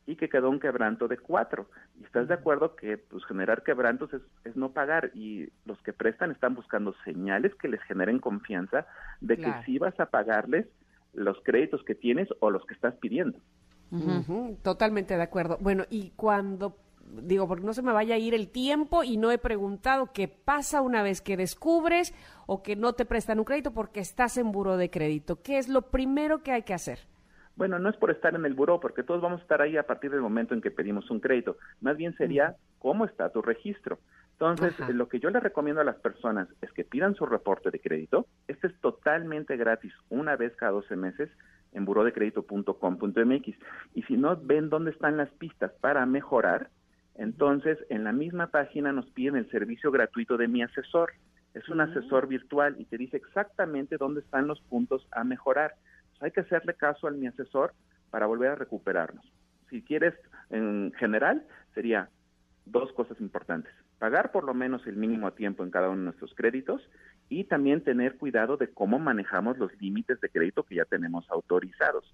y 0.06 0.16
que 0.16 0.30
quedó 0.30 0.50
un 0.50 0.62
quebranto 0.62 1.10
de 1.10 1.18
cuatro. 1.18 1.70
Y 2.00 2.06
estás 2.06 2.30
de 2.30 2.36
acuerdo 2.36 2.78
que 2.78 2.98
pues 2.98 3.26
generar 3.26 3.62
quebrantos 3.64 4.14
es, 4.14 4.22
es, 4.46 4.56
no 4.56 4.72
pagar 4.72 5.12
y 5.14 5.50
los 5.66 5.78
que 5.82 5.92
prestan 5.92 6.32
están 6.32 6.56
buscando 6.56 6.96
señales 7.04 7.54
que 7.56 7.68
les 7.68 7.82
generen 7.82 8.20
confianza 8.20 8.88
de 9.20 9.36
que 9.36 9.54
sí 9.66 9.80
vas 9.80 10.00
a 10.00 10.06
pagarles 10.06 10.66
los 11.14 11.38
créditos 11.44 11.84
que 11.84 11.94
tienes 11.94 12.30
o 12.40 12.52
los 12.52 12.66
que 12.66 12.74
estás 12.74 12.96
pidiendo. 12.96 13.38
Totalmente 14.64 15.16
de 15.16 15.24
acuerdo. 15.24 15.58
Bueno, 15.60 15.84
y 15.90 16.12
cuando 16.12 16.78
digo, 17.08 17.48
porque 17.48 17.66
no 17.66 17.74
se 17.74 17.82
me 17.82 17.92
vaya 17.92 18.16
a 18.16 18.18
ir 18.18 18.34
el 18.34 18.50
tiempo 18.50 19.04
y 19.04 19.18
no 19.18 19.32
he 19.32 19.38
preguntado 19.38 20.12
qué 20.14 20.28
pasa 20.28 20.82
una 20.82 21.04
vez 21.04 21.22
que 21.22 21.38
descubres 21.38 22.14
o 22.46 22.64
que 22.64 22.76
no 22.76 22.94
te 22.94 23.06
prestan 23.06 23.40
un 23.40 23.46
crédito 23.46 23.74
porque 23.74 24.00
estás 24.00 24.38
en 24.38 24.52
buro 24.52 24.78
de 24.78 24.90
crédito. 24.90 25.42
¿Qué 25.42 25.58
es 25.58 25.70
lo 25.70 25.84
primero 25.84 26.44
que 26.44 26.52
hay 26.52 26.64
que 26.64 26.74
hacer? 26.74 27.00
Bueno, 27.56 27.80
no 27.80 27.90
es 27.90 27.98
por 27.98 28.12
estar 28.12 28.36
en 28.36 28.46
el 28.46 28.54
buró, 28.54 28.80
porque 28.80 29.02
todos 29.02 29.20
vamos 29.20 29.40
a 29.40 29.42
estar 29.42 29.64
ahí 29.64 29.78
a 29.78 29.88
partir 29.88 30.12
del 30.12 30.22
momento 30.22 30.54
en 30.54 30.62
que 30.62 30.70
pedimos 30.70 31.10
un 31.10 31.20
crédito. 31.20 31.58
Más 31.82 31.98
bien 31.98 32.16
sería 32.16 32.56
cómo 32.78 33.06
está 33.06 33.30
tu 33.32 33.42
registro. 33.42 33.98
Entonces, 34.34 34.78
lo 34.90 35.10
que 35.10 35.20
yo 35.20 35.32
le 35.32 35.40
recomiendo 35.40 35.82
a 35.82 35.84
las 35.84 35.96
personas 35.96 36.48
es 36.62 36.72
que 36.72 36.84
pidan 36.84 37.16
su 37.16 37.26
reporte 37.26 37.72
de 37.72 37.80
crédito. 37.80 38.28
Este 38.48 38.68
es 38.68 38.80
totalmente 38.80 39.58
gratis, 39.58 39.92
una 40.10 40.36
vez 40.36 40.56
cada 40.56 40.74
12 40.74 40.96
meses 40.96 41.32
en 41.74 41.86
burodecredito.com.mx. 41.86 43.58
Y 43.96 44.04
si 44.04 44.18
no 44.18 44.38
ven 44.38 44.70
dónde 44.70 44.92
están 44.92 45.18
las 45.18 45.32
pistas 45.32 45.72
para 45.82 46.06
mejorar, 46.06 46.70
entonces 47.18 47.78
en 47.90 48.04
la 48.04 48.12
misma 48.12 48.48
página 48.48 48.92
nos 48.92 49.10
piden 49.12 49.36
el 49.36 49.50
servicio 49.50 49.92
gratuito 49.92 50.38
de 50.38 50.48
mi 50.48 50.62
asesor. 50.62 51.14
Es 51.54 51.68
un 51.70 51.82
asesor 51.82 52.28
virtual 52.28 52.76
y 52.80 52.86
te 52.86 52.98
dice 52.98 53.18
exactamente 53.18 53.98
dónde 53.98 54.22
están 54.22 54.48
los 54.48 54.62
puntos 54.62 55.08
a 55.12 55.24
mejorar 55.24 55.74
hay 56.20 56.32
que 56.32 56.42
hacerle 56.42 56.74
caso 56.74 57.08
al 57.08 57.16
mi 57.16 57.28
asesor 57.28 57.74
para 58.10 58.26
volver 58.26 58.52
a 58.52 58.56
recuperarnos. 58.56 59.26
Si 59.70 59.82
quieres, 59.82 60.14
en 60.50 60.94
general, 60.98 61.46
sería 61.74 62.10
dos 62.66 62.92
cosas 62.94 63.20
importantes. 63.22 63.74
pagar 64.00 64.32
por 64.32 64.44
lo 64.44 64.54
menos 64.54 64.86
el 64.86 64.96
mínimo 64.96 65.26
a 65.26 65.34
tiempo 65.34 65.64
en 65.64 65.72
cada 65.72 65.90
uno 65.90 65.98
de 65.98 66.04
nuestros 66.04 66.36
créditos 66.36 66.88
y 67.30 67.46
también 67.46 67.84
tener 67.84 68.16
cuidado 68.18 68.56
de 68.56 68.70
cómo 68.72 69.00
manejamos 69.00 69.58
los 69.58 69.72
límites 69.82 70.22
de 70.22 70.30
crédito 70.30 70.62
que 70.62 70.76
ya 70.76 70.86
tenemos 70.86 71.26
autorizados. 71.32 72.14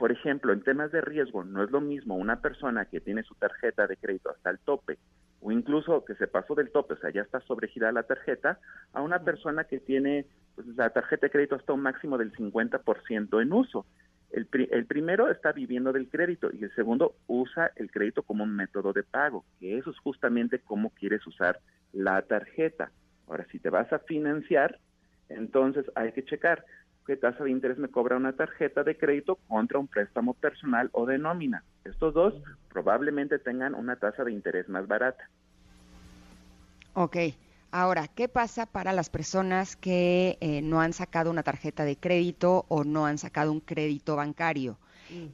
Por 0.00 0.12
ejemplo, 0.12 0.54
en 0.54 0.62
temas 0.62 0.90
de 0.92 1.02
riesgo, 1.02 1.44
no 1.44 1.62
es 1.62 1.70
lo 1.70 1.82
mismo 1.82 2.14
una 2.14 2.40
persona 2.40 2.86
que 2.86 3.02
tiene 3.02 3.22
su 3.22 3.34
tarjeta 3.34 3.86
de 3.86 3.98
crédito 3.98 4.30
hasta 4.30 4.48
el 4.48 4.58
tope 4.58 4.96
o 5.42 5.52
incluso 5.52 6.06
que 6.06 6.14
se 6.14 6.26
pasó 6.26 6.54
del 6.54 6.70
tope, 6.70 6.94
o 6.94 6.96
sea, 6.96 7.10
ya 7.10 7.20
está 7.20 7.38
sobregirada 7.40 7.92
la 7.92 8.04
tarjeta, 8.04 8.58
a 8.94 9.02
una 9.02 9.22
persona 9.22 9.64
que 9.64 9.78
tiene 9.78 10.24
pues, 10.54 10.66
la 10.68 10.88
tarjeta 10.88 11.26
de 11.26 11.30
crédito 11.30 11.54
hasta 11.54 11.74
un 11.74 11.82
máximo 11.82 12.16
del 12.16 12.32
50% 12.32 13.42
en 13.42 13.52
uso. 13.52 13.84
El, 14.30 14.48
el, 14.70 14.86
primero 14.86 15.30
está 15.30 15.52
viviendo 15.52 15.92
del 15.92 16.08
crédito 16.08 16.48
y 16.50 16.64
el 16.64 16.74
segundo 16.74 17.16
usa 17.26 17.70
el 17.76 17.90
crédito 17.90 18.22
como 18.22 18.44
un 18.44 18.56
método 18.56 18.94
de 18.94 19.02
pago, 19.02 19.44
que 19.58 19.76
eso 19.76 19.90
es 19.90 19.98
justamente 19.98 20.60
cómo 20.60 20.90
quieres 20.90 21.26
usar 21.26 21.60
la 21.92 22.22
tarjeta. 22.22 22.90
Ahora, 23.28 23.46
si 23.52 23.58
te 23.58 23.68
vas 23.68 23.92
a 23.92 23.98
financiar, 23.98 24.78
entonces 25.28 25.84
hay 25.94 26.12
que 26.12 26.24
checar 26.24 26.64
qué 27.06 27.16
tasa 27.16 27.44
de 27.44 27.50
interés 27.50 27.78
me 27.78 27.88
cobra 27.88 28.16
una 28.16 28.32
tarjeta 28.32 28.84
de 28.84 28.96
crédito 28.96 29.36
contra 29.48 29.78
un 29.78 29.88
préstamo 29.88 30.34
personal 30.34 30.90
o 30.92 31.06
de 31.06 31.18
nómina. 31.18 31.64
Estos 31.84 32.14
dos 32.14 32.34
probablemente 32.68 33.38
tengan 33.38 33.74
una 33.74 33.96
tasa 33.96 34.24
de 34.24 34.32
interés 34.32 34.68
más 34.68 34.86
barata. 34.86 35.28
Ok. 36.94 37.16
Ahora, 37.72 38.08
¿qué 38.08 38.28
pasa 38.28 38.66
para 38.66 38.92
las 38.92 39.10
personas 39.10 39.76
que 39.76 40.38
eh, 40.40 40.60
no 40.60 40.80
han 40.80 40.92
sacado 40.92 41.30
una 41.30 41.44
tarjeta 41.44 41.84
de 41.84 41.96
crédito 41.96 42.64
o 42.68 42.82
no 42.82 43.06
han 43.06 43.16
sacado 43.16 43.52
un 43.52 43.60
crédito 43.60 44.16
bancario? 44.16 44.78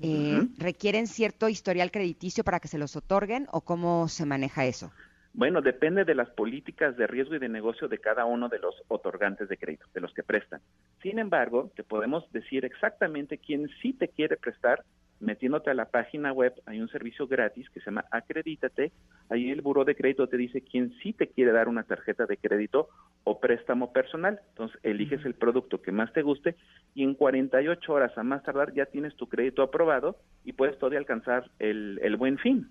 Eh, 0.02 0.46
¿Requieren 0.58 1.06
cierto 1.06 1.48
historial 1.48 1.90
crediticio 1.90 2.44
para 2.44 2.60
que 2.60 2.68
se 2.68 2.78
los 2.78 2.96
otorguen 2.96 3.46
o 3.52 3.62
cómo 3.62 4.08
se 4.08 4.24
maneja 4.26 4.64
eso? 4.64 4.90
Bueno, 5.36 5.60
depende 5.60 6.06
de 6.06 6.14
las 6.14 6.30
políticas 6.30 6.96
de 6.96 7.06
riesgo 7.06 7.34
y 7.34 7.38
de 7.38 7.50
negocio 7.50 7.88
de 7.88 7.98
cada 7.98 8.24
uno 8.24 8.48
de 8.48 8.58
los 8.58 8.74
otorgantes 8.88 9.50
de 9.50 9.58
crédito, 9.58 9.84
de 9.92 10.00
los 10.00 10.14
que 10.14 10.22
prestan. 10.22 10.62
Sin 11.02 11.18
embargo, 11.18 11.70
te 11.76 11.84
podemos 11.84 12.24
decir 12.32 12.64
exactamente 12.64 13.36
quién 13.36 13.68
sí 13.82 13.92
te 13.92 14.08
quiere 14.08 14.38
prestar 14.38 14.82
metiéndote 15.20 15.70
a 15.70 15.74
la 15.74 15.86
página 15.86 16.32
web, 16.32 16.54
hay 16.66 16.80
un 16.80 16.88
servicio 16.88 17.26
gratis 17.26 17.68
que 17.70 17.80
se 17.80 17.86
llama 17.86 18.04
Acredítate. 18.10 18.92
Ahí 19.28 19.50
el 19.50 19.60
buro 19.60 19.84
de 19.84 19.94
crédito 19.94 20.26
te 20.26 20.36
dice 20.36 20.62
quién 20.62 20.94
sí 21.02 21.12
te 21.12 21.28
quiere 21.28 21.52
dar 21.52 21.68
una 21.68 21.84
tarjeta 21.84 22.26
de 22.26 22.36
crédito 22.36 22.88
o 23.24 23.38
préstamo 23.38 23.92
personal. 23.92 24.40
Entonces, 24.50 24.78
eliges 24.82 25.24
el 25.24 25.34
producto 25.34 25.82
que 25.82 25.92
más 25.92 26.12
te 26.12 26.22
guste 26.22 26.56
y 26.94 27.02
en 27.02 27.14
48 27.14 27.92
horas 27.92 28.16
a 28.16 28.22
más 28.22 28.42
tardar 28.42 28.72
ya 28.72 28.86
tienes 28.86 29.14
tu 29.16 29.28
crédito 29.28 29.62
aprobado 29.62 30.16
y 30.44 30.52
puedes 30.52 30.78
todavía 30.78 30.98
alcanzar 30.98 31.50
el, 31.58 31.98
el 32.02 32.16
buen 32.16 32.38
fin. 32.38 32.68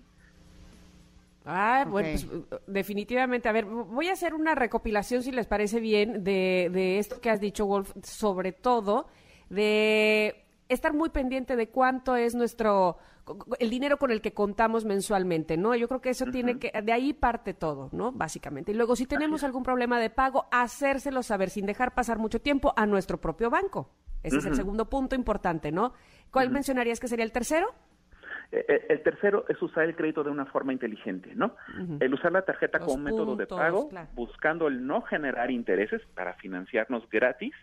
Ah, 1.46 1.86
bueno, 1.88 2.08
pues 2.10 2.26
definitivamente. 2.66 3.48
A 3.48 3.52
ver, 3.52 3.64
voy 3.64 4.08
a 4.08 4.12
hacer 4.12 4.34
una 4.34 4.54
recopilación, 4.54 5.22
si 5.22 5.30
les 5.30 5.46
parece 5.46 5.80
bien, 5.80 6.24
de, 6.24 6.68
de 6.72 6.98
esto 6.98 7.20
que 7.20 7.30
has 7.30 7.40
dicho, 7.40 7.66
Wolf, 7.66 7.92
sobre 8.02 8.52
todo 8.52 9.06
de 9.48 10.44
estar 10.68 10.92
muy 10.92 11.10
pendiente 11.10 11.54
de 11.54 11.68
cuánto 11.68 12.16
es 12.16 12.34
nuestro 12.34 12.98
el 13.58 13.70
dinero 13.70 13.96
con 13.96 14.10
el 14.12 14.20
que 14.20 14.32
contamos 14.32 14.84
mensualmente, 14.84 15.56
¿no? 15.56 15.74
Yo 15.74 15.88
creo 15.88 16.00
que 16.00 16.10
eso 16.10 16.26
tiene 16.26 16.58
que 16.58 16.70
de 16.80 16.92
ahí 16.92 17.12
parte 17.12 17.54
todo, 17.54 17.88
¿no? 17.92 18.12
Básicamente. 18.12 18.72
Y 18.72 18.74
luego 18.74 18.94
si 18.94 19.06
tenemos 19.06 19.42
algún 19.42 19.64
problema 19.64 19.98
de 19.98 20.10
pago, 20.10 20.46
hacérselo 20.52 21.22
saber 21.22 21.50
sin 21.50 21.66
dejar 21.66 21.94
pasar 21.94 22.18
mucho 22.18 22.40
tiempo 22.40 22.72
a 22.76 22.86
nuestro 22.86 23.20
propio 23.20 23.50
banco. 23.50 23.90
Ese 24.22 24.38
es 24.38 24.46
el 24.46 24.56
segundo 24.56 24.88
punto 24.88 25.14
importante, 25.14 25.70
¿no? 25.70 25.92
¿Cuál 26.30 26.50
mencionarías 26.50 27.00
que 27.00 27.08
sería 27.08 27.24
el 27.24 27.32
tercero? 27.32 27.74
Eh, 28.52 28.64
eh, 28.68 28.86
el 28.90 29.02
tercero 29.02 29.44
es 29.48 29.60
usar 29.60 29.84
el 29.84 29.96
crédito 29.96 30.22
de 30.22 30.30
una 30.30 30.46
forma 30.46 30.72
inteligente, 30.72 31.32
¿no? 31.34 31.56
El 32.00 32.14
usar 32.14 32.32
la 32.32 32.42
tarjeta 32.42 32.78
como 32.78 32.96
método 32.98 33.36
de 33.36 33.46
pago, 33.46 33.90
buscando 34.14 34.68
el 34.68 34.86
no 34.86 35.02
generar 35.02 35.50
intereses 35.50 36.02
para 36.14 36.34
financiarnos 36.34 37.08
gratis 37.08 37.54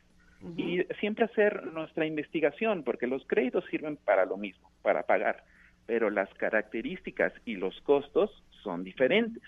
y 0.58 0.84
siempre 1.00 1.24
hacer 1.24 1.68
nuestra 1.68 2.06
investigación, 2.06 2.84
porque 2.84 3.08
los 3.08 3.26
créditos 3.28 3.64
sirven 3.70 3.96
para 3.96 4.26
lo 4.26 4.36
mismo, 4.36 4.70
para 4.82 5.04
pagar, 5.04 5.46
pero 5.86 6.10
las 6.10 6.32
características 6.34 7.32
y 7.46 7.56
los 7.56 7.80
costos 7.82 8.44
son 8.62 8.84
diferentes. 8.84 9.44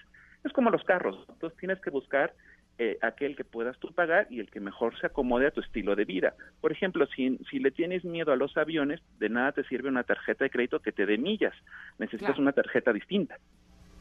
Es 0.45 0.53
como 0.53 0.69
los 0.69 0.83
carros, 0.85 1.25
entonces 1.27 1.59
tienes 1.59 1.81
que 1.81 1.89
buscar 1.89 2.33
eh, 2.77 2.97
aquel 3.01 3.35
que 3.35 3.45
puedas 3.45 3.77
tú 3.79 3.93
pagar 3.93 4.27
y 4.29 4.39
el 4.39 4.49
que 4.49 4.59
mejor 4.59 4.99
se 4.99 5.07
acomode 5.07 5.47
a 5.47 5.51
tu 5.51 5.61
estilo 5.61 5.95
de 5.95 6.05
vida. 6.05 6.33
Por 6.59 6.71
ejemplo, 6.71 7.07
si, 7.07 7.37
si 7.49 7.59
le 7.59 7.71
tienes 7.71 8.03
miedo 8.03 8.33
a 8.33 8.35
los 8.35 8.57
aviones, 8.57 9.01
de 9.19 9.29
nada 9.29 9.53
te 9.53 9.63
sirve 9.63 9.89
una 9.89 10.03
tarjeta 10.03 10.43
de 10.43 10.49
crédito 10.49 10.81
que 10.81 10.91
te 10.91 11.05
dé 11.05 11.17
millas, 11.17 11.53
necesitas 11.99 12.37
una 12.37 12.51
tarjeta 12.51 12.91
distinta. 12.91 13.37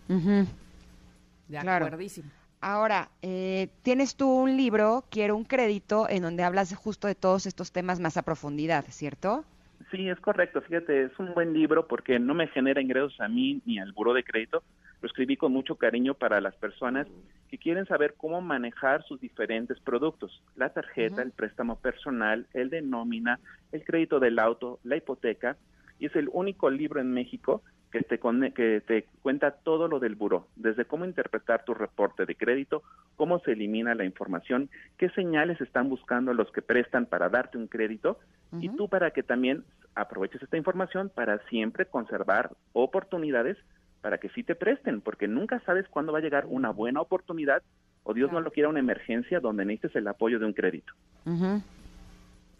De 0.09 1.59
acuerdísimo. 1.59 2.31
Ahora, 2.61 3.11
eh, 3.21 3.69
tienes 3.83 4.17
tú 4.17 4.29
un 4.29 4.57
libro, 4.57 5.05
Quiero 5.11 5.37
un 5.37 5.45
crédito, 5.45 6.09
en 6.09 6.23
donde 6.23 6.43
hablas 6.43 6.75
justo 6.75 7.07
de 7.07 7.15
todos 7.15 7.45
estos 7.47 7.73
temas 7.73 8.01
más 8.01 8.17
a 8.17 8.23
profundidad, 8.23 8.87
¿cierto? 8.89 9.45
Sí, 9.91 10.09
es 10.09 10.19
correcto. 10.19 10.63
Fíjate, 10.63 11.05
es 11.05 11.19
un 11.19 11.35
buen 11.35 11.53
libro 11.53 11.87
porque 11.87 12.19
no 12.19 12.33
me 12.33 12.49
genera 12.49 12.81
ingresos 12.81 13.21
a 13.21 13.29
mí 13.29 13.61
ni 13.67 13.79
al 13.79 13.93
buro 13.93 14.15
de 14.15 14.25
crédito. 14.25 14.63
Lo 15.05 15.09
escribí 15.09 15.37
con 15.37 15.53
mucho 15.53 15.77
cariño 15.77 16.15
para 16.15 16.41
las 16.41 16.57
personas 16.57 17.07
que 17.51 17.59
quieren 17.59 17.85
saber 17.85 18.15
cómo 18.17 18.41
manejar 18.41 19.03
sus 19.03 19.21
diferentes 19.21 19.79
productos. 19.81 20.43
La 20.57 20.71
tarjeta, 20.71 21.21
el 21.21 21.31
préstamo 21.31 21.77
personal, 21.79 22.47
el 22.55 22.71
de 22.71 22.81
nómina, 22.81 23.39
el 23.73 23.85
crédito 23.85 24.19
del 24.19 24.39
auto, 24.39 24.81
la 24.83 24.97
hipoteca. 24.97 25.59
Y 25.99 26.07
es 26.07 26.17
el 26.17 26.31
único 26.33 26.71
libro 26.71 27.03
en 27.03 27.13
México 27.13 27.61
que 27.93 28.01
te, 28.01 28.19
que 28.55 28.81
te 28.81 29.07
cuenta 29.21 29.51
todo 29.51 29.89
lo 29.89 30.01
del 30.01 30.15
buró, 30.15 30.49
desde 30.57 30.87
cómo 30.87 31.05
interpretar 31.05 31.67
tu 31.67 31.75
reporte 31.75 32.25
de 32.25 32.35
crédito, 32.35 32.83
cómo 33.17 33.41
se 33.41 33.53
elimina 33.53 33.95
la 33.95 34.07
información, 34.07 34.71
qué 34.97 35.11
señales 35.11 35.61
están 35.61 35.91
buscando 35.91 36.33
los 36.33 36.51
que 36.51 36.63
prestan 36.63 37.05
para 37.05 37.29
darte 37.29 37.59
un 37.59 37.67
crédito 37.67 38.19
y 38.59 38.71
tú 38.71 38.89
para 38.89 39.11
que 39.11 39.23
también 39.23 39.65
aproveches 39.95 40.43
esta 40.43 40.57
información 40.57 41.11
para 41.15 41.39
siempre 41.49 41.85
conservar 41.85 42.51
oportunidades 42.73 43.59
para 44.05 44.19
que 44.19 44.29
sí 44.29 44.43
te 44.43 44.55
presten, 44.55 45.01
porque 45.01 45.27
nunca 45.27 45.61
sabes 45.61 45.89
cuándo 45.89 46.13
va 46.13 46.19
a 46.19 46.21
llegar 46.21 46.45
una 46.47 46.69
buena 46.69 47.01
oportunidad 47.01 47.63
o 48.03 48.13
Dios 48.13 48.31
no 48.31 48.43
lo 48.43 48.51
quiera 48.51 48.69
una 48.69 48.81
emergencia 48.81 49.41
donde 49.41 49.65
necesites 49.65 49.97
el 49.97 50.07
apoyo 50.07 50.39
de 50.39 50.45
un 50.45 50.53
crédito 50.53 50.93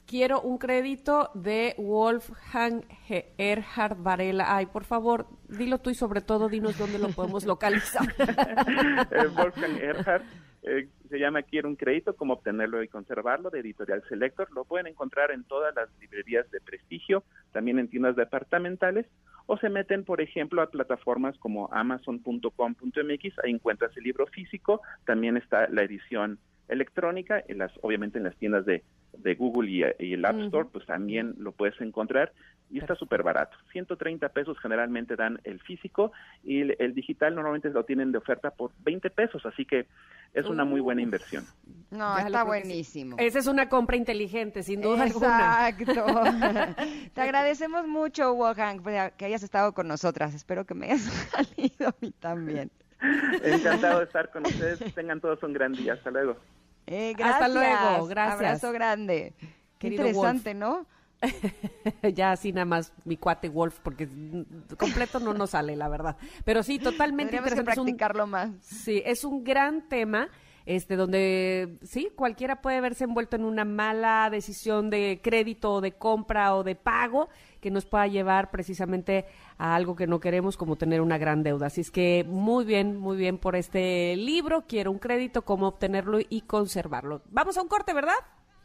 quiero 0.07 0.41
un 0.41 0.57
crédito 0.57 1.31
de 1.35 1.75
Wolfgang 1.77 2.83
Erhard 3.37 3.97
Varela. 3.99 4.57
Ay, 4.57 4.67
por 4.67 4.85
favor, 4.85 5.27
dilo 5.49 5.79
tú 5.79 5.91
y 5.91 5.95
sobre 5.95 6.23
todo 6.23 6.49
dinos 6.49 6.79
dónde 6.79 6.99
lo 6.99 7.09
podemos 7.09 7.45
localizar. 7.53 8.07
Eh, 8.19 9.27
Wolfgang 9.37 9.77
Erhard 9.77 10.23
eh, 10.63 10.89
se 11.11 11.19
llama 11.19 11.43
Quiero 11.43 11.69
un 11.69 11.77
crédito, 11.77 12.17
cómo 12.17 12.35
obtenerlo 12.35 12.83
y 12.83 12.89
conservarlo, 12.89 13.51
de 13.51 13.61
Editorial 13.61 14.03
Selector. 14.09 14.51
Lo 14.53 14.65
pueden 14.65 14.87
encontrar 14.87 15.31
en 15.31 15.45
todas 15.45 15.75
las 15.75 15.89
librerías 16.01 16.51
de 16.51 16.61
prestigio, 16.61 17.23
también 17.53 17.79
en 17.79 17.89
tiendas 17.89 18.17
departamentales, 18.17 19.07
o 19.47 19.57
se 19.59 19.69
meten, 19.69 20.05
por 20.05 20.21
ejemplo, 20.21 20.63
a 20.63 20.71
plataformas 20.71 21.37
como 21.39 21.69
amazon.com.mx, 21.73 23.39
ahí 23.45 23.51
encuentras 23.51 23.97
el 23.97 24.05
libro 24.05 24.27
físico, 24.27 24.81
también 25.05 25.37
está 25.37 25.69
la 25.69 25.83
edición 25.83 26.39
electrónica, 26.69 27.43
en 27.47 27.59
las, 27.59 27.73
obviamente 27.83 28.19
en 28.19 28.25
las 28.25 28.37
tiendas 28.37 28.65
de, 28.65 28.83
de 29.19 29.35
Google 29.35 29.71
y, 29.71 29.83
el 30.13 30.25
App 30.25 30.39
Store, 30.41 30.69
pues 30.71 30.87
también 30.87 31.35
lo 31.39 31.53
puedes 31.53 31.81
encontrar 31.81 32.33
y 32.71 32.79
está 32.79 32.95
súper 32.95 33.23
barato. 33.23 33.57
130 33.73 34.29
pesos 34.31 34.59
generalmente 34.61 35.17
dan 35.17 35.41
el 35.45 35.61
físico 35.61 36.13
y 36.43 36.61
el, 36.61 36.95
digital 36.95 37.35
normalmente 37.35 37.71
lo 37.71 37.85
tienen 37.85 38.13
de 38.13 38.19
oferta 38.19 38.51
por 38.51 38.73
20 38.85 39.11
pesos, 39.11 39.45
así 39.47 39.65
que 39.65 39.87
es 40.33 40.47
una 40.47 40.65
muy 40.65 40.81
buena 40.81 41.03
inversión. 41.03 41.45
No, 41.91 42.19
está 42.19 42.43
buenísimo. 42.43 43.17
Esa 43.19 43.39
es 43.39 43.47
una 43.47 43.69
compra 43.69 43.97
inteligente, 43.97 44.63
sin 44.63 44.81
duda 44.81 45.07
Exacto. 45.07 45.93
Te 47.15 47.21
agradecemos 47.21 47.87
mucho, 47.87 48.35
Wolfgang, 48.35 48.83
que 49.17 49.25
hayas 49.25 49.43
estado 49.43 49.73
con 49.73 49.87
nosotras. 49.87 50.35
Espero 50.35 50.65
que 50.65 50.75
me 50.75 50.87
hayas 50.87 51.03
salido 51.31 51.89
a 51.89 51.95
mí 52.01 52.11
también. 52.19 52.71
Encantado 53.43 53.99
de 53.99 54.07
estar 54.07 54.31
con 54.31 54.47
ustedes. 54.47 54.95
Tengan 54.95 55.21
todos 55.21 55.43
un 55.43 55.53
gran 55.53 55.73
día. 55.73 55.93
Hasta 55.93 56.11
luego. 56.11 56.37
Eh, 56.87 57.15
Hasta 57.23 57.49
luego. 57.49 58.07
Gracias. 58.07 58.35
Abrazo 58.35 58.73
grande. 58.73 59.35
Qué 59.79 59.89
interesante, 59.89 60.55
¿no? 60.55 60.87
ya 62.15 62.33
así 62.33 62.53
nada 62.53 62.67
más 62.67 62.93
mi 63.05 63.17
cuate 63.17 63.49
Wolf, 63.49 63.79
porque 63.83 64.09
completo 64.79 65.21
no 65.21 65.35
nos 65.35 65.51
sale, 65.51 65.77
la 65.77 65.89
verdad. 65.89 66.17
Pero 66.45 66.63
sí, 66.63 66.79
totalmente 66.79 67.37
interesante. 67.37 67.71
Que 67.71 67.75
practicarlo 67.75 68.27
más. 68.27 68.51
Sí, 68.61 69.03
es 69.05 69.25
un 69.25 69.45
gran 69.45 69.89
tema 69.89 70.29
este, 70.67 70.97
donde 70.97 71.77
sí, 71.83 72.11
cualquiera 72.15 72.63
puede 72.63 72.81
verse 72.81 73.05
envuelto 73.05 73.37
en 73.37 73.45
una 73.45 73.67
mala 73.67 74.31
decisión 74.31 74.89
de 74.89 75.21
crédito 75.23 75.75
o 75.75 75.81
de 75.83 75.93
compra 75.93 76.55
o 76.55 76.65
de 76.65 76.75
pago 76.75 77.29
que 77.65 77.71
nos 77.71 77.87
pueda 77.87 78.07
llevar 78.07 78.51
precisamente 78.51 79.25
a 79.57 79.75
algo 79.75 79.97
que 79.97 80.07
no 80.07 80.21
queremos 80.21 80.59
como 80.59 80.77
tener 80.77 81.01
una 81.01 81.17
gran 81.17 81.43
deuda. 81.43 81.69
Así 81.69 81.81
es 81.81 81.91
que 81.91 82.23
muy 82.29 82.67
bien, 82.67 82.99
muy 82.99 83.17
bien 83.17 83.39
por 83.39 83.57
este 83.57 84.15
libro. 84.17 84.67
Quiero 84.69 84.91
un 84.91 84.99
crédito, 84.99 85.47
cómo 85.47 85.69
obtenerlo 85.69 86.19
y 86.21 86.43
conservarlo. 86.43 87.23
Vamos 87.31 87.57
a 87.57 87.63
un 87.63 87.69
corte, 87.69 87.95
¿verdad? 87.95 88.17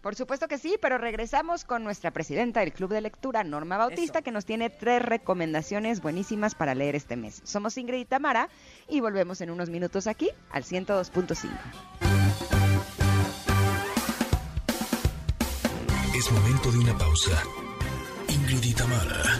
Por 0.02 0.16
supuesto 0.16 0.50
que 0.50 0.58
sí, 0.58 0.76
pero 0.82 0.97
regresamos 0.97 1.64
con 1.64 1.86
nuestra 1.86 2.12
presidenta 2.12 2.60
del 2.60 2.74
Club 2.74 2.91
de 2.91 3.00
Lectura, 3.00 3.45
Norma 3.45 3.78
Bautista, 3.78 4.22
que 4.22 4.32
nos 4.32 4.43
tiene 4.43 4.70
tres 4.70 5.02
recomendaciones 5.02 6.02
buenísimas 6.02 6.56
para 6.56 6.76
leer 6.76 6.95
este 6.95 7.16
mes. 7.16 7.41
Somos 7.45 7.78
Ingrid 7.78 8.00
y 8.00 8.06
Tamara 8.06 8.50
y 8.89 9.00
volvemos 9.00 9.39
en 9.39 9.50
unos 9.50 9.70
minutos 9.70 10.08
aquí 10.08 10.30
al 10.52 10.64
102.5. 10.64 11.52
Es 16.18 16.32
momento 16.34 16.70
de 16.74 16.80
una 16.80 16.97
pausa. 16.97 17.41
Ingrid 18.52 18.76
Tamara 18.76 19.39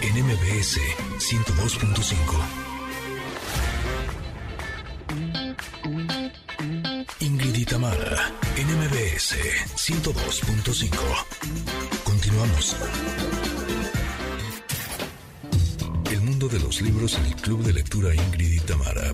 en 0.00 0.24
MBS 0.24 0.80
102.5. 1.18 2.12
Ingrid 7.20 7.68
Tamara, 7.68 8.32
NMBS 8.56 9.36
102.5. 9.76 10.90
Continuamos. 12.02 12.76
El 16.10 16.20
mundo 16.22 16.48
de 16.48 16.58
los 16.58 16.80
libros 16.80 17.14
en 17.14 17.26
el 17.26 17.36
Club 17.36 17.62
de 17.62 17.74
Lectura 17.74 18.12
Ingrid 18.12 18.54
y 18.54 18.62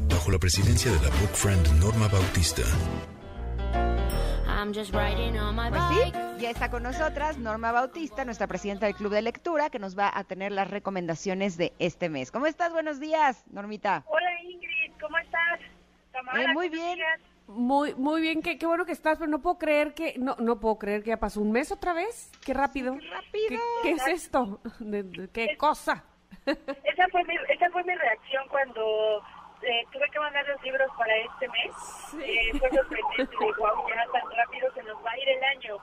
bajo 0.08 0.30
la 0.30 0.38
presidencia 0.38 0.90
de 0.90 1.02
la 1.02 1.10
Book 1.16 1.34
Friend 1.34 1.68
Norma 1.78 2.08
Bautista. 2.08 2.62
Pues 4.58 4.88
sí, 4.88 6.12
ya 6.40 6.50
está 6.50 6.68
con 6.68 6.82
nosotras 6.82 7.38
Norma 7.38 7.70
Bautista, 7.70 8.24
nuestra 8.24 8.48
presidenta 8.48 8.86
del 8.86 8.96
Club 8.96 9.12
de 9.12 9.22
Lectura, 9.22 9.70
que 9.70 9.78
nos 9.78 9.96
va 9.96 10.10
a 10.12 10.24
tener 10.24 10.50
las 10.50 10.68
recomendaciones 10.68 11.56
de 11.56 11.74
este 11.78 12.08
mes. 12.08 12.32
¿Cómo 12.32 12.46
estás? 12.46 12.72
Buenos 12.72 12.98
días, 12.98 13.44
Normita. 13.52 14.02
Hola 14.08 14.42
Ingrid, 14.42 15.00
¿cómo 15.00 15.16
estás? 15.18 15.60
Eh, 15.60 16.48
muy 16.52 16.70
bien. 16.70 16.98
Muy, 17.46 17.94
muy 17.94 18.20
bien, 18.20 18.42
qué, 18.42 18.58
qué 18.58 18.66
bueno 18.66 18.84
que 18.84 18.90
estás, 18.90 19.16
pero 19.18 19.30
no 19.30 19.40
puedo 19.40 19.58
creer 19.58 19.94
que, 19.94 20.14
no, 20.18 20.34
no 20.40 20.58
puedo 20.58 20.76
creer 20.76 21.04
que 21.04 21.10
ya 21.10 21.18
pasó 21.18 21.40
un 21.40 21.52
mes 21.52 21.70
otra 21.70 21.92
vez. 21.92 22.32
Qué 22.44 22.52
rápido. 22.52 22.98
Qué 22.98 23.10
rápido. 23.10 23.62
¿Qué, 23.84 23.92
es 23.92 24.08
esto? 24.08 24.60
¿De, 24.80 25.30
qué 25.32 25.56
cosa? 25.56 26.02
Esa 26.46 27.06
fue 27.12 27.22
mi, 27.22 27.36
esa 27.48 27.70
fue 27.70 27.84
mi 27.84 27.94
reacción 27.94 28.42
cuando 28.50 29.22
eh, 29.68 29.86
tuve 29.92 30.08
que 30.10 30.18
mandar 30.18 30.46
los 30.48 30.62
libros 30.62 30.90
para 30.96 31.14
este 31.16 31.48
mes. 31.48 32.24
Eh, 32.24 32.58
fue 32.58 32.70
sorprendente, 32.70 33.36
de 33.40 33.52
wow, 33.58 33.88
ya 33.88 34.06
tan 34.12 34.30
rápido 34.36 34.72
se 34.74 34.82
nos 34.82 34.96
va 35.04 35.10
a 35.10 35.18
ir 35.18 35.28
el 35.28 35.44
año. 35.44 35.78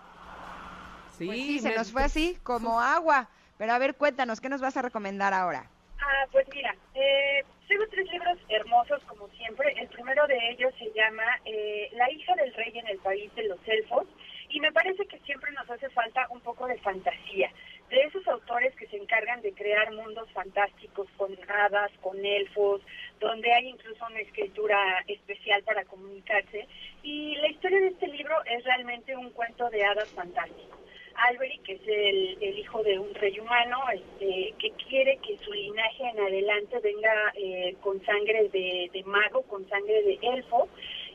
Sí, 1.18 1.26
pues 1.28 1.38
sí 1.38 1.60
se 1.60 1.76
nos 1.76 1.92
fue 1.92 2.04
así, 2.04 2.38
como 2.44 2.80
agua. 2.80 3.30
Pero 3.58 3.72
a 3.74 3.80
ver, 3.80 3.96
cuéntanos, 3.96 4.42
¿qué 4.42 4.50
nos 4.50 4.62
vas 4.62 4.76
a 4.76 4.82
recomendar 4.82 5.34
ahora? 5.34 5.70
Ah, 6.02 6.26
pues 6.32 6.46
mira, 6.54 6.76
eh, 6.94 7.44
tengo 7.68 7.84
tres 7.90 8.12
libros 8.12 8.38
hermosos, 8.50 9.02
como 9.08 9.28
siempre. 9.30 9.74
El 9.78 9.88
primero 9.88 10.28
de 10.28 10.38
ellos 10.52 10.74
se 10.78 10.92
llama 10.94 11.24
eh, 11.46 11.90
La 11.94 12.12
hija 12.12 12.36
del 12.36 12.54
rey 12.54 12.78
en 12.78 12.88
el 12.88 12.98
país 13.00 13.34
de 13.36 13.48
los 13.48 13.60
elfos. 13.66 14.08
Y 14.50 14.60
me 14.60 14.72
parece 14.72 15.06
que 15.08 15.20
siempre 15.20 15.52
nos 15.54 15.70
hace 15.70 15.90
falta 15.90 16.28
un 16.30 16.42
poco 16.42 16.68
de 16.68 16.78
fantasía. 16.80 17.52
De 17.90 18.02
esos 18.02 18.28
autores 18.28 18.76
que 18.76 18.88
se 18.88 18.98
encargan 18.98 19.42
de 19.42 19.54
crear 19.54 19.92
mundos 19.94 20.30
fantásticos 20.32 21.08
con 21.18 21.38
hadas, 21.48 21.92
con 22.02 22.24
elfos, 22.26 22.82
donde 23.20 23.52
hay 23.54 23.68
incluso 23.68 24.06
una 24.10 24.20
escritura 24.20 25.04
especial 25.08 25.62
para 25.64 25.86
comunicarse. 25.86 26.68
Y 27.04 27.36
la 27.36 27.48
historia 27.50 27.80
de 27.80 27.88
este 27.90 28.08
libro 28.08 28.36
es 28.46 28.64
realmente 28.64 29.16
un 29.16 29.30
cuento 29.32 29.70
de 29.70 29.86
hadas 29.86 30.10
fantástico. 30.10 30.78
Alberi, 31.16 31.60
que 31.60 31.74
es 31.74 31.82
el, 31.88 32.60
hijo 32.60 32.84
de 32.84 33.00
un 33.00 33.14
rey 33.16 33.40
humano, 33.40 33.78
este, 33.94 34.54
que 34.60 34.72
quiere 34.88 35.18
que 35.18 35.38
su 35.38 35.52
linaje 35.52 36.04
en 36.10 36.20
adelante 36.20 36.80
venga 36.80 37.34
eh, 37.36 37.76
con 37.82 38.04
sangre 38.06 38.50
de, 38.50 39.04
mago, 39.06 39.44
con 39.44 39.68
sangre 39.70 40.02
de 40.04 40.20
elfo, 40.22 40.68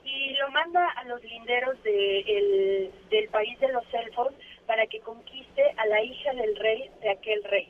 y 0.04 0.34
lo 0.34 0.50
manda 0.50 0.88
a 0.90 1.04
los 1.04 1.22
linderos 1.22 1.82
de, 1.82 2.90
del 3.10 3.28
país 3.28 3.58
de 3.60 3.68
los 3.68 3.84
elfos 3.92 4.32
para 4.70 4.86
que 4.86 5.00
conquiste 5.00 5.64
a 5.78 5.86
la 5.86 6.00
hija 6.00 6.32
del 6.32 6.54
rey 6.54 6.88
de 7.02 7.10
aquel 7.10 7.42
rey. 7.42 7.68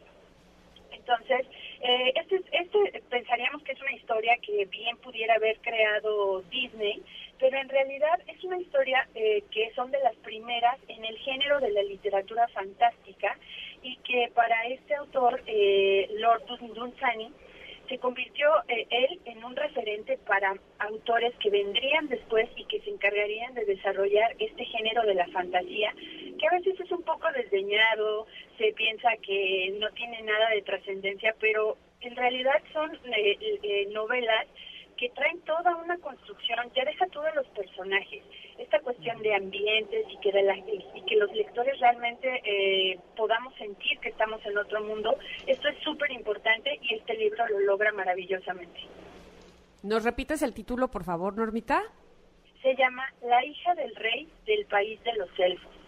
Entonces, 0.93 1.47
eh, 1.81 2.13
este, 2.15 2.43
este 2.53 3.03
pensaríamos 3.09 3.63
que 3.63 3.73
es 3.73 3.81
una 3.81 3.95
historia 3.95 4.37
que 4.43 4.67
bien 4.67 4.99
pudiera 4.99 5.37
haber 5.37 5.57
creado 5.61 6.43
Disney, 6.51 7.03
pero 7.39 7.57
en 7.57 7.71
realidad 7.71 8.21
es 8.27 8.45
una 8.45 8.59
historia 8.59 9.09
eh, 9.15 9.43
que 9.51 9.73
son 9.75 9.91
de 9.91 9.99
las 10.01 10.15
primeras 10.17 10.77
en 10.89 11.03
el 11.03 11.17
género 11.21 11.59
de 11.59 11.71
la 11.71 11.83
literatura 11.85 12.47
fantástica 12.49 13.35
y 13.83 13.97
que 14.05 14.31
para 14.35 14.67
este 14.67 14.95
autor, 14.97 15.43
eh, 15.47 16.07
Lord 16.19 16.45
Dunsany, 16.75 17.33
se 17.91 17.99
convirtió 17.99 18.49
eh, 18.69 18.87
él 18.89 19.21
en 19.25 19.45
un 19.45 19.57
referente 19.57 20.17
para 20.19 20.55
autores 20.79 21.35
que 21.41 21.51
vendrían 21.51 22.07
después 22.07 22.49
y 22.57 22.65
que 22.67 22.81
se 22.81 22.91
encargarían 22.91 23.53
de 23.55 23.65
desarrollar 23.65 24.35
este 24.39 24.65
género 24.65 25.03
de 25.03 25.15
la 25.15 25.27
fantasía, 25.29 25.93
que 26.39 26.47
a 26.47 26.57
veces 26.57 26.79
es 26.79 26.91
un 26.93 27.03
poco 27.03 27.31
desdeñado, 27.33 28.29
se 28.57 28.73
piensa 28.75 29.11
que 29.17 29.75
no 29.81 29.91
tiene 29.91 30.23
nada 30.23 30.51
de 30.51 30.63
trascendencia, 30.63 31.35
pero 31.41 31.77
en 32.01 32.15
realidad 32.15 32.63
son 32.73 32.97
novelas 33.93 34.47
que 35.01 35.09
traen 35.09 35.41
toda 35.41 35.75
una 35.77 35.97
construcción, 35.97 36.71
ya 36.77 36.85
deja 36.85 37.07
todos 37.07 37.35
los 37.35 37.47
personajes, 37.49 38.23
esta 38.59 38.79
cuestión 38.81 39.19
de 39.23 39.35
ambientes 39.35 40.05
y 40.11 40.19
que, 40.19 40.31
de 40.31 40.43
la, 40.43 40.55
y 40.59 41.03
que 41.09 41.17
los 41.17 41.33
lectores 41.33 41.81
realmente 41.81 42.29
eh, 42.45 42.99
podamos 43.17 43.55
sentir 43.55 43.99
que 44.01 44.11
estamos 44.11 44.45
en 44.45 44.59
otro 44.59 44.85
mundo, 44.85 45.17
esto 45.47 45.69
es 45.69 45.79
súper 45.83 46.11
importante 46.11 46.79
y 46.83 46.97
este 46.97 47.15
libro 47.15 47.49
lo 47.49 47.61
logra 47.61 47.93
maravillosamente. 47.93 48.79
¿Nos 49.83 50.05
repites 50.05 50.43
el 50.43 50.53
título, 50.53 50.89
por 50.89 51.05
favor, 51.05 51.35
Normita? 51.35 51.83
Se 52.61 52.77
llama 52.77 53.03
La 53.23 53.43
hija 53.43 53.75
del 53.77 53.97
rey 53.97 54.29
del 54.45 54.67
país 54.67 55.03
de 55.03 55.15
los 55.15 55.31
elfos. 55.39 55.80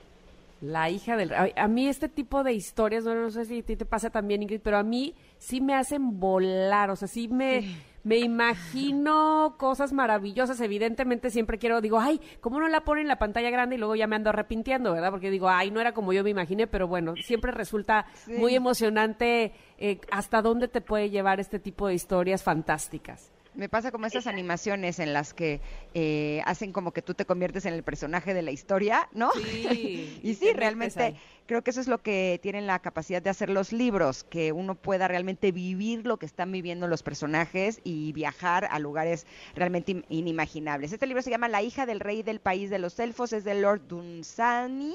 La 0.62 0.88
hija 0.90 1.16
del. 1.16 1.32
A 1.34 1.66
mí 1.66 1.88
este 1.88 2.08
tipo 2.08 2.44
de 2.44 2.52
historias, 2.52 3.04
no, 3.04 3.30
sé 3.30 3.44
si 3.44 3.58
a 3.58 3.62
ti 3.64 3.74
te 3.74 3.84
pasa 3.84 4.10
también, 4.10 4.42
Ingrid, 4.42 4.60
pero 4.62 4.78
a 4.78 4.84
mí 4.84 5.16
sí 5.36 5.60
me 5.60 5.74
hacen 5.74 6.20
volar, 6.20 6.88
o 6.88 6.94
sea, 6.94 7.08
sí 7.08 7.26
me 7.26 7.64
me 8.04 8.18
imagino 8.18 9.56
cosas 9.58 9.92
maravillosas. 9.92 10.60
Evidentemente 10.60 11.30
siempre 11.30 11.58
quiero, 11.58 11.80
digo, 11.80 11.98
ay, 11.98 12.20
¿cómo 12.40 12.60
no 12.60 12.68
la 12.68 12.84
ponen 12.84 13.02
en 13.02 13.08
la 13.08 13.18
pantalla 13.18 13.50
grande? 13.50 13.74
Y 13.74 13.78
luego 13.78 13.96
ya 13.96 14.06
me 14.06 14.16
ando 14.16 14.30
arrepintiendo, 14.30 14.92
¿verdad? 14.92 15.10
Porque 15.10 15.30
digo, 15.30 15.48
ay, 15.48 15.70
no 15.70 15.80
era 15.80 15.92
como 15.92 16.12
yo 16.12 16.22
me 16.22 16.30
imaginé, 16.30 16.66
pero 16.68 16.86
bueno, 16.86 17.14
siempre 17.16 17.50
resulta 17.50 18.06
muy 18.26 18.54
emocionante 18.54 19.52
eh, 19.78 20.00
hasta 20.10 20.42
dónde 20.42 20.68
te 20.68 20.80
puede 20.80 21.10
llevar 21.10 21.40
este 21.40 21.58
tipo 21.58 21.88
de 21.88 21.94
historias 21.94 22.42
fantásticas. 22.42 23.31
Me 23.54 23.68
pasa 23.68 23.90
como 23.90 24.06
esas 24.06 24.26
animaciones 24.26 24.98
en 24.98 25.12
las 25.12 25.34
que 25.34 25.60
eh, 25.94 26.40
hacen 26.46 26.72
como 26.72 26.92
que 26.92 27.02
tú 27.02 27.14
te 27.14 27.26
conviertes 27.26 27.66
en 27.66 27.74
el 27.74 27.82
personaje 27.82 28.32
de 28.32 28.42
la 28.42 28.50
historia, 28.50 29.08
¿no? 29.12 29.30
Sí. 29.32 30.20
y 30.22 30.34
sí, 30.34 30.52
realmente 30.54 31.16
creo 31.46 31.62
que 31.62 31.70
eso 31.70 31.80
es 31.80 31.88
lo 31.88 31.98
que 31.98 32.40
tienen 32.42 32.66
la 32.66 32.78
capacidad 32.78 33.20
de 33.20 33.28
hacer 33.28 33.50
los 33.50 33.72
libros, 33.72 34.24
que 34.24 34.52
uno 34.52 34.74
pueda 34.74 35.06
realmente 35.06 35.52
vivir 35.52 36.06
lo 36.06 36.16
que 36.16 36.24
están 36.24 36.50
viviendo 36.50 36.88
los 36.88 37.02
personajes 37.02 37.80
y 37.84 38.12
viajar 38.12 38.68
a 38.70 38.78
lugares 38.78 39.26
realmente 39.54 40.02
inimaginables. 40.08 40.92
Este 40.92 41.06
libro 41.06 41.20
se 41.20 41.30
llama 41.30 41.48
La 41.48 41.60
hija 41.60 41.84
del 41.84 42.00
rey 42.00 42.22
del 42.22 42.40
país 42.40 42.70
de 42.70 42.78
los 42.78 42.98
elfos, 42.98 43.34
es 43.34 43.44
de 43.44 43.54
Lord 43.54 43.86
Dunsany 43.86 44.94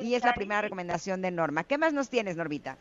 y 0.00 0.14
es 0.14 0.24
la 0.24 0.32
primera 0.32 0.62
recomendación 0.62 1.20
de 1.20 1.30
Norma. 1.30 1.64
¿Qué 1.64 1.76
más 1.76 1.92
nos 1.92 2.08
tienes, 2.08 2.36
Normita? 2.36 2.78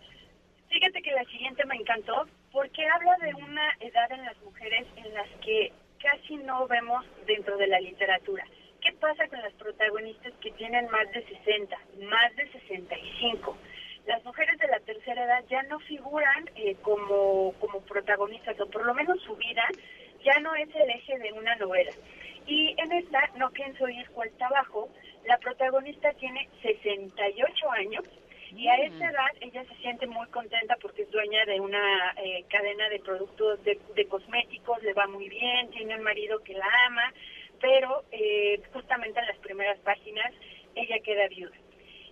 Fíjate 0.70 1.02
que 1.02 1.12
la 1.12 1.24
siguiente 1.26 1.66
me 1.66 1.76
encantó 1.76 2.26
porque 2.58 2.88
habla 2.88 3.16
de 3.18 3.36
una 3.36 3.72
edad 3.82 4.12
en 4.12 4.26
las 4.26 4.42
mujeres 4.42 4.88
en 4.96 5.14
las 5.14 5.30
que 5.46 5.72
casi 6.02 6.38
no 6.38 6.68
vemos 6.68 7.06
dentro 7.28 7.56
de 7.56 7.68
la 7.68 7.80
literatura. 7.80 8.44
¿Qué 8.82 8.94
pasa 8.94 9.28
con 9.28 9.40
las 9.44 9.54
protagonistas 9.54 10.34
que 10.42 10.50
tienen 10.54 10.90
más 10.90 11.08
de 11.12 11.24
60, 11.24 11.78
más 12.10 12.36
de 12.36 12.52
65? 12.52 13.56
Las 14.08 14.26
mujeres 14.26 14.58
de 14.58 14.70
la 14.70 14.80
tercera 14.80 15.26
edad 15.26 15.46
ya 15.52 15.62
no 15.70 15.78
figuran 15.82 16.50
eh, 16.56 16.76
como, 16.82 17.54
como 17.60 17.82
protagonistas, 17.82 18.60
o 18.60 18.68
por 18.72 18.88
lo 18.88 18.96
menos 18.96 19.22
su 19.22 19.36
vida 19.36 19.68
ya 20.26 20.40
no 20.40 20.56
es 20.56 20.70
el 20.74 20.90
eje 20.90 21.20
de 21.20 21.34
una 21.34 21.56
novela. 21.58 21.92
Y 22.48 22.74
en 22.76 22.92
esta, 22.92 23.30
no 23.36 23.52
pienso 23.52 23.88
ir 23.88 24.10
cuesta 24.10 24.48
abajo, 24.48 24.90
la 25.26 25.38
protagonista 25.38 26.12
tiene 26.14 26.50
68 26.64 27.72
años 27.72 28.04
y 28.56 28.68
a 28.68 28.76
esa 28.76 28.96
mm. 28.96 29.10
edad 29.10 29.28
ella 29.42 29.66
se 29.66 29.76
siente 29.82 30.08
muy 30.08 30.28
contenta 30.28 30.76
porque 30.82 31.04
es 31.04 31.12
dueña 31.12 31.46
de 31.46 31.60
una 31.60 32.14
eh, 32.18 32.46
cadena 32.50 32.90
de 32.90 33.00
productos 33.00 33.64
de, 33.64 34.08
cosméticos, 34.08 34.82
le 34.84 34.94
va 34.94 35.08
muy 35.08 35.28
bien, 35.30 35.70
tiene 35.72 35.96
un 35.96 36.04
marido 36.04 36.40
que 36.44 36.54
la 36.54 36.68
ama, 36.86 37.14
pero 37.60 38.04
eh, 38.12 38.62
justamente 38.74 39.20
en 39.20 39.28
las 39.28 39.38
primeras 39.40 39.78
páginas 39.80 40.34
ella 40.76 41.00
queda 41.04 41.28
viuda. 41.28 41.56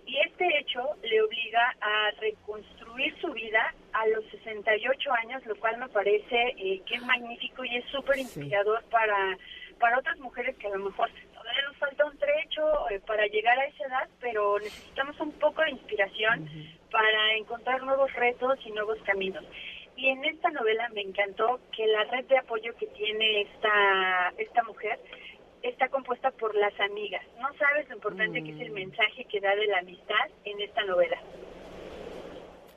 Y 0.06 0.18
este 0.18 0.46
hecho 0.58 0.82
le 1.02 1.20
obliga 1.20 1.74
a 1.80 2.10
reconstruir 2.20 3.16
su 3.20 3.32
vida 3.32 3.74
a 3.92 4.06
los 4.08 4.24
68 4.26 5.12
años, 5.12 5.44
lo 5.46 5.56
cual 5.56 5.78
me 5.78 5.88
parece 5.88 6.54
eh, 6.58 6.80
que 6.86 6.94
es 6.94 7.02
magnífico 7.02 7.64
y 7.64 7.76
es 7.76 7.84
súper 7.86 8.18
inspirador 8.18 8.84
para, 8.84 9.36
para 9.80 9.98
otras 9.98 10.18
mujeres 10.18 10.56
que 10.58 10.68
a 10.68 10.76
lo 10.76 10.84
mejor 10.84 11.10
nos 11.66 11.76
falta 11.76 12.04
un 12.06 12.18
trecho 12.18 12.90
eh, 12.90 13.00
para 13.06 13.26
llegar 13.26 13.58
a 13.58 13.66
esa 13.66 13.84
edad, 13.86 14.08
pero 14.20 14.58
necesitamos 14.58 15.18
un 15.20 15.32
poco 15.32 15.62
de 15.62 15.70
inspiración 15.70 16.48
para 16.90 17.34
encontrar 17.36 17.82
nuevos 17.82 18.12
retos 18.14 18.58
y 18.64 18.70
nuevos 18.72 18.98
caminos. 19.04 19.44
Y 19.96 20.08
en 20.08 20.24
esta 20.24 20.50
novela 20.50 20.88
me 20.90 21.00
encantó 21.00 21.60
que 21.74 21.86
la 21.86 22.04
red 22.04 22.24
de 22.26 22.38
apoyo 22.38 22.74
que 22.76 22.86
tiene 22.88 23.42
esta, 23.42 24.32
esta 24.36 24.62
mujer 24.64 24.98
está 25.62 25.88
compuesta 25.88 26.30
por 26.32 26.54
las 26.54 26.78
amigas. 26.80 27.24
No 27.40 27.52
sabes 27.54 27.88
lo 27.88 27.96
importante 27.96 28.42
que 28.44 28.52
es 28.52 28.60
el 28.60 28.70
Mm. 28.70 28.74
mensaje 28.74 29.24
que 29.24 29.40
da 29.40 29.56
de 29.56 29.66
la 29.66 29.78
amistad 29.78 30.28
en 30.44 30.60
esta 30.60 30.84
novela. 30.84 31.18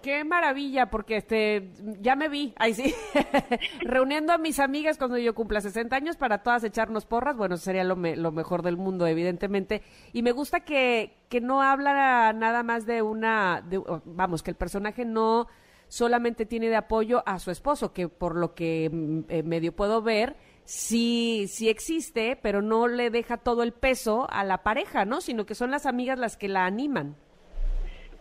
Qué 0.02 0.24
maravilla, 0.24 0.90
porque 0.90 1.18
este 1.18 1.72
ya 2.00 2.16
me 2.16 2.30
vi, 2.30 2.54
ahí 2.58 2.74
sí, 2.74 2.96
reuniendo 3.82 4.32
a 4.32 4.38
mis 4.38 4.60
amigas 4.60 4.98
cuando 4.98 5.18
yo 5.18 5.36
cumpla 5.36 5.60
60 5.60 5.94
años 5.94 6.16
para 6.16 6.38
todas 6.42 6.64
echarnos 6.64 7.06
porras, 7.06 7.36
bueno, 7.36 7.58
sería 7.58 7.84
lo, 7.84 7.98
me- 7.98 8.16
lo 8.16 8.32
mejor 8.32 8.62
del 8.62 8.78
mundo, 8.78 9.06
evidentemente. 9.08 9.82
Y 10.14 10.22
me 10.24 10.32
gusta 10.32 10.62
que, 10.62 11.18
que 11.28 11.42
no 11.42 11.62
habla 11.62 12.32
nada 12.32 12.64
más 12.64 12.86
de 12.86 13.02
una, 13.02 13.62
de- 13.62 13.84
vamos, 14.06 14.42
que 14.42 14.52
el 14.52 14.56
personaje 14.56 15.04
no 15.04 15.48
solamente 15.90 16.46
tiene 16.46 16.70
de 16.70 16.78
apoyo 16.78 17.22
a 17.26 17.38
su 17.40 17.52
esposo, 17.52 17.92
que 17.92 18.08
por 18.08 18.38
lo 18.38 18.54
que 18.56 18.90
mm, 18.90 19.20
eh, 19.28 19.44
medio 19.44 19.76
puedo 19.76 20.02
ver, 20.02 20.38
sí, 20.64 21.48
sí 21.50 21.68
existe, 21.68 22.38
pero 22.42 22.62
no 22.62 22.88
le 22.88 23.10
deja 23.10 23.36
todo 23.36 23.64
el 23.64 23.74
peso 23.74 24.28
a 24.30 24.46
la 24.46 24.64
pareja, 24.64 25.04
¿no? 25.04 25.20
Sino 25.20 25.46
que 25.46 25.56
son 25.56 25.72
las 25.72 25.86
amigas 25.86 26.18
las 26.18 26.38
que 26.38 26.48
la 26.48 26.66
animan. 26.66 27.18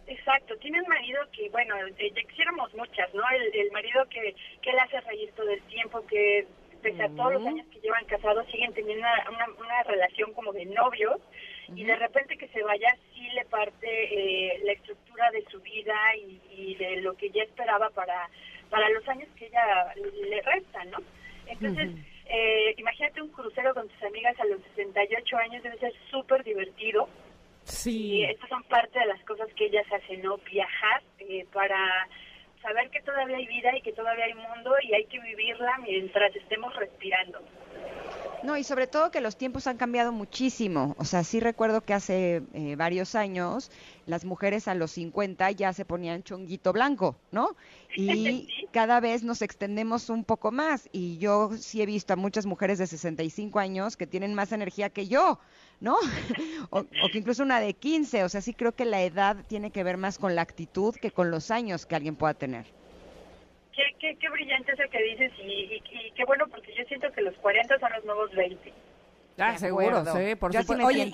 Exacto, 0.09 0.57
tiene 0.57 0.81
un 0.81 0.89
marido 0.89 1.21
que, 1.33 1.49
bueno, 1.51 1.75
eh, 1.99 2.13
ya 2.15 2.23
quisiéramos 2.23 2.73
muchas, 2.75 3.13
¿no? 3.15 3.23
El, 3.31 3.55
el 3.55 3.71
marido 3.73 4.05
que, 4.09 4.35
que 4.63 4.73
le 4.73 4.81
hace 4.81 5.01
reír 5.03 5.31
todo 5.37 5.51
el 5.51 5.63
tiempo, 5.63 6.05
que 6.07 6.47
pese 6.83 7.03
a 7.03 7.09
todos 7.11 7.35
los 7.35 7.47
años 7.47 7.67
que 7.73 7.81
llevan 7.81 8.05
casados 8.07 8.47
siguen 8.51 8.73
teniendo 8.73 9.05
una, 9.05 9.31
una, 9.31 9.61
una 9.61 9.83
relación 9.83 10.33
como 10.33 10.53
de 10.53 10.65
novios 10.67 11.21
y 11.75 11.85
de 11.85 11.97
repente 11.97 12.39
que 12.39 12.49
se 12.49 12.63
vaya 12.63 12.97
sí 13.13 13.29
le 13.35 13.45
parte 13.47 13.89
eh, 13.89 14.61
la 14.65 14.73
estructura 14.73 15.31
de 15.33 15.45
su 15.51 15.61
vida 15.61 15.95
y, 16.17 16.41
y 16.51 16.75
de 16.77 17.03
lo 17.03 17.15
que 17.15 17.31
ya 17.31 17.43
esperaba 17.43 17.91
para, 17.91 18.31
para 18.71 18.89
los 18.91 19.07
años 19.09 19.29
que 19.37 19.47
ella 19.47 19.93
le 19.97 20.41
restan, 20.43 20.91
¿no? 20.91 20.99
Entonces, 21.47 21.91
eh, 22.27 22.75
imagínate 22.77 23.23
un 23.23 23.31
crucero 23.31 23.75
con 23.75 23.89
tus 23.89 24.03
amigas 24.03 24.39
a 24.39 24.45
los 24.45 24.61
68 24.77 25.37
años, 25.39 25.63
debe 25.63 25.79
ser 25.79 25.93
súper 26.11 26.45
divertido. 26.45 27.09
Sí. 27.69 28.17
Y 28.17 28.25
estas 28.25 28.49
son 28.49 28.63
parte 28.65 28.99
de 28.99 29.07
las 29.07 29.23
cosas 29.25 29.49
que 29.55 29.67
ellas 29.67 29.87
hacen, 29.93 30.23
¿no? 30.23 30.39
Viajar 30.39 31.03
eh, 31.21 31.47
para 31.53 32.09
saber 32.63 32.91
que 32.91 33.01
todavía 33.03 33.37
hay 33.37 33.47
vida 33.47 33.77
y 33.77 33.83
que 33.83 33.93
todavía 33.93 34.25
hay 34.25 34.35
mundo 34.35 34.73
y 34.83 34.95
hay 34.95 35.05
que 35.07 35.21
vivirla 35.21 35.79
mientras 35.79 36.35
estemos 36.35 36.75
respirando. 36.77 37.41
No, 38.43 38.57
y 38.57 38.63
sobre 38.63 38.87
todo 38.87 39.11
que 39.11 39.21
los 39.21 39.37
tiempos 39.37 39.67
han 39.67 39.77
cambiado 39.77 40.13
muchísimo. 40.13 40.95
O 40.99 41.05
sea, 41.05 41.25
sí 41.25 41.41
recuerdo 41.41 41.81
que 41.81 41.93
hace 41.93 42.43
eh, 42.55 42.77
varios 42.77 43.15
años 43.15 43.71
las 44.07 44.25
mujeres 44.25 44.69
a 44.69 44.75
los 44.75 44.93
50 44.93 45.51
ya 45.53 45.73
se 45.73 45.85
ponían 45.85 46.23
chonguito 46.23 46.73
blanco, 46.73 47.17
¿no? 47.33 47.57
Y 47.97 48.49
cada 48.73 49.01
vez 49.01 49.25
nos 49.25 49.43
extendemos 49.43 50.09
un 50.09 50.25
poco 50.25 50.53
más. 50.53 50.89
Y 50.93 51.19
yo 51.19 51.51
sí 51.59 51.83
he 51.83 51.87
visto 51.87 52.13
a 52.13 52.17
muchas 52.17 52.47
mujeres 52.47 52.79
de 52.79 52.87
65 52.87 53.59
años 53.59 53.97
que 53.97 54.07
tienen 54.07 54.35
más 54.35 54.53
energía 54.53 54.91
que 54.91 55.09
yo, 55.09 55.41
¿no? 55.81 55.97
o, 56.71 56.79
o 56.81 57.09
que 57.13 57.19
incluso 57.19 57.43
una 57.43 57.61
de 57.61 57.75
15. 57.75 58.25
O 58.25 58.29
sea, 58.29 58.41
sí 58.41 58.55
creo 58.55 58.73
que 58.73 58.85
la 58.85 59.03
edad 59.03 59.37
tiene 59.49 59.71
que 59.71 59.85
ver 59.85 59.97
más 59.97 60.19
con 60.19 60.35
la 60.35 60.43
actitud 60.43 60.95
que 60.95 61.11
con 61.11 61.31
los 61.31 61.51
años 61.51 61.87
que 61.87 61.97
alguien 61.97 62.17
pueda 62.17 62.35
tener. 62.35 62.67
Qué, 63.75 63.83
qué, 64.01 64.17
qué 64.17 64.29
brillante 64.29 64.73
eso 64.73 64.83
que 64.91 65.03
dices 65.03 65.33
y, 65.39 65.51
y, 65.51 65.83
y 66.07 66.11
qué 66.17 66.25
bueno 66.25 66.47
porque 66.51 66.75
yo 66.77 66.85
siento 66.89 67.11
que 67.13 67.23
los 67.23 67.35
40 67.37 67.79
son 67.79 67.93
los 67.93 68.05
nuevos 68.05 68.31
20. 68.35 68.73
Ah, 69.41 69.57
seguro, 69.57 70.05
sí, 70.05 70.35
por 70.35 70.53
Yo 70.53 70.63
supuesto. 70.63 70.85
Oye, 70.89 71.13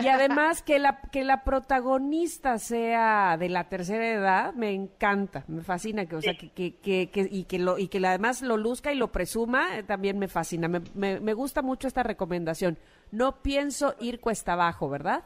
y 0.00 0.08
además 0.08 0.62
que 0.62 0.78
la 0.78 1.02
que 1.12 1.22
la 1.22 1.44
protagonista 1.44 2.56
sea 2.58 3.36
de 3.38 3.50
la 3.50 3.68
tercera 3.68 4.08
edad, 4.08 4.54
me 4.54 4.72
encanta, 4.72 5.44
me 5.48 5.62
fascina 5.62 6.06
que, 6.06 6.16
o 6.16 6.22
sea, 6.22 6.32
que, 6.34 6.48
que, 6.48 6.76
que, 6.76 7.10
que- 7.10 7.28
y 7.30 7.44
que 7.44 7.58
lo 7.58 7.76
y 7.78 7.88
que 7.88 8.00
la- 8.00 8.08
además 8.08 8.40
lo 8.40 8.56
luzca 8.56 8.90
y 8.90 8.96
lo 8.96 9.12
presuma, 9.12 9.76
eh, 9.76 9.82
también 9.82 10.18
me 10.18 10.28
fascina. 10.28 10.66
Me, 10.66 10.80
me, 10.94 11.20
me 11.20 11.34
gusta 11.34 11.60
mucho 11.60 11.86
esta 11.88 12.02
recomendación. 12.02 12.78
No 13.10 13.42
pienso 13.42 13.94
ir 14.00 14.20
cuesta 14.20 14.52
abajo, 14.52 14.88
¿verdad? 14.88 15.24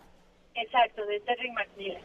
Exacto, 0.54 1.04
de 1.06 1.20
Terry 1.20 1.50
McMillan. 1.50 2.02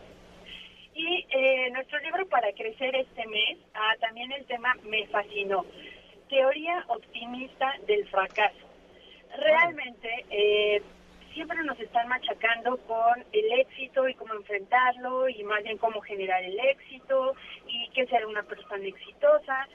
Y 0.95 1.27
eh, 1.29 1.69
nuestro 1.71 1.99
libro 1.99 2.27
para 2.27 2.51
crecer 2.53 2.95
este 2.95 3.27
mes, 3.27 3.59
ah, 3.75 3.93
también 3.99 4.31
el 4.31 4.45
tema 4.45 4.75
me 4.83 5.05
fascinó. 5.07 5.63
Teoría 6.27 6.83
optimista 6.87 7.71
del 7.85 8.07
fracaso. 8.07 8.57
Realmente 9.37 10.25
eh, 10.31 10.81
siempre 11.33 11.63
nos 11.63 11.79
están 11.79 12.07
machacando 12.07 12.77
con 12.77 13.23
el 13.31 13.59
éxito 13.59 14.07
y 14.09 14.15
cómo 14.15 14.33
enfrentarlo 14.33 15.29
y 15.29 15.43
más 15.43 15.61
bien 15.61 15.77
cómo 15.77 16.01
generar 16.01 16.43
el 16.43 16.59
éxito 16.59 17.35
y 17.67 17.89
qué 17.91 18.07
ser 18.07 18.25
una 18.25 18.41
persona 18.41 18.83
exitosa. 18.87 19.67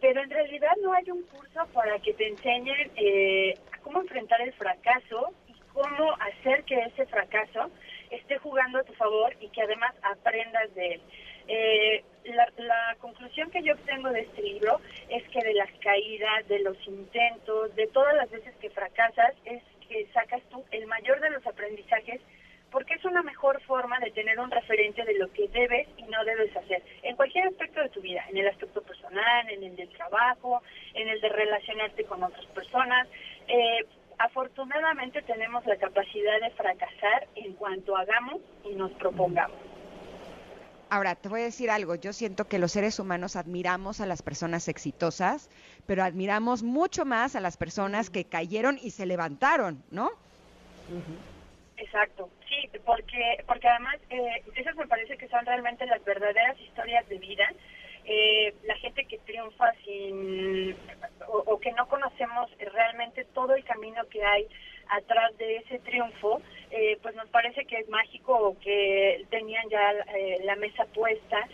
Pero 0.00 0.22
en 0.22 0.30
realidad 0.30 0.70
no 0.82 0.92
hay 0.92 1.10
un 1.10 1.22
curso 1.24 1.66
para 1.72 1.98
que 1.98 2.14
te 2.14 2.28
enseñen 2.28 2.90
eh, 2.96 3.54
cómo 3.82 4.00
enfrentar 4.00 4.40
el 4.40 4.52
fracaso 4.54 5.32
y 5.46 5.54
cómo 5.72 6.12
hacer 6.20 6.64
que 6.64 6.78
ese 6.80 7.06
fracaso 7.06 7.70
esté 8.10 8.38
jugando 8.38 8.78
a 8.78 8.84
tu 8.84 8.92
favor 8.94 9.34
y 9.40 9.48
que 9.48 9.62
además 9.62 9.94
aprendas 10.02 10.74
de 10.74 10.94
él. 10.94 11.00
Eh, 11.48 12.04
la, 12.24 12.48
la 12.58 12.96
conclusión 12.98 13.50
que 13.50 13.62
yo 13.62 13.74
obtengo 13.74 14.10
de 14.10 14.20
este 14.20 14.42
libro 14.42 14.80
es 15.08 15.22
que 15.28 15.40
de 15.40 15.54
las 15.54 15.70
caídas, 15.80 16.46
de 16.48 16.60
los 16.60 16.76
intentos, 16.86 17.74
de 17.74 17.86
todas 17.88 18.14
las 18.14 18.30
veces 18.30 18.54
que 18.56 18.70
fracasas, 18.70 19.34
es 19.44 19.62
que 19.88 20.06
sacas 20.12 20.42
tú 20.50 20.64
el 20.70 20.86
mayor 20.86 21.20
de 21.20 21.30
los 21.30 21.46
aprendizajes 21.46 22.20
porque 22.70 22.94
es 22.94 23.04
una 23.04 23.22
mejor 23.22 23.60
forma 23.62 23.98
de 24.00 24.10
tener 24.10 24.38
un 24.38 24.50
referente 24.50 25.04
de 25.04 25.14
lo 25.14 25.30
que 25.32 25.48
debes 25.48 25.88
y 25.96 26.02
no 26.04 26.24
debes 26.24 26.56
hacer 26.56 26.82
en 27.02 27.16
cualquier 27.16 27.48
aspecto 27.48 27.80
de 27.80 27.88
tu 27.88 28.00
vida, 28.00 28.24
en 28.28 28.36
el 28.36 28.48
aspecto 28.48 28.82
personal, 28.82 29.48
en 29.50 29.62
el 29.64 29.76
del 29.76 29.88
trabajo, 29.90 30.62
en 30.94 31.08
el 31.08 31.20
de 31.20 31.28
relacionarte 31.28 32.04
con 32.04 32.22
otras 32.22 32.46
personas. 32.46 33.08
Eh, 33.48 33.86
afortunadamente 34.18 35.22
tenemos 35.22 35.64
la 35.66 35.76
capacidad 35.76 36.40
de 36.40 36.50
fracasar 36.50 37.26
en 37.36 37.54
cuanto 37.54 37.96
hagamos 37.96 38.40
y 38.64 38.74
nos 38.74 38.92
propongamos. 38.92 39.56
Ahora, 40.92 41.14
te 41.14 41.28
voy 41.28 41.42
a 41.42 41.44
decir 41.44 41.70
algo, 41.70 41.94
yo 41.94 42.12
siento 42.12 42.48
que 42.48 42.58
los 42.58 42.72
seres 42.72 42.98
humanos 42.98 43.36
admiramos 43.36 44.00
a 44.00 44.06
las 44.06 44.22
personas 44.22 44.66
exitosas, 44.66 45.48
pero 45.86 46.02
admiramos 46.02 46.64
mucho 46.64 47.04
más 47.04 47.36
a 47.36 47.40
las 47.40 47.56
personas 47.56 48.10
que 48.10 48.24
cayeron 48.24 48.76
y 48.76 48.90
se 48.90 49.06
levantaron, 49.06 49.84
¿no? 49.92 50.10
Exacto, 51.76 52.28
porque 52.84 53.42
porque 53.46 53.68
además 53.68 53.96
eh, 54.10 54.42
esas 54.56 54.76
me 54.76 54.86
parece 54.86 55.16
que 55.16 55.28
son 55.28 55.44
realmente 55.46 55.86
las 55.86 56.04
verdaderas 56.04 56.58
historias 56.60 57.08
de 57.08 57.18
vida. 57.18 57.48
Eh, 58.04 58.54
la 58.64 58.74
gente 58.76 59.04
que 59.04 59.18
triunfa 59.18 59.72
sin 59.84 60.74
o, 61.28 61.38
o 61.46 61.60
que 61.60 61.70
no 61.72 61.86
conocemos 61.86 62.50
realmente 62.58 63.24
todo 63.34 63.54
el 63.54 63.62
camino 63.64 64.04
que 64.08 64.24
hay 64.24 64.48
atrás 64.90 65.36
de 65.38 65.56
ese 65.56 65.78
triunfo, 65.80 66.42
eh, 66.70 66.98
pues 67.02 67.14
nos 67.14 67.28
parece 67.28 67.64
que 67.64 67.78
es 67.78 67.88
mágico 67.88 68.32
o 68.32 68.58
que 68.58 69.24
tenían 69.30 69.68
ya 69.68 69.92
eh, 70.16 70.38
la 70.44 70.56
mesa 70.56 70.84
puesta, 70.86 71.48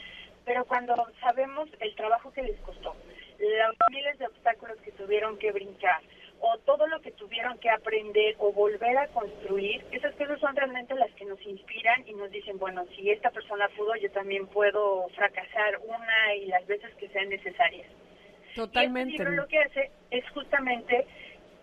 pero 0.44 0.64
cuando 0.64 0.94
sabemos 1.20 1.68
el 1.80 1.94
trabajo 1.94 2.32
que 2.32 2.42
les 2.42 2.58
costó, 2.60 2.96
los 3.38 3.76
miles 3.90 4.18
de 4.18 4.26
obstáculos 4.26 4.78
que 4.78 4.92
tuvieron 4.92 5.38
que 5.38 5.52
brincar, 5.52 6.00
o 6.40 6.58
todo 6.58 6.86
lo 6.86 7.00
que 7.00 7.12
tuvieron 7.12 7.58
que 7.58 7.70
aprender 7.70 8.34
o 8.38 8.52
volver 8.52 8.96
a 8.98 9.08
construir, 9.08 9.84
esas 9.90 10.14
cosas 10.14 10.38
son 10.40 10.54
realmente 10.54 10.94
las 10.94 11.10
que 11.12 11.24
nos 11.24 11.40
inspiran 11.46 12.06
y 12.06 12.14
nos 12.14 12.30
dicen, 12.30 12.58
bueno, 12.58 12.84
si 12.94 13.10
esta 13.10 13.30
persona 13.30 13.68
pudo, 13.76 13.94
yo 13.96 14.10
también 14.10 14.46
puedo 14.46 15.08
fracasar 15.14 15.78
una 15.84 16.34
y 16.34 16.46
las 16.46 16.66
veces 16.66 16.94
que 16.96 17.08
sean 17.08 17.28
necesarias. 17.28 17.86
Totalmente. 18.54 19.12
Y 19.12 19.14
este 19.14 19.24
libro 19.24 19.42
lo 19.42 19.48
que 19.48 19.58
hace 19.58 19.90
es 20.10 20.28
justamente 20.30 21.06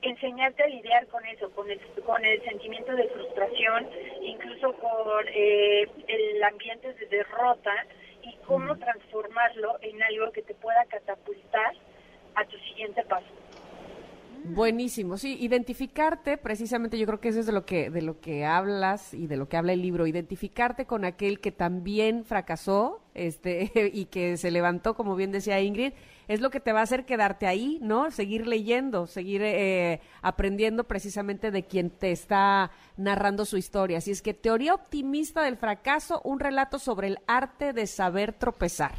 enseñarte 0.02 0.64
a 0.64 0.68
lidiar 0.68 1.08
con 1.08 1.26
eso, 1.26 1.50
con 1.52 1.70
el, 1.70 1.80
con 2.06 2.24
el 2.24 2.42
sentimiento 2.44 2.94
de 2.96 3.08
frustración, 3.10 3.90
incluso 4.22 4.74
con 4.74 5.26
eh, 5.30 5.88
el 6.08 6.44
ambiente 6.44 6.94
de 6.94 7.06
derrota 7.08 7.74
y 8.22 8.36
cómo 8.46 8.78
transformarlo 8.78 9.78
en 9.82 10.02
algo 10.04 10.32
que 10.32 10.42
te 10.42 10.54
pueda 10.56 10.86
catapultar 10.86 11.74
a 12.36 12.46
tu 12.46 12.58
siguiente 12.60 13.04
paso. 13.04 13.28
Buenísimo, 14.46 15.18
sí, 15.18 15.38
identificarte, 15.40 16.38
precisamente 16.38 16.98
yo 16.98 17.06
creo 17.06 17.22
que 17.22 17.30
eso 17.30 17.40
es 17.40 17.46
de 17.46 17.54
lo 17.54 17.66
que 17.66 17.90
de 17.90 18.02
lo 18.02 18.20
que 18.20 18.46
hablas 18.46 19.14
y 19.14 19.28
de 19.28 19.38
lo 19.38 19.48
que 19.48 19.56
habla 19.56 19.74
el 19.74 19.82
libro, 19.82 20.06
identificarte 20.06 20.86
con 20.86 21.06
aquel 21.06 21.40
que 21.40 21.52
también 21.52 22.26
fracasó, 22.26 23.02
este 23.14 23.72
y 23.94 24.06
que 24.06 24.36
se 24.38 24.52
levantó, 24.52 24.96
como 24.96 25.16
bien 25.16 25.32
decía 25.32 25.62
Ingrid, 25.62 25.94
es 26.28 26.42
lo 26.42 26.50
que 26.50 26.60
te 26.60 26.74
va 26.74 26.82
a 26.82 26.84
hacer 26.84 27.06
quedarte 27.06 27.48
ahí, 27.48 27.80
¿no? 27.82 28.12
Seguir 28.12 28.46
leyendo, 28.46 29.08
seguir 29.08 29.42
eh, 29.44 30.02
aprendiendo 30.22 30.84
precisamente 30.86 31.50
de 31.50 31.64
quien 31.64 31.90
te 31.90 32.12
está 32.12 32.72
narrando 32.98 33.46
su 33.46 33.58
historia. 33.58 34.00
Así 34.00 34.12
es 34.12 34.22
que 34.22 34.34
teoría 34.34 34.74
optimista 34.74 35.44
del 35.44 35.58
fracaso, 35.58 36.22
un 36.24 36.40
relato 36.40 36.80
sobre 36.80 37.08
el 37.08 37.20
arte 37.28 37.72
de 37.72 37.88
saber 37.88 38.34
tropezar. 38.34 38.96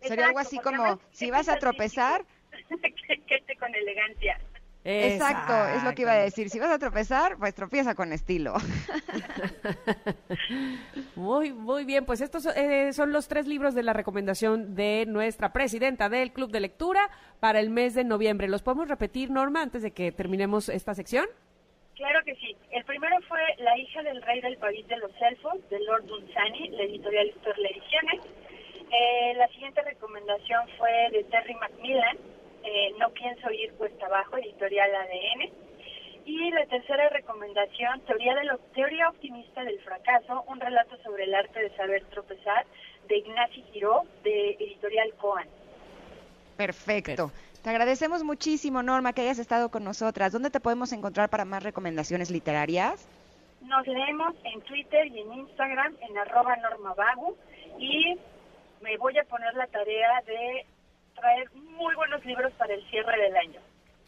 Sería 0.00 0.26
algo 0.26 0.38
así 0.38 0.58
como, 0.58 1.00
si 1.10 1.30
vas 1.30 1.48
a 1.48 1.56
tropezar, 1.56 2.24
Quédate 3.26 3.56
con 3.56 3.74
elegancia. 3.74 4.40
Exacto, 4.88 5.52
es 5.76 5.82
lo 5.82 5.92
que 5.94 6.02
iba 6.02 6.12
a 6.12 6.18
decir. 6.18 6.48
Si 6.48 6.60
vas 6.60 6.70
a 6.70 6.78
tropezar, 6.78 7.36
pues 7.38 7.54
tropieza 7.54 7.94
con 7.94 8.12
estilo. 8.12 8.54
Muy, 11.16 11.52
muy 11.52 11.84
bien. 11.84 12.04
Pues 12.04 12.20
estos 12.20 12.46
eh, 12.46 12.92
son 12.92 13.12
los 13.12 13.26
tres 13.26 13.46
libros 13.46 13.74
de 13.74 13.82
la 13.82 13.92
recomendación 13.92 14.74
de 14.74 15.04
nuestra 15.06 15.52
presidenta 15.52 16.08
del 16.08 16.32
Club 16.32 16.50
de 16.50 16.60
Lectura 16.60 17.10
para 17.40 17.58
el 17.58 17.70
mes 17.70 17.94
de 17.94 18.04
noviembre. 18.04 18.48
¿Los 18.48 18.62
podemos 18.62 18.88
repetir, 18.88 19.30
Norma, 19.30 19.62
antes 19.62 19.82
de 19.82 19.92
que 19.92 20.12
terminemos 20.12 20.68
esta 20.68 20.94
sección? 20.94 21.26
Claro 21.96 22.20
que 22.24 22.34
sí. 22.36 22.54
El 22.70 22.84
primero 22.84 23.16
fue 23.28 23.40
La 23.58 23.76
hija 23.78 24.02
del 24.02 24.20
rey 24.22 24.40
del 24.42 24.58
país 24.58 24.86
de 24.86 24.98
los 24.98 25.10
elfos, 25.20 25.54
de 25.70 25.80
Lord 25.80 26.04
Dunsany, 26.04 26.68
la 26.72 26.82
editorial 26.84 27.32
Ediciones. 27.44 28.20
Eh, 28.92 29.34
la 29.36 29.48
siguiente 29.48 29.82
recomendación 29.82 30.68
fue 30.78 30.90
de 31.10 31.24
Terry 31.24 31.54
Macmillan, 31.54 32.18
eh, 32.66 32.92
No 32.98 33.10
pienso 33.10 33.50
ir 33.50 33.72
cuesta 33.74 34.06
abajo, 34.06 34.36
editorial 34.36 34.90
ADN. 34.94 35.50
Y 36.24 36.50
la 36.50 36.66
tercera 36.66 37.08
recomendación, 37.10 38.00
Teoría, 38.00 38.34
de 38.34 38.44
lo, 38.44 38.58
Teoría 38.74 39.08
optimista 39.08 39.62
del 39.62 39.78
fracaso, 39.80 40.44
un 40.48 40.58
relato 40.58 40.96
sobre 41.04 41.24
el 41.24 41.34
arte 41.34 41.60
de 41.60 41.76
saber 41.76 42.04
tropezar, 42.06 42.66
de 43.06 43.18
Ignacy 43.18 43.62
Giró, 43.72 44.02
de 44.24 44.56
editorial 44.58 45.12
Coan. 45.18 45.46
Perfecto. 46.56 47.30
Te 47.62 47.70
agradecemos 47.70 48.24
muchísimo, 48.24 48.82
Norma, 48.82 49.12
que 49.12 49.22
hayas 49.22 49.38
estado 49.38 49.70
con 49.70 49.84
nosotras. 49.84 50.32
¿Dónde 50.32 50.50
te 50.50 50.60
podemos 50.60 50.92
encontrar 50.92 51.28
para 51.28 51.44
más 51.44 51.62
recomendaciones 51.62 52.30
literarias? 52.30 53.08
Nos 53.60 53.86
leemos 53.86 54.34
en 54.44 54.60
Twitter 54.62 55.06
y 55.06 55.20
en 55.20 55.32
Instagram 55.32 55.96
en 56.00 56.18
arroba 56.18 56.56
normavagu 56.56 57.36
y 57.78 58.16
me 58.80 58.96
voy 58.98 59.18
a 59.18 59.24
poner 59.24 59.54
la 59.54 59.66
tarea 59.66 60.22
de 60.26 60.66
traer 61.16 61.50
muy 61.54 61.94
buenos 61.94 62.24
libros 62.24 62.52
para 62.54 62.74
el 62.74 62.88
cierre 62.88 63.20
del 63.20 63.36
año. 63.36 63.60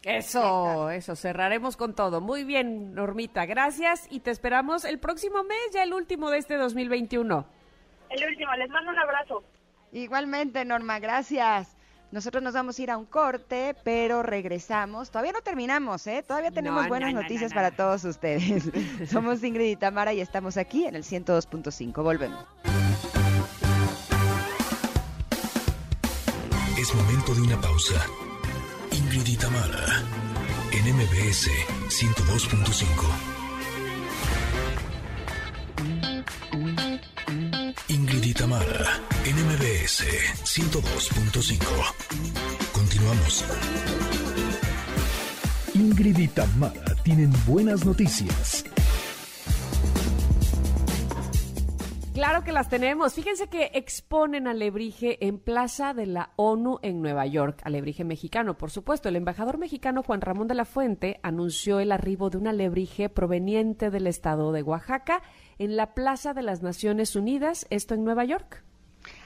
Eso, 0.03 0.89
eso, 0.91 1.15
cerraremos 1.15 1.75
con 1.75 1.93
todo. 1.93 2.21
Muy 2.21 2.45
bien, 2.45 2.93
Normita, 2.95 3.45
gracias 3.45 4.07
y 4.09 4.21
te 4.21 4.31
esperamos 4.31 4.85
el 4.85 4.97
próximo 4.99 5.43
mes, 5.43 5.71
ya 5.73 5.83
el 5.83 5.93
último 5.93 6.29
de 6.29 6.37
este 6.37 6.55
2021. 6.55 7.45
El 8.09 8.25
último, 8.25 8.55
les 8.55 8.69
mando 8.69 8.91
un 8.91 8.99
abrazo. 8.99 9.43
Igualmente, 9.91 10.63
Norma, 10.63 10.99
gracias. 10.99 11.75
Nosotros 12.11 12.41
nos 12.41 12.53
vamos 12.53 12.79
a 12.79 12.81
ir 12.81 12.91
a 12.91 12.97
un 12.97 13.05
corte, 13.05 13.75
pero 13.83 14.23
regresamos. 14.23 15.11
Todavía 15.11 15.31
no 15.31 15.41
terminamos, 15.41 16.07
¿eh? 16.07 16.23
Todavía 16.27 16.49
tenemos 16.49 16.87
buenas 16.87 17.13
noticias 17.13 17.53
para 17.53 17.71
todos 17.71 18.03
ustedes. 18.03 18.71
Somos 19.09 19.43
Ingrid 19.43 19.71
y 19.71 19.75
Tamara 19.75 20.13
y 20.13 20.21
estamos 20.21 20.57
aquí 20.57 20.85
en 20.85 20.95
el 20.95 21.03
102.5. 21.03 22.01
Volvemos. 22.01 22.45
Momento 26.95 27.35
de 27.35 27.41
una 27.41 27.59
pausa. 27.61 28.05
Ingrid 28.91 29.27
y 29.27 29.37
Tamara 29.37 30.03
en 30.71 30.95
MBS 30.95 31.49
102.5. 31.87 32.83
Ingrid 37.89 38.23
y 38.23 38.33
Tamara 38.33 38.99
en 39.23 39.35
MBS 39.35 40.03
102.5. 40.43 41.59
Continuamos. 42.71 43.45
Ingrid 45.75 46.17
y 46.17 46.27
Tamara 46.27 46.95
tienen 47.03 47.31
buenas 47.45 47.85
noticias. 47.85 48.63
Claro 52.19 52.43
que 52.43 52.51
las 52.51 52.67
tenemos. 52.67 53.13
Fíjense 53.13 53.47
que 53.47 53.71
exponen 53.75 54.45
alebrije 54.45 55.25
en 55.25 55.39
Plaza 55.39 55.93
de 55.93 56.05
la 56.05 56.33
ONU 56.35 56.79
en 56.81 57.01
Nueva 57.01 57.25
York, 57.25 57.61
alebrije 57.63 58.03
mexicano, 58.03 58.57
por 58.57 58.71
supuesto. 58.71 59.07
El 59.07 59.15
embajador 59.15 59.57
mexicano 59.57 60.03
Juan 60.03 60.19
Ramón 60.19 60.49
de 60.49 60.53
la 60.53 60.65
Fuente 60.65 61.21
anunció 61.23 61.79
el 61.79 61.93
arribo 61.93 62.29
de 62.29 62.37
un 62.37 62.47
alebrije 62.47 63.07
proveniente 63.07 63.89
del 63.89 64.05
estado 64.05 64.51
de 64.51 64.63
Oaxaca 64.63 65.23
en 65.59 65.77
la 65.77 65.93
Plaza 65.93 66.33
de 66.33 66.41
las 66.41 66.61
Naciones 66.61 67.15
Unidas, 67.15 67.65
esto 67.69 67.93
en 67.93 68.03
Nueva 68.03 68.25
York. 68.25 68.65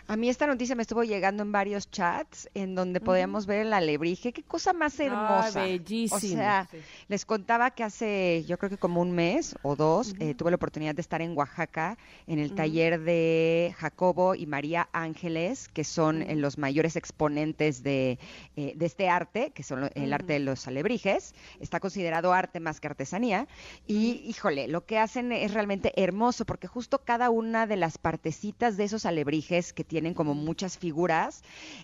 A 0.06 0.18
mí 0.18 0.28
esta 0.28 0.48
noticia 0.48 0.76
me 0.76 0.82
estuvo 0.82 1.04
llegando 1.06 1.44
en 1.44 1.54
varios 1.54 1.90
chats 1.90 2.50
en 2.54 2.76
donde 2.76 3.00
podíamos 3.00 3.46
ver 3.46 3.66
el 3.66 3.74
alebrije. 3.74 4.34
Qué 4.34 4.44
cosa 4.44 4.74
más 4.74 5.00
hermosa. 5.00 5.64
bellísimo. 5.64 6.18
O 6.18 6.20
sea, 6.20 6.68
les 7.08 7.26
contaba 7.26 7.72
que 7.72 7.84
hace, 7.84 8.44
yo 8.46 8.58
creo 8.58 8.70
que 8.70 8.78
como 8.78 9.02
un 9.02 9.14
mes 9.14 9.56
o 9.62 9.78
dos, 9.78 10.14
eh, 10.20 10.36
tuve 10.36 10.52
la 10.52 10.58
oportunidad 10.58 10.94
de 10.94 11.02
estar 11.02 11.22
en 11.22 11.38
Oaxaca 11.38 11.98
en 12.28 12.40
el 12.40 12.54
taller 12.54 13.00
de 13.00 13.74
Jacobo 13.78 14.36
y 14.36 14.46
María 14.46 14.90
Ángeles, 14.92 15.70
que 15.70 15.86
son 15.86 16.22
eh, 16.22 16.36
los 16.36 16.58
mayores 16.58 16.98
exponentes 16.98 17.82
de, 17.82 18.20
eh, 18.58 18.74
de 18.76 18.86
este 18.86 19.08
arte, 19.08 19.52
que 19.52 19.64
son 19.64 19.90
el 19.96 20.12
arte 20.12 20.34
de 20.34 20.40
los 20.40 20.68
alebrijes. 20.68 21.34
Está 21.62 21.80
considerado 21.80 22.34
arte 22.34 22.60
más 22.60 22.82
que 22.82 22.88
artesanía. 22.88 23.48
Y, 23.88 24.22
híjole, 24.28 24.68
lo 24.68 24.86
que 24.86 25.00
hacen 25.00 25.32
es 25.32 25.54
realmente 25.54 25.94
hermoso 25.96 26.44
porque 26.46 26.68
justo 26.68 27.00
cada 27.06 27.30
una 27.30 27.68
de 27.68 27.78
las 27.78 27.98
partecitas 27.98 28.76
de 28.76 28.84
esos 28.84 29.06
alebrijes 29.06 29.72
que 29.72 29.93
tienen 29.94 30.16
como 30.16 30.34
muchas 30.34 30.80
figuras, 30.80 31.44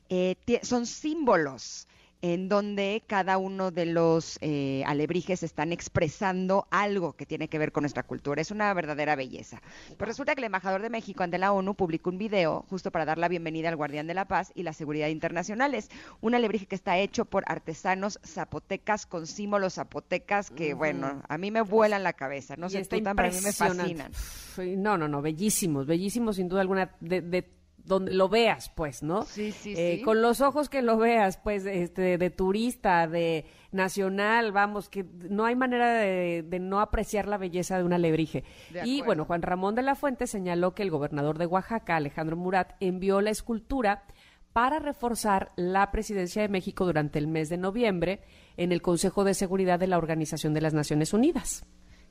eh, 0.09 0.35
son 0.63 0.87
símbolos 0.87 1.87
en 2.21 2.49
donde 2.49 3.01
cada 3.07 3.37
uno 3.37 3.71
de 3.71 3.85
los 3.85 4.37
eh, 4.41 4.83
alebrijes 4.85 5.41
están 5.43 5.71
expresando 5.71 6.67
algo 6.69 7.13
que 7.13 7.25
tiene 7.25 7.47
que 7.47 7.57
ver 7.57 7.71
con 7.71 7.83
nuestra 7.83 8.03
cultura. 8.03 8.41
Es 8.41 8.51
una 8.51 8.73
verdadera 8.73 9.15
belleza. 9.15 9.61
Pues 9.97 10.07
resulta 10.07 10.35
que 10.35 10.41
el 10.41 10.45
embajador 10.45 10.81
de 10.81 10.89
México 10.89 11.23
ante 11.23 11.37
la 11.37 11.53
ONU 11.53 11.75
publicó 11.75 12.09
un 12.09 12.17
video 12.17 12.65
justo 12.69 12.91
para 12.91 13.05
dar 13.05 13.17
la 13.17 13.29
bienvenida 13.29 13.69
al 13.69 13.77
Guardián 13.77 14.07
de 14.07 14.13
la 14.13 14.25
Paz 14.25 14.51
y 14.53 14.63
la 14.63 14.73
Seguridad 14.73 15.07
Internacionales. 15.07 15.89
Un 16.19 16.35
alebrije 16.35 16.65
que 16.65 16.75
está 16.75 16.97
hecho 16.97 17.25
por 17.25 17.43
artesanos 17.47 18.19
zapotecas 18.25 19.05
con 19.05 19.25
símbolos 19.25 19.75
zapotecas 19.75 20.49
que, 20.49 20.73
bueno, 20.73 21.23
a 21.27 21.37
mí 21.37 21.51
me 21.51 21.61
vuelan 21.61 22.03
la 22.03 22.13
cabeza. 22.13 22.57
No 22.57 22.69
sé, 22.69 22.83
tú 22.83 23.01
también, 23.01 23.29
a 23.29 23.33
mí 23.33 23.41
me 23.41 23.53
fascinan. 23.53 24.11
No, 24.77 24.97
no, 24.97 25.07
no, 25.07 25.21
bellísimos, 25.21 25.85
bellísimos 25.85 26.35
sin 26.35 26.49
duda 26.49 26.61
alguna. 26.61 26.91
De, 26.99 27.21
de 27.21 27.58
donde 27.85 28.13
lo 28.13 28.29
veas, 28.29 28.69
pues, 28.69 29.03
¿no? 29.03 29.23
Sí, 29.23 29.51
sí, 29.51 29.73
eh, 29.75 29.97
sí. 29.97 30.03
Con 30.03 30.21
los 30.21 30.41
ojos 30.41 30.69
que 30.69 30.81
lo 30.81 30.97
veas, 30.97 31.37
pues, 31.37 31.65
este, 31.65 32.17
de 32.17 32.29
turista, 32.29 33.07
de 33.07 33.45
nacional, 33.71 34.51
vamos, 34.51 34.89
que 34.89 35.05
no 35.29 35.45
hay 35.45 35.55
manera 35.55 35.93
de, 35.93 36.43
de 36.43 36.59
no 36.59 36.79
apreciar 36.79 37.27
la 37.27 37.37
belleza 37.37 37.77
de 37.77 37.83
un 37.83 37.93
alebrije. 37.93 38.43
De 38.71 38.85
Y 38.85 39.01
bueno, 39.01 39.25
Juan 39.25 39.41
Ramón 39.41 39.75
de 39.75 39.83
la 39.83 39.95
Fuente 39.95 40.27
señaló 40.27 40.73
que 40.75 40.83
el 40.83 40.91
gobernador 40.91 41.37
de 41.37 41.45
Oaxaca, 41.45 41.95
Alejandro 41.95 42.37
Murat, 42.37 42.73
envió 42.79 43.21
la 43.21 43.31
escultura 43.31 44.03
para 44.53 44.79
reforzar 44.79 45.51
la 45.55 45.91
presidencia 45.91 46.41
de 46.41 46.49
México 46.49 46.85
durante 46.85 47.19
el 47.19 47.27
mes 47.27 47.49
de 47.49 47.57
noviembre 47.57 48.21
en 48.57 48.71
el 48.71 48.81
Consejo 48.81 49.23
de 49.23 49.33
Seguridad 49.33 49.79
de 49.79 49.87
la 49.87 49.97
Organización 49.97 50.53
de 50.53 50.61
las 50.61 50.73
Naciones 50.73 51.13
Unidas. 51.13 51.65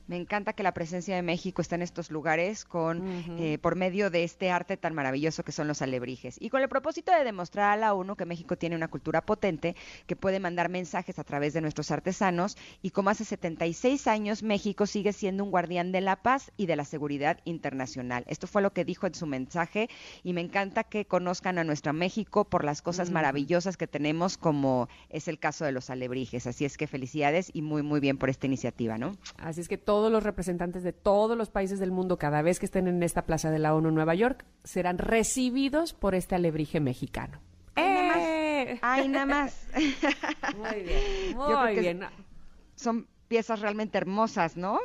Me 0.09 0.17
encanta 0.17 0.53
que 0.53 0.63
la 0.63 0.73
presencia 0.73 1.15
de 1.15 1.21
México 1.21 1.61
está 1.61 1.75
en 1.75 1.83
estos 1.83 2.09
lugares 2.09 2.65
con 2.65 3.07
eh, 3.37 3.59
por 3.59 3.75
medio 3.75 4.09
de 4.09 4.23
este 4.23 4.49
arte 4.49 4.75
tan 4.75 4.95
maravilloso 4.95 5.43
que 5.43 5.51
son 5.51 5.67
los 5.67 5.83
alebrijes. 5.83 6.37
Y 6.41 6.49
con 6.49 6.63
el 6.63 6.67
propósito 6.67 7.11
de 7.11 7.23
demostrar 7.23 7.71
a 7.71 7.77
la 7.77 7.93
ONU 7.93 8.15
que 8.15 8.25
México 8.25 8.57
tiene 8.57 8.75
una 8.75 8.87
cultura 8.87 9.21
potente 9.21 9.75
que 10.07 10.15
puede 10.15 10.39
mandar 10.39 10.69
mensajes 10.69 11.19
a 11.19 11.23
través 11.23 11.53
de 11.53 11.61
nuestros 11.61 11.91
artesanos 11.91 12.57
y 12.81 12.89
como 12.89 13.11
hace 13.11 13.23
76 13.23 14.07
años 14.07 14.41
México 14.41 14.87
sigue 14.87 15.13
siendo 15.13 15.43
un 15.43 15.51
guardián 15.51 15.91
de 15.91 16.01
la 16.01 16.15
paz 16.15 16.51
y 16.57 16.65
de 16.65 16.75
la 16.75 16.85
seguridad 16.85 17.39
internacional. 17.45 18.23
Esto 18.27 18.47
fue 18.47 18.63
lo 18.63 18.73
que 18.73 18.85
dijo 18.85 19.05
en 19.05 19.13
su 19.13 19.27
mensaje 19.27 19.91
y 20.23 20.33
me 20.33 20.41
encanta 20.41 20.85
que 20.85 21.05
conozcan 21.05 21.59
a 21.59 21.63
nuestra 21.63 21.93
México 21.93 22.45
por 22.45 22.65
las 22.65 22.81
cosas 22.81 23.11
maravillosas 23.11 23.77
que 23.77 23.85
tenemos 23.85 24.39
como 24.39 24.89
es 25.09 25.27
el 25.27 25.37
caso 25.37 25.65
de 25.65 25.71
los 25.71 25.91
alebrijes. 25.91 26.47
Así 26.47 26.65
es 26.65 26.77
que 26.77 26.87
felicidades 26.87 27.51
y 27.53 27.61
muy 27.61 27.83
muy 27.83 27.99
bien 27.99 28.17
por 28.17 28.31
esta 28.31 28.47
iniciativa, 28.47 28.97
¿no? 28.97 29.15
Así 29.37 29.61
es 29.61 29.67
que 29.67 29.77
todos 29.99 30.11
los 30.13 30.23
representantes 30.23 30.81
de 30.83 30.93
todos 30.93 31.37
los 31.37 31.49
países 31.49 31.77
del 31.79 31.91
mundo, 31.91 32.17
cada 32.17 32.41
vez 32.41 32.57
que 32.57 32.65
estén 32.65 32.87
en 32.87 33.03
esta 33.03 33.25
plaza 33.25 33.51
de 33.51 33.59
la 33.59 33.75
ONU 33.75 33.89
en 33.89 33.95
Nueva 33.95 34.15
York, 34.15 34.45
serán 34.63 34.97
recibidos 34.97 35.91
por 35.93 36.15
este 36.15 36.35
alebrije 36.35 36.79
mexicano. 36.79 37.39
¡Eh! 37.75 38.79
Ay, 38.81 39.09
nada 39.09 39.25
más. 39.25 39.67
Muy 39.75 40.83
bien, 40.83 41.33
Yo 41.33 41.45
creo 41.45 41.59
muy 41.65 41.73
que 41.75 41.79
bien. 41.81 42.01
Son 42.75 43.07
piezas 43.27 43.59
realmente 43.59 43.97
hermosas, 43.97 44.55
¿no? 44.55 44.79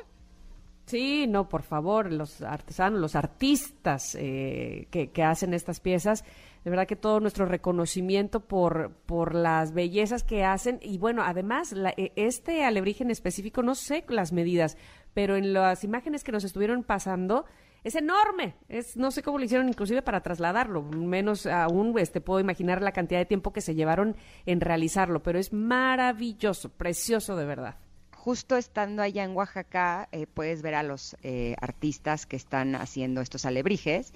Sí, 0.87 1.27
no, 1.29 1.49
por 1.49 1.63
favor, 1.63 2.13
los 2.13 2.43
artesanos, 2.43 3.01
los 3.01 3.15
artistas 3.15 4.15
eh, 4.19 4.89
que, 4.91 5.11
que 5.13 5.23
hacen 5.23 5.55
estas 5.55 5.81
piezas, 5.81 6.25
de 6.63 6.71
verdad 6.71 6.87
que 6.87 6.97
todo 6.97 7.21
nuestro 7.21 7.47
reconocimiento 7.47 8.41
por, 8.41 8.91
por 9.07 9.35
las 9.35 9.73
bellezas 9.73 10.25
que 10.25 10.45
hacen. 10.45 10.79
Y 10.83 10.99
bueno, 10.99 11.23
además, 11.25 11.73
la- 11.73 11.95
eh, 11.97 12.13
este 12.17 12.65
alebrije 12.65 13.03
en 13.03 13.11
específico, 13.11 13.63
no 13.63 13.75
sé 13.75 14.05
las 14.09 14.33
medidas, 14.33 14.77
pero 15.15 15.37
en 15.37 15.53
las 15.53 15.85
imágenes 15.85 16.25
que 16.25 16.33
nos 16.33 16.45
estuvieron 16.45 16.83
pasando, 16.83 17.47
es 17.85 17.95
enorme. 17.95 18.55
Es, 18.69 18.97
no 18.97 19.11
sé 19.11 19.23
cómo 19.23 19.39
lo 19.39 19.45
hicieron 19.45 19.69
inclusive 19.69 20.03
para 20.03 20.23
trasladarlo. 20.23 20.83
Menos 20.83 21.47
aún 21.47 21.97
este, 21.99 22.21
puedo 22.21 22.41
imaginar 22.41 22.83
la 22.83 22.93
cantidad 22.93 23.21
de 23.21 23.27
tiempo 23.27 23.53
que 23.53 23.61
se 23.61 23.75
llevaron 23.75 24.17
en 24.47 24.61
realizarlo, 24.61 25.23
pero 25.23 25.39
es 25.39 25.53
maravilloso, 25.53 26.71
precioso 26.71 27.37
de 27.37 27.45
verdad. 27.45 27.77
Justo 28.17 28.57
estando 28.57 29.03
allá 29.03 29.23
en 29.23 29.37
Oaxaca, 29.37 30.09
eh, 30.11 30.27
puedes 30.27 30.63
ver 30.63 30.77
a 30.77 30.83
los 30.83 31.15
eh, 31.23 31.57
artistas 31.61 32.25
que 32.25 32.37
están 32.37 32.75
haciendo 32.75 33.21
estos 33.21 33.45
alebrijes. 33.45 34.15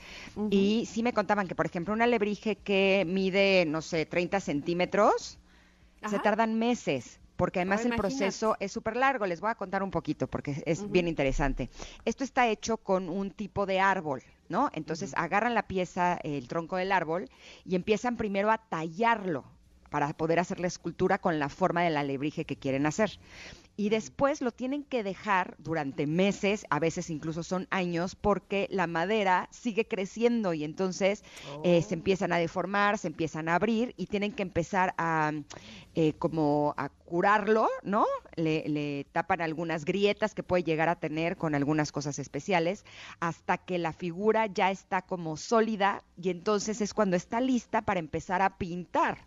Y 0.50 0.88
sí 0.90 1.02
me 1.02 1.12
contaban 1.12 1.46
que, 1.46 1.54
por 1.54 1.66
ejemplo, 1.66 1.92
un 1.92 2.00
alebrije 2.00 2.56
que 2.56 3.04
mide, 3.06 3.66
no 3.66 3.82
sé, 3.82 4.06
30 4.06 4.40
centímetros, 4.40 5.38
se 6.08 6.18
tardan 6.20 6.58
meses. 6.58 7.20
Porque 7.38 7.60
además 7.60 7.84
Oh, 7.84 7.88
el 7.88 7.94
proceso 7.94 8.56
es 8.58 8.72
súper 8.72 8.96
largo. 8.96 9.24
Les 9.24 9.40
voy 9.40 9.50
a 9.50 9.54
contar 9.54 9.84
un 9.84 9.92
poquito 9.92 10.26
porque 10.26 10.60
es 10.66 10.90
bien 10.90 11.06
interesante. 11.06 11.70
Esto 12.04 12.24
está 12.24 12.48
hecho 12.48 12.78
con 12.78 13.08
un 13.08 13.30
tipo 13.30 13.64
de 13.64 13.78
árbol, 13.78 14.24
¿no? 14.48 14.70
Entonces 14.72 15.14
agarran 15.16 15.54
la 15.54 15.68
pieza, 15.68 16.18
el 16.24 16.48
tronco 16.48 16.76
del 16.76 16.90
árbol, 16.90 17.30
y 17.64 17.76
empiezan 17.76 18.16
primero 18.16 18.50
a 18.50 18.58
tallarlo 18.58 19.44
para 19.88 20.12
poder 20.14 20.40
hacer 20.40 20.58
la 20.58 20.66
escultura 20.66 21.18
con 21.18 21.38
la 21.38 21.48
forma 21.48 21.82
del 21.82 21.96
alebrije 21.96 22.44
que 22.44 22.56
quieren 22.56 22.86
hacer. 22.86 23.20
Y 23.78 23.90
después 23.90 24.40
lo 24.40 24.50
tienen 24.50 24.82
que 24.82 25.04
dejar 25.04 25.54
durante 25.58 26.08
meses, 26.08 26.66
a 26.68 26.80
veces 26.80 27.10
incluso 27.10 27.44
son 27.44 27.68
años, 27.70 28.16
porque 28.16 28.66
la 28.72 28.88
madera 28.88 29.48
sigue 29.52 29.86
creciendo 29.86 30.52
y 30.52 30.64
entonces 30.64 31.22
eh, 31.62 31.80
se 31.82 31.94
empiezan 31.94 32.32
a 32.32 32.38
deformar, 32.38 32.98
se 32.98 33.06
empiezan 33.06 33.48
a 33.48 33.54
abrir 33.54 33.94
y 33.96 34.06
tienen 34.06 34.32
que 34.32 34.42
empezar 34.42 34.94
a 34.98 35.30
eh, 35.94 36.12
como 36.14 36.74
a 36.76 36.88
curarlo, 36.88 37.68
¿no? 37.84 38.04
Le, 38.34 38.68
le 38.68 39.06
tapan 39.12 39.40
algunas 39.40 39.84
grietas 39.84 40.34
que 40.34 40.42
puede 40.42 40.62
llegar 40.64 40.88
a 40.88 40.96
tener 40.96 41.36
con 41.36 41.54
algunas 41.54 41.92
cosas 41.92 42.18
especiales 42.18 42.84
hasta 43.20 43.58
que 43.58 43.78
la 43.78 43.92
figura 43.92 44.46
ya 44.46 44.70
está 44.70 45.02
como 45.02 45.36
sólida 45.36 46.04
y 46.20 46.30
entonces 46.30 46.80
es 46.80 46.94
cuando 46.94 47.16
está 47.16 47.40
lista 47.40 47.82
para 47.82 48.00
empezar 48.00 48.42
a 48.42 48.58
pintar. 48.58 49.24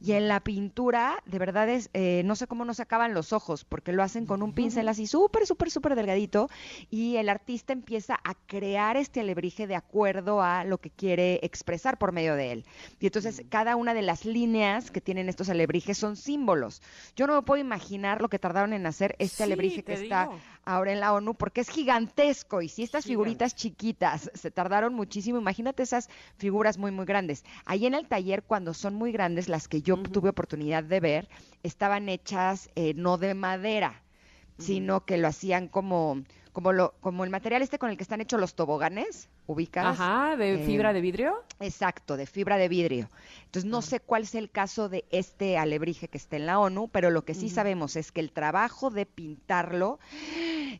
Y 0.00 0.12
en 0.12 0.28
la 0.28 0.40
pintura, 0.40 1.22
de 1.26 1.38
verdad 1.38 1.68
es, 1.68 1.90
eh, 1.92 2.22
no 2.24 2.34
sé 2.34 2.46
cómo 2.46 2.64
nos 2.64 2.80
acaban 2.80 3.14
los 3.14 3.32
ojos, 3.32 3.64
porque 3.64 3.89
lo 3.92 4.02
hacen 4.02 4.26
con 4.26 4.42
un 4.42 4.52
pincel 4.52 4.88
así 4.88 5.06
súper, 5.06 5.46
súper, 5.46 5.70
súper 5.70 5.94
delgadito 5.94 6.48
y 6.90 7.16
el 7.16 7.28
artista 7.28 7.72
empieza 7.72 8.18
a 8.24 8.34
crear 8.34 8.96
este 8.96 9.20
alebrije 9.20 9.66
de 9.66 9.76
acuerdo 9.76 10.42
a 10.42 10.64
lo 10.64 10.78
que 10.78 10.90
quiere 10.90 11.40
expresar 11.42 11.98
por 11.98 12.12
medio 12.12 12.34
de 12.34 12.52
él. 12.52 12.64
Y 12.98 13.06
entonces 13.06 13.42
cada 13.48 13.76
una 13.76 13.94
de 13.94 14.02
las 14.02 14.24
líneas 14.24 14.90
que 14.90 15.00
tienen 15.00 15.28
estos 15.28 15.48
alebrijes 15.48 15.98
son 15.98 16.16
símbolos. 16.16 16.82
Yo 17.16 17.26
no 17.26 17.34
me 17.34 17.42
puedo 17.42 17.60
imaginar 17.60 18.20
lo 18.20 18.28
que 18.28 18.38
tardaron 18.38 18.72
en 18.72 18.86
hacer 18.86 19.16
este 19.18 19.36
Sí, 19.36 19.42
alebrije 19.44 19.82
que 19.82 19.94
está 19.94 20.30
ahora 20.64 20.92
en 20.92 21.00
la 21.00 21.12
ONU, 21.12 21.34
porque 21.34 21.62
es 21.62 21.68
gigantesco. 21.68 22.62
Y 22.62 22.68
si 22.68 22.82
estas 22.82 23.04
figuritas 23.04 23.54
chiquitas 23.54 24.30
se 24.34 24.50
tardaron 24.50 24.94
muchísimo, 24.94 25.38
imagínate 25.38 25.82
esas 25.82 26.08
figuras 26.36 26.78
muy, 26.78 26.90
muy 26.90 27.06
grandes. 27.06 27.44
Ahí 27.64 27.86
en 27.86 27.94
el 27.94 28.06
taller, 28.06 28.42
cuando 28.42 28.74
son 28.74 28.94
muy 28.94 29.12
grandes, 29.12 29.48
las 29.48 29.68
que 29.68 29.82
yo 29.82 29.96
tuve 29.96 30.30
oportunidad 30.30 30.84
de 30.84 31.00
ver, 31.00 31.28
estaban 31.62 32.08
hechas 32.08 32.70
eh, 32.74 32.94
no 32.94 33.18
de 33.18 33.34
madera, 33.34 33.79
sino 34.58 35.04
que 35.04 35.16
lo 35.16 35.28
hacían 35.28 35.68
como, 35.68 36.22
como, 36.52 36.72
lo, 36.72 36.94
como 37.00 37.24
el 37.24 37.30
material 37.30 37.62
este 37.62 37.78
con 37.78 37.90
el 37.90 37.96
que 37.96 38.02
están 38.02 38.20
hechos 38.20 38.40
los 38.40 38.54
toboganes, 38.54 39.28
ubicas. 39.52 39.98
Ajá, 40.00 40.36
de 40.36 40.54
Eh, 40.62 40.64
fibra 40.66 40.92
de 40.92 41.00
vidrio. 41.00 41.42
Exacto, 41.58 42.16
de 42.16 42.26
fibra 42.26 42.56
de 42.56 42.68
vidrio. 42.68 43.10
Entonces 43.46 43.68
no 43.70 43.82
sé 43.82 44.00
cuál 44.00 44.22
es 44.22 44.34
el 44.34 44.50
caso 44.50 44.88
de 44.88 45.04
este 45.10 45.58
alebrije 45.58 46.08
que 46.08 46.18
está 46.18 46.36
en 46.36 46.46
la 46.46 46.58
ONU, 46.60 46.88
pero 46.88 47.10
lo 47.10 47.24
que 47.24 47.34
sí 47.34 47.48
sabemos 47.48 47.96
es 47.96 48.12
que 48.12 48.20
el 48.20 48.30
trabajo 48.30 48.90
de 48.90 49.06
pintarlo, 49.06 49.98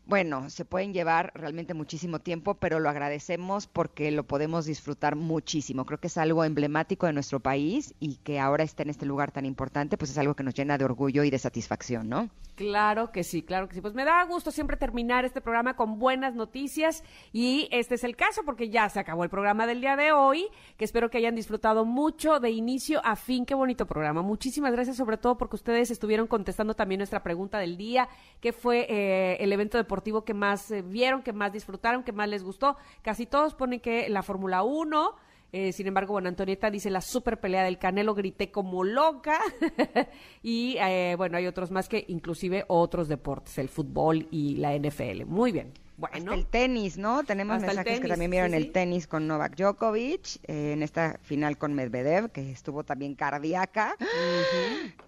bueno, 0.07 0.49
se 0.51 0.65
pueden 0.65 0.93
llevar 0.93 1.33
realmente 1.35 1.75
muchísimo 1.75 2.21
tiempo, 2.21 2.55
pero 2.55 2.81
lo 2.81 2.89
agradecemos 2.89 3.67
porque 3.67 4.11
lo 4.11 4.25
podemos 4.25 4.67
disfrutar 4.67 5.17
muchísimo. 5.17 5.85
Creo 5.85 5.99
que 5.99 6.07
es 6.07 6.17
algo 6.17 6.45
emblemático 6.45 7.07
de 7.07 7.13
nuestro 7.13 7.41
país 7.41 7.95
y 8.01 8.17
que 8.17 8.39
ahora 8.39 8.65
esté 8.65 8.85
en 8.85 8.91
este 8.91 9.07
lugar 9.07 9.33
tan 9.33 9.47
importante, 9.47 9.99
pues 9.99 10.11
es 10.13 10.19
algo 10.19 10.35
que 10.35 10.43
nos 10.45 10.55
llena 10.55 10.79
de 10.79 10.85
orgullo 10.85 11.25
y 11.25 11.31
de 11.31 11.39
satisfacción, 11.39 12.09
¿no? 12.09 12.31
Claro 12.55 13.11
que 13.11 13.25
sí, 13.25 13.43
claro 13.43 13.69
que 13.69 13.75
sí. 13.75 13.81
Pues 13.81 13.95
me 13.95 14.05
da 14.05 14.23
gusto 14.25 14.51
siempre 14.51 14.77
terminar 14.77 15.25
este 15.25 15.41
programa 15.41 15.77
con 15.77 15.99
buenas 15.99 16.35
noticias 16.35 17.03
y 17.33 17.69
este 17.71 17.95
es 17.95 18.05
el 18.05 18.17
caso 18.17 18.43
porque 18.45 18.60
ya 18.69 18.89
se 18.89 19.01
acabó 19.01 19.25
el 19.25 19.31
programa 19.31 19.67
del 19.67 19.81
día 19.81 19.97
de 19.97 20.13
hoy, 20.13 20.47
que 20.77 20.85
espero 20.85 21.11
que 21.11 21.19
hayan 21.19 21.35
disfrutado 21.35 21.85
mucho 21.85 22.41
de 22.41 22.51
inicio 22.51 23.01
a 23.05 23.17
fin. 23.17 23.47
Qué 23.47 23.55
bonito 23.55 23.87
programa. 23.87 24.23
Muchísimas 24.23 24.73
gracias 24.73 24.97
sobre 24.97 25.17
todo 25.17 25.39
porque 25.39 25.57
ustedes 25.57 25.91
estuvieron 25.91 26.27
contestando 26.27 26.75
también 26.75 26.99
nuestra 26.99 27.23
pregunta 27.23 27.59
del 27.59 27.77
día, 27.77 28.09
que 28.41 28.53
fue 28.53 28.87
eh, 28.89 29.37
el 29.41 29.53
evento 29.53 29.79
deportivo 29.79 30.25
que 30.25 30.35
más 30.35 30.71
eh, 30.71 30.83
vieron, 30.83 31.23
que 31.23 31.33
más 31.33 31.53
disfrutaron, 31.53 32.03
que 32.03 32.13
más 32.13 32.29
les 32.29 32.43
gustó. 32.43 32.77
Casi 33.03 33.27
todos 33.27 33.55
ponen 33.55 33.81
que 33.81 34.09
la 34.09 34.23
Fórmula 34.23 34.63
1. 34.63 35.15
Eh, 35.53 35.73
sin 35.73 35.87
embargo, 35.89 36.13
bueno, 36.13 36.29
Antonieta 36.29 36.71
dice 36.71 36.91
la 36.91 37.01
super 37.01 37.41
pelea 37.41 37.65
del 37.65 37.79
Canelo, 37.79 38.15
grité 38.15 38.51
como 38.51 38.85
loca. 38.85 39.41
y 40.43 40.77
eh, 40.79 41.15
bueno, 41.17 41.37
hay 41.37 41.47
otros 41.47 41.71
más 41.71 41.89
que 41.89 42.05
inclusive 42.09 42.65
otros 42.69 43.09
deportes, 43.09 43.59
el 43.59 43.69
fútbol 43.69 44.29
y 44.31 44.57
la 44.57 44.77
NFL. 44.77 45.25
Muy 45.27 45.53
bien. 45.53 45.73
Bueno, 46.01 46.17
Hasta 46.17 46.35
el 46.35 46.47
tenis, 46.47 46.97
¿no? 46.97 47.25
Tenemos 47.25 47.61
mensajes 47.61 47.85
que 47.85 47.95
tenis, 47.97 48.09
también 48.09 48.31
vieron 48.31 48.53
sí, 48.53 48.57
el 48.57 48.73
tenis 48.73 49.07
con 49.07 49.29
Novak 49.29 49.55
Djokovic, 49.55 50.37
eh, 50.47 50.73
en 50.73 50.83
esta 50.83 51.19
final 51.21 51.59
con 51.59 51.75
Medvedev, 51.75 52.31
que 52.31 52.53
estuvo 52.53 52.85
también 52.85 53.15
cardíaca. 53.15 53.97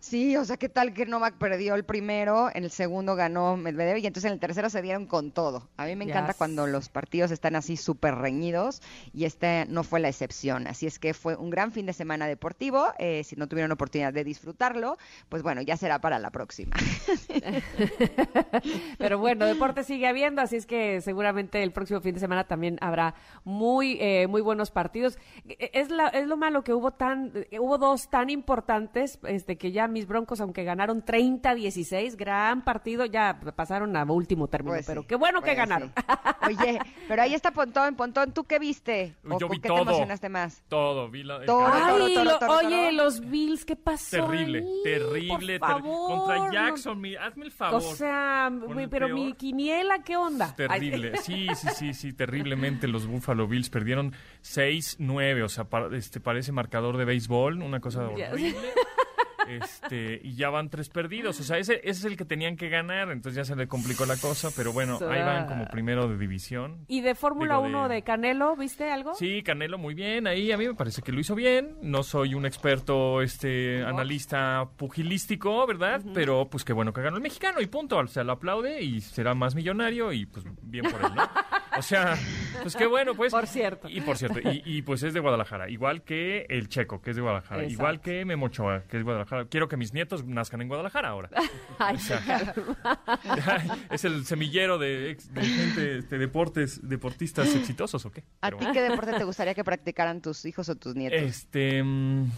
Sí, 0.00 0.36
o 0.36 0.44
sea, 0.44 0.58
¿qué 0.58 0.68
tal 0.68 0.92
que 0.92 1.06
Novak 1.06 1.36
perdió 1.36 1.76
el 1.76 1.84
primero, 1.84 2.50
en 2.52 2.64
el 2.64 2.70
segundo 2.70 3.16
ganó 3.16 3.56
Medvedev 3.56 3.96
y 3.98 4.06
entonces 4.06 4.28
en 4.28 4.34
el 4.34 4.38
tercero 4.38 4.68
se 4.68 4.82
dieron 4.82 5.06
con 5.06 5.30
todo. 5.30 5.66
A 5.78 5.86
mí 5.86 5.96
me 5.96 6.04
encanta 6.04 6.34
cuando 6.34 6.66
los 6.66 6.90
partidos 6.90 7.30
están 7.30 7.56
así 7.56 7.78
súper 7.78 8.16
reñidos 8.16 8.82
y 9.14 9.24
este 9.24 9.64
no 9.70 9.84
fue 9.84 9.98
la 9.98 10.10
excepción. 10.10 10.66
Así 10.66 10.86
es 10.86 10.98
que 10.98 11.14
fue 11.14 11.36
un 11.36 11.48
gran 11.48 11.72
fin 11.72 11.86
de 11.86 11.94
semana 11.94 12.26
deportivo. 12.26 12.92
eh, 12.98 13.24
si 13.24 13.34
no 13.36 13.48
tuvieron 13.48 13.72
oportunidad 13.72 14.12
de 14.12 14.24
disfrutarlo, 14.24 14.98
pues 15.30 15.42
bueno, 15.42 15.62
ya 15.62 15.78
será 15.78 16.02
para 16.02 16.18
la 16.18 16.30
próxima. 16.30 16.76
Pero 18.98 19.18
bueno, 19.18 19.46
deporte 19.46 19.84
sigue 19.84 20.06
habiendo, 20.06 20.42
así 20.42 20.56
es 20.56 20.66
que 20.66 20.81
seguramente 21.00 21.62
el 21.62 21.72
próximo 21.72 22.00
fin 22.00 22.14
de 22.14 22.20
semana 22.20 22.44
también 22.44 22.78
habrá 22.80 23.14
muy 23.44 23.98
eh, 24.00 24.26
muy 24.28 24.40
buenos 24.42 24.70
partidos. 24.70 25.18
Eh, 25.48 25.70
Es 25.72 25.90
la, 25.90 26.08
es 26.08 26.26
lo 26.26 26.36
malo 26.36 26.62
que 26.64 26.72
hubo 26.74 26.90
tan 26.92 27.32
hubo 27.58 27.78
dos 27.78 28.08
tan 28.10 28.30
importantes, 28.30 29.18
este 29.26 29.56
que 29.56 29.72
ya 29.72 29.88
mis 29.88 30.06
Broncos 30.06 30.40
aunque 30.40 30.64
ganaron 30.64 31.04
30-16, 31.04 32.16
gran 32.16 32.62
partido, 32.64 33.04
ya 33.04 33.40
pasaron 33.56 33.96
a 33.96 34.04
último 34.04 34.48
término, 34.48 34.74
Pues 34.74 34.86
pero 34.86 35.02
sí, 35.02 35.08
qué 35.08 35.16
bueno 35.16 35.40
que 35.40 35.46
pues 35.54 35.56
ganaron. 35.56 35.92
sí. 35.96 36.02
Oye, 36.60 36.78
pero 37.08 37.22
ahí 37.22 37.34
está 37.34 37.50
Pontón. 37.52 37.94
Pontón, 37.96 38.32
¿tú 38.32 38.44
qué 38.44 38.58
viste? 38.58 39.14
¿O 39.28 39.38
Yo 39.38 39.46
con 39.48 39.56
vi 39.56 39.60
qué 39.62 39.68
todo. 39.68 39.78
te 39.78 39.82
emocionaste 39.90 40.28
más? 40.28 40.62
Todo, 40.68 41.08
vi 41.10 41.22
la, 41.22 41.44
Todo. 41.44 41.64
canal. 41.64 42.02
Ay, 42.02 42.14
toro, 42.14 42.24
lo- 42.24 42.38
toro, 42.38 42.52
toro. 42.58 42.66
oye, 42.68 42.92
los 42.92 43.20
Bills, 43.20 43.64
¿qué 43.64 43.76
pasó? 43.76 44.16
Terrible, 44.26 44.58
ahí? 44.58 44.80
terrible, 44.84 45.58
Por 45.60 45.82
contra 45.82 46.38
no- 46.38 46.52
Jackson, 46.52 47.00
mi- 47.00 47.14
hazme 47.16 47.44
el 47.46 47.50
O 47.52 47.54
favor. 47.54 47.82
sea, 47.82 48.50
mi- 48.50 48.82
el 48.84 48.88
pero 48.88 49.06
peor. 49.06 49.18
mi 49.18 49.32
quiniela, 49.34 50.02
¿qué 50.02 50.16
onda? 50.16 50.54
Terrible, 50.74 51.16
sí, 51.18 51.46
sí, 51.54 51.68
sí, 51.74 51.94
sí, 51.94 52.12
terriblemente 52.12 52.88
los 52.88 53.06
Buffalo 53.06 53.46
Bills 53.46 53.70
perdieron 53.70 54.12
6-9, 54.42 55.42
o 55.44 55.48
sea, 55.48 55.64
pa- 55.64 55.88
este 55.92 56.20
parece 56.20 56.52
marcador 56.52 56.96
de 56.96 57.04
béisbol, 57.04 57.62
una 57.62 57.80
cosa 57.80 58.08
horrible. 58.32 58.54
Este, 59.48 60.20
y 60.22 60.34
ya 60.34 60.50
van 60.50 60.70
tres 60.70 60.88
perdidos, 60.88 61.38
o 61.40 61.42
sea, 61.42 61.58
ese, 61.58 61.74
ese 61.76 61.90
es 61.90 62.04
el 62.04 62.16
que 62.16 62.24
tenían 62.24 62.56
que 62.56 62.68
ganar, 62.68 63.10
entonces 63.10 63.36
ya 63.36 63.44
se 63.44 63.56
le 63.56 63.66
complicó 63.66 64.06
la 64.06 64.16
cosa, 64.16 64.50
pero 64.56 64.72
bueno, 64.72 64.98
ahí 65.10 65.20
van 65.22 65.46
como 65.46 65.66
primero 65.66 66.08
de 66.08 66.16
división. 66.16 66.84
¿Y 66.88 67.00
de 67.00 67.14
Fórmula 67.14 67.56
Digo, 67.56 67.66
1 67.66 67.88
de- 67.88 67.94
de 67.96 68.02
Canelo, 68.02 68.56
viste 68.56 68.90
algo? 68.90 69.14
Sí, 69.14 69.42
Canelo 69.42 69.78
muy 69.78 69.94
bien, 69.94 70.26
ahí 70.26 70.52
a 70.52 70.56
mí 70.58 70.66
me 70.66 70.74
parece 70.74 71.02
que 71.02 71.12
lo 71.12 71.20
hizo 71.20 71.34
bien. 71.34 71.76
No 71.82 72.02
soy 72.02 72.34
un 72.34 72.46
experto, 72.46 73.20
este, 73.22 73.82
analista 73.84 74.68
pugilístico, 74.76 75.66
¿verdad? 75.66 76.00
Pero 76.14 76.48
pues 76.48 76.64
qué 76.64 76.72
bueno 76.72 76.92
que 76.92 77.02
ganó 77.02 77.16
el 77.16 77.22
mexicano 77.22 77.60
y 77.60 77.66
punto. 77.66 77.98
O 77.98 78.06
sea, 78.06 78.24
lo 78.24 78.32
aplaude 78.32 78.82
y 78.82 79.00
será 79.00 79.34
más 79.34 79.54
millonario 79.54 80.12
y 80.12 80.26
pues 80.26 80.44
bien 80.62 80.84
por 80.90 81.00
él, 81.04 81.14
¿no? 81.14 81.22
O 81.74 81.80
sea, 81.80 82.18
pues 82.60 82.76
qué 82.76 82.84
bueno, 82.86 83.14
pues. 83.14 83.32
Por 83.32 83.46
cierto. 83.46 83.88
Y 83.88 84.02
por 84.02 84.18
cierto, 84.18 84.40
y, 84.40 84.62
y, 84.66 84.82
pues 84.82 85.02
es 85.04 85.14
de 85.14 85.20
Guadalajara, 85.20 85.70
igual 85.70 86.02
que 86.02 86.44
el 86.50 86.68
Checo, 86.68 87.00
que 87.00 87.10
es 87.10 87.16
de 87.16 87.22
Guadalajara, 87.22 87.62
Exacto. 87.62 87.72
igual 87.72 88.00
que 88.02 88.24
Memo 88.26 88.46
Ochoa, 88.46 88.80
que 88.82 88.98
es 88.98 89.00
de 89.00 89.02
Guadalajara. 89.04 89.31
Quiero 89.50 89.68
que 89.68 89.76
mis 89.76 89.92
nietos 89.92 90.24
nazcan 90.24 90.60
en 90.62 90.68
Guadalajara 90.68 91.08
ahora. 91.08 91.30
Ay, 91.78 91.96
O 91.96 91.98
sea, 91.98 92.54
es 93.90 94.04
el 94.04 94.24
semillero 94.26 94.78
de, 94.78 95.10
ex- 95.10 95.32
de 95.32 95.42
gente, 95.42 95.98
este, 95.98 96.18
deportes, 96.18 96.80
deportistas 96.88 97.54
exitosos, 97.54 98.04
¿o 98.06 98.10
qué? 98.12 98.24
¿A 98.40 98.50
ti 98.50 98.64
qué 98.72 98.80
deporte 98.82 99.12
te 99.14 99.24
gustaría 99.24 99.54
que 99.54 99.64
practicaran 99.64 100.20
tus 100.20 100.44
hijos 100.44 100.68
o 100.68 100.74
tus 100.76 100.94
nietos? 100.94 101.20
Este. 101.20 101.82
mm, 101.82 102.30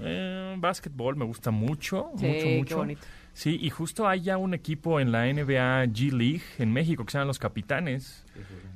eh, 0.00 0.54
básquetbol 0.58 1.16
me 1.16 1.24
gusta 1.24 1.50
mucho, 1.50 2.10
Sí, 2.18 2.26
mucho, 2.26 2.38
qué 2.44 2.56
mucho. 2.58 2.76
bonito. 2.76 3.02
Sí, 3.34 3.58
y 3.60 3.70
justo 3.70 4.06
hay 4.06 4.20
ya 4.20 4.36
un 4.36 4.52
equipo 4.52 5.00
en 5.00 5.10
la 5.10 5.24
NBA 5.26 5.86
G 5.86 6.12
League 6.12 6.42
en 6.58 6.70
México 6.72 7.04
que 7.04 7.12
se 7.12 7.16
llaman 7.18 7.28
los 7.28 7.38
Capitanes 7.38 8.24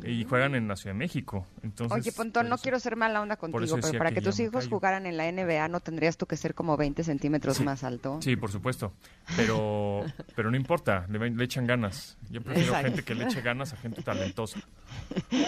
y 0.02 0.24
juegan 0.24 0.54
en 0.54 0.66
la 0.66 0.76
Ciudad 0.76 0.94
de 0.94 0.98
México. 0.98 1.46
Entonces, 1.62 1.98
Oye, 1.98 2.10
Pontón, 2.12 2.48
no 2.48 2.54
eso- 2.54 2.62
quiero 2.62 2.80
ser 2.80 2.96
mala 2.96 3.20
onda 3.20 3.36
contigo, 3.36 3.76
pero 3.82 3.98
para 3.98 4.12
que 4.12 4.22
tus 4.22 4.40
hijos 4.40 4.64
callo. 4.64 4.70
jugaran 4.76 5.04
en 5.04 5.18
la 5.18 5.26
NBA 5.30 5.68
no 5.68 5.80
tendrías 5.80 6.16
tú 6.16 6.24
que 6.26 6.36
ser 6.38 6.54
como 6.54 6.76
20 6.78 7.04
centímetros 7.04 7.58
Sí. 7.58 7.64
más 7.64 7.84
alto. 7.84 8.18
Sí, 8.22 8.34
por 8.36 8.50
supuesto. 8.50 8.92
Pero, 9.36 10.04
pero 10.34 10.50
no 10.50 10.56
importa, 10.56 11.06
le, 11.10 11.30
le 11.30 11.44
echan 11.44 11.66
ganas. 11.66 12.16
Yo 12.30 12.40
prefiero 12.40 12.68
Exacto. 12.70 12.88
gente 12.88 13.02
que 13.04 13.14
le 13.14 13.24
eche 13.24 13.42
ganas 13.42 13.74
a 13.74 13.76
gente 13.76 14.02
talentosa. 14.02 14.58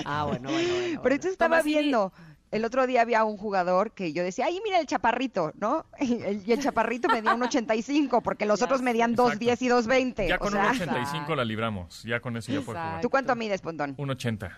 Ah, 0.05 0.25
bueno, 0.29 0.51
bueno, 0.51 0.69
bueno. 0.69 0.87
Pero 0.89 1.01
bueno. 1.01 1.15
esto 1.15 1.29
estaba 1.29 1.63
viendo. 1.63 2.13
El 2.51 2.65
otro 2.65 2.87
día 2.87 3.03
había 3.03 3.25
un 3.25 3.37
jugador 3.37 3.93
que 3.93 4.12
yo 4.12 4.23
decía, 4.23 4.47
ay, 4.47 4.59
mira 4.65 4.81
el 4.81 4.87
chaparrito, 4.87 5.53
¿no? 5.59 5.85
Y 6.01 6.23
el, 6.23 6.43
y 6.47 6.53
el 6.53 6.61
chaparrito 6.62 7.09
medía 7.12 7.35
un 7.35 7.43
85, 7.43 8.23
porque 8.23 8.47
los 8.47 8.61
Ya 8.61 8.66
otros 8.66 8.81
medían 8.83 9.15
210 9.15 9.62
y 9.62 9.69
220. 9.69 10.29
Ya 10.29 10.37
o 10.37 10.39
con 10.39 10.53
sea, 10.53 10.62
un 10.62 10.70
85 10.70 11.37
la 11.37 11.45
libramos. 11.45 12.03
Ya 12.05 12.20
con 12.20 12.37
eso 12.37 12.51
ya 12.53 12.61
fue 12.62 12.75
jugar. 12.75 13.01
¿Tú 13.01 13.11
cuánto 13.11 13.35
mides, 13.37 13.61
Pontón? 13.61 13.95
Un 13.99 14.11
80. 14.11 14.57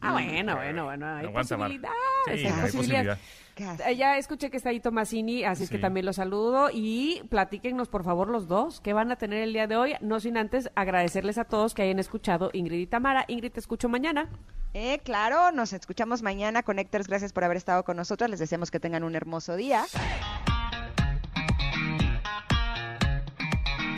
Ah, 0.00 0.12
bueno, 0.12 0.56
bueno, 0.56 0.84
bueno. 0.84 1.06
Hay 1.16 1.26
Aguanta, 1.26 1.56
posibilidades. 1.56 1.96
Sí, 2.26 2.30
hay 2.30 2.36
hay 2.46 2.50
posibilidades. 2.52 2.74
posibilidad. 2.76 3.18
Eh, 3.56 3.96
Ya 3.96 4.18
escuché 4.18 4.50
que 4.50 4.56
está 4.56 4.70
ahí 4.70 4.80
Tomasini, 4.80 5.44
así 5.44 5.64
es 5.64 5.70
que 5.70 5.78
también 5.78 6.06
los 6.06 6.16
saludo 6.16 6.70
y 6.72 7.22
platíquennos 7.28 7.88
por 7.88 8.04
favor 8.04 8.28
los 8.28 8.48
dos 8.48 8.80
qué 8.80 8.92
van 8.92 9.10
a 9.12 9.16
tener 9.16 9.42
el 9.42 9.52
día 9.52 9.66
de 9.66 9.76
hoy, 9.76 9.94
no 10.00 10.20
sin 10.20 10.36
antes 10.36 10.70
agradecerles 10.74 11.38
a 11.38 11.44
todos 11.44 11.74
que 11.74 11.82
hayan 11.82 11.98
escuchado 11.98 12.50
Ingrid 12.52 12.80
y 12.80 12.86
Tamara. 12.86 13.24
Ingrid, 13.28 13.52
te 13.52 13.60
escucho 13.60 13.88
mañana. 13.88 14.28
Eh, 14.72 14.98
claro, 15.04 15.52
nos 15.52 15.72
escuchamos 15.72 16.22
mañana. 16.22 16.64
Connectors, 16.64 17.06
gracias 17.06 17.32
por 17.32 17.44
haber 17.44 17.56
estado 17.56 17.84
con 17.84 17.96
nosotros. 17.96 18.28
Les 18.28 18.40
deseamos 18.40 18.72
que 18.72 18.80
tengan 18.80 19.04
un 19.04 19.14
hermoso 19.14 19.54
día. 19.54 19.84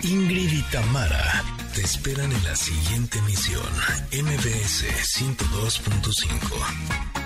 Ingrid 0.03 0.53
y 0.53 0.63
Tamara 0.71 1.43
te 1.75 1.81
esperan 1.81 2.31
en 2.31 2.45
la 2.45 2.55
siguiente 2.55 3.19
emisión, 3.19 3.63
MBS 4.13 4.85
102.5. 5.19 7.26